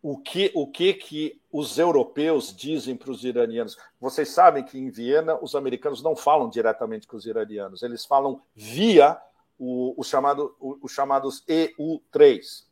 o 0.05 0.19
que, 0.19 0.53
o 0.55 0.67
que, 0.67 0.93
que 0.93 1.41
os 1.51 1.79
europeus 1.79 2.55
dizem 2.55 2.95
para 2.95 3.11
os 3.11 3.25
iranianos. 3.25 3.77
Vocês 3.99 4.29
sabem 4.29 4.63
que 4.63 4.79
em 4.79 4.91
Viena 4.91 5.39
os 5.41 5.55
americanos 5.55 6.03
não 6.03 6.15
falam 6.15 6.51
diretamente 6.51 7.07
com 7.07 7.17
os 7.17 7.25
iranianos, 7.25 7.83
eles 7.83 8.05
falam 8.05 8.43
via 8.55 9.19
o, 9.59 9.95
o 9.97 10.05
chamado, 10.05 10.55
o, 10.61 10.79
os 10.83 10.93
chamados 10.93 11.43
EU3, 11.49 12.67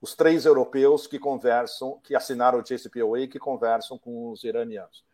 os 0.00 0.14
três 0.14 0.46
europeus 0.46 1.06
que 1.06 1.18
conversam, 1.18 2.00
que 2.02 2.16
assinaram 2.16 2.58
o 2.58 2.62
JCPOA 2.62 3.20
e 3.20 3.28
que 3.28 3.38
conversam 3.38 3.98
com 3.98 4.30
os 4.30 4.42
iranianos. 4.42 5.04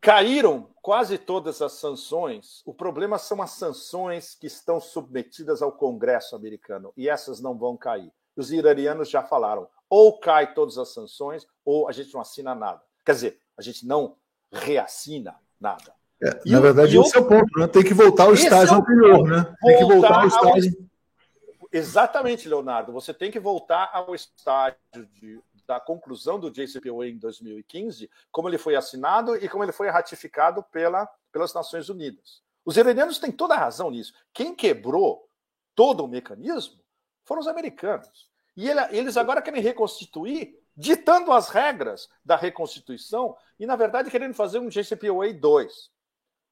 Caíram 0.00 0.68
quase 0.82 1.18
todas 1.18 1.60
as 1.60 1.72
sanções. 1.72 2.62
O 2.64 2.72
problema 2.72 3.18
são 3.18 3.42
as 3.42 3.52
sanções 3.52 4.34
que 4.34 4.46
estão 4.46 4.80
submetidas 4.80 5.62
ao 5.62 5.72
Congresso 5.72 6.36
americano, 6.36 6.92
e 6.96 7.08
essas 7.08 7.40
não 7.40 7.56
vão 7.56 7.76
cair. 7.76 8.12
Os 8.36 8.52
iranianos 8.52 9.10
já 9.10 9.22
falaram: 9.22 9.66
ou 9.88 10.18
cai 10.18 10.54
todas 10.54 10.78
as 10.78 10.92
sanções, 10.92 11.46
ou 11.64 11.88
a 11.88 11.92
gente 11.92 12.12
não 12.12 12.20
assina 12.20 12.54
nada. 12.54 12.82
Quer 13.04 13.12
dizer, 13.12 13.40
a 13.56 13.62
gente 13.62 13.86
não 13.86 14.16
reassina 14.52 15.36
nada. 15.60 15.94
É, 16.22 16.50
na 16.50 16.60
verdade, 16.60 16.98
esse 16.98 17.16
é 17.16 17.20
o 17.20 17.26
ponto, 17.26 17.58
né? 17.58 17.66
Tem 17.66 17.82
que 17.82 17.92
voltar 17.92 18.24
ao 18.24 18.34
estágio 18.34 18.74
é 18.74 18.78
anterior, 18.78 19.28
né? 19.28 19.54
Tem 19.60 19.78
que 19.78 19.84
voltar 19.84 20.20
ao 20.20 20.26
estágio. 20.26 20.72
Ao... 20.80 21.68
Exatamente, 21.72 22.48
Leonardo. 22.48 22.92
Você 22.92 23.12
tem 23.12 23.30
que 23.30 23.38
voltar 23.38 23.90
ao 23.92 24.14
estágio 24.14 24.78
de 25.12 25.38
da 25.66 25.80
conclusão 25.80 26.38
do 26.38 26.50
JCPOA 26.50 27.08
em 27.08 27.18
2015, 27.18 28.10
como 28.30 28.48
ele 28.48 28.58
foi 28.58 28.76
assinado 28.76 29.36
e 29.36 29.48
como 29.48 29.64
ele 29.64 29.72
foi 29.72 29.88
ratificado 29.88 30.62
pela, 30.64 31.06
pelas 31.32 31.52
Nações 31.52 31.88
Unidas. 31.88 32.42
Os 32.64 32.76
iranianos 32.76 33.18
têm 33.18 33.30
toda 33.30 33.54
a 33.54 33.58
razão 33.58 33.90
nisso. 33.90 34.12
Quem 34.32 34.54
quebrou 34.54 35.28
todo 35.74 36.04
o 36.04 36.08
mecanismo 36.08 36.80
foram 37.24 37.40
os 37.40 37.48
americanos. 37.48 38.30
E 38.56 38.68
ele, 38.68 38.80
eles 38.90 39.16
agora 39.16 39.42
querem 39.42 39.62
reconstituir, 39.62 40.58
ditando 40.76 41.32
as 41.32 41.48
regras 41.48 42.08
da 42.24 42.36
reconstituição 42.36 43.36
e, 43.58 43.66
na 43.66 43.76
verdade, 43.76 44.10
querendo 44.10 44.34
fazer 44.34 44.58
um 44.58 44.68
JCPOA 44.68 45.32
2. 45.32 45.90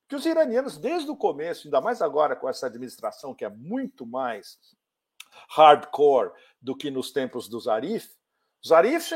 Que 0.09 0.17
os 0.17 0.27
iranianos, 0.27 0.77
desde 0.77 1.11
o 1.11 1.17
começo, 1.17 1.67
ainda 1.67 1.81
mais 1.81 2.03
agora 2.03 2.37
com 2.37 2.49
essa 2.49 2.67
administração 2.67 3.35
que 3.35 3.45
é 3.45 3.49
muito 3.49 4.07
mais 4.07 4.59
hardcore 5.49 6.33
do 6.61 6.77
que 6.77 6.91
nos 6.91 7.11
tempos 7.11 7.49
do 7.49 7.59
Zarif, 7.59 8.11
os 8.65 8.73
Arif, 8.73 9.13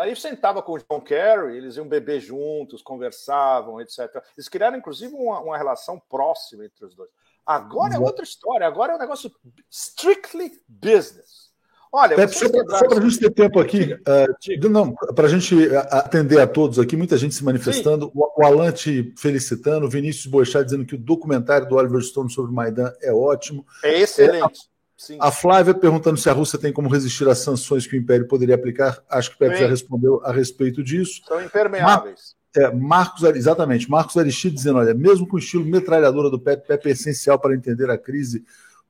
Arif 0.00 0.20
sentava 0.20 0.62
com 0.62 0.74
o 0.74 0.78
John 0.78 1.00
Kerry, 1.00 1.56
eles 1.56 1.76
iam 1.76 1.88
beber 1.88 2.20
juntos, 2.20 2.82
conversavam, 2.82 3.80
etc. 3.80 4.22
Eles 4.36 4.48
criaram, 4.48 4.78
inclusive, 4.78 5.12
uma, 5.12 5.40
uma 5.40 5.56
relação 5.58 6.00
próxima 6.08 6.64
entre 6.64 6.84
os 6.84 6.94
dois. 6.94 7.10
Agora 7.44 7.94
é 7.94 7.98
outra 7.98 8.22
história, 8.22 8.64
agora 8.64 8.92
é 8.92 8.96
um 8.96 8.98
negócio 9.00 9.30
strictly 9.68 10.52
business. 10.68 11.46
Olha, 11.90 12.14
Pepe, 12.14 12.34
só 12.34 12.48
para 12.48 12.98
a 12.98 13.00
gente 13.00 13.18
ter 13.18 13.30
tempo 13.30 13.58
aqui, 13.58 13.94
uh, 13.94 15.14
para 15.14 15.26
a 15.26 15.30
gente 15.30 15.54
atender 15.90 16.40
a 16.40 16.46
todos 16.46 16.78
aqui, 16.78 16.96
muita 16.96 17.16
gente 17.16 17.34
se 17.34 17.44
manifestando, 17.44 18.10
o, 18.14 18.40
o 18.40 18.44
Alan 18.44 18.70
te 18.70 19.14
felicitando, 19.16 19.86
o 19.86 19.90
Vinícius 19.90 20.26
Boechat 20.26 20.64
dizendo 20.64 20.84
que 20.84 20.94
o 20.94 20.98
documentário 20.98 21.68
do 21.68 21.74
Oliver 21.74 22.02
Stone 22.02 22.30
sobre 22.30 22.52
o 22.52 22.54
Maidan 22.54 22.92
é 23.00 23.12
ótimo. 23.12 23.66
É 23.82 24.00
excelente. 24.00 24.60
É, 24.60 24.75
Sim. 24.96 25.18
A 25.20 25.30
Flávia 25.30 25.74
perguntando 25.74 26.16
se 26.16 26.28
a 26.30 26.32
Rússia 26.32 26.58
tem 26.58 26.72
como 26.72 26.88
resistir 26.88 27.28
às 27.28 27.38
sanções 27.38 27.86
que 27.86 27.96
o 27.96 27.98
Império 27.98 28.26
poderia 28.26 28.54
aplicar. 28.54 29.02
Acho 29.10 29.30
que 29.30 29.36
o 29.36 29.38
Pepe 29.38 29.60
já 29.60 29.68
respondeu 29.68 30.22
a 30.24 30.32
respeito 30.32 30.82
disso. 30.82 31.20
São 31.26 31.42
impermeáveis. 31.42 32.34
Mar... 32.56 32.64
É, 32.64 32.72
Marcos, 32.72 33.22
exatamente. 33.22 33.90
Marcos 33.90 34.16
Aristide 34.16 34.54
dizendo: 34.54 34.78
olha, 34.78 34.94
mesmo 34.94 35.28
com 35.28 35.36
o 35.36 35.38
estilo 35.38 35.64
metralhadora 35.64 36.30
do 36.30 36.40
Pepe, 36.40 36.66
Pepe 36.66 36.88
é 36.88 36.92
essencial 36.92 37.38
para 37.38 37.54
entender 37.54 37.90
a 37.90 37.98
crise 37.98 38.44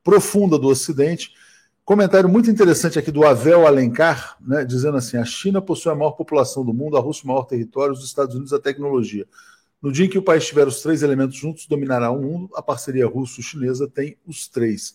profunda 0.05 0.57
do 0.57 0.69
Ocidente. 0.69 1.33
Comentário 1.85 2.28
muito 2.28 2.51
interessante 2.51 2.99
aqui 2.99 3.11
do 3.11 3.24
Avel 3.27 3.66
Alencar, 3.66 4.37
né, 4.41 4.65
dizendo 4.65 4.97
assim: 4.97 5.16
a 5.16 5.24
China 5.24 5.61
possui 5.61 5.91
a 5.91 5.97
maior 5.97 6.12
população 6.12 6.65
do 6.65 6.73
mundo, 6.73 6.97
a 6.97 7.01
Rússia 7.01 7.24
o 7.24 7.28
maior 7.28 7.45
território, 7.45 7.93
os 7.93 8.05
Estados 8.05 8.37
Unidos 8.37 8.53
a 8.53 8.61
tecnologia. 8.61 9.27
No 9.83 9.93
dia 9.93 10.07
em 10.07 10.09
que 10.09 10.19
o 10.19 10.23
país 10.23 10.47
tiver 10.47 10.66
os 10.66 10.81
três 10.81 11.03
elementos 11.03 11.37
juntos, 11.37 11.66
dominará 11.66 12.11
o 12.11 12.20
mundo. 12.20 12.51
A 12.55 12.62
parceria 12.62 13.07
russo-chinesa 13.07 13.89
tem 13.89 14.16
os 14.27 14.49
três. 14.49 14.95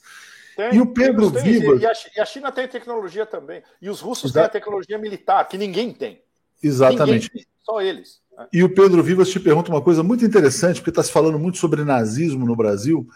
Tem, 0.69 0.77
e 0.77 0.81
o 0.81 0.85
Pedro 0.85 1.29
Vivas. 1.29 1.81
E 1.81 2.19
a, 2.19 2.25
China 2.25 2.51
tem 2.51 2.67
tecnologia 2.67 3.25
também. 3.25 3.63
E 3.81 3.89
os 3.89 3.99
russos 3.99 4.25
Exato. 4.25 4.33
têm 4.33 4.45
a 4.45 4.49
tecnologia 4.49 4.97
militar, 4.97 5.47
que 5.47 5.57
ninguém 5.57 5.91
tem. 5.91 6.21
Exatamente. 6.61 7.29
Ninguém, 7.33 7.47
só 7.63 7.81
eles. 7.81 8.21
E 8.53 8.63
o 8.63 8.73
Pedro 8.73 9.01
Vivas 9.01 9.29
te 9.29 9.39
pergunta 9.39 9.71
uma 9.71 9.81
coisa 9.81 10.03
muito 10.03 10.23
interessante, 10.23 10.79
porque 10.79 10.91
está 10.91 11.01
se 11.01 11.11
falando 11.11 11.39
muito 11.39 11.57
sobre 11.57 11.83
nazismo 11.83 12.45
no 12.45 12.55
Brasil. 12.55 13.07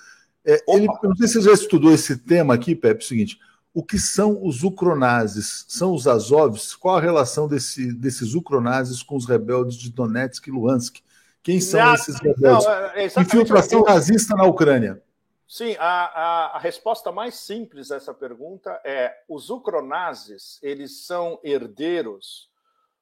É, 0.43 0.63
ele, 0.67 0.87
não 1.03 1.15
sei 1.15 1.27
se 1.27 1.33
você 1.33 1.41
já 1.41 1.53
estudou 1.53 1.91
esse 1.91 2.17
tema 2.17 2.53
aqui, 2.53 2.75
Pepe, 2.75 3.01
é 3.01 3.05
o 3.05 3.07
seguinte: 3.07 3.39
o 3.73 3.83
que 3.83 3.99
são 3.99 4.43
os 4.43 4.63
ucronazes? 4.63 5.65
São 5.67 5.93
os 5.93 6.07
Azovs? 6.07 6.75
Qual 6.75 6.97
a 6.97 7.01
relação 7.01 7.47
desse, 7.47 7.93
desses 7.93 8.33
ucronazes 8.33 9.03
com 9.03 9.15
os 9.15 9.25
rebeldes 9.25 9.77
de 9.77 9.91
Donetsk 9.91 10.47
e 10.47 10.51
Luhansk? 10.51 10.97
Quem 11.43 11.61
são 11.61 11.79
não, 11.79 11.93
esses 11.93 12.15
rebeldes? 12.19 12.65
Não, 12.65 12.73
é 12.73 13.05
Infiltração 13.05 13.83
nazista 13.83 14.35
na 14.35 14.45
Ucrânia. 14.45 15.01
Sim, 15.47 15.75
a, 15.79 16.05
a, 16.05 16.45
a, 16.55 16.59
resposta 16.59 17.11
mais 17.11 17.35
simples 17.35 17.91
a 17.91 17.97
essa 17.97 18.13
pergunta 18.13 18.81
é: 18.83 19.15
os 19.27 19.49
ucronazes 19.49 20.59
eles 20.63 21.05
são 21.05 21.39
herdeiros 21.43 22.49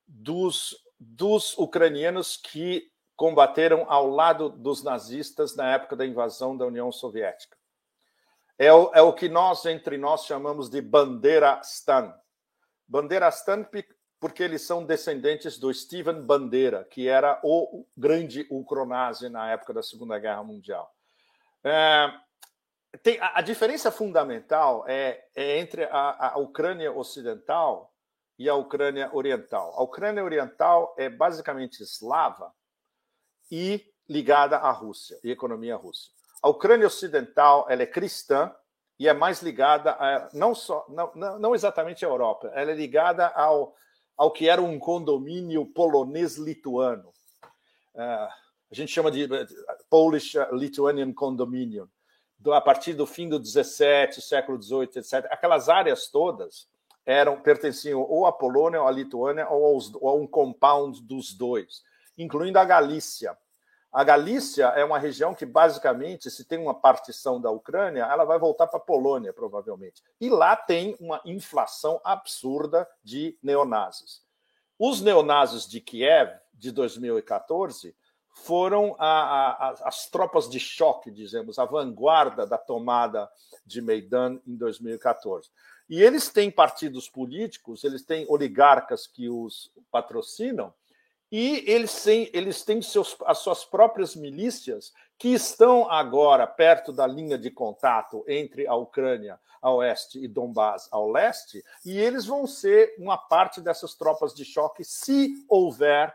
dos, 0.05 0.77
dos 0.99 1.57
ucranianos 1.57 2.35
que 2.35 2.91
combateram 3.15 3.85
ao 3.87 4.09
lado 4.09 4.49
dos 4.49 4.83
nazistas 4.83 5.55
na 5.55 5.71
época 5.73 5.95
da 5.95 6.05
invasão 6.05 6.57
da 6.57 6.65
União 6.65 6.91
Soviética. 6.91 7.57
É 8.57 8.71
o, 8.73 8.91
é 8.93 9.01
o 9.01 9.13
que 9.13 9.29
nós, 9.29 9.65
entre 9.65 9.97
nós, 9.97 10.25
chamamos 10.25 10.69
de 10.69 10.81
Bandeira 10.81 11.59
Stan. 11.63 12.13
Bandeira 12.87 13.29
Stan 13.29 13.65
porque 14.19 14.43
eles 14.43 14.61
são 14.61 14.85
descendentes 14.85 15.57
do 15.57 15.73
Steven 15.73 16.21
Bandeira, 16.21 16.85
que 16.85 17.07
era 17.07 17.39
o 17.43 17.85
grande 17.95 18.45
ucronazi 18.49 19.29
na 19.29 19.51
época 19.51 19.73
da 19.73 19.83
Segunda 19.83 20.17
Guerra 20.19 20.43
Mundial. 20.43 20.93
É, 21.63 22.11
tem, 23.01 23.19
a, 23.19 23.39
a, 23.39 23.41
diferença 23.41 23.91
fundamental 23.91 24.85
é, 24.87 25.25
é 25.35 25.57
entre 25.59 25.85
a, 25.85 26.33
a 26.33 26.37
Ucrânia 26.37 26.91
Ocidental 26.91 27.93
e 28.37 28.47
a 28.47 28.55
Ucrânia 28.55 29.09
Oriental. 29.13 29.73
A 29.75 29.83
Ucrânia 29.83 30.23
Oriental 30.23 30.93
é 30.97 31.09
basicamente 31.09 31.81
eslava 31.81 32.53
e 33.49 33.83
ligada 34.07 34.57
à 34.57 34.71
Rússia 34.71 35.19
e 35.23 35.31
economia 35.31 35.75
russa. 35.75 36.09
A 36.41 36.49
Ucrânia 36.49 36.87
Ocidental 36.87 37.65
ela 37.69 37.83
é 37.83 37.87
cristã 37.87 38.53
e 38.99 39.07
é 39.07 39.13
mais 39.13 39.41
ligada 39.41 39.91
a, 39.91 40.29
não 40.33 40.53
só 40.53 40.85
não, 40.89 41.39
não 41.39 41.55
exatamente 41.55 42.05
à 42.05 42.07
Europa, 42.07 42.51
ela 42.53 42.71
é 42.71 42.75
ligada 42.75 43.27
ao, 43.27 43.75
ao 44.15 44.31
que 44.31 44.47
era 44.47 44.61
um 44.61 44.77
condomínio 44.77 45.65
polonês-lituano. 45.65 47.09
Uh, 47.95 48.29
a 48.71 48.75
gente 48.75 48.91
chama 48.91 49.11
de 49.11 49.27
Polish 49.89 50.35
Lithuanian 50.51 51.13
Condominium. 51.13 51.87
A 52.51 52.61
partir 52.61 52.93
do 52.93 53.05
fim 53.05 53.29
do 53.29 53.39
17, 53.39 54.21
século 54.21 54.57
18, 54.57 54.99
etc. 54.99 55.27
Aquelas 55.29 55.69
áreas 55.69 56.07
todas 56.07 56.67
eram 57.05 57.39
pertenciam 57.39 58.01
ou 58.01 58.25
à 58.25 58.31
Polônia, 58.31 58.81
ou 58.81 58.87
à 58.87 58.91
Lituânia, 58.91 59.47
ou, 59.49 59.65
aos, 59.65 59.93
ou 59.95 60.09
a 60.09 60.13
um 60.13 60.25
compound 60.25 61.01
dos 61.01 61.33
dois, 61.33 61.83
incluindo 62.17 62.59
a 62.59 62.65
Galícia. 62.65 63.37
A 63.91 64.03
Galícia 64.03 64.65
é 64.69 64.83
uma 64.83 64.97
região 64.97 65.35
que, 65.35 65.45
basicamente, 65.45 66.31
se 66.31 66.43
tem 66.45 66.57
uma 66.57 66.73
partição 66.73 67.39
da 67.39 67.51
Ucrânia, 67.51 68.07
ela 68.09 68.25
vai 68.25 68.39
voltar 68.39 68.65
para 68.65 68.79
a 68.79 68.83
Polônia, 68.83 69.31
provavelmente. 69.31 70.01
E 70.19 70.29
lá 70.29 70.55
tem 70.55 70.97
uma 70.99 71.21
inflação 71.23 72.01
absurda 72.03 72.87
de 73.03 73.37
neonazis. 73.43 74.23
Os 74.79 74.99
neonazis 74.99 75.67
de 75.67 75.79
Kiev, 75.79 76.31
de 76.53 76.71
2014, 76.71 77.95
foram 78.33 78.95
a, 78.99 79.69
a, 79.69 79.69
as 79.85 80.09
tropas 80.09 80.49
de 80.49 80.59
choque, 80.59 81.11
dizemos, 81.11 81.59
a 81.59 81.65
vanguarda 81.65 82.45
da 82.45 82.57
tomada 82.57 83.29
de 83.65 83.81
Maidan 83.81 84.39
em 84.45 84.55
2014. 84.55 85.49
E 85.89 86.01
eles 86.01 86.29
têm 86.29 86.49
partidos 86.49 87.07
políticos, 87.07 87.83
eles 87.83 88.03
têm 88.03 88.25
oligarcas 88.27 89.05
que 89.07 89.29
os 89.29 89.71
patrocinam, 89.91 90.73
e 91.31 91.63
eles 91.65 92.03
têm, 92.03 92.29
eles 92.31 92.63
têm 92.63 92.81
seus, 92.81 93.15
as 93.25 93.39
suas 93.39 93.65
próprias 93.65 94.15
milícias 94.15 94.93
que 95.17 95.29
estão 95.29 95.89
agora 95.89 96.45
perto 96.45 96.91
da 96.91 97.07
linha 97.07 97.37
de 97.37 97.49
contato 97.49 98.23
entre 98.27 98.67
a 98.67 98.75
Ucrânia 98.75 99.39
a 99.61 99.71
oeste 99.71 100.19
e 100.19 100.27
Donbass 100.27 100.89
ao 100.91 101.09
leste, 101.09 101.63
e 101.85 101.97
eles 101.97 102.25
vão 102.25 102.45
ser 102.45 102.93
uma 102.99 103.17
parte 103.17 103.61
dessas 103.61 103.95
tropas 103.95 104.33
de 104.33 104.43
choque 104.43 104.83
se 104.83 105.45
houver 105.47 106.13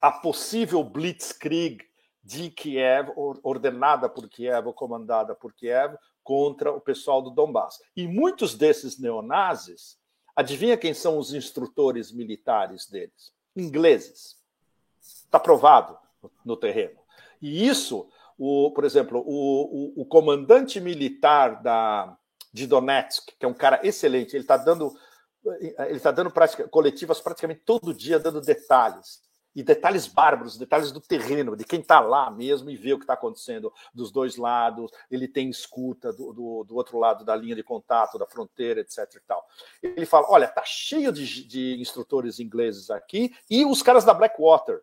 a 0.00 0.10
possível 0.10 0.82
blitzkrieg 0.82 1.82
de 2.22 2.50
Kiev, 2.50 3.12
ordenada 3.42 4.08
por 4.08 4.28
Kiev 4.28 4.66
ou 4.66 4.74
comandada 4.74 5.34
por 5.34 5.52
Kiev, 5.52 5.96
contra 6.22 6.72
o 6.72 6.80
pessoal 6.80 7.20
do 7.20 7.30
Donbass. 7.30 7.80
E 7.96 8.06
muitos 8.06 8.54
desses 8.54 8.98
neonazis, 8.98 9.98
adivinha 10.34 10.76
quem 10.76 10.94
são 10.94 11.18
os 11.18 11.34
instrutores 11.34 12.12
militares 12.12 12.86
deles? 12.86 13.32
Ingleses. 13.56 14.38
Está 15.00 15.40
provado 15.40 15.98
no 16.44 16.56
terreno. 16.56 17.00
E 17.40 17.66
isso, 17.66 18.08
o, 18.38 18.70
por 18.70 18.84
exemplo, 18.84 19.22
o, 19.26 19.96
o, 19.96 20.02
o 20.02 20.06
comandante 20.06 20.78
militar 20.78 21.62
da, 21.62 22.16
de 22.52 22.66
Donetsk, 22.66 23.32
que 23.38 23.44
é 23.44 23.48
um 23.48 23.54
cara 23.54 23.80
excelente, 23.82 24.34
ele 24.36 24.44
está 24.44 24.56
dando 24.56 24.94
ele 25.42 25.96
está 25.96 26.10
dando 26.10 26.30
prática, 26.30 26.68
coletivas 26.68 27.18
praticamente 27.18 27.62
todo 27.64 27.94
dia, 27.94 28.18
dando 28.18 28.42
detalhes 28.42 29.22
e 29.54 29.62
detalhes 29.62 30.06
bárbaros, 30.06 30.56
detalhes 30.56 30.92
do 30.92 31.00
terreno, 31.00 31.56
de 31.56 31.64
quem 31.64 31.80
está 31.80 32.00
lá 32.00 32.30
mesmo 32.30 32.70
e 32.70 32.76
vê 32.76 32.92
o 32.92 32.98
que 32.98 33.04
está 33.04 33.14
acontecendo 33.14 33.72
dos 33.92 34.10
dois 34.10 34.36
lados. 34.36 34.90
Ele 35.10 35.26
tem 35.26 35.50
escuta 35.50 36.12
do, 36.12 36.32
do, 36.32 36.64
do, 36.64 36.76
outro 36.76 36.98
lado 36.98 37.24
da 37.24 37.34
linha 37.34 37.56
de 37.56 37.62
contato, 37.62 38.18
da 38.18 38.26
fronteira, 38.26 38.80
etc. 38.80 38.98
E 39.16 39.20
tal. 39.20 39.46
Ele 39.82 40.06
fala: 40.06 40.26
olha, 40.30 40.48
tá 40.48 40.62
cheio 40.64 41.12
de, 41.12 41.44
de 41.44 41.80
instrutores 41.80 42.38
ingleses 42.38 42.90
aqui 42.90 43.34
e 43.48 43.64
os 43.64 43.82
caras 43.82 44.04
da 44.04 44.14
Blackwater, 44.14 44.82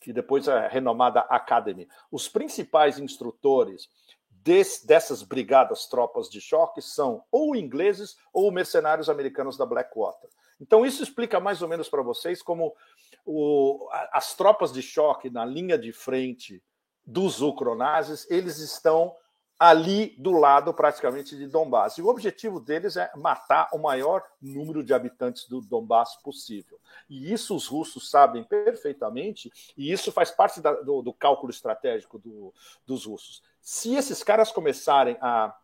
que 0.00 0.12
depois 0.12 0.46
é 0.46 0.68
renomada 0.68 1.20
Academy. 1.20 1.88
Os 2.10 2.28
principais 2.28 2.98
instrutores 2.98 3.88
Des, 4.42 4.82
dessas 4.82 5.22
brigadas 5.22 5.86
tropas 5.86 6.30
de 6.30 6.40
choque 6.40 6.80
são 6.80 7.22
ou 7.30 7.54
ingleses 7.54 8.16
ou 8.32 8.50
mercenários 8.50 9.10
americanos 9.10 9.54
da 9.54 9.66
Blackwater. 9.66 10.30
Então, 10.58 10.84
isso 10.84 11.02
explica 11.02 11.38
mais 11.38 11.60
ou 11.60 11.68
menos 11.68 11.90
para 11.90 12.00
vocês 12.02 12.42
como 12.42 12.74
o, 13.24 13.88
as 14.12 14.34
tropas 14.34 14.72
de 14.72 14.82
choque 14.82 15.30
na 15.30 15.44
linha 15.44 15.78
de 15.78 15.92
frente 15.92 16.62
dos 17.06 17.40
ucronazes, 17.40 18.30
eles 18.30 18.58
estão 18.58 19.14
ali 19.60 20.16
do 20.18 20.32
lado 20.32 20.72
praticamente 20.72 21.36
de 21.36 21.46
Donbass. 21.46 21.98
E 21.98 22.02
o 22.02 22.06
objetivo 22.06 22.58
deles 22.58 22.96
é 22.96 23.10
matar 23.14 23.68
o 23.74 23.78
maior 23.78 24.24
número 24.40 24.82
de 24.82 24.94
habitantes 24.94 25.46
do 25.46 25.60
Donbass 25.60 26.16
possível. 26.22 26.80
E 27.10 27.30
isso 27.30 27.54
os 27.54 27.66
russos 27.66 28.10
sabem 28.10 28.42
perfeitamente, 28.42 29.52
e 29.76 29.92
isso 29.92 30.10
faz 30.10 30.30
parte 30.30 30.62
da, 30.62 30.72
do, 30.72 31.02
do, 31.02 31.12
cálculo 31.12 31.50
estratégico 31.50 32.18
do, 32.18 32.54
dos 32.86 33.04
russos. 33.04 33.42
Se 33.60 33.94
esses 33.94 34.22
caras 34.22 34.50
começarem 34.50 35.18
a, 35.20 35.54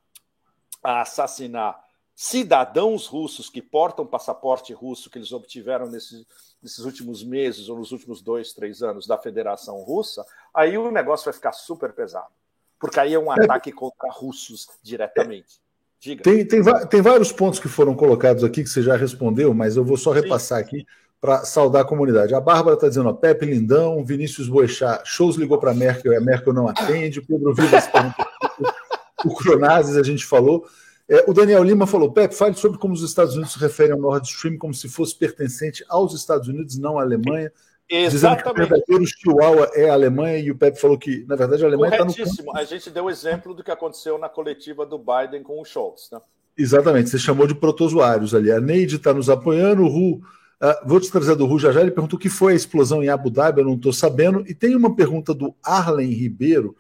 a 0.83 1.01
assassinar 1.01 1.83
cidadãos 2.19 3.07
russos 3.07 3.51
que 3.51 3.61
portam 3.61 4.07
passaporte 4.07 4.73
russo 4.73 5.11
que 5.11 5.19
eles 5.19 5.33
obtiveram 5.33 5.87
nesses, 5.87 6.25
nesses 6.63 6.79
últimos 6.79 7.23
meses 7.23 7.69
ou 7.69 7.79
nos 7.79 7.93
últimos 7.93 8.23
dois, 8.23 8.55
três 8.55 8.83
anos 8.83 9.07
da 9.07 9.19
Federação 9.19 9.83
Russa, 9.83 10.25
aí 10.55 10.79
o 10.79 10.91
negócio 10.91 11.27
vai 11.27 11.35
ficar 11.35 11.53
super 11.53 11.93
pesado. 11.93 12.33
Porque 12.81 12.99
aí 12.99 13.13
é 13.13 13.19
um 13.19 13.31
ataque 13.31 13.71
contra 13.71 14.11
russos 14.11 14.67
diretamente. 14.83 15.61
Diga. 16.01 16.23
Tem, 16.23 16.47
tem, 16.47 16.63
tem 16.89 17.03
vários 17.03 17.33
pontos 17.33 17.59
que 17.59 17.69
foram 17.69 17.95
colocados 17.95 18.43
aqui 18.43 18.63
que 18.63 18.71
você 18.71 18.83
já 18.83 18.97
respondeu, 18.97 19.53
mas 19.53 19.77
eu 19.77 19.85
vou 19.85 19.97
só 19.99 20.11
repassar 20.11 20.59
Sim. 20.61 20.65
aqui 20.65 20.87
para 21.21 21.45
saudar 21.45 21.83
a 21.83 21.87
comunidade. 21.87 22.35
A 22.35 22.41
Bárbara 22.41 22.77
está 22.77 22.89
dizendo: 22.89 23.09
ó, 23.09 23.13
Pepe 23.13 23.47
Lindão, 23.47 24.05
Vinícius 24.05 24.49
Boechat, 24.49 25.03
shows 25.05 25.37
ligou 25.37 25.59
para 25.59 25.75
Merkel 25.75 26.13
e 26.13 26.17
a 26.17 26.21
Merkel 26.21 26.53
não 26.53 26.69
atende. 26.69 27.21
Pedro 27.21 27.55
Vivas 27.55 27.85
o 29.25 29.35
Cronazes, 29.35 29.97
a 29.97 30.03
gente 30.03 30.25
falou. 30.25 30.67
É, 31.09 31.25
o 31.29 31.33
Daniel 31.33 31.63
Lima 31.63 31.87
falou: 31.87 32.13
Pepe, 32.13 32.35
fale 32.35 32.55
sobre 32.55 32.79
como 32.79 32.93
os 32.93 33.03
Estados 33.03 33.35
Unidos 33.35 33.53
se 33.53 33.59
referem 33.59 33.93
ao 33.93 34.01
Nord 34.01 34.27
Stream 34.27 34.59
como 34.59 34.75
se 34.75 34.89
fosse 34.89 35.15
pertencente 35.15 35.85
aos 35.89 36.15
Estados 36.15 36.49
Unidos, 36.49 36.79
não 36.79 36.99
à 36.99 37.03
Alemanha. 37.03 37.53
Exatamente. 37.89 38.11
Dizendo 38.11 38.43
que 38.43 38.49
o 38.49 38.55
verdadeiro 38.55 39.07
Chihuahua 39.07 39.71
é 39.75 39.89
a 39.89 39.93
Alemanha 39.93 40.39
e 40.39 40.51
o 40.51 40.57
Pepe 40.57 40.81
falou 40.81 40.99
que, 40.99 41.25
na 41.29 41.37
verdade, 41.37 41.63
a 41.63 41.69
Alemanha 41.69 41.93
está 41.93 42.05
no. 42.05 42.13
Corretíssimo. 42.13 42.57
A 42.57 42.65
gente 42.65 42.91
deu 42.91 43.05
o 43.05 43.11
exemplo 43.11 43.55
do 43.55 43.63
que 43.63 43.71
aconteceu 43.71 44.19
na 44.19 44.29
coletiva 44.29 44.85
do 44.85 44.99
Biden 44.99 45.45
com 45.45 45.61
o 45.61 45.65
Scholz. 45.65 46.09
Né? 46.11 46.21
Exatamente, 46.59 47.11
você 47.11 47.19
chamou 47.19 47.47
de 47.47 47.55
protozoários 47.55 48.35
ali. 48.35 48.51
A 48.51 48.61
Neide 48.61 48.97
está 48.97 49.15
nos 49.15 49.31
apoiando, 49.31 49.83
o 49.83 49.89
Ru. 49.89 50.21
Uh, 50.59 50.89
vou 50.89 50.99
te 50.99 51.13
trazer 51.13 51.37
do 51.37 51.47
Ru 51.47 51.59
já 51.59 51.71
já. 51.71 51.81
Ele 51.81 51.91
perguntou 51.93 52.17
o 52.17 52.21
que 52.21 52.31
foi 52.31 52.55
a 52.55 52.57
explosão 52.57 53.05
em 53.05 53.09
Abu 53.09 53.31
Dhabi, 53.31 53.61
eu 53.61 53.67
não 53.67 53.75
estou 53.75 53.93
sabendo. 53.93 54.43
E 54.49 54.55
tem 54.55 54.75
uma 54.75 54.97
pergunta 54.97 55.33
do 55.33 55.55
Arlen 55.63 56.11
Ribeiro 56.11 56.75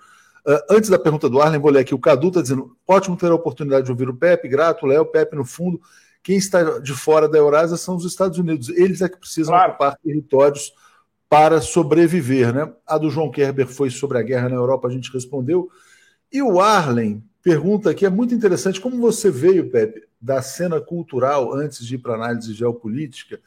antes 0.70 0.90
da 0.90 0.98
pergunta 0.98 1.28
do 1.28 1.40
Arlen, 1.40 1.60
vou 1.60 1.70
ler 1.70 1.80
aqui. 1.80 1.94
O 1.94 1.98
Cadu 1.98 2.28
está 2.28 2.42
dizendo: 2.42 2.76
ótimo 2.86 3.16
ter 3.16 3.30
a 3.30 3.34
oportunidade 3.34 3.86
de 3.86 3.90
ouvir 3.90 4.08
o 4.08 4.16
Pepe, 4.16 4.48
grato, 4.48 4.86
Léo, 4.86 5.04
Pepe 5.06 5.36
no 5.36 5.44
fundo. 5.44 5.80
Quem 6.22 6.36
está 6.36 6.78
de 6.80 6.92
fora 6.92 7.28
da 7.28 7.38
Eurásia 7.38 7.76
são 7.76 7.96
os 7.96 8.04
Estados 8.04 8.38
Unidos. 8.38 8.68
Eles 8.70 9.00
é 9.00 9.08
que 9.08 9.18
precisam 9.18 9.54
claro. 9.54 9.70
ocupar 9.72 9.96
territórios 9.98 10.72
para 11.28 11.60
sobreviver. 11.60 12.52
Né? 12.52 12.72
A 12.86 12.98
do 12.98 13.10
João 13.10 13.30
Kerber 13.30 13.66
foi 13.66 13.90
sobre 13.90 14.18
a 14.18 14.22
guerra 14.22 14.48
na 14.48 14.56
Europa, 14.56 14.88
a 14.88 14.90
gente 14.90 15.12
respondeu. 15.12 15.68
E 16.32 16.42
o 16.42 16.60
Arlen 16.60 17.22
pergunta 17.46 17.90
aqui, 17.90 18.04
é 18.04 18.10
muito 18.10 18.34
interessante, 18.34 18.80
como 18.80 19.00
você 19.00 19.30
veio, 19.30 19.70
Pepe, 19.70 20.02
da 20.20 20.42
cena 20.42 20.80
cultural 20.80 21.54
antes 21.54 21.86
de 21.86 21.94
ir 21.94 21.98
para 21.98 22.14
análise 22.14 22.52
geopolítica, 22.52 23.40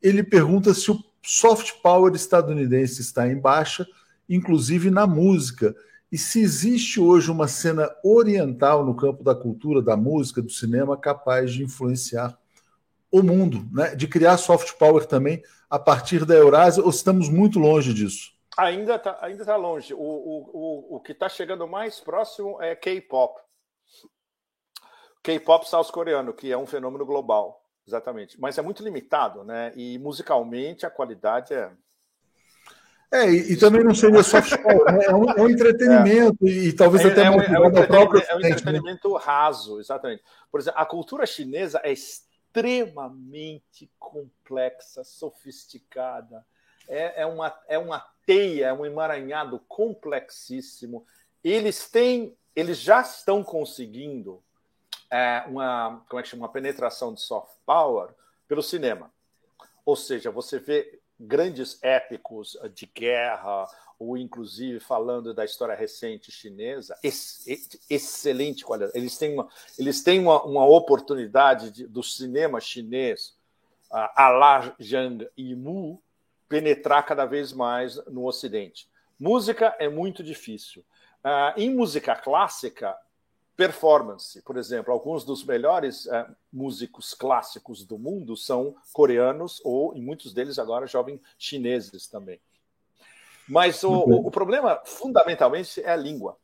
ele 0.00 0.22
pergunta 0.22 0.72
se 0.72 0.92
o 0.92 1.04
soft 1.20 1.72
power 1.82 2.14
estadunidense 2.14 3.00
está 3.00 3.26
em 3.26 3.36
baixa, 3.36 3.84
inclusive 4.28 4.90
na 4.92 5.08
música. 5.08 5.74
E 6.12 6.18
se 6.18 6.42
existe 6.42 7.00
hoje 7.00 7.30
uma 7.30 7.48
cena 7.48 7.90
oriental 8.04 8.84
no 8.84 8.94
campo 8.94 9.24
da 9.24 9.34
cultura, 9.34 9.80
da 9.80 9.96
música, 9.96 10.42
do 10.42 10.50
cinema, 10.50 10.94
capaz 10.94 11.50
de 11.50 11.64
influenciar 11.64 12.38
o 13.10 13.22
mundo, 13.22 13.66
né? 13.72 13.94
de 13.94 14.06
criar 14.06 14.36
soft 14.36 14.74
power 14.74 15.06
também 15.06 15.42
a 15.70 15.78
partir 15.78 16.26
da 16.26 16.34
Eurásia, 16.34 16.82
ou 16.82 16.90
estamos 16.90 17.30
muito 17.30 17.58
longe 17.58 17.94
disso? 17.94 18.30
Ainda 18.58 18.96
está 18.96 19.18
ainda 19.22 19.42
tá 19.42 19.56
longe. 19.56 19.94
O, 19.94 19.98
o, 19.98 20.50
o, 20.52 20.96
o 20.96 21.00
que 21.00 21.12
está 21.12 21.30
chegando 21.30 21.66
mais 21.66 21.98
próximo 21.98 22.60
é 22.60 22.76
K-pop. 22.76 23.40
K-pop 25.22 25.66
sul-coreano, 25.66 26.34
que 26.34 26.52
é 26.52 26.58
um 26.58 26.66
fenômeno 26.66 27.06
global. 27.06 27.64
Exatamente. 27.86 28.38
Mas 28.38 28.58
é 28.58 28.62
muito 28.62 28.82
limitado, 28.82 29.44
né? 29.44 29.72
E 29.74 29.98
musicalmente 29.98 30.84
a 30.84 30.90
qualidade 30.90 31.54
é. 31.54 31.72
É, 33.12 33.30
e, 33.30 33.52
e 33.52 33.56
também 33.58 33.84
não 33.84 33.94
seria 33.94 34.22
soft 34.22 34.56
power, 34.62 34.90
né? 34.90 35.04
é, 35.04 35.14
um, 35.14 35.30
é 35.30 35.42
um 35.42 35.48
entretenimento 35.50 36.46
é. 36.46 36.50
e 36.50 36.72
talvez 36.72 37.04
é, 37.04 37.08
até 37.08 37.24
é 37.24 37.30
um, 37.30 37.40
é 37.40 37.60
um, 37.60 37.86
própria 37.86 38.22
é 38.22 38.34
um 38.34 38.38
né? 38.38 38.48
entretenimento 38.48 39.14
raso, 39.16 39.78
exatamente. 39.78 40.22
Por 40.50 40.58
exemplo, 40.58 40.80
a 40.80 40.86
cultura 40.86 41.26
chinesa 41.26 41.78
é 41.84 41.92
extremamente 41.92 43.90
complexa, 43.98 45.04
sofisticada, 45.04 46.42
é, 46.88 47.20
é, 47.20 47.26
uma, 47.26 47.54
é 47.68 47.78
uma 47.78 48.02
teia, 48.24 48.68
é 48.68 48.72
um 48.72 48.86
emaranhado 48.86 49.60
complexíssimo. 49.68 51.04
Eles 51.44 51.90
têm, 51.90 52.34
eles 52.56 52.78
já 52.78 53.02
estão 53.02 53.44
conseguindo 53.44 54.42
é, 55.10 55.44
uma, 55.46 56.02
como 56.08 56.18
é 56.18 56.22
que 56.22 56.30
chama, 56.30 56.44
uma 56.44 56.52
penetração 56.52 57.12
de 57.12 57.20
soft 57.20 57.56
power 57.66 58.08
pelo 58.48 58.62
cinema. 58.62 59.12
Ou 59.84 59.96
seja, 59.96 60.30
você 60.30 60.58
vê 60.58 61.01
grandes 61.22 61.82
épicos 61.82 62.58
de 62.74 62.86
guerra, 62.86 63.66
ou 63.98 64.16
inclusive 64.16 64.80
falando 64.80 65.32
da 65.32 65.44
história 65.44 65.74
recente 65.74 66.32
chinesa, 66.32 66.98
ex, 67.02 67.46
excelente 67.88 68.64
qualidade. 68.64 68.96
Eles 68.96 69.16
têm 69.16 69.34
uma, 69.34 69.48
eles 69.78 70.02
têm 70.02 70.20
uma, 70.20 70.42
uma 70.42 70.66
oportunidade 70.66 71.70
de, 71.70 71.86
do 71.86 72.02
cinema 72.02 72.60
chinês, 72.60 73.36
a 73.90 74.28
la 74.30 74.74
Zhang 74.82 75.28
Yimou, 75.38 76.02
penetrar 76.48 77.04
cada 77.04 77.26
vez 77.26 77.52
mais 77.52 77.96
no 78.06 78.26
Ocidente. 78.26 78.88
Música 79.18 79.76
é 79.78 79.88
muito 79.88 80.22
difícil. 80.22 80.84
Uh, 81.24 81.60
em 81.60 81.74
música 81.74 82.16
clássica, 82.16 82.96
performance. 83.56 84.40
Por 84.42 84.56
exemplo, 84.56 84.92
alguns 84.92 85.24
dos 85.24 85.44
melhores 85.44 86.06
é, 86.06 86.26
músicos 86.52 87.14
clássicos 87.14 87.84
do 87.84 87.98
mundo 87.98 88.36
são 88.36 88.74
coreanos 88.92 89.60
ou, 89.64 89.94
em 89.94 90.02
muitos 90.02 90.32
deles, 90.32 90.58
agora 90.58 90.86
jovens 90.86 91.20
chineses 91.38 92.06
também. 92.06 92.40
Mas 93.48 93.82
o, 93.82 93.92
o, 93.92 94.26
o 94.28 94.30
problema, 94.30 94.80
fundamentalmente, 94.84 95.80
é 95.82 95.90
a 95.90 95.96
língua. 95.96 96.36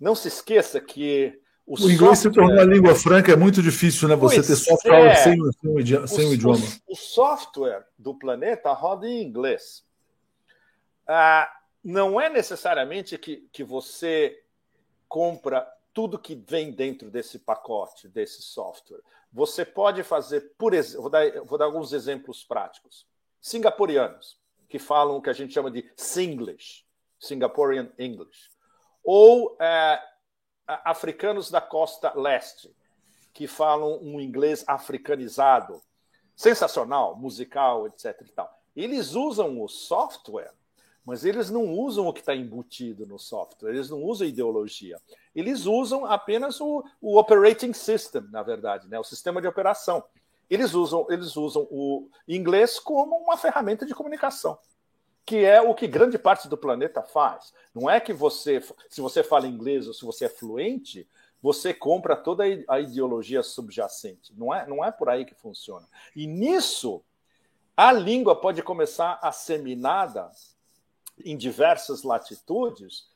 Não 0.00 0.14
se 0.14 0.28
esqueça 0.28 0.80
que 0.80 1.40
o, 1.68 1.74
o 1.74 1.90
inglês 1.90 1.98
software... 1.98 2.16
se 2.16 2.30
tornou 2.30 2.52
uma 2.52 2.64
língua 2.64 2.94
franca, 2.94 3.32
é 3.32 3.36
muito 3.36 3.62
difícil, 3.62 4.08
né? 4.08 4.16
Você 4.16 4.36
pois 4.36 4.46
ter 4.46 4.56
software 4.56 5.06
é. 5.08 5.14
sem, 5.16 5.38
sem, 5.38 6.06
sem 6.06 6.26
o, 6.26 6.32
idioma. 6.32 6.66
O, 6.86 6.96
software 6.96 7.86
do 7.98 8.14
planeta 8.14 8.72
roda 8.72 9.06
em 9.06 9.22
inglês. 9.22 9.84
Ah, 11.06 11.50
não 11.84 12.18
é 12.18 12.30
necessariamente 12.30 13.18
que, 13.18 13.46
que 13.52 13.62
você 13.62 14.42
compra 15.06 15.66
tudo 15.92 16.18
que 16.18 16.34
vem 16.34 16.70
dentro 16.70 17.10
desse 17.10 17.38
pacote, 17.38 18.08
desse 18.08 18.42
software. 18.42 19.00
Você 19.32 19.64
pode 19.64 20.02
fazer, 20.02 20.52
por 20.56 20.72
exemplo, 20.72 21.02
vou 21.02 21.10
dar, 21.10 21.44
vou 21.44 21.58
dar 21.58 21.64
alguns 21.66 21.92
exemplos 21.92 22.44
práticos. 22.44 23.06
Singapurianos, 23.40 24.38
que 24.68 24.78
falam 24.78 25.16
o 25.16 25.22
que 25.22 25.30
a 25.30 25.34
gente 25.34 25.52
chama 25.52 25.70
de 25.70 25.90
Singlish, 25.96 26.84
Singaporean 27.18 27.90
English. 27.98 28.50
Ou 29.02 29.56
é, 29.60 30.02
africanos 30.66 31.50
da 31.50 31.60
costa 31.60 32.12
leste, 32.14 32.74
que 33.32 33.46
falam 33.46 33.98
um 34.02 34.20
inglês 34.20 34.64
africanizado, 34.66 35.82
sensacional, 36.34 37.16
musical, 37.16 37.86
etc. 37.86 38.20
E 38.22 38.32
tal. 38.32 38.58
Eles 38.74 39.14
usam 39.14 39.60
o 39.60 39.68
software 39.68 40.52
mas 41.08 41.24
eles 41.24 41.48
não 41.48 41.72
usam 41.72 42.06
o 42.06 42.12
que 42.12 42.20
está 42.20 42.36
embutido 42.36 43.06
no 43.06 43.18
software, 43.18 43.70
eles 43.70 43.88
não 43.88 44.02
usam 44.02 44.28
ideologia. 44.28 45.00
Eles 45.34 45.64
usam 45.64 46.04
apenas 46.04 46.60
o, 46.60 46.84
o 47.00 47.18
operating 47.18 47.72
system, 47.72 48.24
na 48.30 48.42
verdade, 48.42 48.86
né? 48.88 48.98
o 48.98 49.02
sistema 49.04 49.40
de 49.40 49.46
operação. 49.46 50.04
Eles 50.50 50.74
usam, 50.74 51.06
eles 51.08 51.34
usam 51.34 51.66
o 51.70 52.10
inglês 52.28 52.78
como 52.78 53.16
uma 53.16 53.38
ferramenta 53.38 53.86
de 53.86 53.94
comunicação, 53.94 54.58
que 55.24 55.46
é 55.46 55.62
o 55.62 55.74
que 55.74 55.86
grande 55.86 56.18
parte 56.18 56.46
do 56.46 56.58
planeta 56.58 57.02
faz. 57.02 57.54
Não 57.74 57.88
é 57.88 57.98
que 58.00 58.12
você, 58.12 58.62
se 58.90 59.00
você 59.00 59.22
fala 59.22 59.46
inglês 59.46 59.88
ou 59.88 59.94
se 59.94 60.04
você 60.04 60.26
é 60.26 60.28
fluente, 60.28 61.08
você 61.40 61.72
compra 61.72 62.16
toda 62.16 62.44
a 62.68 62.80
ideologia 62.80 63.42
subjacente. 63.42 64.34
Não 64.36 64.54
é, 64.54 64.66
não 64.66 64.84
é 64.84 64.92
por 64.92 65.08
aí 65.08 65.24
que 65.24 65.34
funciona. 65.34 65.88
E 66.14 66.26
nisso, 66.26 67.02
a 67.74 67.92
língua 67.92 68.38
pode 68.38 68.62
começar 68.62 69.18
a 69.22 69.32
ser 69.32 69.62
minada 69.62 70.30
em 71.24 71.36
diversas 71.36 72.02
latitudes 72.02 73.06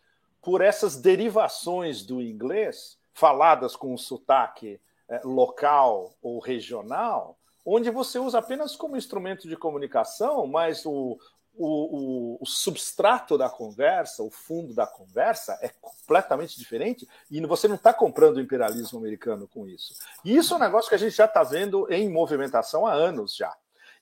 por 0.40 0.60
essas 0.60 0.96
derivações 0.96 2.02
do 2.02 2.20
inglês, 2.20 2.98
faladas 3.14 3.76
com 3.76 3.94
um 3.94 3.98
sotaque 3.98 4.80
é, 5.08 5.20
local 5.24 6.14
ou 6.20 6.40
regional, 6.40 7.38
onde 7.64 7.90
você 7.90 8.18
usa 8.18 8.38
apenas 8.38 8.74
como 8.74 8.96
instrumento 8.96 9.48
de 9.48 9.56
comunicação, 9.56 10.46
mas 10.48 10.84
o, 10.84 11.16
o, 11.54 11.66
o, 11.66 12.38
o, 12.40 12.46
substrato 12.46 13.38
da 13.38 13.48
conversa, 13.48 14.22
o 14.22 14.30
fundo 14.30 14.74
da 14.74 14.86
conversa 14.86 15.56
é 15.62 15.68
completamente 15.80 16.58
diferente 16.58 17.08
e 17.30 17.40
você 17.46 17.68
não 17.68 17.76
está 17.76 17.94
comprando 17.94 18.38
o 18.38 18.40
imperialismo 18.40 18.98
americano 18.98 19.46
com 19.46 19.68
isso. 19.68 19.94
E 20.24 20.36
isso 20.36 20.54
é 20.54 20.56
um 20.56 20.60
negócio 20.60 20.88
que 20.88 20.96
a 20.96 20.98
gente 20.98 21.14
já 21.14 21.26
está 21.26 21.44
vendo 21.44 21.86
em 21.92 22.10
movimentação 22.10 22.84
há 22.84 22.92
anos 22.92 23.36
já. 23.36 23.54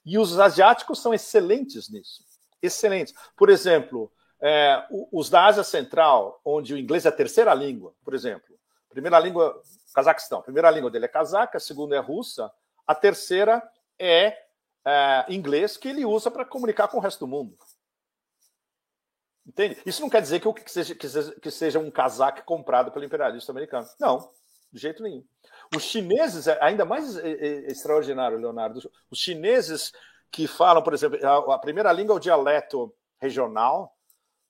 E 0.03 0.17
os 0.17 0.39
asiáticos 0.39 0.99
são 0.99 1.13
excelentes 1.13 1.87
nisso 1.87 2.30
excelentes. 2.61 3.13
Por 3.35 3.49
exemplo, 3.49 4.11
é, 4.41 4.85
os 5.11 5.29
da 5.29 5.45
Ásia 5.45 5.63
Central, 5.63 6.39
onde 6.43 6.73
o 6.73 6.77
inglês 6.77 7.05
é 7.05 7.09
a 7.09 7.11
terceira 7.11 7.53
língua, 7.53 7.93
por 8.03 8.13
exemplo, 8.13 8.57
primeira 8.89 9.19
língua, 9.19 9.61
Cazaquistão, 9.93 10.41
primeira 10.41 10.71
língua 10.71 10.89
dele 10.89 11.05
é 11.05 11.07
cazaca, 11.07 11.57
a 11.57 11.61
segunda 11.61 11.95
é 11.95 11.99
russa, 11.99 12.51
a 12.87 12.95
terceira 12.95 13.61
é, 13.99 14.37
é 14.85 15.25
inglês, 15.29 15.77
que 15.77 15.89
ele 15.89 16.05
usa 16.05 16.31
para 16.31 16.45
comunicar 16.45 16.87
com 16.87 16.97
o 16.97 17.01
resto 17.01 17.19
do 17.19 17.27
mundo. 17.27 17.57
Entende? 19.45 19.81
Isso 19.85 20.01
não 20.01 20.09
quer 20.09 20.21
dizer 20.21 20.39
que, 20.39 20.53
que, 20.53 20.71
seja, 20.71 20.95
que, 20.95 21.09
seja, 21.09 21.39
que 21.39 21.51
seja 21.51 21.79
um 21.79 21.91
casaco 21.91 22.43
comprado 22.43 22.91
pelo 22.91 23.03
imperialista 23.03 23.51
americano. 23.51 23.87
Não, 23.99 24.31
de 24.71 24.79
jeito 24.79 25.03
nenhum. 25.03 25.25
Os 25.75 25.83
chineses, 25.83 26.47
é 26.47 26.57
ainda 26.61 26.85
mais 26.85 27.17
é, 27.17 27.31
é, 27.31 27.71
extraordinário, 27.71 28.37
Leonardo, 28.37 28.79
os 29.09 29.19
chineses 29.19 29.91
que 30.31 30.47
falam, 30.47 30.81
por 30.81 30.93
exemplo, 30.93 31.19
a, 31.25 31.55
a 31.55 31.59
primeira 31.59 31.91
língua 31.91 32.15
é 32.15 32.17
o 32.17 32.19
dialeto 32.19 32.93
regional, 33.19 33.95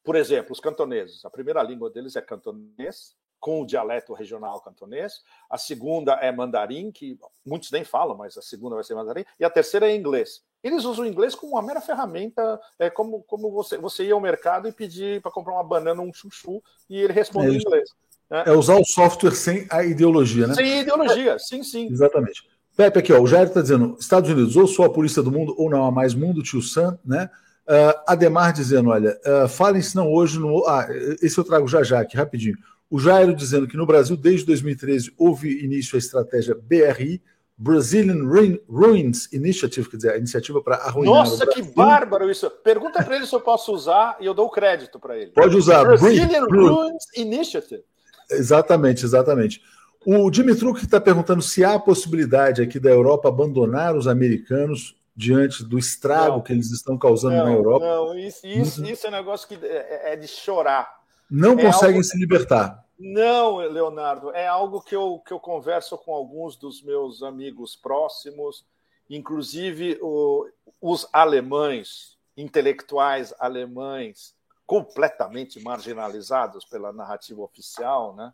por 0.04 0.16
exemplo, 0.16 0.52
os 0.52 0.60
cantoneses. 0.60 1.26
A 1.26 1.30
primeira 1.30 1.62
língua 1.64 1.90
deles 1.90 2.16
é 2.16 2.22
cantonês, 2.22 3.16
com 3.40 3.62
o 3.62 3.66
dialeto 3.66 4.14
regional 4.14 4.62
cantonês. 4.62 5.24
A 5.50 5.58
segunda 5.58 6.14
é 6.14 6.32
mandarim, 6.32 6.92
que 6.92 7.20
muitos 7.44 7.72
nem 7.72 7.84
falam, 7.84 8.16
mas 8.16 8.38
a 8.38 8.42
segunda 8.42 8.76
vai 8.76 8.84
ser 8.84 8.94
mandarim. 8.94 9.26
E 9.40 9.44
a 9.44 9.50
terceira 9.50 9.92
é 9.92 9.96
inglês. 9.96 10.44
Eles 10.64 10.86
usam 10.86 11.04
o 11.04 11.08
inglês 11.08 11.34
como 11.34 11.54
uma 11.54 11.62
mera 11.62 11.82
ferramenta, 11.82 12.62
é 12.78 12.88
como, 12.88 13.24
como 13.24 13.52
você, 13.52 13.78
você 13.78 14.06
ia 14.06 14.14
ao 14.14 14.22
mercado 14.22 14.68
e 14.68 14.72
pedir 14.72 15.20
para 15.22 15.32
comprar 15.32 15.54
uma 15.54 15.64
banana, 15.64 16.04
um 16.04 16.14
chuchu, 16.14 16.62
e 16.88 17.02
ele 17.02 17.12
responde 17.12 17.48
é, 17.48 17.52
em 17.54 17.58
inglês. 17.58 17.90
Né? 18.30 18.44
É 18.46 18.52
usar 18.52 18.76
o 18.76 18.86
software 18.86 19.36
sem 19.36 19.68
a 19.72 19.84
ideologia, 19.84 20.46
né? 20.46 20.54
Sem 20.54 20.82
ideologia, 20.82 21.40
sim, 21.40 21.64
sim. 21.64 21.88
Exatamente. 21.92 22.48
Pepe, 22.76 23.00
aqui, 23.00 23.14
ó, 23.14 23.20
o 23.20 23.28
Jair 23.28 23.48
está 23.48 23.62
dizendo: 23.62 23.98
Estados 24.00 24.30
Unidos, 24.30 24.56
ou 24.56 24.68
sou 24.68 24.86
a 24.86 24.90
polícia 24.90 25.22
do 25.22 25.32
mundo, 25.32 25.54
ou 25.58 25.70
não 25.70 25.86
há 25.86 25.92
mais 25.92 26.14
mundo, 26.14 26.42
tio 26.42 26.62
Sam, 26.62 26.98
né? 27.06 27.30
Uh, 27.68 27.94
Ademar 28.08 28.54
dizendo: 28.54 28.90
olha, 28.90 29.18
uh, 29.26 29.48
falem 29.48 29.82
se 29.82 29.96
não 29.96 30.12
hoje 30.12 30.40
no. 30.40 30.66
Ah, 30.68 30.88
esse 31.22 31.38
eu 31.38 31.44
trago 31.44 31.68
já 31.68 31.84
já 31.84 32.00
aqui, 32.00 32.18
rapidinho. 32.18 32.58
O 32.90 33.00
Jairo 33.00 33.34
dizendo 33.34 33.68
que 33.68 33.78
no 33.78 33.86
Brasil, 33.86 34.18
desde 34.18 34.46
2013, 34.46 35.14
houve 35.18 35.64
início 35.64 35.96
a 35.96 36.00
estratégia 36.00 36.54
BRI, 36.54 37.22
Brazilian 37.58 38.26
Ruins 38.68 39.32
Initiative, 39.32 39.90
quer 39.90 39.96
dizer, 39.96 40.12
a 40.14 40.18
iniciativa 40.18 40.62
para 40.62 40.78
arruinar. 40.78 41.14
Nossa, 41.14 41.46
que 41.48 41.62
bárbaro 41.62 42.30
isso! 42.30 42.50
Pergunta 42.50 43.04
para 43.04 43.16
ele 43.16 43.28
se 43.28 43.34
eu 43.34 43.40
posso 43.40 43.72
usar 43.74 44.18
e 44.20 44.26
eu 44.26 44.34
dou 44.34 44.48
o 44.48 44.52
crédito 44.52 45.00
para 45.00 45.18
ele. 45.18 45.32
Pode 45.32 45.56
usar. 45.56 45.84
Brazilian 45.86 46.46
Ruins 46.46 47.06
Initiative. 47.16 47.84
Exatamente, 48.32 49.06
exatamente. 49.06 49.62
O 50.06 50.32
Dimitruk 50.32 50.84
está 50.84 51.00
perguntando 51.00 51.42
se 51.42 51.64
há 51.64 51.76
a 51.76 51.80
possibilidade 51.80 52.62
aqui 52.62 52.80
da 52.80 52.90
Europa 52.90 53.30
abandonar 53.30 53.96
os 53.96 54.08
americanos 54.08 54.96
diante 55.16 55.64
do 55.64 55.78
estrago 55.78 56.38
não, 56.38 56.42
que 56.42 56.52
eles 56.52 56.72
estão 56.72 56.98
causando 56.98 57.36
não, 57.36 57.46
na 57.46 57.52
Europa. 57.52 57.86
Não, 57.86 58.18
isso, 58.18 58.46
isso, 58.48 58.84
isso, 58.86 59.06
é 59.06 59.10
um 59.10 59.14
negócio 59.14 59.48
que 59.48 59.64
é, 59.64 60.14
é 60.14 60.16
de 60.16 60.28
chorar. 60.28 61.02
Não 61.30 61.54
é 61.60 61.64
conseguem 61.64 61.98
algo... 61.98 62.04
se 62.04 62.18
libertar. 62.18 62.84
Não, 62.98 63.58
Leonardo, 63.58 64.32
é 64.32 64.48
algo 64.48 64.82
que 64.82 64.96
eu, 64.96 65.22
que 65.26 65.34
eu 65.34 65.40
converso 65.40 65.98
com 65.98 66.14
alguns 66.14 66.56
dos 66.56 66.84
meus 66.84 67.22
amigos 67.22 67.76
próximos, 67.76 68.66
inclusive 69.10 70.00
o, 70.02 70.48
os 70.80 71.08
alemães, 71.12 72.18
intelectuais 72.38 73.34
alemães, 73.40 74.36
completamente 74.66 75.60
marginalizados 75.60 76.64
pela 76.66 76.94
narrativa 76.94 77.42
oficial, 77.42 78.16
né? 78.16 78.34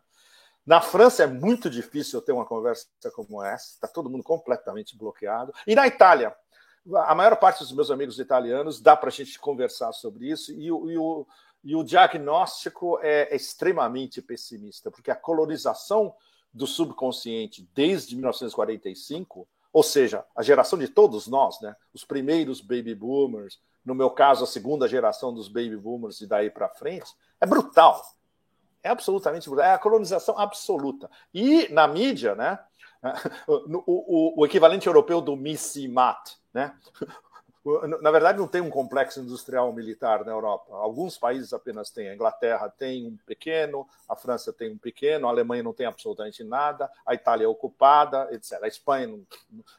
Na 0.68 0.82
França 0.82 1.22
é 1.22 1.26
muito 1.26 1.70
difícil 1.70 2.20
ter 2.20 2.32
uma 2.32 2.44
conversa 2.44 2.86
como 3.14 3.42
essa, 3.42 3.68
está 3.68 3.88
todo 3.88 4.10
mundo 4.10 4.22
completamente 4.22 4.98
bloqueado. 4.98 5.50
E 5.66 5.74
na 5.74 5.86
Itália, 5.86 6.36
a 7.06 7.14
maior 7.14 7.34
parte 7.36 7.60
dos 7.60 7.72
meus 7.72 7.90
amigos 7.90 8.18
italianos 8.18 8.78
dá 8.78 8.94
para 8.94 9.08
a 9.08 9.10
gente 9.12 9.38
conversar 9.38 9.92
sobre 9.92 10.28
isso, 10.30 10.52
e 10.52 10.70
o, 10.70 10.90
e 10.90 10.98
o, 10.98 11.26
e 11.64 11.74
o 11.74 11.82
diagnóstico 11.82 12.98
é 13.00 13.34
extremamente 13.34 14.20
pessimista, 14.20 14.90
porque 14.90 15.10
a 15.10 15.16
colonização 15.16 16.14
do 16.52 16.66
subconsciente 16.66 17.66
desde 17.74 18.14
1945, 18.14 19.48
ou 19.72 19.82
seja, 19.82 20.22
a 20.36 20.42
geração 20.42 20.78
de 20.78 20.88
todos 20.88 21.26
nós, 21.28 21.58
né, 21.62 21.74
os 21.94 22.04
primeiros 22.04 22.60
baby 22.60 22.94
boomers, 22.94 23.58
no 23.82 23.94
meu 23.94 24.10
caso, 24.10 24.44
a 24.44 24.46
segunda 24.46 24.86
geração 24.86 25.32
dos 25.32 25.48
baby 25.48 25.78
boomers 25.78 26.20
e 26.20 26.26
daí 26.26 26.50
para 26.50 26.68
frente, 26.68 27.10
é 27.40 27.46
brutal. 27.46 28.17
É 28.88 28.90
absolutamente 28.90 29.48
brutal. 29.48 29.66
É 29.66 29.74
a 29.74 29.78
colonização 29.78 30.38
absoluta. 30.38 31.10
E 31.32 31.68
na 31.72 31.86
mídia, 31.86 32.34
né? 32.34 32.58
O, 33.46 33.84
o, 33.86 34.40
o 34.40 34.46
equivalente 34.46 34.88
europeu 34.88 35.20
do 35.20 35.36
Missimat, 35.36 36.32
né? 36.52 36.74
Na 38.00 38.10
verdade, 38.10 38.38
não 38.38 38.48
tem 38.48 38.62
um 38.62 38.70
complexo 38.70 39.20
industrial 39.20 39.70
militar 39.72 40.24
na 40.24 40.32
Europa. 40.32 40.74
Alguns 40.74 41.18
países 41.18 41.52
apenas 41.52 41.90
têm. 41.90 42.08
A 42.08 42.14
Inglaterra 42.14 42.68
tem 42.68 43.06
um 43.06 43.16
pequeno, 43.26 43.86
a 44.08 44.16
França 44.16 44.52
tem 44.52 44.72
um 44.72 44.78
pequeno, 44.78 45.26
a 45.26 45.30
Alemanha 45.30 45.62
não 45.62 45.74
tem 45.74 45.84
absolutamente 45.84 46.42
nada, 46.42 46.90
a 47.04 47.14
Itália 47.14 47.44
é 47.44 47.48
ocupada, 47.48 48.26
etc. 48.32 48.62
A 48.62 48.68
Espanha 48.68 49.08
não, 49.08 49.22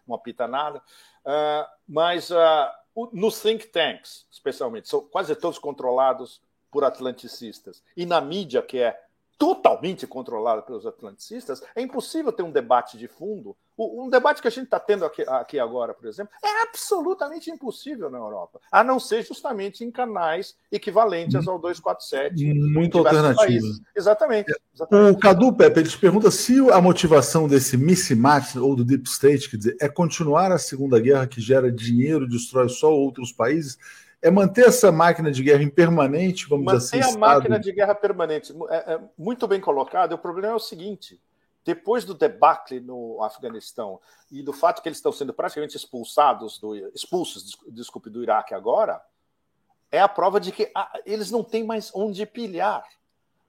não 0.08 0.16
apita 0.16 0.48
nada. 0.48 0.80
Uh, 1.26 1.66
mas 1.88 2.30
uh, 2.30 3.10
nos 3.12 3.42
think 3.42 3.68
tanks, 3.68 4.28
especialmente, 4.30 4.88
são 4.88 5.02
quase 5.02 5.36
todos 5.36 5.58
controlados 5.58 6.42
por 6.72 6.84
atlanticistas. 6.84 7.82
E 7.96 8.06
na 8.06 8.22
mídia, 8.22 8.62
que 8.62 8.80
é 8.80 9.00
totalmente 9.40 10.06
controlada 10.06 10.62
pelos 10.62 10.86
atlanticistas, 10.86 11.64
é 11.74 11.82
impossível 11.82 12.30
ter 12.30 12.44
um 12.44 12.52
debate 12.52 12.98
de 12.98 13.08
fundo. 13.08 13.56
Um 13.78 14.10
debate 14.10 14.42
que 14.42 14.50
a 14.50 14.52
gente 14.52 14.66
está 14.66 14.78
tendo 14.78 15.06
aqui, 15.06 15.22
aqui, 15.22 15.58
agora, 15.58 15.94
por 15.94 16.06
exemplo, 16.06 16.34
é 16.44 16.64
absolutamente 16.64 17.50
impossível 17.50 18.10
na 18.10 18.18
Europa, 18.18 18.60
a 18.70 18.84
não 18.84 19.00
ser 19.00 19.24
justamente 19.24 19.86
em 19.86 19.90
canais 19.90 20.58
equivalentes 20.70 21.48
ao 21.48 21.58
247. 21.58 22.54
Muito 22.54 22.98
alternativa. 22.98 23.66
Exatamente, 23.96 24.54
exatamente. 24.76 25.16
O 25.16 25.18
Cadu 25.18 25.54
Pepe, 25.54 25.80
ele 25.80 25.90
te 25.90 25.98
pergunta 25.98 26.30
se 26.30 26.60
a 26.72 26.82
motivação 26.82 27.48
desse 27.48 27.78
mismatch 27.78 28.58
ou 28.58 28.76
do 28.76 28.84
deep 28.84 29.08
state, 29.08 29.50
quer 29.50 29.56
dizer, 29.56 29.78
é 29.80 29.88
continuar 29.88 30.52
a 30.52 30.58
Segunda 30.58 31.00
Guerra 31.00 31.26
que 31.26 31.40
gera 31.40 31.72
dinheiro, 31.72 32.28
destrói 32.28 32.68
só 32.68 32.92
outros 32.92 33.32
países 33.32 33.78
é 34.22 34.30
manter 34.30 34.68
essa 34.68 34.92
máquina 34.92 35.32
de 35.32 35.42
guerra 35.44 35.64
em 35.64 35.70
permanente, 35.70 36.48
vamos 36.48 36.66
manter 36.66 36.78
dizer 36.80 37.00
assim. 37.00 37.20
Manter 37.20 37.26
a 37.26 37.36
máquina 37.36 37.60
de 37.60 37.72
guerra 37.72 37.96
permanente. 37.96 38.54
É, 38.70 38.94
é, 38.94 39.02
muito 39.18 39.48
bem 39.48 39.62
colocado. 39.62 40.14
O 40.14 40.18
problema 40.18 40.54
é 40.54 40.56
o 40.56 40.60
seguinte: 40.60 41.22
depois 41.64 42.04
do 42.04 42.14
debacle 42.14 42.80
no 42.80 43.22
Afeganistão 43.24 44.00
e 44.32 44.42
do 44.42 44.52
fato 44.52 44.82
que 44.82 44.90
eles 44.90 44.98
estão 44.98 45.12
sendo 45.12 45.34
praticamente 45.34 45.78
expulsados 45.78 46.60
do, 46.60 46.76
expulsos, 46.94 47.58
desculpe, 47.70 48.10
do 48.10 48.22
Iraque 48.22 48.54
agora, 48.54 49.02
é 49.92 50.00
a 50.00 50.08
prova 50.08 50.40
de 50.40 50.52
que 50.52 50.70
ah, 50.76 50.92
eles 51.06 51.32
não 51.32 51.44
têm 51.44 51.64
mais 51.64 51.92
onde 51.94 52.26
pilhar. 52.26 52.86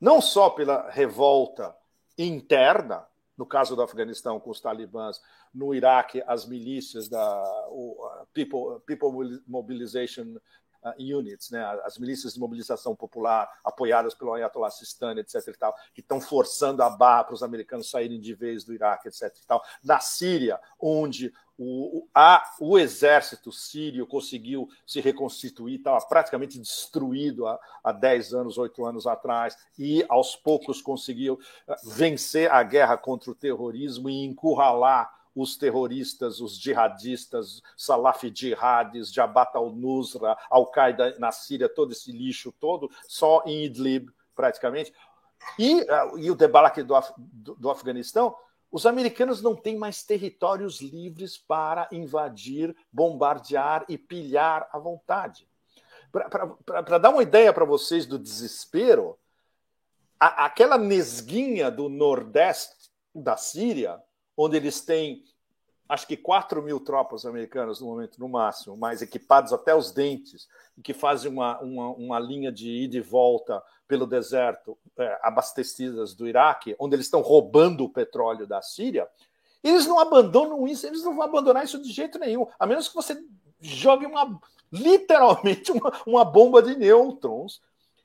Não 0.00 0.20
só 0.20 0.50
pela 0.50 0.88
revolta 0.90 1.74
interna, 2.16 3.06
no 3.36 3.44
caso 3.44 3.74
do 3.74 3.82
Afeganistão 3.82 4.38
com 4.38 4.50
os 4.50 4.60
talibãs, 4.60 5.20
no 5.52 5.74
Iraque 5.74 6.22
as 6.26 6.46
milícias 6.46 7.08
da 7.08 7.42
People, 8.32 8.80
People 8.86 9.40
Mobilization 9.46 10.36
units, 10.98 11.50
né, 11.50 11.64
as 11.84 11.98
milícias 11.98 12.34
de 12.34 12.40
mobilização 12.40 12.94
popular 12.94 13.50
apoiadas 13.64 14.14
pelo 14.14 14.32
Ayatollah 14.32 14.70
Sistani, 14.70 15.20
etc. 15.20 15.48
E 15.48 15.58
tal, 15.58 15.74
que 15.94 16.00
estão 16.00 16.20
forçando 16.20 16.82
a 16.82 16.90
barra 16.90 17.24
para 17.24 17.34
os 17.34 17.42
americanos 17.42 17.90
saírem 17.90 18.20
de 18.20 18.34
vez 18.34 18.64
do 18.64 18.72
Iraque, 18.72 19.08
etc. 19.08 19.34
E 19.42 19.46
tal. 19.46 19.62
Na 19.82 20.00
Síria, 20.00 20.60
onde 20.78 21.32
o, 21.62 22.08
a, 22.14 22.42
o 22.58 22.78
exército 22.78 23.52
sírio 23.52 24.06
conseguiu 24.06 24.66
se 24.86 24.98
reconstituir, 24.98 25.76
estava 25.76 26.00
praticamente 26.06 26.58
destruído 26.58 27.46
há, 27.46 27.60
há 27.84 27.92
10 27.92 28.32
anos, 28.32 28.56
8 28.56 28.82
anos 28.86 29.06
atrás, 29.06 29.58
e 29.78 30.02
aos 30.08 30.34
poucos 30.34 30.80
conseguiu 30.80 31.34
uh, 31.34 31.74
vencer 31.90 32.50
a 32.50 32.62
guerra 32.62 32.96
contra 32.96 33.30
o 33.30 33.34
terrorismo 33.34 34.08
e 34.08 34.24
encurralar 34.24 35.19
os 35.34 35.56
terroristas, 35.56 36.40
os 36.40 36.58
jihadistas, 36.58 37.62
Salaf 37.76 38.24
Jihadis, 38.34 39.12
Jabhat 39.12 39.54
al-Nusra, 39.54 40.36
Al-Qaeda 40.50 41.16
na 41.18 41.30
Síria, 41.30 41.68
todo 41.68 41.92
esse 41.92 42.12
lixo 42.12 42.52
todo, 42.52 42.90
só 43.06 43.42
em 43.46 43.64
Idlib, 43.64 44.10
praticamente. 44.34 44.92
E, 45.58 45.80
uh, 45.82 46.18
e 46.18 46.30
o 46.30 46.34
debate 46.34 46.82
do, 46.82 46.94
do, 47.16 47.54
do 47.54 47.70
Afeganistão, 47.70 48.34
os 48.70 48.86
americanos 48.86 49.42
não 49.42 49.56
têm 49.56 49.76
mais 49.76 50.02
territórios 50.02 50.80
livres 50.80 51.36
para 51.36 51.88
invadir, 51.90 52.76
bombardear 52.92 53.84
e 53.88 53.98
pilhar 53.98 54.68
à 54.72 54.78
vontade. 54.78 55.48
Para 56.64 56.98
dar 56.98 57.10
uma 57.10 57.22
ideia 57.22 57.52
para 57.52 57.64
vocês 57.64 58.06
do 58.06 58.18
desespero, 58.18 59.18
a, 60.18 60.44
aquela 60.44 60.76
nesguinha 60.76 61.70
do 61.70 61.88
nordeste 61.88 62.90
da 63.14 63.36
Síria, 63.36 64.00
onde 64.42 64.56
eles 64.56 64.80
têm 64.80 65.22
acho 65.88 66.06
que 66.06 66.16
4 66.16 66.62
mil 66.62 66.78
tropas 66.78 67.26
americanas 67.26 67.80
no 67.80 67.88
momento, 67.88 68.20
no 68.20 68.28
máximo, 68.28 68.76
mais 68.76 69.02
equipados 69.02 69.52
até 69.52 69.74
os 69.74 69.90
dentes, 69.90 70.48
e 70.78 70.82
que 70.82 70.94
fazem 70.94 71.30
uma, 71.30 71.58
uma, 71.58 71.88
uma 71.88 72.18
linha 72.20 72.52
de 72.52 72.70
ida 72.70 72.96
e 72.96 73.00
volta 73.00 73.60
pelo 73.88 74.06
deserto, 74.06 74.78
é, 74.96 75.18
abastecidas 75.20 76.14
do 76.14 76.28
Iraque, 76.28 76.76
onde 76.78 76.94
eles 76.94 77.06
estão 77.06 77.20
roubando 77.20 77.82
o 77.82 77.88
petróleo 77.88 78.46
da 78.46 78.62
Síria, 78.62 79.08
eles 79.64 79.84
não 79.84 79.98
abandonam 79.98 80.66
isso, 80.68 80.86
eles 80.86 81.02
não 81.02 81.16
vão 81.16 81.24
abandonar 81.24 81.64
isso 81.64 81.82
de 81.82 81.90
jeito 81.90 82.20
nenhum, 82.20 82.46
a 82.56 82.66
menos 82.66 82.88
que 82.88 82.94
você 82.94 83.20
jogue 83.60 84.06
uma 84.06 84.40
literalmente 84.72 85.72
uma, 85.72 85.92
uma 86.06 86.24
bomba 86.24 86.62
de 86.62 86.76
nêutrons 86.76 87.60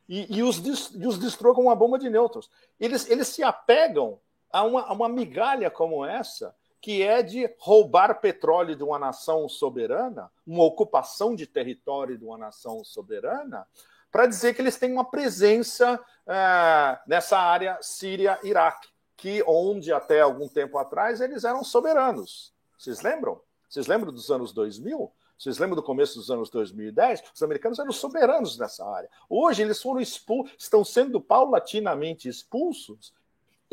e, 0.10 0.38
e, 0.38 0.44
os, 0.44 0.58
e 0.58 1.06
os 1.06 1.36
com 1.36 1.62
uma 1.62 1.76
bomba 1.76 2.00
de 2.00 2.10
nêutrons. 2.10 2.50
Eles, 2.80 3.08
eles 3.10 3.28
se 3.28 3.44
apegam 3.44 4.20
a 4.56 4.64
uma, 4.64 4.90
uma 4.94 5.10
migalha 5.10 5.70
como 5.70 6.06
essa, 6.06 6.56
que 6.80 7.04
é 7.04 7.22
de 7.22 7.54
roubar 7.60 8.22
petróleo 8.22 8.74
de 8.74 8.84
uma 8.84 8.98
nação 8.98 9.50
soberana, 9.50 10.32
uma 10.48 10.64
ocupação 10.64 11.36
de 11.36 11.46
território 11.46 12.18
de 12.18 12.24
uma 12.24 12.38
nação 12.38 12.82
soberana, 12.82 13.68
para 14.10 14.26
dizer 14.26 14.54
que 14.54 14.62
eles 14.62 14.78
têm 14.78 14.94
uma 14.94 15.04
presença 15.04 16.00
é, 16.26 16.98
nessa 17.06 17.38
área 17.38 17.78
Síria-Iraque, 17.82 18.88
que 19.18 19.44
onde 19.46 19.92
até 19.92 20.22
algum 20.22 20.48
tempo 20.48 20.78
atrás 20.78 21.20
eles 21.20 21.44
eram 21.44 21.62
soberanos. 21.62 22.54
Vocês 22.78 23.02
lembram? 23.02 23.42
Vocês 23.68 23.88
lembram 23.88 24.14
dos 24.14 24.32
anos 24.32 24.54
2000? 24.54 25.12
Vocês 25.38 25.58
lembram 25.58 25.76
do 25.76 25.84
começo 25.84 26.18
dos 26.18 26.32
anos 26.32 26.50
2010? 26.50 27.24
Os 27.36 27.44
americanos 27.44 27.78
eram 27.78 27.92
soberanos 27.92 28.58
nessa 28.58 28.90
área. 28.90 29.10
Hoje 29.30 29.64
eles 29.64 29.82
foram 29.82 30.00
expulsos, 30.00 30.56
estão 30.58 30.86
sendo 30.86 31.20
paulatinamente 31.20 32.30
expulsos 32.30 33.14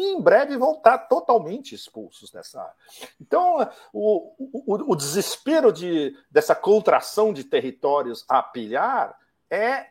e 0.02 0.12
em 0.12 0.20
breve 0.20 0.56
vão 0.56 0.72
estar 0.72 0.98
totalmente 0.98 1.74
expulsos 1.74 2.30
dessa 2.30 2.60
área. 2.60 2.74
Então, 3.20 3.68
o, 3.92 4.34
o, 4.66 4.92
o 4.92 4.96
desespero 4.96 5.72
de, 5.72 6.16
dessa 6.30 6.54
contração 6.54 7.32
de 7.32 7.44
territórios 7.44 8.24
a 8.28 8.42
pilhar 8.42 9.16
é, 9.48 9.86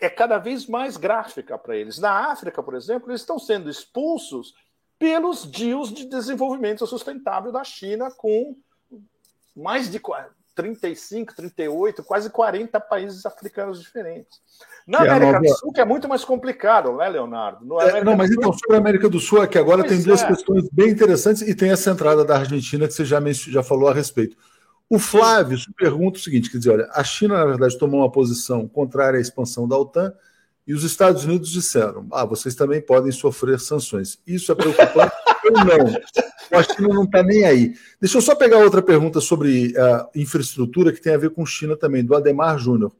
é 0.00 0.10
cada 0.10 0.38
vez 0.38 0.66
mais 0.66 0.96
gráfica 0.96 1.56
para 1.56 1.76
eles. 1.76 1.98
Na 1.98 2.30
África, 2.32 2.62
por 2.62 2.74
exemplo, 2.74 3.10
eles 3.10 3.20
estão 3.20 3.38
sendo 3.38 3.70
expulsos 3.70 4.54
pelos 4.98 5.44
deals 5.44 5.92
de 5.92 6.06
desenvolvimento 6.06 6.86
sustentável 6.86 7.52
da 7.52 7.62
China 7.62 8.10
com 8.10 8.56
mais 9.54 9.90
de 9.90 10.00
35, 10.54 11.34
38, 11.34 12.02
quase 12.02 12.30
40 12.30 12.78
países 12.80 13.26
africanos 13.26 13.80
diferentes. 13.80 14.40
Na 14.86 14.98
que 14.98 15.08
América 15.08 15.32
nova... 15.32 15.44
do 15.44 15.58
Sul, 15.58 15.72
que 15.72 15.80
é 15.80 15.84
muito 15.84 16.08
mais 16.08 16.24
complicado, 16.24 16.96
né, 16.96 17.08
Leonardo? 17.08 17.80
É, 17.80 18.04
não, 18.04 18.16
mas 18.16 18.30
então, 18.30 18.52
sobre 18.52 18.76
a 18.76 18.78
América 18.78 19.08
do 19.08 19.18
Sul, 19.18 19.42
é 19.42 19.46
que 19.46 19.58
agora 19.58 19.82
pois 19.82 19.92
tem 19.92 20.02
duas 20.02 20.22
é. 20.22 20.26
questões 20.26 20.68
bem 20.70 20.90
interessantes 20.90 21.42
e 21.42 21.54
tem 21.54 21.70
essa 21.70 21.90
entrada 21.90 22.24
da 22.24 22.38
Argentina 22.38 22.86
que 22.86 22.94
você 22.94 23.04
já, 23.04 23.20
já 23.32 23.62
falou 23.62 23.88
a 23.88 23.94
respeito. 23.94 24.36
O 24.88 24.98
Flávio 24.98 25.58
pergunta 25.76 26.18
o 26.18 26.22
seguinte: 26.22 26.50
quer 26.50 26.58
dizer, 26.58 26.70
olha, 26.70 26.88
a 26.92 27.02
China, 27.02 27.38
na 27.38 27.46
verdade, 27.46 27.78
tomou 27.78 28.00
uma 28.00 28.10
posição 28.10 28.68
contrária 28.68 29.18
à 29.18 29.20
expansão 29.20 29.66
da 29.66 29.76
OTAN 29.76 30.12
e 30.66 30.72
os 30.72 30.84
Estados 30.84 31.24
Unidos 31.24 31.50
disseram: 31.50 32.06
ah, 32.12 32.24
vocês 32.24 32.54
também 32.54 32.80
podem 32.80 33.12
sofrer 33.12 33.58
sanções. 33.60 34.18
Isso 34.26 34.52
é 34.52 34.54
preocupante 34.54 35.12
ou 35.44 35.52
não? 35.52 36.00
A 36.52 36.62
China 36.62 36.88
não 36.88 37.04
está 37.04 37.22
nem 37.22 37.44
aí. 37.44 37.74
Deixa 38.00 38.18
eu 38.18 38.22
só 38.22 38.34
pegar 38.34 38.58
outra 38.58 38.82
pergunta 38.82 39.20
sobre 39.20 39.74
a 39.78 40.08
infraestrutura 40.14 40.92
que 40.92 41.00
tem 41.00 41.14
a 41.14 41.18
ver 41.18 41.30
com 41.30 41.44
China 41.44 41.76
também, 41.76 42.04
do 42.04 42.14
Ademar 42.14 42.58
Júnior. 42.58 42.92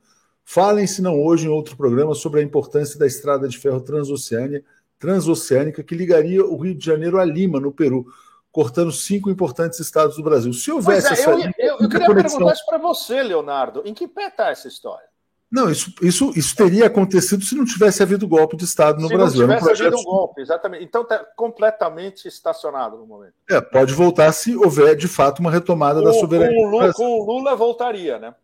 Falem, 0.45 0.87
se 0.87 1.01
não 1.01 1.23
hoje, 1.23 1.47
em 1.47 1.51
outro 1.51 1.77
programa, 1.77 2.15
sobre 2.15 2.41
a 2.41 2.43
importância 2.43 2.99
da 2.99 3.07
estrada 3.07 3.49
de 3.49 3.57
ferro 3.57 3.81
transoceânica, 3.81 4.65
transoceânica 4.99 5.83
que 5.83 5.95
ligaria 5.95 6.45
o 6.45 6.57
Rio 6.57 6.75
de 6.75 6.85
Janeiro 6.85 7.19
a 7.19 7.25
Lima, 7.25 7.59
no 7.59 7.73
Peru, 7.73 8.07
cortando 8.53 8.93
cinco 8.93 9.31
importantes 9.31 9.81
estados 9.81 10.17
do 10.17 10.23
Brasil. 10.23 10.53
Se 10.53 10.71
houvesse 10.71 11.09
é, 11.09 11.13
essa. 11.13 11.31
Eu, 11.31 11.39
eu, 11.59 11.77
eu 11.81 11.89
queria 11.89 12.07
perguntar 12.07 12.53
isso 12.53 12.67
para 12.67 12.79
você, 12.79 13.23
Leonardo. 13.23 13.83
Em 13.85 13.95
que 13.95 14.07
pé 14.07 14.29
está 14.29 14.51
essa 14.51 14.69
história? 14.69 15.14
Não, 15.55 15.71
isso, 15.71 15.95
isso, 16.03 16.33
isso 16.35 16.57
teria 16.57 16.87
acontecido 16.87 17.45
se 17.45 17.55
não 17.55 17.65
tivesse 17.65 18.03
havido 18.03 18.27
golpe 18.27 18.57
de 18.57 18.65
Estado 18.65 19.01
no 19.01 19.07
se 19.07 19.15
Brasil. 19.15 19.43
Se 19.43 19.47
não 19.47 19.57
tivesse 19.57 19.83
um 19.83 19.87
havido 19.87 20.01
um 20.01 20.03
golpe, 20.03 20.41
exatamente. 20.41 20.83
Então 20.83 21.03
está 21.03 21.25
completamente 21.37 22.27
estacionado 22.27 22.97
no 22.97 23.07
momento. 23.07 23.35
É, 23.49 23.61
pode 23.61 23.95
voltar 23.95 24.33
se 24.33 24.57
houver 24.57 24.97
de 24.97 25.07
fato 25.07 25.39
uma 25.39 25.53
retomada 25.53 26.01
com, 26.01 26.07
da 26.07 26.13
soberania. 26.13 26.57
Com 26.57 26.67
o, 26.67 26.71
Lula, 26.71 26.93
com 26.93 27.05
o 27.05 27.25
Lula 27.25 27.55
voltaria, 27.55 28.19
né? 28.19 28.35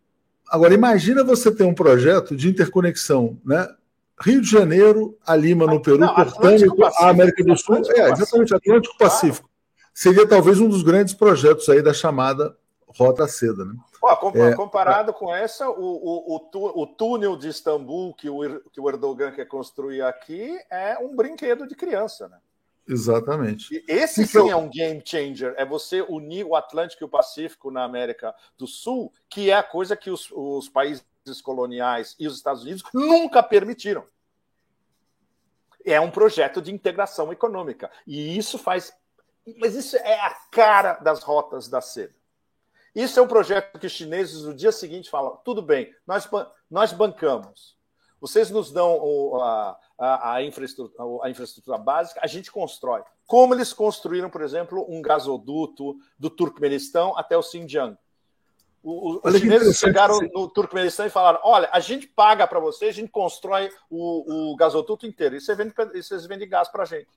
Agora, 0.49 0.73
imagina 0.73 1.21
você 1.21 1.53
ter 1.53 1.65
um 1.65 1.73
projeto 1.73 2.33
de 2.33 2.47
interconexão, 2.47 3.37
né? 3.43 3.67
Rio 4.21 4.39
de 4.39 4.49
Janeiro 4.49 5.17
a 5.27 5.35
Lima, 5.35 5.65
no 5.65 5.81
Peru, 5.81 5.97
não, 5.97 6.15
a 6.15 7.09
América 7.09 7.43
do 7.43 7.57
Sul. 7.57 7.81
É, 7.93 8.09
exatamente, 8.09 8.55
Atlântico 8.55 8.97
Pacífico. 8.97 9.49
Claro. 9.49 9.91
Seria 9.93 10.25
talvez 10.25 10.61
um 10.61 10.69
dos 10.69 10.81
grandes 10.81 11.13
projetos 11.13 11.67
aí 11.67 11.81
da 11.81 11.93
chamada 11.93 12.55
Rota 12.97 13.27
Seda, 13.27 13.65
né? 13.65 13.73
é, 14.35 14.55
comparado 14.55 15.13
com 15.13 15.33
essa, 15.33 15.69
o, 15.69 15.73
o, 15.73 16.35
o, 16.35 16.81
o, 16.81 16.87
túnel 16.87 17.37
de 17.37 17.49
Istambul 17.49 18.13
que 18.15 18.29
o, 18.29 18.61
que 18.71 18.81
o 18.81 18.89
Erdogan 18.89 19.31
quer 19.31 19.45
construir 19.45 20.01
aqui 20.01 20.59
é 20.69 20.97
um 20.97 21.15
brinquedo 21.15 21.67
de 21.67 21.75
criança, 21.75 22.27
né? 22.27 22.37
Exatamente. 22.87 23.73
E 23.73 23.85
esse 23.87 24.23
então, 24.23 24.45
sim 24.45 24.51
é 24.51 24.55
um 24.55 24.69
game 24.69 25.01
changer. 25.05 25.53
É 25.55 25.65
você 25.65 26.01
unir 26.01 26.45
o 26.45 26.55
Atlântico 26.55 27.03
e 27.03 27.05
o 27.05 27.09
Pacífico 27.09 27.69
na 27.69 27.83
América 27.83 28.33
do 28.57 28.67
Sul, 28.67 29.13
que 29.29 29.49
é 29.49 29.55
a 29.55 29.63
coisa 29.63 29.95
que 29.95 30.09
os, 30.09 30.29
os 30.31 30.67
países 30.67 31.05
coloniais 31.43 32.15
e 32.19 32.27
os 32.27 32.35
Estados 32.35 32.63
Unidos 32.63 32.83
nunca 32.93 33.43
permitiram. 33.43 34.03
É 35.85 35.99
um 36.01 36.11
projeto 36.11 36.61
de 36.61 36.71
integração 36.71 37.31
econômica. 37.31 37.89
E 38.05 38.37
isso 38.37 38.57
faz. 38.57 38.93
Mas 39.57 39.75
isso 39.75 39.95
é 39.97 40.19
a 40.19 40.35
cara 40.51 40.93
das 40.95 41.23
rotas 41.23 41.67
da 41.67 41.81
seda. 41.81 42.13
Isso 42.93 43.19
é 43.19 43.23
um 43.23 43.27
projeto 43.27 43.79
que 43.79 43.87
os 43.87 43.93
chineses 43.93 44.43
no 44.43 44.53
dia 44.53 44.71
seguinte 44.71 45.09
falam: 45.09 45.37
tudo 45.45 45.61
bem, 45.61 45.93
nós, 46.05 46.29
nós 46.69 46.91
bancamos. 46.91 47.79
Vocês 48.19 48.51
nos 48.51 48.71
dão 48.71 49.41
a, 49.41 49.77
a, 49.97 50.33
a, 50.35 50.43
infraestrutura, 50.43 51.03
a 51.23 51.29
infraestrutura 51.29 51.77
básica, 51.77 52.19
a 52.23 52.27
gente 52.27 52.51
constrói. 52.51 53.01
Como 53.25 53.55
eles 53.55 53.73
construíram, 53.73 54.29
por 54.29 54.43
exemplo, 54.43 54.85
um 54.87 55.01
gasoduto 55.01 55.95
do 56.19 56.29
Turkmenistão 56.29 57.17
até 57.17 57.35
o 57.35 57.41
Xinjiang. 57.41 57.97
O, 58.83 59.13
o, 59.13 59.21
os 59.23 59.37
chineses 59.37 59.77
chegaram 59.77 60.19
no 60.33 60.47
Turkmenistão 60.49 61.05
e 61.05 61.09
falaram: 61.09 61.39
olha, 61.43 61.69
a 61.71 61.79
gente 61.79 62.07
paga 62.07 62.45
para 62.45 62.59
vocês, 62.59 62.89
a 62.89 62.99
gente 62.99 63.09
constrói 63.09 63.71
o, 63.89 64.51
o 64.51 64.55
gasoduto 64.55 65.07
inteiro. 65.07 65.35
E, 65.35 65.41
você 65.41 65.55
vende, 65.55 65.73
e 65.93 66.03
vocês 66.03 66.25
vendem 66.25 66.47
gás 66.47 66.67
para 66.67 66.83
a 66.83 66.85
gente. 66.85 67.09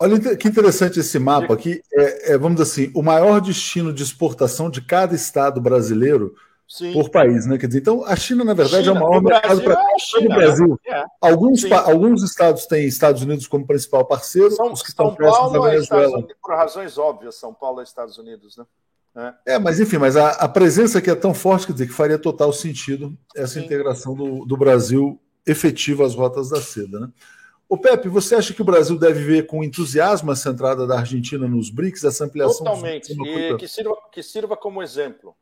Olha 0.00 0.36
que 0.36 0.46
interessante 0.46 1.00
esse 1.00 1.18
mapa 1.18 1.52
aqui. 1.52 1.82
É, 1.92 2.32
é, 2.32 2.38
vamos 2.38 2.60
dizer 2.60 2.70
assim, 2.70 2.92
o 2.94 3.02
maior 3.02 3.40
destino 3.40 3.92
de 3.92 4.02
exportação 4.02 4.70
de 4.70 4.80
cada 4.80 5.14
estado 5.14 5.60
brasileiro 5.60 6.34
Sim. 6.68 6.92
por 6.92 7.10
país, 7.10 7.46
né? 7.46 7.58
Quer 7.58 7.66
dizer, 7.66 7.80
então 7.80 8.04
a 8.04 8.14
China, 8.14 8.44
na 8.44 8.54
verdade, 8.54 8.84
China. 8.84 8.96
é 8.96 9.02
o 9.02 9.08
maior 9.08 9.22
mercado 9.22 9.62
para 9.62 9.74
é 9.74 10.24
o 10.24 10.28
Brasil. 10.28 10.80
É. 10.86 11.04
Alguns, 11.20 11.64
alguns 11.72 12.22
estados 12.22 12.66
têm 12.66 12.86
Estados 12.86 13.22
Unidos 13.22 13.48
como 13.48 13.66
principal 13.66 14.04
parceiro, 14.04 14.52
São, 14.52 14.72
os 14.72 14.82
que 14.82 14.92
São 14.92 15.08
estão 15.08 15.14
próximos 15.16 15.52
da 15.52 15.58
é 15.58 15.70
Venezuela. 15.70 16.20
É 16.20 16.34
por 16.40 16.54
razões 16.54 16.96
óbvias, 16.96 17.34
São 17.34 17.52
Paulo 17.52 17.80
é 17.80 17.82
Estados 17.82 18.18
Unidos, 18.18 18.56
né? 18.56 18.64
É. 19.16 19.54
é, 19.54 19.58
mas 19.58 19.80
enfim, 19.80 19.98
mas 19.98 20.16
a, 20.16 20.30
a, 20.30 20.48
presença 20.48 20.98
aqui 20.98 21.10
é 21.10 21.14
tão 21.14 21.34
forte, 21.34 21.66
quer 21.66 21.72
dizer, 21.72 21.86
que 21.88 21.92
faria 21.92 22.18
total 22.18 22.52
sentido 22.52 23.18
essa 23.34 23.54
Sim. 23.54 23.64
integração 23.64 24.14
do, 24.14 24.44
do 24.44 24.56
Brasil 24.56 25.20
efetiva 25.44 26.06
às 26.06 26.14
rotas 26.14 26.50
da 26.50 26.60
seda, 26.60 27.00
né? 27.00 27.08
O 27.68 27.76
Pepe, 27.76 28.08
você 28.08 28.34
acha 28.34 28.54
que 28.54 28.62
o 28.62 28.64
Brasil 28.64 28.98
deve 28.98 29.22
ver 29.22 29.46
com 29.46 29.62
entusiasmo 29.62 30.32
essa 30.32 30.48
entrada 30.48 30.86
da 30.86 31.00
Argentina 31.00 31.46
nos 31.46 31.68
BRICS, 31.68 32.04
essa 32.04 32.24
ampliação? 32.24 32.64
Totalmente, 32.64 33.12
e 33.12 33.56
que 33.58 33.68
sirva, 33.68 33.96
que 34.10 34.22
sirva 34.22 34.56
como 34.56 34.82
exemplo. 34.82 35.34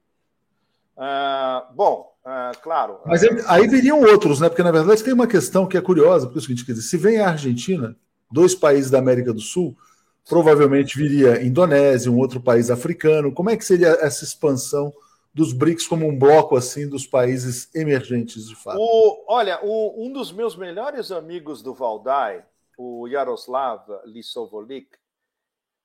Uh, 0.96 1.74
bom, 1.74 2.12
uh, 2.24 2.58
claro. 2.62 2.98
Mas 3.06 3.22
uh, 3.22 3.28
aí 3.46 3.68
viriam 3.68 4.00
outros, 4.00 4.40
né? 4.40 4.48
Porque 4.48 4.62
na 4.62 4.72
verdade 4.72 5.04
tem 5.04 5.12
uma 5.12 5.26
questão 5.26 5.66
que 5.66 5.76
é 5.76 5.80
curiosa, 5.80 6.26
porque 6.26 6.38
é 6.38 6.40
o 6.40 6.42
seguinte, 6.42 6.64
quer 6.64 6.72
dizer, 6.72 6.88
se 6.88 6.96
vem 6.96 7.20
a 7.20 7.28
Argentina, 7.28 7.94
dois 8.32 8.54
países 8.56 8.90
da 8.90 8.98
América 8.98 9.32
do 9.32 9.40
Sul, 9.40 9.76
provavelmente 10.28 10.98
viria 10.98 11.44
Indonésia, 11.44 12.10
um 12.10 12.18
outro 12.18 12.40
país 12.40 12.70
africano. 12.70 13.30
Como 13.30 13.50
é 13.50 13.56
que 13.56 13.64
seria 13.64 13.90
essa 14.00 14.24
expansão 14.24 14.92
dos 15.36 15.52
BRICS 15.52 15.86
como 15.86 16.08
um 16.08 16.18
bloco 16.18 16.56
assim 16.56 16.88
dos 16.88 17.06
países 17.06 17.68
emergentes 17.74 18.48
de 18.48 18.56
fato? 18.56 18.78
O, 18.80 19.22
olha, 19.28 19.62
o, 19.62 20.06
um 20.06 20.10
dos 20.10 20.32
meus 20.32 20.56
melhores 20.56 21.12
amigos 21.12 21.62
do 21.62 21.74
Valdai, 21.74 22.42
o 22.78 23.06
Yaroslav 23.06 23.86
Lisovolik, 24.06 24.88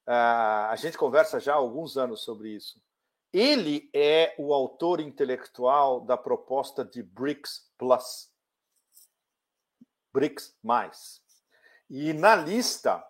uh, 0.07 0.69
a 0.69 0.75
gente 0.77 0.97
conversa 0.97 1.37
já 1.37 1.51
há 1.51 1.57
alguns 1.57 1.97
anos 1.97 2.23
sobre 2.23 2.55
isso. 2.55 2.81
Ele 3.33 3.89
é 3.93 4.33
o 4.37 4.53
autor 4.53 5.01
intelectual 5.01 5.99
da 5.99 6.15
proposta 6.15 6.85
de 6.85 7.03
BRICS 7.03 7.69
Plus. 7.77 8.31
BRICS 10.13 10.55
mais. 10.63 11.21
E 11.89 12.13
na 12.13 12.37
lista 12.37 13.03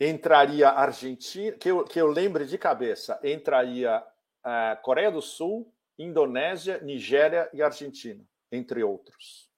entraria 0.00 0.70
Argentina, 0.70 1.56
que 1.56 1.70
eu, 1.70 1.84
que 1.84 2.00
eu 2.00 2.08
lembre 2.08 2.46
de 2.46 2.58
cabeça, 2.58 3.20
entraria 3.22 4.04
uh, 4.44 4.80
Coreia 4.82 5.10
do 5.10 5.22
Sul, 5.22 5.72
Indonésia, 5.98 6.80
Nigéria 6.80 7.48
e 7.52 7.62
Argentina, 7.62 8.24
entre 8.50 8.82
outros. 8.82 9.48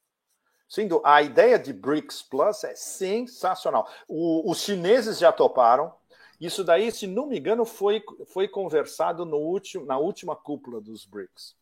Sendo 0.68 1.00
a 1.04 1.22
ideia 1.22 1.58
de 1.58 1.72
BRICS 1.72 2.22
Plus 2.22 2.64
é 2.64 2.74
sensacional. 2.74 3.88
O, 4.08 4.50
os 4.50 4.60
chineses 4.60 5.18
já 5.18 5.32
toparam. 5.32 5.94
Isso 6.40 6.64
daí, 6.64 6.90
se 6.90 7.06
não 7.06 7.26
me 7.26 7.38
engano, 7.38 7.64
foi, 7.64 8.02
foi 8.26 8.48
conversado 8.48 9.24
no 9.24 9.38
último, 9.38 9.86
na 9.86 9.96
última 9.96 10.34
cúpula 10.34 10.80
dos 10.80 11.06
BRICS. 11.06 11.56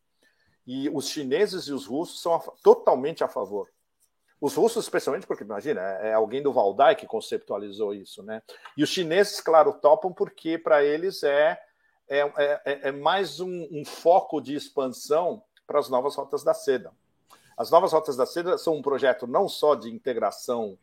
E 0.67 0.89
os 0.89 1.09
chineses 1.09 1.65
e 1.65 1.73
os 1.73 1.87
russos 1.87 2.23
são 2.23 2.35
a, 2.35 2.41
totalmente 2.63 3.23
a 3.23 3.29
favor. 3.29 3.69
Os 4.41 4.55
russos, 4.55 4.85
especialmente, 4.85 5.27
porque 5.27 5.45
imagina, 5.45 5.81
é, 5.81 6.09
é 6.09 6.13
alguém 6.15 6.43
do 6.43 6.53
Valdai 6.53 6.97
que 6.97 7.07
conceptualizou 7.07 7.95
isso, 7.95 8.23
né? 8.23 8.43
E 8.77 8.83
os 8.83 8.89
chineses, 8.89 9.41
claro, 9.41 9.73
topam 9.75 10.13
porque 10.13 10.59
para 10.59 10.83
eles 10.83 11.23
é 11.23 11.59
é, 12.09 12.21
é, 12.21 12.89
é, 12.89 12.93
mais 12.93 13.41
um, 13.41 13.69
um, 13.71 13.85
foco 13.85 14.41
de 14.41 14.55
expansão 14.55 15.43
para 15.67 15.79
as 15.79 15.89
novas 15.89 16.15
rotas 16.15 16.43
da 16.43 16.55
seda. 16.55 16.93
As 17.57 17.71
novas 17.71 17.93
rotas 17.93 18.17
da 18.17 18.27
seda 18.27 18.59
são 18.59 18.77
um 18.77 18.83
projeto 18.83 19.27
não 19.27 19.49
só 19.49 19.75
de 19.75 19.93
integração 19.93 20.79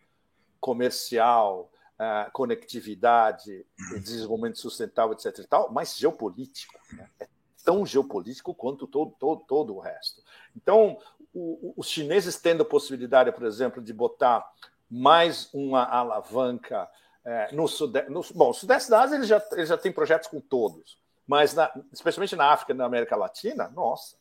comercial, 0.60 1.72
uh, 2.00 2.32
conectividade, 2.32 3.66
desenvolvimento 4.02 4.60
sustentável, 4.60 5.14
etc. 5.14 5.40
E 5.40 5.48
tal, 5.48 5.72
mas 5.72 5.98
geopolítico. 5.98 6.74
Né? 6.94 7.10
É 7.20 7.28
tão 7.64 7.86
geopolítico 7.86 8.54
quanto 8.54 8.88
todo, 8.88 9.14
todo, 9.20 9.44
todo 9.46 9.76
o 9.76 9.80
resto. 9.80 10.24
Então, 10.56 10.98
o, 11.34 11.74
os 11.78 11.88
chineses 11.88 12.40
tendo 12.40 12.64
a 12.64 12.66
possibilidade, 12.66 13.32
por 13.32 13.46
exemplo, 13.46 13.82
de 13.82 13.94
botar 13.94 14.50
mais 14.90 15.50
uma 15.54 15.84
alavanca 15.84 16.90
é, 17.24 17.54
no, 17.54 17.68
sudeste, 17.68 18.10
no 18.10 18.22
bom, 18.34 18.50
o 18.50 18.54
sudeste 18.54 18.90
da 18.90 19.02
Ásia 19.02 19.16
ele 19.16 19.26
já, 19.26 19.42
ele 19.52 19.66
já 19.66 19.78
tem 19.78 19.92
projetos 19.92 20.28
com 20.28 20.42
todos. 20.42 21.00
Mas, 21.32 21.54
na, 21.54 21.72
especialmente 21.94 22.36
na 22.36 22.52
África 22.52 22.74
e 22.74 22.76
na 22.76 22.84
América 22.84 23.16
Latina, 23.16 23.72
nossa, 23.74 24.18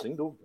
sem 0.00 0.16
dúvida. 0.16 0.44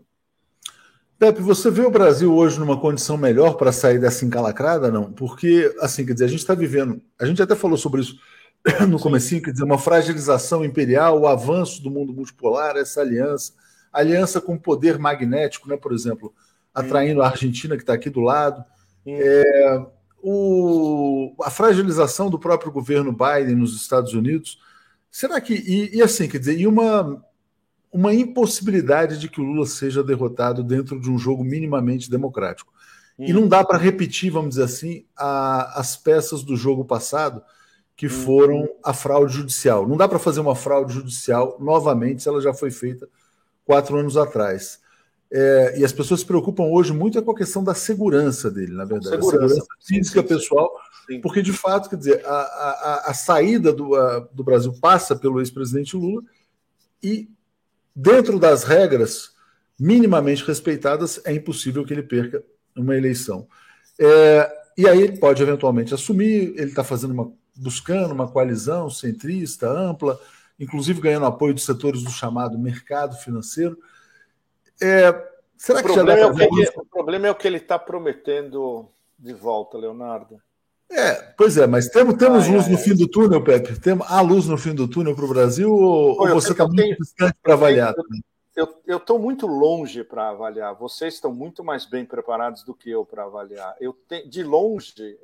Pepe, 1.18 1.42
você 1.42 1.72
vê 1.72 1.86
o 1.86 1.90
Brasil 1.90 2.36
hoje 2.36 2.60
numa 2.60 2.78
condição 2.78 3.16
melhor 3.16 3.54
para 3.54 3.72
sair 3.72 4.00
dessa 4.00 4.26
encalacrada, 4.26 4.92
não? 4.92 5.14
Porque, 5.14 5.74
assim, 5.80 6.06
quer 6.06 6.12
dizer, 6.12 6.26
a 6.26 6.28
gente 6.28 6.42
está 6.42 6.54
vivendo, 6.54 7.02
a 7.18 7.26
gente 7.26 7.42
até 7.42 7.56
falou 7.56 7.78
sobre 7.78 8.02
isso 8.02 8.20
no 8.90 9.00
comecinho, 9.00 9.42
quer 9.42 9.52
dizer, 9.52 9.64
uma 9.64 9.78
fragilização 9.78 10.66
imperial, 10.66 11.22
o 11.22 11.26
avanço 11.26 11.82
do 11.82 11.90
mundo 11.90 12.12
multipolar, 12.12 12.76
essa 12.76 13.00
aliança, 13.00 13.54
aliança 13.94 14.42
com 14.42 14.58
poder 14.58 15.00
magnético, 15.00 15.70
né, 15.70 15.78
por 15.78 15.94
exemplo, 15.94 16.34
atraindo 16.74 17.22
a 17.22 17.30
Argentina, 17.30 17.78
que 17.78 17.84
está 17.84 17.94
aqui 17.94 18.10
do 18.10 18.20
lado, 18.20 18.62
é, 19.08 19.86
o, 20.22 21.34
a 21.42 21.50
fragilização 21.50 22.30
do 22.30 22.38
próprio 22.38 22.74
governo 22.74 23.14
Biden 23.14 23.56
nos 23.56 23.74
Estados 23.74 24.14
Unidos, 24.14 24.60
Será 25.14 25.40
que. 25.40 25.54
E, 25.54 25.98
e, 25.98 26.02
assim, 26.02 26.28
quer 26.28 26.40
dizer, 26.40 26.60
e 26.60 26.66
uma, 26.66 27.24
uma 27.92 28.12
impossibilidade 28.16 29.20
de 29.20 29.30
que 29.30 29.40
o 29.40 29.44
Lula 29.44 29.68
seja 29.68 30.04
derrotado 30.04 30.64
dentro 30.64 31.00
de 31.00 31.08
um 31.08 31.20
jogo 31.20 31.44
minimamente 31.44 32.10
democrático. 32.10 32.74
Hum. 33.20 33.26
E 33.28 33.32
não 33.32 33.48
dá 33.48 33.64
para 33.64 33.78
repetir, 33.78 34.32
vamos 34.32 34.56
dizer 34.56 34.64
assim, 34.64 35.06
a, 35.16 35.80
as 35.80 35.96
peças 35.96 36.42
do 36.42 36.58
jogo 36.58 36.84
passado 36.84 37.44
que 37.96 38.08
hum. 38.08 38.10
foram 38.10 38.68
a 38.84 38.92
fraude 38.92 39.36
judicial. 39.36 39.88
Não 39.88 39.96
dá 39.96 40.10
para 40.10 40.18
fazer 40.18 40.40
uma 40.40 40.56
fraude 40.56 40.96
judicial 40.96 41.58
novamente 41.60 42.24
se 42.24 42.28
ela 42.28 42.42
já 42.42 42.52
foi 42.52 42.72
feita 42.72 43.08
quatro 43.64 43.96
anos 43.96 44.18
atrás. 44.18 44.82
É, 45.36 45.80
e 45.80 45.84
as 45.84 45.92
pessoas 45.92 46.20
se 46.20 46.26
preocupam 46.28 46.66
hoje 46.66 46.94
muito 46.94 47.20
com 47.24 47.32
a 47.32 47.36
questão 47.36 47.64
da 47.64 47.74
segurança 47.74 48.52
dele, 48.52 48.74
na 48.74 48.86
verdade. 48.86 49.16
Segurança, 49.16 49.56
segurança 49.56 49.68
física 49.82 50.22
sim, 50.22 50.28
sim, 50.28 50.36
pessoal, 50.36 50.72
sim. 51.08 51.22
porque 51.22 51.42
de 51.42 51.52
fato, 51.52 51.90
quer 51.90 51.96
dizer, 51.96 52.24
a, 52.24 52.30
a, 52.30 53.04
a 53.08 53.14
saída 53.16 53.74
do, 53.74 53.96
a, 53.96 54.20
do 54.32 54.44
Brasil 54.44 54.72
passa 54.80 55.16
pelo 55.16 55.40
ex-presidente 55.40 55.98
Lula 55.98 56.22
e, 57.02 57.28
dentro 57.96 58.38
das 58.38 58.64
regras 58.64 59.32
minimamente 59.80 60.46
respeitadas, 60.46 61.20
é 61.26 61.34
impossível 61.34 61.84
que 61.84 61.94
ele 61.94 62.04
perca 62.04 62.44
uma 62.78 62.96
eleição. 62.96 63.48
É, 64.00 64.52
e 64.78 64.88
aí 64.88 65.02
ele 65.02 65.18
pode 65.18 65.42
eventualmente 65.42 65.96
assumir, 65.96 66.54
ele 66.56 66.70
está 66.70 66.84
fazendo 66.84 67.12
uma, 67.12 67.32
buscando 67.56 68.14
uma 68.14 68.28
coalizão 68.28 68.88
centrista, 68.88 69.68
ampla, 69.68 70.20
inclusive 70.60 71.02
ganhando 71.02 71.26
apoio 71.26 71.56
dos 71.56 71.66
setores 71.66 72.04
do 72.04 72.12
chamado 72.12 72.56
mercado 72.60 73.16
financeiro. 73.16 73.76
É, 74.82 75.12
será 75.58 75.80
o 75.80 75.84
que 75.84 75.94
já 75.94 76.04
dá 76.04 76.18
é 76.18 76.26
o, 76.26 76.34
que 76.34 76.44
ele, 76.44 76.70
o 76.76 76.86
problema 76.86 77.28
é 77.28 77.32
o 77.32 77.36
que 77.36 77.48
ele 77.48 77.58
está 77.58 77.78
prometendo 77.78 78.90
de 79.18 79.34
volta, 79.34 79.78
Leonardo. 79.78 80.42
É, 80.92 81.14
pois 81.38 81.58
é, 81.58 81.66
mas 81.66 81.88
temos, 81.88 82.16
temos 82.16 82.46
ai, 82.46 82.52
luz 82.52 82.66
ai, 82.66 82.72
no 82.72 82.78
ai. 82.78 82.84
fim 82.84 82.96
do 82.96 83.08
túnel, 83.08 83.44
Pepe? 83.44 83.80
Temos, 83.80 84.06
há 84.10 84.22
luz 84.22 84.48
no 84.48 84.58
fim 84.58 84.76
do 84.76 84.88
túnel 84.88 85.16
para 85.16 85.26
o 85.26 85.30
Brasil 85.30 85.74
ou, 85.74 86.20
ou 86.20 86.28
você 86.30 86.52
está 86.52 86.68
muito 86.68 86.98
distante 86.98 87.36
para 87.42 87.54
avaliar? 87.54 87.94
Eu 88.56 88.98
estou 88.98 89.18
muito 89.18 89.48
longe 89.48 90.04
para 90.04 90.30
avaliar. 90.30 90.76
Vocês 90.76 91.16
estão 91.16 91.34
muito 91.34 91.64
mais 91.64 91.86
bem 91.88 92.06
preparados 92.06 92.64
do 92.64 92.76
que 92.76 92.90
eu 92.90 93.04
para 93.04 93.24
avaliar. 93.24 93.76
Eu 93.80 93.94
te, 93.94 94.28
de 94.28 94.44
longe, 94.44 95.18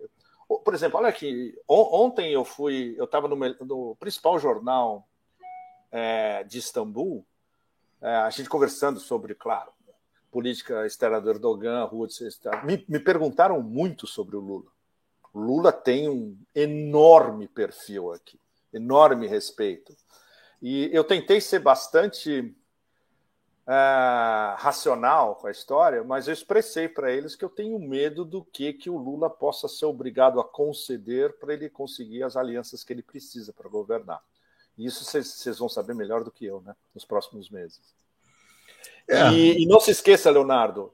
por 0.48 0.74
exemplo, 0.74 0.98
olha 0.98 1.10
aqui. 1.10 1.56
ontem 1.68 2.34
eu 2.34 2.44
fui, 2.44 2.96
eu 2.98 3.06
estava 3.06 3.28
no, 3.28 3.36
no, 3.36 3.96
principal 4.00 4.40
jornal 4.40 5.08
é, 5.92 6.44
de 6.44 6.58
Istambul, 6.58 7.24
é, 8.02 8.16
a 8.16 8.30
gente 8.30 8.50
conversando 8.50 9.00
sobre, 9.00 9.36
claro, 9.36 9.72
política 10.32 10.86
externa 10.86 11.20
do 11.20 11.30
Erdogan, 11.30 11.84
rua 11.86 12.08
de 12.08 12.16
me, 12.64 12.86
me 12.88 13.00
perguntaram 13.00 13.62
muito 13.62 14.08
sobre 14.08 14.36
o 14.36 14.40
Lula. 14.40 14.72
O 15.34 15.40
Lula 15.40 15.72
tem 15.72 16.10
um 16.10 16.38
enorme 16.56 17.48
perfil 17.48 18.12
aqui, 18.12 18.40
enorme 18.74 19.28
respeito. 19.28 19.96
E 20.62 20.90
eu 20.94 21.04
tentei 21.04 21.40
ser 21.40 21.60
bastante 21.60 22.56
é, 23.68 24.56
racional 24.58 25.36
com 25.36 25.48
a 25.48 25.52
história, 25.52 26.04
mas 26.04 26.28
eu 26.28 26.34
expressei 26.34 26.90
para 26.90 27.12
eles 27.12 27.36
que 27.36 27.46
eu 27.46 27.50
tenho 27.50 27.80
medo 27.80 28.26
do 28.26 28.44
que, 28.44 28.74
que 28.74 28.90
o 28.90 28.98
Lula 28.98 29.30
possa 29.30 29.68
ser 29.68 29.86
obrigado 29.86 30.40
a 30.40 30.44
conceder 30.44 31.38
para 31.38 31.54
ele 31.54 31.70
conseguir 31.70 32.24
as 32.24 32.36
alianças 32.36 32.84
que 32.84 32.92
ele 32.92 33.04
precisa 33.04 33.54
para 33.54 33.70
governar. 33.70 34.22
E 34.80 34.86
isso 34.86 35.04
vocês 35.04 35.60
vão 35.60 35.70
saber 35.70 35.94
melhor 35.94 36.24
do 36.24 36.32
que 36.32 36.46
eu, 36.46 36.62
né? 36.62 36.76
Nos 36.96 37.06
próximos 37.06 37.50
meses. 37.50 37.82
É. 39.08 39.30
E, 39.32 39.64
e, 39.64 39.66
não 39.68 39.80
se 39.80 39.92
esqueça, 39.92 40.32
Leonardo, 40.32 40.94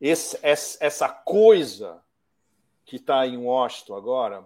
esse, 0.00 0.38
essa 0.42 1.08
coisa 1.08 2.00
que 2.84 2.96
está 2.96 3.26
em 3.26 3.36
Washington 3.36 3.94
agora, 3.94 4.44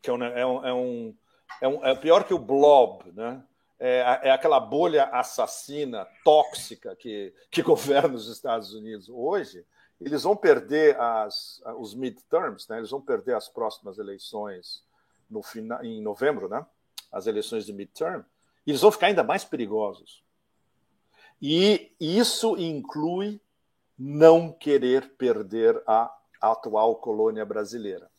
que 0.00 0.08
é 0.08 0.12
um, 0.12 0.22
é 0.22 0.46
um, 0.46 0.66
é 0.66 0.72
um, 0.72 1.14
é, 1.60 1.68
um, 1.68 1.86
é 1.86 1.94
pior 1.96 2.24
que 2.24 2.32
o 2.32 2.38
blob, 2.38 3.10
né? 3.12 3.42
é, 3.78 4.20
é 4.24 4.30
aquela 4.30 4.58
bolha 4.58 5.04
assassina, 5.04 6.06
tóxica 6.24 6.96
que, 6.96 7.32
que 7.50 7.62
governa 7.62 8.14
os 8.14 8.28
Estados 8.28 8.74
Unidos 8.74 9.08
hoje, 9.08 9.64
eles 10.00 10.22
vão 10.22 10.36
perder 10.36 10.98
as, 11.00 11.62
os 11.76 11.94
midterms, 11.94 12.68
né? 12.68 12.78
eles 12.78 12.90
vão 12.90 13.00
perder 13.00 13.34
as 13.34 13.48
próximas 13.48 13.98
eleições 13.98 14.84
no 15.28 15.42
final, 15.42 15.84
em 15.84 16.00
novembro, 16.00 16.48
né? 16.48 16.64
As 17.10 17.26
eleições 17.26 17.64
de 17.64 17.72
midterm, 17.72 18.22
eles 18.66 18.80
vão 18.80 18.92
ficar 18.92 19.06
ainda 19.06 19.24
mais 19.24 19.44
perigosos. 19.44 20.22
E 21.40 21.92
isso 21.98 22.56
inclui 22.56 23.40
não 23.98 24.52
querer 24.52 25.16
perder 25.16 25.82
a 25.86 26.14
atual 26.40 26.96
colônia 26.96 27.44
brasileira. 27.44 28.10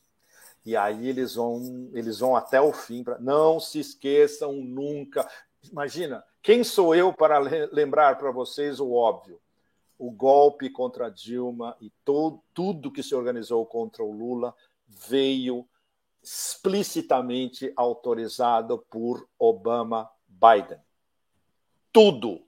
E 0.65 0.75
aí 0.75 1.07
eles 1.07 1.35
vão, 1.35 1.89
eles 1.93 2.19
vão 2.19 2.35
até 2.35 2.59
o 2.59 2.73
fim. 2.73 3.03
Pra, 3.03 3.17
não 3.19 3.59
se 3.59 3.79
esqueçam 3.79 4.53
nunca. 4.53 5.29
Imagina, 5.63 6.23
quem 6.41 6.63
sou 6.63 6.93
eu 6.93 7.13
para 7.13 7.39
lembrar 7.71 8.17
para 8.17 8.31
vocês 8.31 8.79
o 8.79 8.91
óbvio? 8.91 9.39
O 9.97 10.11
golpe 10.11 10.69
contra 10.69 11.09
Dilma 11.09 11.75
e 11.81 11.91
todo, 12.05 12.41
tudo 12.53 12.91
que 12.91 13.03
se 13.03 13.13
organizou 13.13 13.65
contra 13.65 14.03
o 14.03 14.11
Lula 14.11 14.55
veio 14.87 15.67
explicitamente 16.31 17.73
autorizado 17.75 18.77
por 18.77 19.27
Obama 19.39 20.07
Biden. 20.27 20.77
Tudo, 21.91 22.45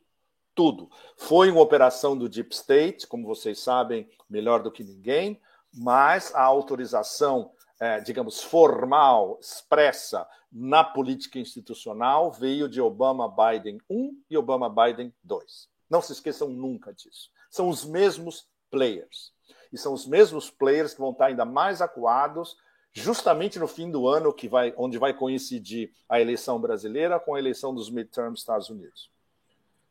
tudo. 0.53 0.87
Foi 1.17 1.49
uma 1.49 1.61
operação 1.61 2.15
do 2.15 2.29
Deep 2.29 2.53
State, 2.53 3.07
como 3.07 3.25
vocês 3.25 3.59
sabem 3.59 4.07
melhor 4.29 4.61
do 4.61 4.71
que 4.71 4.83
ninguém, 4.83 5.41
mas 5.73 6.33
a 6.35 6.43
autorização 6.43 7.51
é, 7.81 7.99
digamos, 7.99 8.43
formal, 8.43 9.39
expressa 9.41 10.27
na 10.51 10.83
política 10.83 11.39
institucional 11.39 12.31
veio 12.31 12.69
de 12.69 12.79
Obama 12.79 13.27
Biden 13.27 13.81
1 13.89 14.21
e 14.29 14.37
Obama 14.37 14.69
Biden 14.69 15.11
2. 15.23 15.67
Não 15.89 15.99
se 15.99 16.13
esqueçam 16.13 16.49
nunca 16.49 16.93
disso. 16.93 17.31
São 17.49 17.67
os 17.67 17.83
mesmos 17.83 18.47
players. 18.69 19.33
E 19.73 19.79
são 19.79 19.93
os 19.93 20.05
mesmos 20.05 20.51
players 20.51 20.93
que 20.93 20.99
vão 20.99 21.09
estar 21.09 21.25
ainda 21.25 21.43
mais 21.43 21.81
acuados 21.81 22.55
justamente 22.93 23.57
no 23.57 23.67
fim 23.67 23.89
do 23.89 24.07
ano, 24.07 24.33
que 24.33 24.47
vai, 24.47 24.73
onde 24.77 24.97
vai 24.97 25.13
coincidir 25.13 25.91
a 26.09 26.19
eleição 26.19 26.59
brasileira 26.59 27.19
com 27.19 27.35
a 27.35 27.39
eleição 27.39 27.73
dos 27.73 27.89
midterms 27.89 28.33
dos 28.33 28.41
Estados 28.41 28.69
Unidos. 28.69 29.09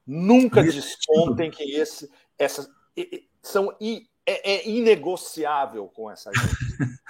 Nunca 0.07 0.63
descontem 0.63 1.51
que 1.51 1.63
esse, 1.73 2.11
essas 2.39 2.69
são 3.43 3.75
é, 4.27 4.53
é 4.53 4.69
inegociável 4.69 5.89
com 5.89 6.11
essa 6.11 6.31
gente. 6.33 6.57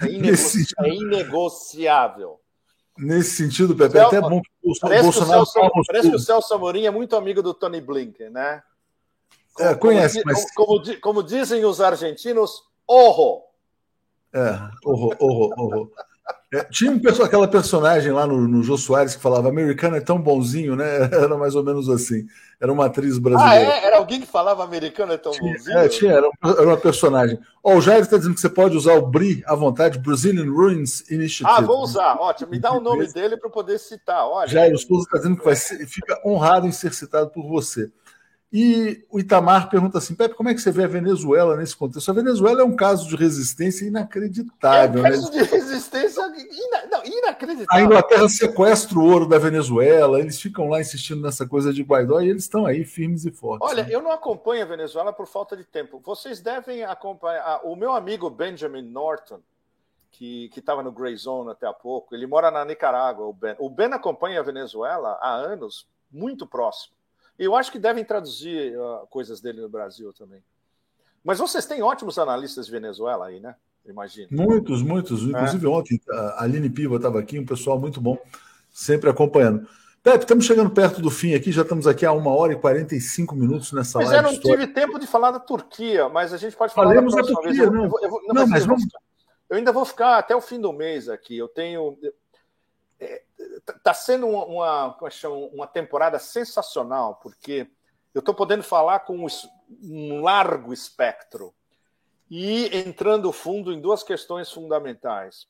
É, 0.03 0.07
inego... 0.11 0.37
é 0.81 0.89
inegociável. 0.89 2.41
Nesse 2.99 3.31
sentido, 3.31 3.75
Pepe, 3.75 3.97
é 3.97 4.03
até 4.03 4.21
bom 4.21 4.43
que 4.43 4.51
o 4.63 4.73
parece 4.81 5.05
Bolsonaro. 5.05 5.45
Que 5.45 5.49
o 5.49 5.53
Celso, 5.53 5.83
parece 5.87 6.11
que 6.11 6.17
o 6.17 6.19
Celso 6.19 6.55
Amorim 6.55 6.85
é 6.85 6.91
muito 6.91 7.17
amigo 7.17 7.43
do 7.43 7.55
Tony 7.55 7.81
Blinken, 7.81 8.31
né? 8.31 8.63
Como, 9.55 9.69
é, 9.69 9.75
conhece, 9.75 10.23
como, 10.23 10.35
mas. 10.35 10.55
Como, 10.55 11.01
como, 11.01 11.23
dizem 11.23 11.65
os 11.65 11.81
argentinos, 11.81 12.63
horror. 12.87 13.45
É, 14.33 14.59
horror, 14.85 15.17
horror, 15.19 15.55
horror. 15.59 15.91
É, 16.53 16.65
tinha 16.65 16.91
um, 16.91 17.01
aquela 17.25 17.47
personagem 17.47 18.11
lá 18.11 18.27
no, 18.27 18.49
no 18.49 18.61
Jô 18.61 18.77
Soares 18.77 19.15
que 19.15 19.23
falava 19.23 19.49
americano 19.49 19.95
é 19.95 20.01
tão 20.01 20.21
bonzinho, 20.21 20.75
né? 20.75 20.85
Era 21.13 21.39
mais 21.39 21.55
ou 21.55 21.63
menos 21.63 21.89
assim. 21.89 22.27
Era 22.61 22.73
uma 22.73 22.87
atriz 22.87 23.19
brasileira. 23.19 23.73
Ah, 23.73 23.77
é? 23.77 23.85
Era 23.87 23.99
alguém 23.99 24.21
que 24.21 24.27
falava 24.27 24.65
americano 24.65 25.13
é 25.13 25.17
tão 25.17 25.31
tinha, 25.31 25.53
bonzinho? 25.53 25.79
É, 25.79 25.89
tinha, 25.89 26.13
era, 26.13 26.29
era 26.43 26.67
uma 26.67 26.77
personagem. 26.77 27.39
Ó, 27.63 27.75
oh, 27.75 27.79
o 27.79 27.81
Jair 27.81 28.01
está 28.01 28.17
dizendo 28.17 28.35
que 28.35 28.41
você 28.41 28.49
pode 28.49 28.77
usar 28.77 28.95
o 28.95 29.07
BRI 29.07 29.43
à 29.47 29.55
vontade, 29.55 29.99
Brazilian 29.99 30.51
Ruins 30.51 31.09
Initiative. 31.09 31.59
Ah, 31.59 31.61
vou 31.61 31.83
usar. 31.83 32.17
Ótimo. 32.21 32.51
Me 32.51 32.59
dá 32.59 32.73
o 32.73 32.81
nome 32.81 33.07
dele 33.13 33.37
para 33.37 33.49
poder 33.49 33.79
citar. 33.79 34.27
Olha. 34.27 34.49
Jair, 34.49 34.73
o 34.73 34.77
esposo 34.77 35.05
está 35.05 35.19
dizendo 35.19 35.39
que 35.39 35.45
vai 35.45 35.55
ser, 35.55 35.87
fica 35.87 36.21
honrado 36.27 36.67
em 36.67 36.73
ser 36.73 36.93
citado 36.93 37.31
por 37.31 37.47
você. 37.47 37.91
E 38.53 39.07
o 39.09 39.21
Itamar 39.21 39.71
pergunta 39.71 39.99
assim: 39.99 40.15
Pepe, 40.15 40.35
como 40.35 40.49
é 40.49 40.55
que 40.55 40.61
você 40.61 40.73
vê 40.73 40.83
a 40.83 40.89
Venezuela 40.89 41.57
nesse 41.57 41.77
contexto? 41.77 42.11
A 42.11 42.15
Venezuela 42.15 42.63
é 42.63 42.65
um 42.65 42.75
caso 42.75 43.09
de 43.09 43.15
resistência 43.15 43.87
inacreditável. 43.87 45.07
É 45.07 45.09
um 45.09 45.13
caso 45.13 45.33
né? 45.33 45.43
de 45.43 45.51
resistência 45.51 46.21
ina... 46.21 46.87
Não, 46.91 47.05
inacreditável. 47.05 47.69
A 47.71 47.81
Inglaterra 47.81 48.29
sequestra 48.29 48.99
o 48.99 49.05
ouro 49.05 49.29
da 49.29 49.39
Venezuela, 49.39 50.19
eles 50.19 50.41
ficam 50.41 50.69
lá 50.69 50.81
insistindo 50.81 51.23
nessa 51.23 51.47
coisa 51.47 51.73
de 51.73 51.85
Guaidó 51.85 52.21
e 52.21 52.29
eles 52.29 52.43
estão 52.43 52.67
aí 52.67 52.85
firmes 52.85 53.25
e 53.25 53.31
fortes. 53.31 53.69
Olha, 53.69 53.85
né? 53.85 53.91
eu 53.93 54.03
não 54.03 54.11
acompanho 54.11 54.63
a 54.63 54.67
Venezuela 54.67 55.13
por 55.13 55.29
falta 55.29 55.57
de 55.57 55.65
tempo. 55.65 56.03
Vocês 56.05 56.41
devem 56.41 56.83
acompanhar. 56.83 57.61
O 57.63 57.77
meu 57.77 57.93
amigo 57.93 58.29
Benjamin 58.29 58.83
Norton, 58.83 59.39
que 60.11 60.51
estava 60.57 60.83
no 60.83 60.91
Grey 60.91 61.17
Zone 61.17 61.53
até 61.53 61.69
há 61.69 61.73
pouco, 61.73 62.17
ele 62.17 62.27
mora 62.27 62.51
na 62.51 62.65
Nicarágua. 62.65 63.27
O 63.27 63.33
Ben, 63.33 63.55
o 63.61 63.71
ben 63.71 63.93
acompanha 63.93 64.41
a 64.41 64.43
Venezuela 64.43 65.17
há 65.21 65.35
anos, 65.35 65.87
muito 66.11 66.49
próximo. 66.49 67.00
Eu 67.41 67.57
acho 67.57 67.73
que 67.73 67.79
devem 67.79 68.05
traduzir 68.05 68.79
uh, 68.79 69.07
coisas 69.09 69.41
dele 69.41 69.63
no 69.63 69.69
Brasil 69.69 70.13
também. 70.13 70.43
Mas 71.25 71.39
vocês 71.39 71.65
têm 71.65 71.83
ótimos 71.83 72.19
analistas 72.19 72.67
de 72.67 72.73
Venezuela 72.73 73.29
aí, 73.29 73.41
né? 73.41 73.55
Imagino. 73.87 74.29
Muitos, 74.31 74.83
muitos. 74.83 75.23
Inclusive 75.23 75.67
é. 75.67 75.69
ontem 75.69 76.01
a 76.11 76.45
Aline 76.45 76.69
Piva 76.69 76.97
estava 76.97 77.19
aqui, 77.19 77.39
um 77.39 77.47
pessoal 77.47 77.81
muito 77.81 77.99
bom, 77.99 78.19
sempre 78.71 79.09
acompanhando. 79.09 79.67
Pepe, 80.03 80.25
estamos 80.25 80.45
chegando 80.45 80.71
perto 80.71 81.01
do 81.01 81.11
fim 81.11 81.35
aqui, 81.35 81.51
já 81.51 81.63
estamos 81.63 81.87
aqui 81.87 82.05
há 82.05 82.13
uma 82.13 82.31
hora 82.31 82.53
e 82.53 82.57
45 82.57 83.35
minutos 83.35 83.73
nessa 83.73 83.99
pois 83.99 84.11
live. 84.11 84.23
Pois 84.23 84.35
é, 84.35 84.37
não 84.37 84.43
tive 84.43 84.67
tempo 84.75 84.99
de 84.99 85.07
falar 85.07 85.31
da 85.31 85.41
Turquia, 85.41 86.11
mas 86.11 86.35
a 86.35 86.37
gente 86.37 86.55
pode 86.55 86.75
falar 86.75 86.89
Falemos 86.89 87.15
da, 87.15 87.23
da 87.23 87.27
Turquia, 87.27 87.53
vez. 87.53 87.73
Não. 87.73 87.85
Eu, 87.85 87.99
eu, 88.03 88.11
não, 88.11 88.35
não, 88.35 88.35
mas, 88.35 88.51
mas 88.51 88.67
vamos... 88.67 88.85
eu 89.49 89.57
ainda 89.57 89.73
vou 89.73 89.87
ficar 89.87 90.19
até 90.19 90.37
o 90.37 90.43
fim 90.43 90.61
do 90.61 90.75
mês 90.75 91.09
aqui. 91.09 91.39
Eu 91.39 91.49
tenho. 91.49 91.99
Está 93.69 93.91
é, 93.91 93.95
sendo 93.95 94.27
uma, 94.27 94.45
uma, 94.45 94.99
uma 95.53 95.67
temporada 95.67 96.19
sensacional, 96.19 97.17
porque 97.17 97.71
eu 98.15 98.21
estou 98.21 98.35
podendo 98.35 98.63
falar 98.63 99.01
com 99.01 99.27
um 99.83 100.21
largo 100.21 100.73
espectro 100.73 101.55
e 102.31 102.77
entrando 102.77 103.33
fundo 103.33 103.73
em 103.73 103.81
duas 103.81 104.03
questões 104.03 104.51
fundamentais. 104.51 105.49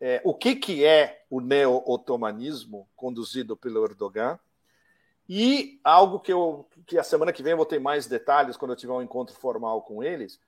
É, 0.00 0.20
o 0.24 0.34
que, 0.34 0.56
que 0.56 0.84
é 0.84 1.24
o 1.30 1.40
neo-otomanismo 1.40 2.88
conduzido 2.96 3.56
pelo 3.56 3.84
Erdogan 3.84 4.38
E 5.28 5.80
algo 5.84 6.18
que, 6.18 6.32
eu, 6.32 6.68
que 6.86 6.98
a 6.98 7.04
semana 7.04 7.32
que 7.32 7.42
vem 7.42 7.52
eu 7.52 7.56
vou 7.56 7.66
ter 7.66 7.78
mais 7.78 8.06
detalhes 8.06 8.56
quando 8.56 8.72
eu 8.72 8.76
tiver 8.76 8.92
um 8.92 9.02
encontro 9.02 9.34
formal 9.34 9.82
com 9.82 10.02
eles. 10.02 10.40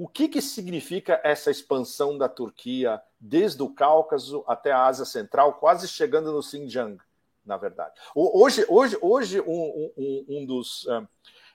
O 0.00 0.08
que, 0.08 0.28
que 0.28 0.40
significa 0.40 1.20
essa 1.22 1.50
expansão 1.50 2.16
da 2.16 2.26
Turquia 2.26 3.02
desde 3.20 3.62
o 3.62 3.68
Cáucaso 3.68 4.42
até 4.46 4.72
a 4.72 4.86
Ásia 4.86 5.04
Central, 5.04 5.52
quase 5.58 5.86
chegando 5.86 6.32
no 6.32 6.42
Xinjiang, 6.42 6.98
na 7.44 7.58
verdade? 7.58 8.00
Hoje, 8.14 8.64
hoje, 8.66 8.96
hoje 8.98 9.42
um, 9.42 9.92
um, 9.98 10.24
um 10.26 10.46
dos 10.46 10.86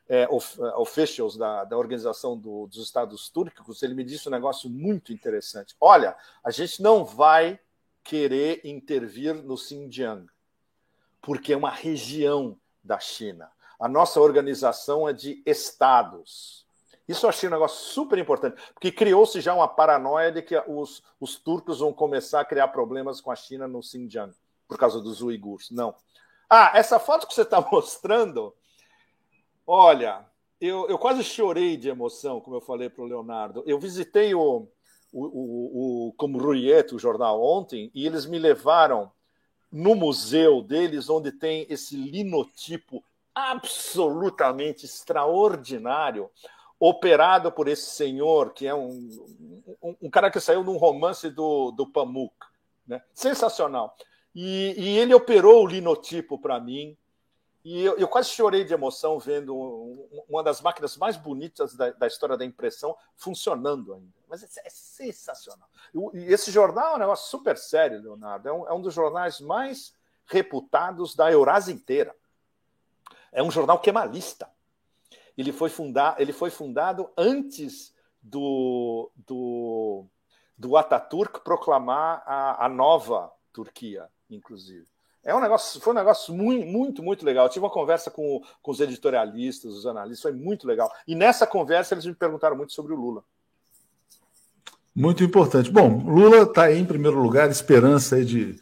é, 0.08 0.28
of, 0.30 0.62
officials 0.76 1.36
da, 1.36 1.64
da 1.64 1.76
organização 1.76 2.38
do, 2.38 2.68
dos 2.68 2.78
Estados 2.78 3.30
Túrquicos 3.30 3.82
ele 3.82 3.96
me 3.96 4.04
disse 4.04 4.28
um 4.28 4.32
negócio 4.32 4.70
muito 4.70 5.12
interessante. 5.12 5.76
Olha, 5.82 6.16
a 6.44 6.52
gente 6.52 6.84
não 6.84 7.04
vai 7.04 7.60
querer 8.04 8.62
intervir 8.64 9.34
no 9.34 9.58
Xinjiang, 9.58 10.28
porque 11.20 11.52
é 11.52 11.58
uma 11.58 11.72
região 11.72 12.56
da 12.84 13.00
China. 13.00 13.50
A 13.80 13.88
nossa 13.88 14.22
organização 14.22 15.10
é 15.10 15.14
de 15.14 15.42
estados. 15.48 16.65
Isso 17.08 17.26
eu 17.26 17.30
achei 17.30 17.48
um 17.48 17.52
negócio 17.52 17.86
super 17.94 18.18
importante, 18.18 18.60
porque 18.74 18.92
criou-se 18.92 19.40
já 19.40 19.54
uma 19.54 19.68
paranoia 19.68 20.32
de 20.32 20.42
que 20.42 20.58
os, 20.68 21.04
os 21.20 21.36
turcos 21.38 21.80
vão 21.80 21.94
começar 21.94 22.42
a 22.42 22.46
criar 22.46 22.70
problemas 22.70 23.22
com 23.22 23.32
a 23.32 23.36
China 23.36 23.68
no 23.68 23.84
Xinjiang, 23.84 24.34
por 24.68 24.78
causa 24.78 25.00
dos 25.00 25.22
uigures. 25.22 25.70
Não. 25.70 25.96
Ah, 26.50 26.72
essa 26.74 27.00
foto 27.00 27.28
que 27.28 27.34
você 27.34 27.44
está 27.44 27.62
mostrando, 27.72 28.54
olha, 29.68 30.26
eu, 30.60 30.88
eu 30.88 30.98
quase 30.98 31.24
chorei 31.24 31.78
de 31.78 31.90
emoção, 31.90 32.42
como 32.42 32.56
eu 32.56 32.62
falei 32.62 32.90
para 32.90 33.04
o 33.04 33.08
Leonardo. 33.08 33.64
Eu 33.68 33.80
visitei 33.80 34.34
o, 34.34 34.68
o, 35.12 35.26
o, 35.26 36.08
o 36.08 36.14
como 36.14 36.40
o 36.40 37.00
jornal, 37.00 37.42
ontem, 37.44 37.92
e 37.94 38.06
eles 38.06 38.26
me 38.26 38.40
levaram 38.40 39.12
no 39.72 39.94
museu 39.94 40.62
deles, 40.62 41.10
onde 41.10 41.32
tem 41.32 41.66
esse 41.70 41.96
linotipo 41.96 43.04
absolutamente 43.34 44.86
extraordinário, 44.86 46.30
operado 46.80 47.52
por 47.52 47.68
esse 47.68 47.92
senhor, 47.92 48.54
que 48.54 48.68
é 48.68 48.74
um, 48.74 49.10
um, 49.82 49.96
um 50.04 50.10
cara 50.10 50.30
que 50.30 50.40
saiu 50.40 50.64
de 50.64 50.70
um 50.70 50.78
romance 50.78 51.30
do, 51.30 51.72
do 51.72 51.88
Pamuk. 51.88 52.36
Né? 52.88 53.02
Sensacional. 53.14 53.96
E, 54.34 54.76
e, 54.78 54.98
ele 54.98 55.14
operou 55.14 55.64
o 55.64 55.68
linotipo 55.68 56.38
para 56.38 56.60
mim. 56.60 56.98
E 57.64 57.82
eu, 57.82 57.98
eu, 57.98 58.08
quase 58.08 58.30
chorei 58.30 58.64
de 58.64 58.74
emoção 58.74 59.18
vendo 59.18 59.56
uma 60.30 60.44
das 60.44 60.62
máquinas 60.62 60.98
mais 60.98 61.18
bonitas 61.18 61.76
da, 61.76 61.90
da 61.92 62.06
história 62.06 62.38
da 62.38 62.46
impressão 62.46 62.96
funcionando 63.16 63.94
ainda. 63.94 64.14
Mas 64.28 64.44
é, 64.44 64.62
é 64.66 64.70
sensacional. 64.70 65.68
E 66.14 66.32
esse 66.32 66.52
jornal 66.52 66.94
é 66.94 66.96
um 66.98 67.00
negócio 67.00 67.30
super 67.30 67.58
sério, 67.58 68.02
Leonardo. 68.02 68.48
É 68.48 68.54
um, 68.54 68.68
é 68.68 68.74
um 68.74 68.82
dos 68.82 68.94
jornais 68.94 69.40
mais 69.40 69.96
reputados 70.28 71.16
da 71.16 71.32
Eurásia 71.32 71.72
inteira. 71.72 72.16
É 73.32 73.42
um 73.42 73.50
jornal 73.50 73.80
kemalista. 73.80 74.50
Ele 75.38 75.52
foi, 75.52 75.70
fundar, 75.70 76.16
ele 76.20 76.32
foi 76.32 76.50
fundado 76.50 77.10
antes 77.18 77.94
do, 78.22 79.12
do, 79.16 80.06
do 80.58 80.78
Ataturk 80.78 81.44
proclamar 81.44 82.24
a, 82.26 82.66
a 82.66 82.70
nova 82.70 83.32
Turquia, 83.52 84.08
inclusive. 84.30 84.86
É 85.24 85.34
um 85.34 85.42
negócio, 85.42 85.82
foi 85.82 85.92
um 85.92 85.96
negócio 85.96 86.34
muito, 86.34 86.68
muito, 86.68 87.04
muito 87.04 87.26
legal. 87.26 87.46
Eu 87.46 87.50
tive 87.50 87.66
uma 87.66 87.72
conversa 87.72 88.12
com, 88.12 88.42
com 88.62 88.72
os 88.72 88.80
editorialistas, 88.80 89.74
os 89.74 89.86
analistas, 89.88 90.22
foi 90.22 90.32
muito 90.32 90.68
legal. 90.68 90.92
E 91.08 91.16
nessa 91.16 91.48
conversa 91.48 91.96
eles 91.96 92.06
me 92.06 92.14
perguntaram 92.14 92.56
muito 92.56 92.74
sobre 92.74 92.94
o 92.94 92.96
Lula. 92.96 93.24
Muito 94.96 95.24
importante. 95.24 95.72
Bom, 95.72 95.98
Lula 96.06 96.44
está 96.44 96.66
aí 96.66 96.78
em 96.78 96.86
primeiro 96.86 97.20
lugar, 97.20 97.50
esperança 97.50 98.24
de 98.24 98.56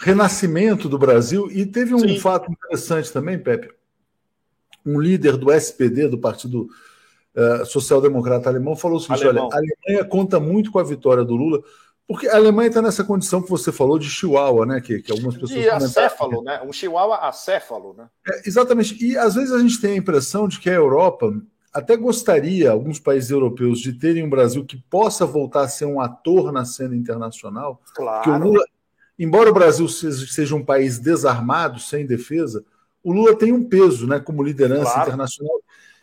renascimento 0.00 0.88
do 0.88 0.98
Brasil. 0.98 1.48
E 1.50 1.64
teve 1.66 1.94
um 1.94 2.00
Sim. 2.00 2.18
fato 2.18 2.50
interessante 2.50 3.12
também, 3.12 3.38
Pepe. 3.38 3.72
Um 4.84 5.00
líder 5.00 5.36
do 5.36 5.52
SPD, 5.52 6.08
do 6.08 6.18
Partido 6.18 6.68
uh, 7.34 7.66
Social 7.66 8.00
Democrata 8.00 8.48
Alemão, 8.48 8.76
falou 8.76 8.98
o 8.98 9.00
seguinte: 9.00 9.26
olha, 9.26 9.42
a 9.42 9.56
Alemanha 9.56 10.04
conta 10.08 10.40
muito 10.40 10.70
com 10.70 10.78
a 10.78 10.84
vitória 10.84 11.24
do 11.24 11.36
Lula 11.36 11.62
porque 12.06 12.28
a 12.28 12.36
Alemanha 12.36 12.68
está 12.68 12.82
nessa 12.82 13.04
condição 13.04 13.40
que 13.40 13.48
você 13.48 13.70
falou 13.70 13.98
de 13.98 14.10
chihuahua, 14.10 14.66
né? 14.66 14.80
Que, 14.80 15.00
que 15.00 15.10
algumas 15.10 15.34
pessoas. 15.34 15.60
De 15.60 15.68
acéfalo, 15.68 16.42
né? 16.42 16.60
Um 16.62 16.72
chihuahua 16.72 17.16
acéfalo, 17.16 17.94
né? 17.94 18.08
É, 18.28 18.46
exatamente. 18.46 19.02
E 19.02 19.16
às 19.16 19.34
vezes 19.34 19.52
a 19.52 19.58
gente 19.58 19.80
tem 19.80 19.92
a 19.92 19.96
impressão 19.96 20.48
de 20.48 20.58
que 20.58 20.68
a 20.68 20.74
Europa 20.74 21.32
até 21.72 21.96
gostaria, 21.96 22.70
alguns 22.70 22.98
países 22.98 23.30
europeus, 23.30 23.80
de 23.80 23.94
terem 23.94 24.24
um 24.24 24.28
Brasil 24.28 24.62
que 24.64 24.76
possa 24.76 25.24
voltar 25.24 25.62
a 25.62 25.68
ser 25.68 25.86
um 25.86 26.00
ator 26.00 26.52
na 26.52 26.66
cena 26.66 26.94
internacional. 26.94 27.80
Claro. 27.94 28.30
o 28.30 28.38
Lula, 28.38 28.64
embora 29.18 29.48
o 29.48 29.54
Brasil 29.54 29.88
seja, 29.88 30.26
seja, 30.26 30.54
um 30.54 30.62
país 30.62 30.98
desarmado, 30.98 31.80
sem 31.80 32.04
defesa, 32.04 32.62
o 33.02 33.12
Lula 33.12 33.36
tem 33.36 33.52
um 33.52 33.64
peso 33.64 34.06
né, 34.06 34.20
como 34.20 34.42
liderança 34.42 34.92
claro. 34.92 35.02
internacional. 35.02 35.60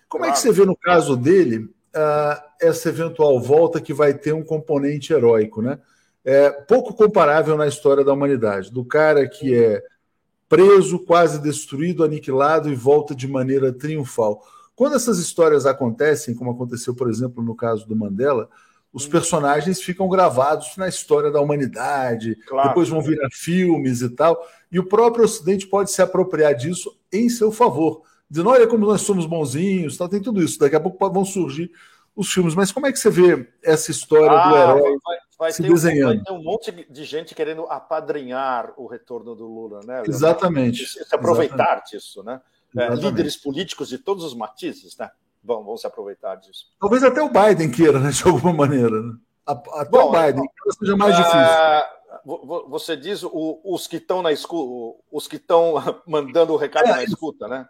Como 0.07 0.23
claro. 0.23 0.31
é 0.31 0.35
que 0.35 0.39
você 0.39 0.51
vê 0.51 0.65
no 0.65 0.75
caso 0.75 1.15
dele 1.15 1.57
uh, 1.59 2.41
essa 2.61 2.89
eventual 2.89 3.39
volta 3.39 3.79
que 3.79 3.93
vai 3.93 4.13
ter 4.13 4.33
um 4.33 4.43
componente 4.43 5.13
heróico, 5.13 5.61
né? 5.61 5.79
é, 6.23 6.49
pouco 6.49 6.93
comparável 6.93 7.57
na 7.57 7.67
história 7.67 8.03
da 8.03 8.13
humanidade, 8.13 8.71
do 8.71 8.83
cara 8.83 9.27
que 9.27 9.55
é 9.55 9.81
preso, 10.47 10.99
quase 10.99 11.39
destruído, 11.39 12.03
aniquilado 12.03 12.69
e 12.69 12.75
volta 12.75 13.15
de 13.15 13.27
maneira 13.27 13.71
triunfal. 13.71 14.43
Quando 14.75 14.95
essas 14.95 15.19
histórias 15.19 15.65
acontecem, 15.65 16.35
como 16.35 16.51
aconteceu, 16.51 16.95
por 16.95 17.09
exemplo, 17.09 17.43
no 17.43 17.55
caso 17.55 17.87
do 17.87 17.95
Mandela, 17.95 18.49
os 18.91 19.07
personagens 19.07 19.81
ficam 19.81 20.09
gravados 20.09 20.75
na 20.75 20.87
história 20.87 21.31
da 21.31 21.39
humanidade, 21.39 22.35
claro. 22.47 22.69
depois 22.69 22.89
vão 22.89 23.01
virar 23.01 23.29
filmes 23.31 24.01
e 24.01 24.09
tal, 24.09 24.39
e 24.71 24.79
o 24.79 24.87
próprio 24.87 25.25
Ocidente 25.25 25.67
pode 25.67 25.91
se 25.91 26.01
apropriar 26.01 26.55
disso 26.55 26.97
em 27.11 27.29
seu 27.29 27.51
favor, 27.51 28.01
dizendo: 28.29 28.49
olha 28.49 28.67
como 28.67 28.85
nós 28.85 29.01
somos 29.01 29.25
bonzinhos, 29.25 29.97
tal, 29.97 30.09
tem 30.09 30.21
tudo 30.21 30.41
isso. 30.41 30.59
Daqui 30.59 30.75
a 30.75 30.79
pouco 30.79 31.09
vão 31.09 31.25
surgir 31.25 31.71
os 32.15 32.31
filmes. 32.31 32.55
Mas 32.55 32.71
como 32.71 32.87
é 32.87 32.91
que 32.91 32.99
você 32.99 33.09
vê 33.09 33.47
essa 33.63 33.91
história 33.91 34.37
ah, 34.37 34.49
do 34.49 34.55
herói? 34.55 34.97
Vai, 35.03 35.17
vai 35.37 35.51
se 35.51 35.61
ter 35.61 35.69
desenhando. 35.69 36.11
Um, 36.11 36.15
vai 36.15 36.23
ter 36.23 36.33
um 36.33 36.43
monte 36.43 36.87
de 36.89 37.03
gente 37.05 37.33
querendo 37.33 37.63
apadrinhar 37.63 38.73
o 38.77 38.87
retorno 38.87 39.35
do 39.35 39.47
Lula, 39.47 39.81
né? 39.85 40.03
Exatamente. 40.07 40.85
Se, 40.85 41.05
se 41.05 41.15
aproveitar 41.15 41.55
Exatamente. 41.55 41.91
disso, 41.91 42.23
né? 42.23 42.41
É, 42.77 42.93
líderes 42.93 43.35
políticos 43.35 43.89
de 43.89 43.97
todos 43.97 44.23
os 44.23 44.35
matizes, 44.35 44.95
né? 44.97 45.09
Vão, 45.43 45.63
vão 45.63 45.77
se 45.77 45.87
aproveitar 45.87 46.35
disso. 46.35 46.65
Talvez 46.79 47.03
até 47.03 47.21
o 47.21 47.29
Biden 47.29 47.71
queira, 47.71 47.99
né? 47.99 48.11
De 48.11 48.23
alguma 48.23 48.53
maneira. 48.53 49.01
Né? 49.01 49.17
Até 49.45 49.89
Bom, 49.89 50.09
o 50.09 50.11
Biden, 50.11 50.43
é, 50.43 50.71
seja 50.71 50.97
mais 50.97 51.15
uh, 51.15 51.17
difícil. 51.17 52.69
Você 52.69 52.97
diz 52.97 53.23
o, 53.23 53.61
os 53.63 53.87
que 53.87 53.97
estão 53.97 54.21
na 54.21 54.31
escuta, 54.31 55.01
os 55.11 55.27
que 55.27 55.37
estão 55.37 55.75
mandando 56.05 56.53
o 56.53 56.57
recado 56.57 56.87
é, 56.87 56.91
na 56.91 57.03
escuta, 57.03 57.47
né? 57.47 57.67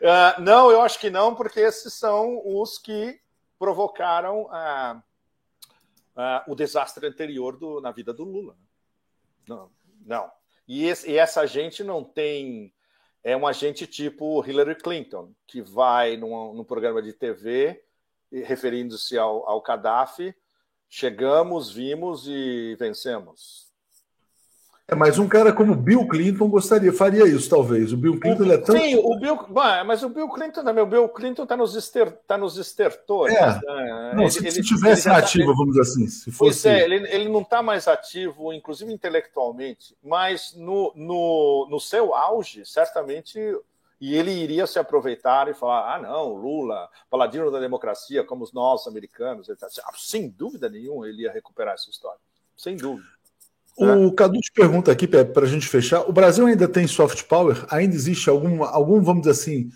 uh, 0.00 0.40
não, 0.40 0.70
eu 0.70 0.80
acho 0.82 0.98
que 0.98 1.10
não, 1.10 1.34
porque 1.34 1.60
esses 1.60 1.92
são 1.92 2.40
os 2.44 2.78
que 2.78 3.20
provocaram 3.58 4.42
uh, 4.42 5.02
uh, 6.16 6.42
o 6.50 6.54
desastre 6.54 7.06
anterior 7.06 7.56
do, 7.56 7.80
na 7.80 7.92
vida 7.92 8.12
do 8.12 8.24
Lula. 8.24 8.54
Né? 8.54 8.66
Não, 9.48 9.70
não. 10.04 10.30
E, 10.66 10.84
esse, 10.86 11.10
e, 11.10 11.16
essa 11.16 11.46
gente 11.46 11.84
não 11.84 12.02
tem. 12.02 12.72
É 13.26 13.36
um 13.36 13.44
agente 13.44 13.88
tipo 13.88 14.40
Hillary 14.46 14.76
Clinton, 14.76 15.34
que 15.48 15.60
vai 15.60 16.16
num, 16.16 16.54
num 16.54 16.62
programa 16.62 17.02
de 17.02 17.12
TV 17.12 17.82
referindo-se 18.30 19.18
ao, 19.18 19.44
ao 19.50 19.60
Gaddafi. 19.60 20.32
Chegamos, 20.88 21.72
vimos 21.72 22.28
e 22.28 22.76
vencemos. 22.78 23.65
É, 24.88 24.94
mas 24.94 25.18
um 25.18 25.26
cara 25.26 25.52
como 25.52 25.74
Bill 25.74 26.06
Clinton 26.06 26.48
gostaria, 26.48 26.92
faria 26.92 27.24
isso, 27.26 27.50
talvez. 27.50 27.92
O 27.92 27.96
Bill 27.96 28.20
Clinton 28.20 28.44
o, 28.44 28.52
é 28.52 28.58
tão. 28.58 28.78
Sim, 28.78 28.94
o 28.94 29.18
Bill. 29.18 29.36
mas 29.84 30.04
o 30.04 30.08
Bill 30.08 30.28
Clinton 30.28 30.62
também. 30.62 30.84
O 30.84 30.86
Bill 30.86 31.08
Clinton 31.08 31.42
está 31.42 31.56
nos, 31.56 31.74
ester, 31.74 32.12
tá 32.24 32.38
nos 32.38 32.56
estertores. 32.56 33.34
É. 33.34 33.46
Né? 33.46 34.12
Não, 34.14 34.22
ele, 34.22 34.30
se, 34.30 34.46
ele, 34.46 34.62
tivesse 34.62 35.08
ele 35.08 35.16
ativo, 35.16 35.50
tá, 35.50 35.56
vamos 35.56 35.74
dizer 35.74 35.80
assim. 35.80 36.06
Se 36.06 36.30
fosse... 36.30 36.62
Pois 36.62 36.66
é, 36.66 36.84
ele, 36.84 36.94
ele 37.12 37.28
não 37.28 37.40
está 37.40 37.62
mais 37.62 37.88
ativo, 37.88 38.52
inclusive 38.52 38.92
intelectualmente, 38.92 39.96
mas 40.00 40.54
no, 40.54 40.92
no, 40.94 41.66
no 41.68 41.80
seu 41.80 42.14
auge, 42.14 42.64
certamente. 42.64 43.40
E 44.00 44.14
ele 44.14 44.30
iria 44.30 44.68
se 44.68 44.78
aproveitar 44.78 45.48
e 45.48 45.54
falar: 45.54 45.96
ah, 45.96 45.98
não, 45.98 46.34
Lula, 46.34 46.88
paladino 47.10 47.50
da 47.50 47.58
democracia, 47.58 48.22
como 48.22 48.44
os 48.44 48.52
nossos 48.52 48.86
americanos. 48.86 49.48
Tá, 49.58 49.66
sem 49.96 50.28
dúvida 50.28 50.68
nenhuma, 50.68 51.08
ele 51.08 51.22
ia 51.22 51.32
recuperar 51.32 51.74
essa 51.74 51.90
história. 51.90 52.20
Sem 52.56 52.76
dúvida. 52.76 53.15
O 53.76 54.10
Cadu 54.12 54.40
te 54.40 54.50
pergunta 54.50 54.90
aqui, 54.90 55.06
para 55.06 55.44
a 55.44 55.48
gente 55.48 55.68
fechar: 55.68 56.08
o 56.08 56.12
Brasil 56.12 56.46
ainda 56.46 56.66
tem 56.66 56.86
soft 56.86 57.24
power? 57.24 57.66
Ainda 57.70 57.94
existe 57.94 58.30
algum, 58.30 58.64
algum 58.64 59.02
vamos 59.02 59.22
dizer 59.22 59.32
assim, 59.32 59.70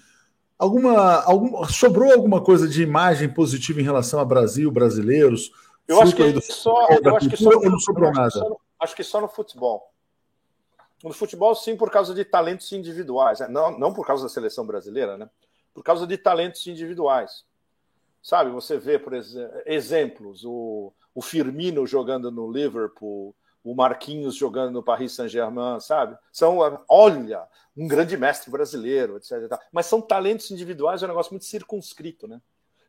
alguma, 0.58 1.22
algum, 1.22 1.64
sobrou 1.66 2.10
alguma 2.10 2.42
coisa 2.42 2.66
de 2.66 2.82
imagem 2.82 3.28
positiva 3.28 3.80
em 3.80 3.84
relação 3.84 4.18
ao 4.18 4.26
Brasil, 4.26 4.70
brasileiros? 4.70 5.52
Eu 5.86 6.00
acho 6.00 6.16
que 6.16 6.40
só, 6.40 6.88
eu 6.88 7.16
acho 7.16 7.28
que 7.28 7.36
só, 7.36 7.50
não 7.50 7.78
sobrou 7.78 8.10
nada. 8.12 8.40
Acho 8.78 8.96
que 8.96 9.04
só 9.04 9.20
no 9.20 9.28
futebol. 9.28 9.92
No 11.02 11.12
futebol, 11.12 11.54
sim, 11.54 11.76
por 11.76 11.90
causa 11.90 12.14
de 12.14 12.24
talentos 12.24 12.70
individuais. 12.72 13.40
Né? 13.40 13.48
Não, 13.48 13.78
não 13.78 13.92
por 13.92 14.06
causa 14.06 14.22
da 14.22 14.28
seleção 14.28 14.66
brasileira, 14.66 15.18
né? 15.18 15.28
Por 15.74 15.82
causa 15.82 16.06
de 16.06 16.16
talentos 16.16 16.66
individuais. 16.66 17.44
Sabe, 18.22 18.50
você 18.50 18.78
vê, 18.78 18.98
por 18.98 19.14
exemplo, 19.14 19.62
exemplos, 19.64 20.44
o, 20.44 20.92
o 21.14 21.22
Firmino 21.22 21.86
jogando 21.86 22.30
no 22.30 22.52
Liverpool, 22.52 23.34
o 23.62 23.74
Marquinhos 23.74 24.34
jogando 24.34 24.72
no 24.72 24.82
Paris 24.82 25.12
Saint-Germain, 25.12 25.80
sabe? 25.80 26.16
São, 26.32 26.58
olha, 26.88 27.46
um 27.76 27.86
grande 27.86 28.16
mestre 28.16 28.50
brasileiro, 28.50 29.16
etc. 29.16 29.58
Mas 29.70 29.86
são 29.86 30.00
talentos 30.00 30.50
individuais, 30.50 31.02
é 31.02 31.06
um 31.06 31.08
negócio 31.08 31.32
muito 31.32 31.44
circunscrito, 31.44 32.26
né? 32.26 32.40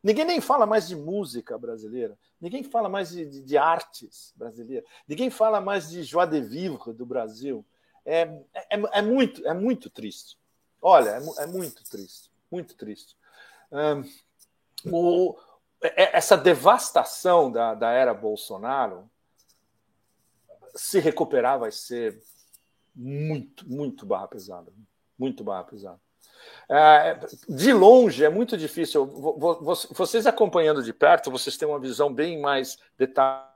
Ninguém 0.04 0.26
nem 0.26 0.42
fala 0.42 0.66
mais 0.66 0.88
de 0.88 0.96
música 0.96 1.58
brasileira, 1.58 2.18
ninguém 2.40 2.64
fala 2.64 2.90
mais 2.90 3.10
de, 3.10 3.24
de, 3.26 3.44
de 3.44 3.58
artes 3.58 4.34
brasileiras, 4.36 4.90
ninguém 5.08 5.30
fala 5.30 5.62
mais 5.62 5.90
de 5.90 6.02
joie 6.02 6.26
de 6.26 6.42
vivre 6.42 6.92
do 6.94 7.06
Brasil. 7.06 7.64
É, 8.04 8.22
é, 8.54 8.82
é 8.94 9.02
muito, 9.02 9.46
é 9.48 9.54
muito 9.54 9.90
triste. 9.90 10.40
Olha, 10.82 11.12
é, 11.12 11.44
é 11.44 11.46
muito 11.46 11.84
triste, 11.84 12.32
muito 12.50 12.76
triste. 12.76 13.16
Um, 13.72 14.04
o, 14.92 15.38
é, 15.84 16.18
essa 16.18 16.36
devastação 16.36 17.52
da, 17.52 17.76
da 17.76 17.92
era 17.92 18.14
Bolsonaro 18.14 19.10
se 20.76 21.00
recuperar 21.00 21.60
vai 21.60 21.72
ser 21.72 22.22
muito, 22.96 23.70
muito 23.70 24.06
barra 24.06 24.28
pesada. 24.28 24.72
Muito 25.18 25.44
barra 25.44 25.64
pesada. 25.64 26.00
É, 26.70 27.20
de 27.48 27.74
longe 27.74 28.24
é 28.24 28.30
muito 28.30 28.58
difícil. 28.58 29.06
Vocês 29.92 30.26
acompanhando 30.26 30.82
de 30.84 30.94
perto, 30.94 31.32
vocês 31.32 31.58
têm 31.58 31.68
uma 31.68 31.80
visão 31.80 32.12
bem 32.14 32.40
mais 32.40 32.78
detalhada. 32.98 33.52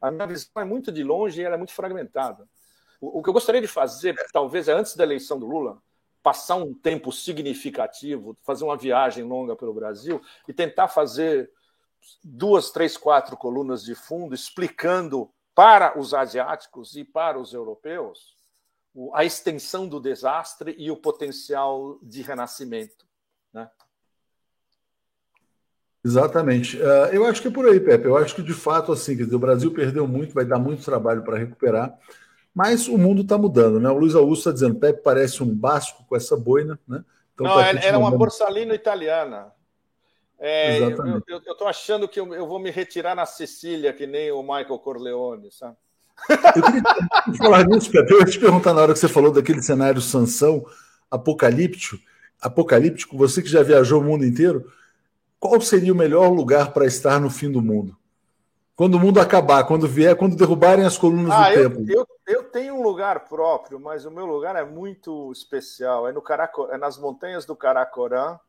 A 0.00 0.10
minha 0.10 0.26
visão 0.26 0.50
é 0.56 0.64
muito 0.64 0.90
de 0.92 1.02
longe 1.02 1.40
e 1.40 1.44
ela 1.44 1.54
é 1.54 1.58
muito 1.58 1.72
fragmentada. 1.72 2.46
O 3.00 3.22
que 3.22 3.28
eu 3.28 3.32
gostaria 3.32 3.60
de 3.60 3.66
fazer, 3.66 4.14
talvez 4.32 4.68
antes 4.68 4.94
da 4.94 5.04
eleição 5.04 5.38
do 5.38 5.46
Lula, 5.46 5.82
passar 6.22 6.54
um 6.54 6.72
tempo 6.72 7.10
significativo, 7.10 8.36
fazer 8.42 8.64
uma 8.64 8.76
viagem 8.76 9.24
longa 9.24 9.56
pelo 9.56 9.74
Brasil 9.74 10.20
e 10.46 10.52
tentar 10.52 10.86
fazer 10.86 11.50
duas, 12.22 12.70
três, 12.70 12.96
quatro 12.96 13.36
colunas 13.36 13.82
de 13.82 13.94
fundo 13.94 14.34
explicando 14.34 15.30
para 15.54 15.98
os 15.98 16.14
asiáticos 16.14 16.96
e 16.96 17.04
para 17.04 17.38
os 17.38 17.52
europeus 17.52 18.36
a 19.14 19.24
extensão 19.24 19.88
do 19.88 19.98
desastre 19.98 20.74
e 20.78 20.90
o 20.90 20.96
potencial 20.96 21.98
de 22.02 22.22
renascimento. 22.22 23.06
Né? 23.52 23.68
Exatamente. 26.04 26.76
Uh, 26.76 27.06
eu 27.12 27.24
acho 27.26 27.40
que 27.40 27.48
é 27.48 27.50
por 27.50 27.66
aí, 27.66 27.80
Pepe. 27.80 28.06
Eu 28.06 28.16
acho 28.16 28.34
que 28.34 28.42
de 28.42 28.52
fato, 28.52 28.92
assim, 28.92 29.16
quer 29.16 29.24
dizer, 29.24 29.36
o 29.36 29.40
Brasil 29.40 29.72
perdeu 29.72 30.06
muito, 30.06 30.34
vai 30.34 30.44
dar 30.44 30.58
muito 30.58 30.84
trabalho 30.84 31.22
para 31.22 31.38
recuperar, 31.38 31.96
mas 32.54 32.86
o 32.86 32.98
mundo 32.98 33.22
está 33.22 33.38
mudando, 33.38 33.80
né? 33.80 33.88
O 33.88 33.96
Luiz 33.96 34.14
Augusto 34.14 34.40
está 34.40 34.52
dizendo, 34.52 34.78
Pepe 34.78 35.02
parece 35.02 35.42
um 35.42 35.54
basco 35.54 36.04
com 36.06 36.14
essa 36.14 36.36
boina, 36.36 36.78
né? 36.86 37.02
Então, 37.32 37.46
Não, 37.46 37.54
tá 37.54 37.70
era 37.82 37.98
uma 37.98 38.10
borsalino 38.10 38.74
italiana. 38.74 39.52
É, 40.44 40.76
eu 41.28 41.38
estou 41.38 41.68
achando 41.68 42.08
que 42.08 42.18
eu, 42.18 42.34
eu, 42.34 42.48
vou 42.48 42.58
me 42.58 42.68
retirar 42.68 43.14
na 43.14 43.24
Sicília, 43.24 43.92
que 43.92 44.08
nem 44.08 44.32
o 44.32 44.42
Michael 44.42 44.76
Corleone, 44.80 45.52
sabe? 45.52 45.76
Eu 46.28 46.62
queria 46.62 46.82
falar 47.38 47.64
nisso, 47.64 47.92
Pepe. 47.92 48.12
Eu 48.12 48.18
ia 48.18 48.24
te 48.24 48.40
perguntar 48.40 48.74
na 48.74 48.82
hora 48.82 48.92
que 48.92 48.98
você 48.98 49.06
falou 49.06 49.30
daquele 49.30 49.62
cenário 49.62 50.00
Sansão 50.00 50.66
apocalíptico, 51.08 51.96
apocalíptico, 52.40 53.16
você 53.16 53.40
que 53.40 53.48
já 53.48 53.62
viajou 53.62 54.00
o 54.00 54.04
mundo 54.04 54.24
inteiro, 54.24 54.68
qual 55.38 55.60
seria 55.60 55.92
o 55.92 55.96
melhor 55.96 56.28
lugar 56.28 56.72
para 56.72 56.86
estar 56.86 57.20
no 57.20 57.30
fim 57.30 57.48
do 57.48 57.62
mundo? 57.62 57.96
Quando 58.74 58.96
o 58.96 58.98
mundo 58.98 59.20
acabar, 59.20 59.62
quando 59.62 59.86
vier, 59.86 60.16
quando 60.16 60.34
derrubarem 60.34 60.84
as 60.84 60.98
colunas 60.98 61.30
ah, 61.30 61.50
do 61.50 61.54
eu, 61.54 61.70
templo. 61.70 61.86
Eu, 61.88 62.06
eu 62.26 62.44
tenho 62.50 62.74
um 62.74 62.82
lugar 62.82 63.28
próprio, 63.28 63.78
mas 63.78 64.04
o 64.04 64.10
meu 64.10 64.26
lugar 64.26 64.56
é 64.56 64.64
muito 64.64 65.30
especial. 65.30 66.08
É, 66.08 66.12
no 66.12 66.20
Caracor, 66.20 66.70
é 66.72 66.76
nas 66.76 66.98
montanhas 66.98 67.44
do 67.44 67.54
Caracorã, 67.54 68.40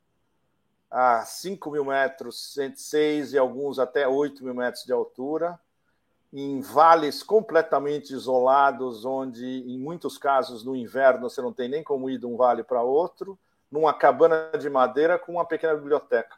a 0.94 1.26
5 1.26 1.72
mil 1.72 1.84
metros, 1.84 2.54
106 2.54 3.34
e 3.34 3.38
alguns 3.40 3.80
até 3.80 4.08
8 4.08 4.44
mil 4.44 4.54
metros 4.54 4.86
de 4.86 4.94
altura, 4.94 5.60
em 6.32 6.62
vales 6.62 7.24
completamente 7.24 8.14
isolados, 8.14 9.04
onde, 9.04 9.44
em 9.44 9.80
muitos 9.80 10.20
casos, 10.20 10.64
no 10.64 10.76
inverno, 10.76 11.28
você 11.28 11.42
não 11.42 11.52
tem 11.52 11.68
nem 11.68 11.84
como 11.84 12.12
ir 12.12 12.20
de 12.20 12.28
um 12.28 12.38
vale 12.38 12.64
para 12.64 12.84
outro, 12.84 13.38
numa 13.72 13.92
cabana 13.92 14.52
de 14.60 14.70
madeira 14.70 15.18
com 15.18 15.32
uma 15.32 15.46
pequena 15.46 15.74
biblioteca. 15.74 16.36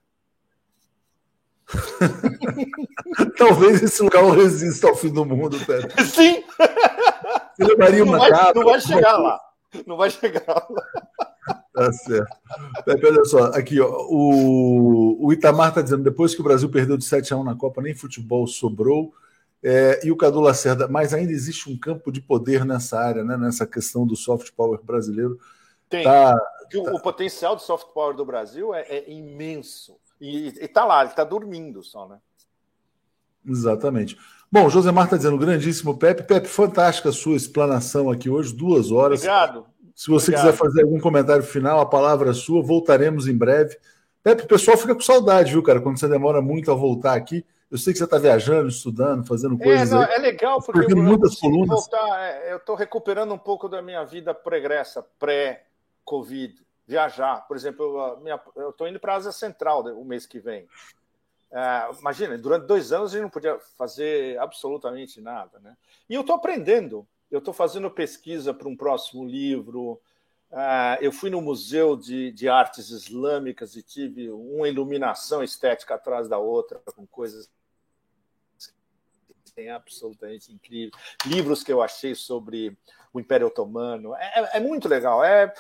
Talvez 3.38 3.84
esse 3.84 4.02
lugar 4.02 4.24
resista 4.30 4.88
ao 4.88 4.96
fim 4.96 5.12
do 5.12 5.26
mundo, 5.26 5.58
Pedro. 5.66 5.92
Sim! 6.06 6.46
Você 7.56 7.64
levaria 7.64 8.04
uma 8.06 8.18
não 8.18 8.30
vai, 8.30 8.54
Não 8.54 8.64
vai 8.64 8.80
chegar 8.80 9.18
lá. 9.18 9.42
Não 9.86 9.98
vai 9.98 10.10
chegar 10.10 10.44
lá. 10.48 10.68
Tá 11.74 11.92
certo. 11.92 12.38
Pepe, 12.86 13.06
olha 13.06 13.26
só, 13.26 13.46
aqui, 13.48 13.80
ó, 13.80 13.90
o, 14.10 15.26
o 15.28 15.34
Itamar 15.34 15.70
está 15.70 15.82
dizendo: 15.82 16.04
depois 16.04 16.34
que 16.34 16.42
o 16.42 16.44
Brasil 16.44 16.70
perdeu 16.70 16.98
de 16.98 17.04
7 17.04 17.34
a 17.34 17.38
1 17.38 17.44
na 17.44 17.56
Copa, 17.56 17.82
nem 17.82 17.94
futebol 17.94 18.48
sobrou. 18.48 19.14
É, 19.62 20.06
e 20.06 20.12
o 20.12 20.16
Cadu 20.16 20.40
Lacerda, 20.40 20.88
mas 20.88 21.14
ainda 21.14 21.32
existe 21.32 21.70
um 21.70 21.78
campo 21.78 22.12
de 22.12 22.22
poder 22.22 22.64
nessa 22.64 23.00
área, 23.00 23.24
né, 23.24 23.36
nessa 23.36 23.66
questão 23.66 24.06
do 24.06 24.16
soft 24.16 24.52
power 24.52 24.80
brasileiro. 24.84 25.40
Tem. 25.90 26.04
Tá, 26.04 26.36
o, 26.76 26.84
tá... 26.84 26.94
o, 26.94 27.02
potencial 27.02 27.56
do 27.56 27.62
soft 27.62 27.88
power 27.88 28.16
do 28.16 28.24
Brasil 28.24 28.74
é, 28.74 28.82
é 28.82 29.12
imenso. 29.12 29.98
E 30.22 30.54
está 30.62 30.86
lá, 30.86 31.02
ele 31.02 31.10
está 31.10 31.24
dormindo 31.24 31.84
só, 31.84 32.08
né? 32.08 32.20
Exatamente. 33.46 34.18
Bom, 34.56 34.70
Josemar 34.70 35.04
está 35.04 35.18
dizendo, 35.18 35.38
grandíssimo 35.38 35.98
Pepe. 35.98 36.24
Pepe, 36.24 36.48
fantástica 36.48 37.10
a 37.10 37.12
sua 37.12 37.36
explanação 37.36 38.10
aqui 38.10 38.30
hoje, 38.30 38.56
duas 38.56 38.90
horas. 38.90 39.20
Obrigado. 39.20 39.66
Se 39.94 40.10
você 40.10 40.32
Obrigado. 40.32 40.46
quiser 40.46 40.58
fazer 40.58 40.84
algum 40.84 40.98
comentário 40.98 41.44
final, 41.44 41.82
a 41.82 41.86
palavra 41.86 42.30
é 42.30 42.34
sua. 42.34 42.64
Voltaremos 42.64 43.28
em 43.28 43.38
breve. 43.38 43.78
Pepe, 44.24 44.44
o 44.44 44.48
pessoal 44.48 44.78
fica 44.78 44.96
com 44.96 45.02
saudade, 45.02 45.52
viu, 45.52 45.62
cara? 45.62 45.82
Quando 45.82 46.00
você 46.00 46.08
demora 46.08 46.42
muito 46.42 46.72
a 46.72 46.74
voltar 46.74 47.16
aqui. 47.16 47.46
Eu 47.70 47.78
sei 47.78 47.92
que 47.92 48.00
você 48.00 48.06
está 48.06 48.18
viajando, 48.18 48.70
estudando, 48.70 49.28
fazendo 49.28 49.56
é, 49.56 49.64
coisas. 49.66 49.92
É, 49.92 49.94
não, 49.94 50.04
é 50.04 50.18
legal, 50.20 50.62
porque 50.62 50.94
eu, 50.94 51.04
muitas 51.04 51.36
colunas. 51.38 51.68
Voltar, 51.68 52.18
é, 52.22 52.54
eu 52.54 52.56
estou 52.56 52.78
recuperando 52.78 53.34
um 53.34 53.38
pouco 53.38 53.68
da 53.68 53.82
minha 53.82 54.06
vida 54.06 54.34
pregressa, 54.34 55.06
pré-Covid. 55.20 56.66
Viajar. 56.88 57.46
Por 57.46 57.58
exemplo, 57.58 58.22
eu 58.56 58.70
estou 58.70 58.88
indo 58.88 59.02
para 59.02 59.16
a 59.16 59.18
Ásia 59.18 59.34
Central 59.34 59.84
o 60.00 60.06
mês 60.06 60.26
que 60.26 60.40
vem. 60.40 60.66
É, 61.56 62.00
imagina, 62.00 62.38
durante 62.38 62.68
dois 62.68 62.92
anos 62.92 63.12
a 63.12 63.14
gente 63.14 63.24
não 63.24 63.30
podia 63.30 63.58
fazer 63.78 64.38
absolutamente 64.40 65.22
nada. 65.22 65.58
Né? 65.60 65.76
E 66.10 66.14
eu 66.14 66.22
estou 66.22 66.36
aprendendo 66.36 67.08
eu 67.30 67.40
estou 67.40 67.54
fazendo 67.54 67.90
pesquisa 67.90 68.54
para 68.54 68.68
um 68.68 68.76
próximo 68.76 69.26
livro. 69.26 70.02
Uh, 70.52 70.98
eu 71.02 71.12
fui 71.12 71.30
no 71.30 71.42
Museu 71.42 71.96
de, 71.96 72.32
de, 72.32 72.48
Artes 72.48 72.90
Islâmicas 72.90 73.76
e 73.76 73.84
tive 73.84 74.30
uma 74.30 74.70
iluminação 74.70 75.44
estética 75.44 75.96
atrás 75.96 76.30
da 76.30 76.38
outra, 76.38 76.80
com 76.96 77.06
coisas 77.06 77.50
absolutamente 79.74 80.52
incríveis. 80.52 80.92
Livros 81.26 81.64
que 81.64 81.72
eu 81.72 81.82
achei 81.82 82.14
sobre 82.14 82.78
o 83.14 83.20
Império 83.20 83.48
Otomano. 83.48 84.14
É, 84.16 84.40
é, 84.40 84.58
é 84.58 84.60
muito 84.60 84.88
legal. 84.88 85.24
É 85.24 85.54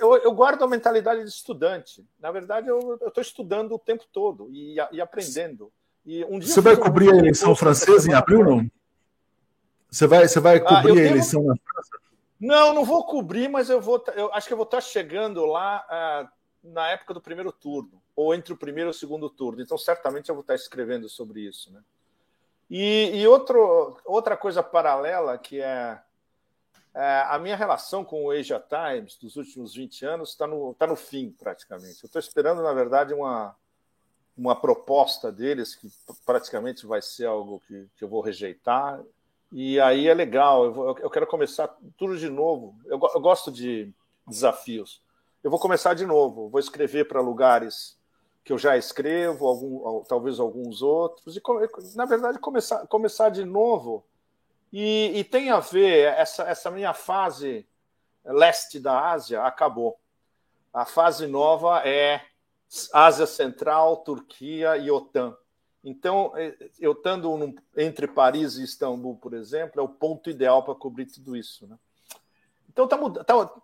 eu, 0.00 0.16
eu, 0.16 0.32
guardo 0.32 0.62
a 0.62 0.68
mentalidade 0.68 1.22
de 1.22 1.28
estudante. 1.28 2.06
Na 2.20 2.30
verdade, 2.30 2.68
eu 2.68 2.98
estou 3.06 3.22
estudando 3.22 3.74
o 3.74 3.78
tempo 3.78 4.04
todo 4.12 4.48
e, 4.50 4.76
e 4.92 5.00
aprendendo. 5.00 5.72
E 6.04 6.24
um 6.24 6.40
Você 6.40 6.60
vai 6.60 6.76
cobrir 6.76 7.10
a 7.10 7.16
eleição 7.16 7.54
francesa 7.56 8.10
em 8.10 8.14
abril, 8.14 8.44
não? 8.44 8.70
Você 9.90 10.06
vai, 10.06 10.28
você 10.28 10.40
vai 10.40 10.56
ah, 10.58 10.60
cobrir 10.60 11.00
ah, 11.00 11.02
a 11.02 11.10
eleição 11.10 11.42
na 11.42 11.54
França? 11.56 11.98
Não, 12.38 12.74
não 12.74 12.84
vou 12.84 13.04
cobrir, 13.04 13.48
mas 13.48 13.70
eu 13.70 13.80
vou. 13.80 14.04
Eu 14.14 14.32
acho 14.34 14.46
que 14.46 14.52
eu 14.52 14.56
vou 14.58 14.64
estar 14.64 14.80
chegando 14.80 15.44
lá 15.46 15.84
ah, 15.88 16.28
na 16.62 16.88
época 16.88 17.14
do 17.14 17.20
primeiro 17.20 17.50
turno, 17.50 18.02
ou 18.14 18.34
entre 18.34 18.52
o 18.52 18.56
primeiro 18.56 18.90
e 18.90 18.92
o 18.92 18.94
segundo 18.94 19.30
turno. 19.30 19.62
Então, 19.62 19.78
certamente 19.78 20.28
eu 20.28 20.34
vou 20.34 20.42
estar 20.42 20.54
escrevendo 20.54 21.08
sobre 21.08 21.40
isso, 21.40 21.72
né? 21.72 21.80
E, 22.68 23.12
e 23.14 23.26
outro, 23.26 23.96
outra 24.04 24.36
coisa 24.36 24.62
paralela 24.62 25.38
que 25.38 25.60
é, 25.60 25.64
é, 25.66 26.00
a 27.28 27.38
minha 27.38 27.56
relação 27.56 28.04
com 28.04 28.24
o 28.24 28.30
Asia 28.30 28.60
Times 28.60 29.16
dos 29.16 29.36
últimos 29.36 29.74
20 29.74 30.04
anos 30.06 30.30
está 30.30 30.46
no, 30.46 30.74
tá 30.74 30.86
no 30.86 30.96
fim, 30.96 31.30
praticamente. 31.30 32.02
Eu 32.02 32.06
estou 32.06 32.20
esperando, 32.20 32.62
na 32.62 32.72
verdade, 32.72 33.12
uma, 33.12 33.54
uma 34.36 34.56
proposta 34.56 35.30
deles 35.30 35.74
que 35.74 35.90
praticamente 36.24 36.86
vai 36.86 37.02
ser 37.02 37.26
algo 37.26 37.62
que, 37.66 37.86
que 37.96 38.04
eu 38.04 38.08
vou 38.08 38.20
rejeitar 38.20 39.02
e 39.52 39.80
aí 39.80 40.08
é 40.08 40.14
legal, 40.14 40.64
eu, 40.64 40.72
vou, 40.72 40.98
eu 40.98 41.10
quero 41.10 41.26
começar 41.26 41.68
tudo 41.96 42.18
de 42.18 42.28
novo. 42.28 42.74
Eu, 42.84 43.00
eu, 43.14 43.20
gosto 43.20 43.50
de 43.50 43.92
desafios. 44.26 45.02
Eu 45.42 45.50
vou 45.50 45.60
começar 45.60 45.94
de 45.94 46.04
novo, 46.04 46.48
vou 46.48 46.58
escrever 46.58 47.06
para 47.06 47.20
lugares 47.20 47.96
que 48.44 48.52
eu 48.52 48.58
já 48.58 48.76
escrevo, 48.76 49.46
algum, 49.46 50.04
talvez 50.04 50.38
alguns 50.38 50.80
outros, 50.80 51.36
e 51.36 51.42
na 51.96 52.04
verdade 52.04 52.38
começar, 52.38 52.86
começar 52.86 53.28
de 53.28 53.44
novo. 53.44 54.04
E, 54.72 55.18
e 55.18 55.24
tem 55.24 55.50
a 55.50 55.60
ver, 55.60 56.12
essa, 56.14 56.42
essa 56.44 56.70
minha 56.70 56.92
fase 56.92 57.66
leste 58.24 58.78
da 58.80 59.10
Ásia 59.10 59.42
acabou. 59.42 59.98
A 60.72 60.84
fase 60.84 61.26
nova 61.26 61.86
é 61.86 62.22
Ásia 62.92 63.26
Central, 63.26 63.98
Turquia 63.98 64.76
e 64.76 64.90
OTAN. 64.90 65.36
Então, 65.82 66.32
é, 66.36 66.54
eu 66.80 66.92
estando 66.92 67.54
entre 67.76 68.08
Paris 68.08 68.56
e 68.56 68.64
Istambul, 68.64 69.16
por 69.16 69.32
exemplo, 69.34 69.80
é 69.80 69.84
o 69.84 69.88
ponto 69.88 70.28
ideal 70.28 70.64
para 70.64 70.74
cobrir 70.74 71.06
tudo 71.06 71.36
isso. 71.36 71.66
Né? 71.66 71.78
Então, 72.68 72.88
tá, 72.88 72.98
tá, 73.24 73.54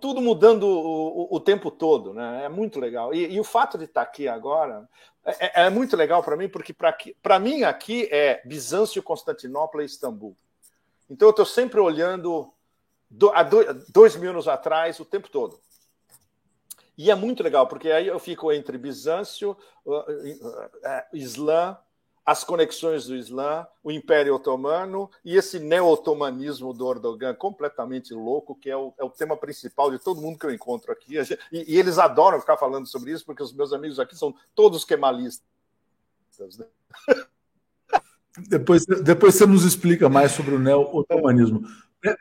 tudo 0.00 0.20
mudando 0.20 0.64
o, 0.64 1.22
o, 1.22 1.36
o, 1.36 1.40
tempo 1.40 1.70
todo, 1.70 2.12
né? 2.12 2.44
É 2.44 2.48
muito 2.48 2.78
legal. 2.78 3.14
E, 3.14 3.34
e, 3.34 3.40
o 3.40 3.44
fato 3.44 3.78
de 3.78 3.84
estar 3.84 4.02
aqui 4.02 4.28
agora 4.28 4.88
é, 5.24 5.62
é, 5.62 5.66
é 5.66 5.70
muito 5.70 5.96
legal 5.96 6.22
para 6.22 6.36
mim, 6.36 6.48
porque 6.48 6.74
para 7.22 7.38
mim 7.38 7.62
aqui 7.62 8.08
é 8.12 8.42
Bizâncio, 8.44 9.02
Constantinopla 9.02 9.82
e 9.82 9.86
Istambul. 9.86 10.36
Então 11.08 11.28
eu 11.28 11.30
estou 11.30 11.46
sempre 11.46 11.80
olhando 11.80 12.52
do, 13.10 13.30
há 13.30 13.42
dois 13.88 14.16
mil 14.16 14.30
anos 14.30 14.48
atrás 14.48 15.00
o 15.00 15.04
tempo 15.04 15.28
todo. 15.30 15.58
E 16.96 17.10
é 17.10 17.14
muito 17.14 17.42
legal, 17.42 17.66
porque 17.66 17.90
aí 17.90 18.06
eu 18.06 18.18
fico 18.18 18.52
entre 18.52 18.78
Bizâncio, 18.78 19.56
uh, 19.84 19.94
uh, 19.94 20.66
uh, 20.66 21.04
Islã, 21.12 21.76
as 22.24 22.42
conexões 22.42 23.06
do 23.06 23.14
Islã, 23.14 23.66
o 23.82 23.92
Império 23.92 24.34
Otomano 24.34 25.10
e 25.24 25.36
esse 25.36 25.58
neo-otomanismo 25.58 26.72
do 26.72 26.90
Erdogan 26.90 27.34
completamente 27.34 28.14
louco, 28.14 28.54
que 28.54 28.70
é 28.70 28.76
o, 28.76 28.94
é 28.98 29.04
o, 29.04 29.10
tema 29.10 29.36
principal 29.36 29.90
de 29.90 29.98
todo 29.98 30.22
mundo 30.22 30.38
que 30.38 30.46
eu 30.46 30.54
encontro 30.54 30.90
aqui. 30.90 31.18
E, 31.52 31.74
e, 31.74 31.78
eles 31.78 31.98
adoram 31.98 32.40
ficar 32.40 32.56
falando 32.56 32.86
sobre 32.86 33.12
isso, 33.12 33.26
porque 33.26 33.42
os 33.42 33.52
meus 33.52 33.72
amigos 33.74 34.00
aqui 34.00 34.16
são 34.16 34.34
todos 34.54 34.84
kemalistas. 34.84 35.44
Né? 36.58 36.66
Depois, 38.48 38.84
depois 38.84 39.36
você 39.36 39.46
nos 39.46 39.64
explica 39.64 40.08
mais 40.08 40.32
sobre 40.32 40.56
o 40.56 40.58
neo-otomanismo. 40.58 41.62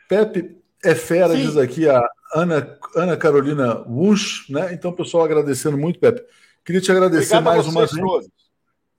Pepe 0.07 0.61
é 0.83 0.93
fera, 0.93 1.33
Sim. 1.33 1.41
diz 1.41 1.57
aqui 1.57 1.89
a 1.89 2.07
Ana, 2.35 2.77
Ana 2.95 3.17
Carolina 3.17 3.83
Wunsch, 3.87 4.47
né? 4.47 4.71
Então, 4.73 4.93
pessoal, 4.93 5.23
agradecendo 5.23 5.75
muito, 5.75 5.99
Pepe. 5.99 6.23
Queria 6.63 6.79
te 6.79 6.91
agradecer 6.91 7.35
Obrigado 7.35 7.55
mais 7.55 7.67
uma 7.67 7.87
vez 7.87 8.27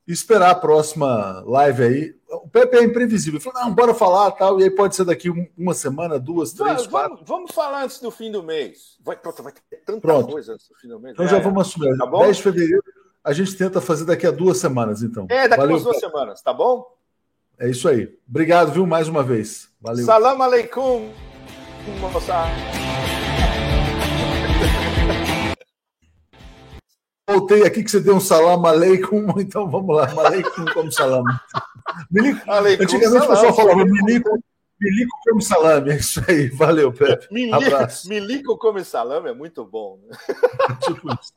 e 0.06 0.12
esperar 0.12 0.50
a 0.50 0.54
próxima 0.54 1.42
live 1.46 1.82
aí. 1.82 2.14
O 2.28 2.48
Pepe 2.48 2.76
é 2.76 2.82
imprevisível. 2.82 3.38
Ele 3.38 3.44
falou, 3.44 3.64
não, 3.64 3.74
bora 3.74 3.94
falar 3.94 4.30
tal. 4.32 4.60
E 4.60 4.64
aí 4.64 4.70
pode 4.70 4.94
ser 4.94 5.04
daqui 5.04 5.30
uma 5.56 5.72
semana, 5.72 6.18
duas, 6.18 6.52
três, 6.52 6.72
vamos, 6.72 6.86
quatro. 6.86 7.24
Vamos 7.24 7.50
falar 7.52 7.84
antes 7.84 8.00
do 8.00 8.10
fim 8.10 8.30
do 8.30 8.42
mês. 8.42 8.98
Vai, 9.02 9.16
pronto, 9.16 9.42
vai 9.42 9.52
ter 9.52 9.76
tanta 9.86 10.00
pronto. 10.00 10.32
coisa 10.32 10.52
antes 10.54 10.68
do 10.68 10.74
fim 10.74 10.88
do 10.88 11.00
mês. 11.00 11.14
Então 11.14 11.24
é, 11.24 11.28
já 11.28 11.38
vamos 11.38 11.68
assumir. 11.68 11.96
Tá 11.96 12.06
bom? 12.06 12.18
10 12.18 12.36
de 12.36 12.42
fevereiro, 12.42 12.84
a 13.22 13.32
gente 13.32 13.56
tenta 13.56 13.80
fazer 13.80 14.04
daqui 14.04 14.26
a 14.26 14.30
duas 14.30 14.58
semanas, 14.58 15.02
então. 15.02 15.26
É, 15.30 15.48
daqui 15.48 15.62
a 15.62 15.66
duas 15.66 15.84
Pepe. 15.84 16.00
semanas, 16.00 16.42
tá 16.42 16.52
bom? 16.52 16.86
É 17.58 17.70
isso 17.70 17.88
aí. 17.88 18.18
Obrigado, 18.28 18.72
viu, 18.72 18.86
mais 18.86 19.08
uma 19.08 19.22
vez. 19.22 19.68
Valeu. 19.80 20.04
Salam 20.04 20.42
aleikum, 20.42 21.10
moçada. 22.12 22.83
Voltei 27.34 27.66
aqui 27.66 27.82
que 27.82 27.90
você 27.90 27.98
deu 27.98 28.14
um 28.14 28.20
salam 28.20 28.64
aleikum, 28.64 29.26
então 29.40 29.68
vamos 29.68 29.96
lá, 29.96 30.08
aleikum 30.08 30.64
como 30.72 30.92
salam. 30.92 31.24
Milico, 32.08 32.40
antigamente 32.48 33.24
o 33.24 33.28
pessoal 33.28 33.52
falava 33.52 33.84
milico, 33.84 34.38
milico 34.80 35.10
come 35.24 35.42
salame, 35.42 35.90
é 35.92 35.96
isso 35.96 36.22
aí, 36.28 36.48
valeu, 36.48 36.92
Pepe. 36.92 37.26
Milico, 37.32 37.58
milico 38.06 38.56
come 38.56 38.84
salame 38.84 39.30
é 39.30 39.34
muito 39.34 39.64
bom. 39.64 39.98
Né? 40.06 40.16
tipo 40.86 41.08
isso. 41.08 41.32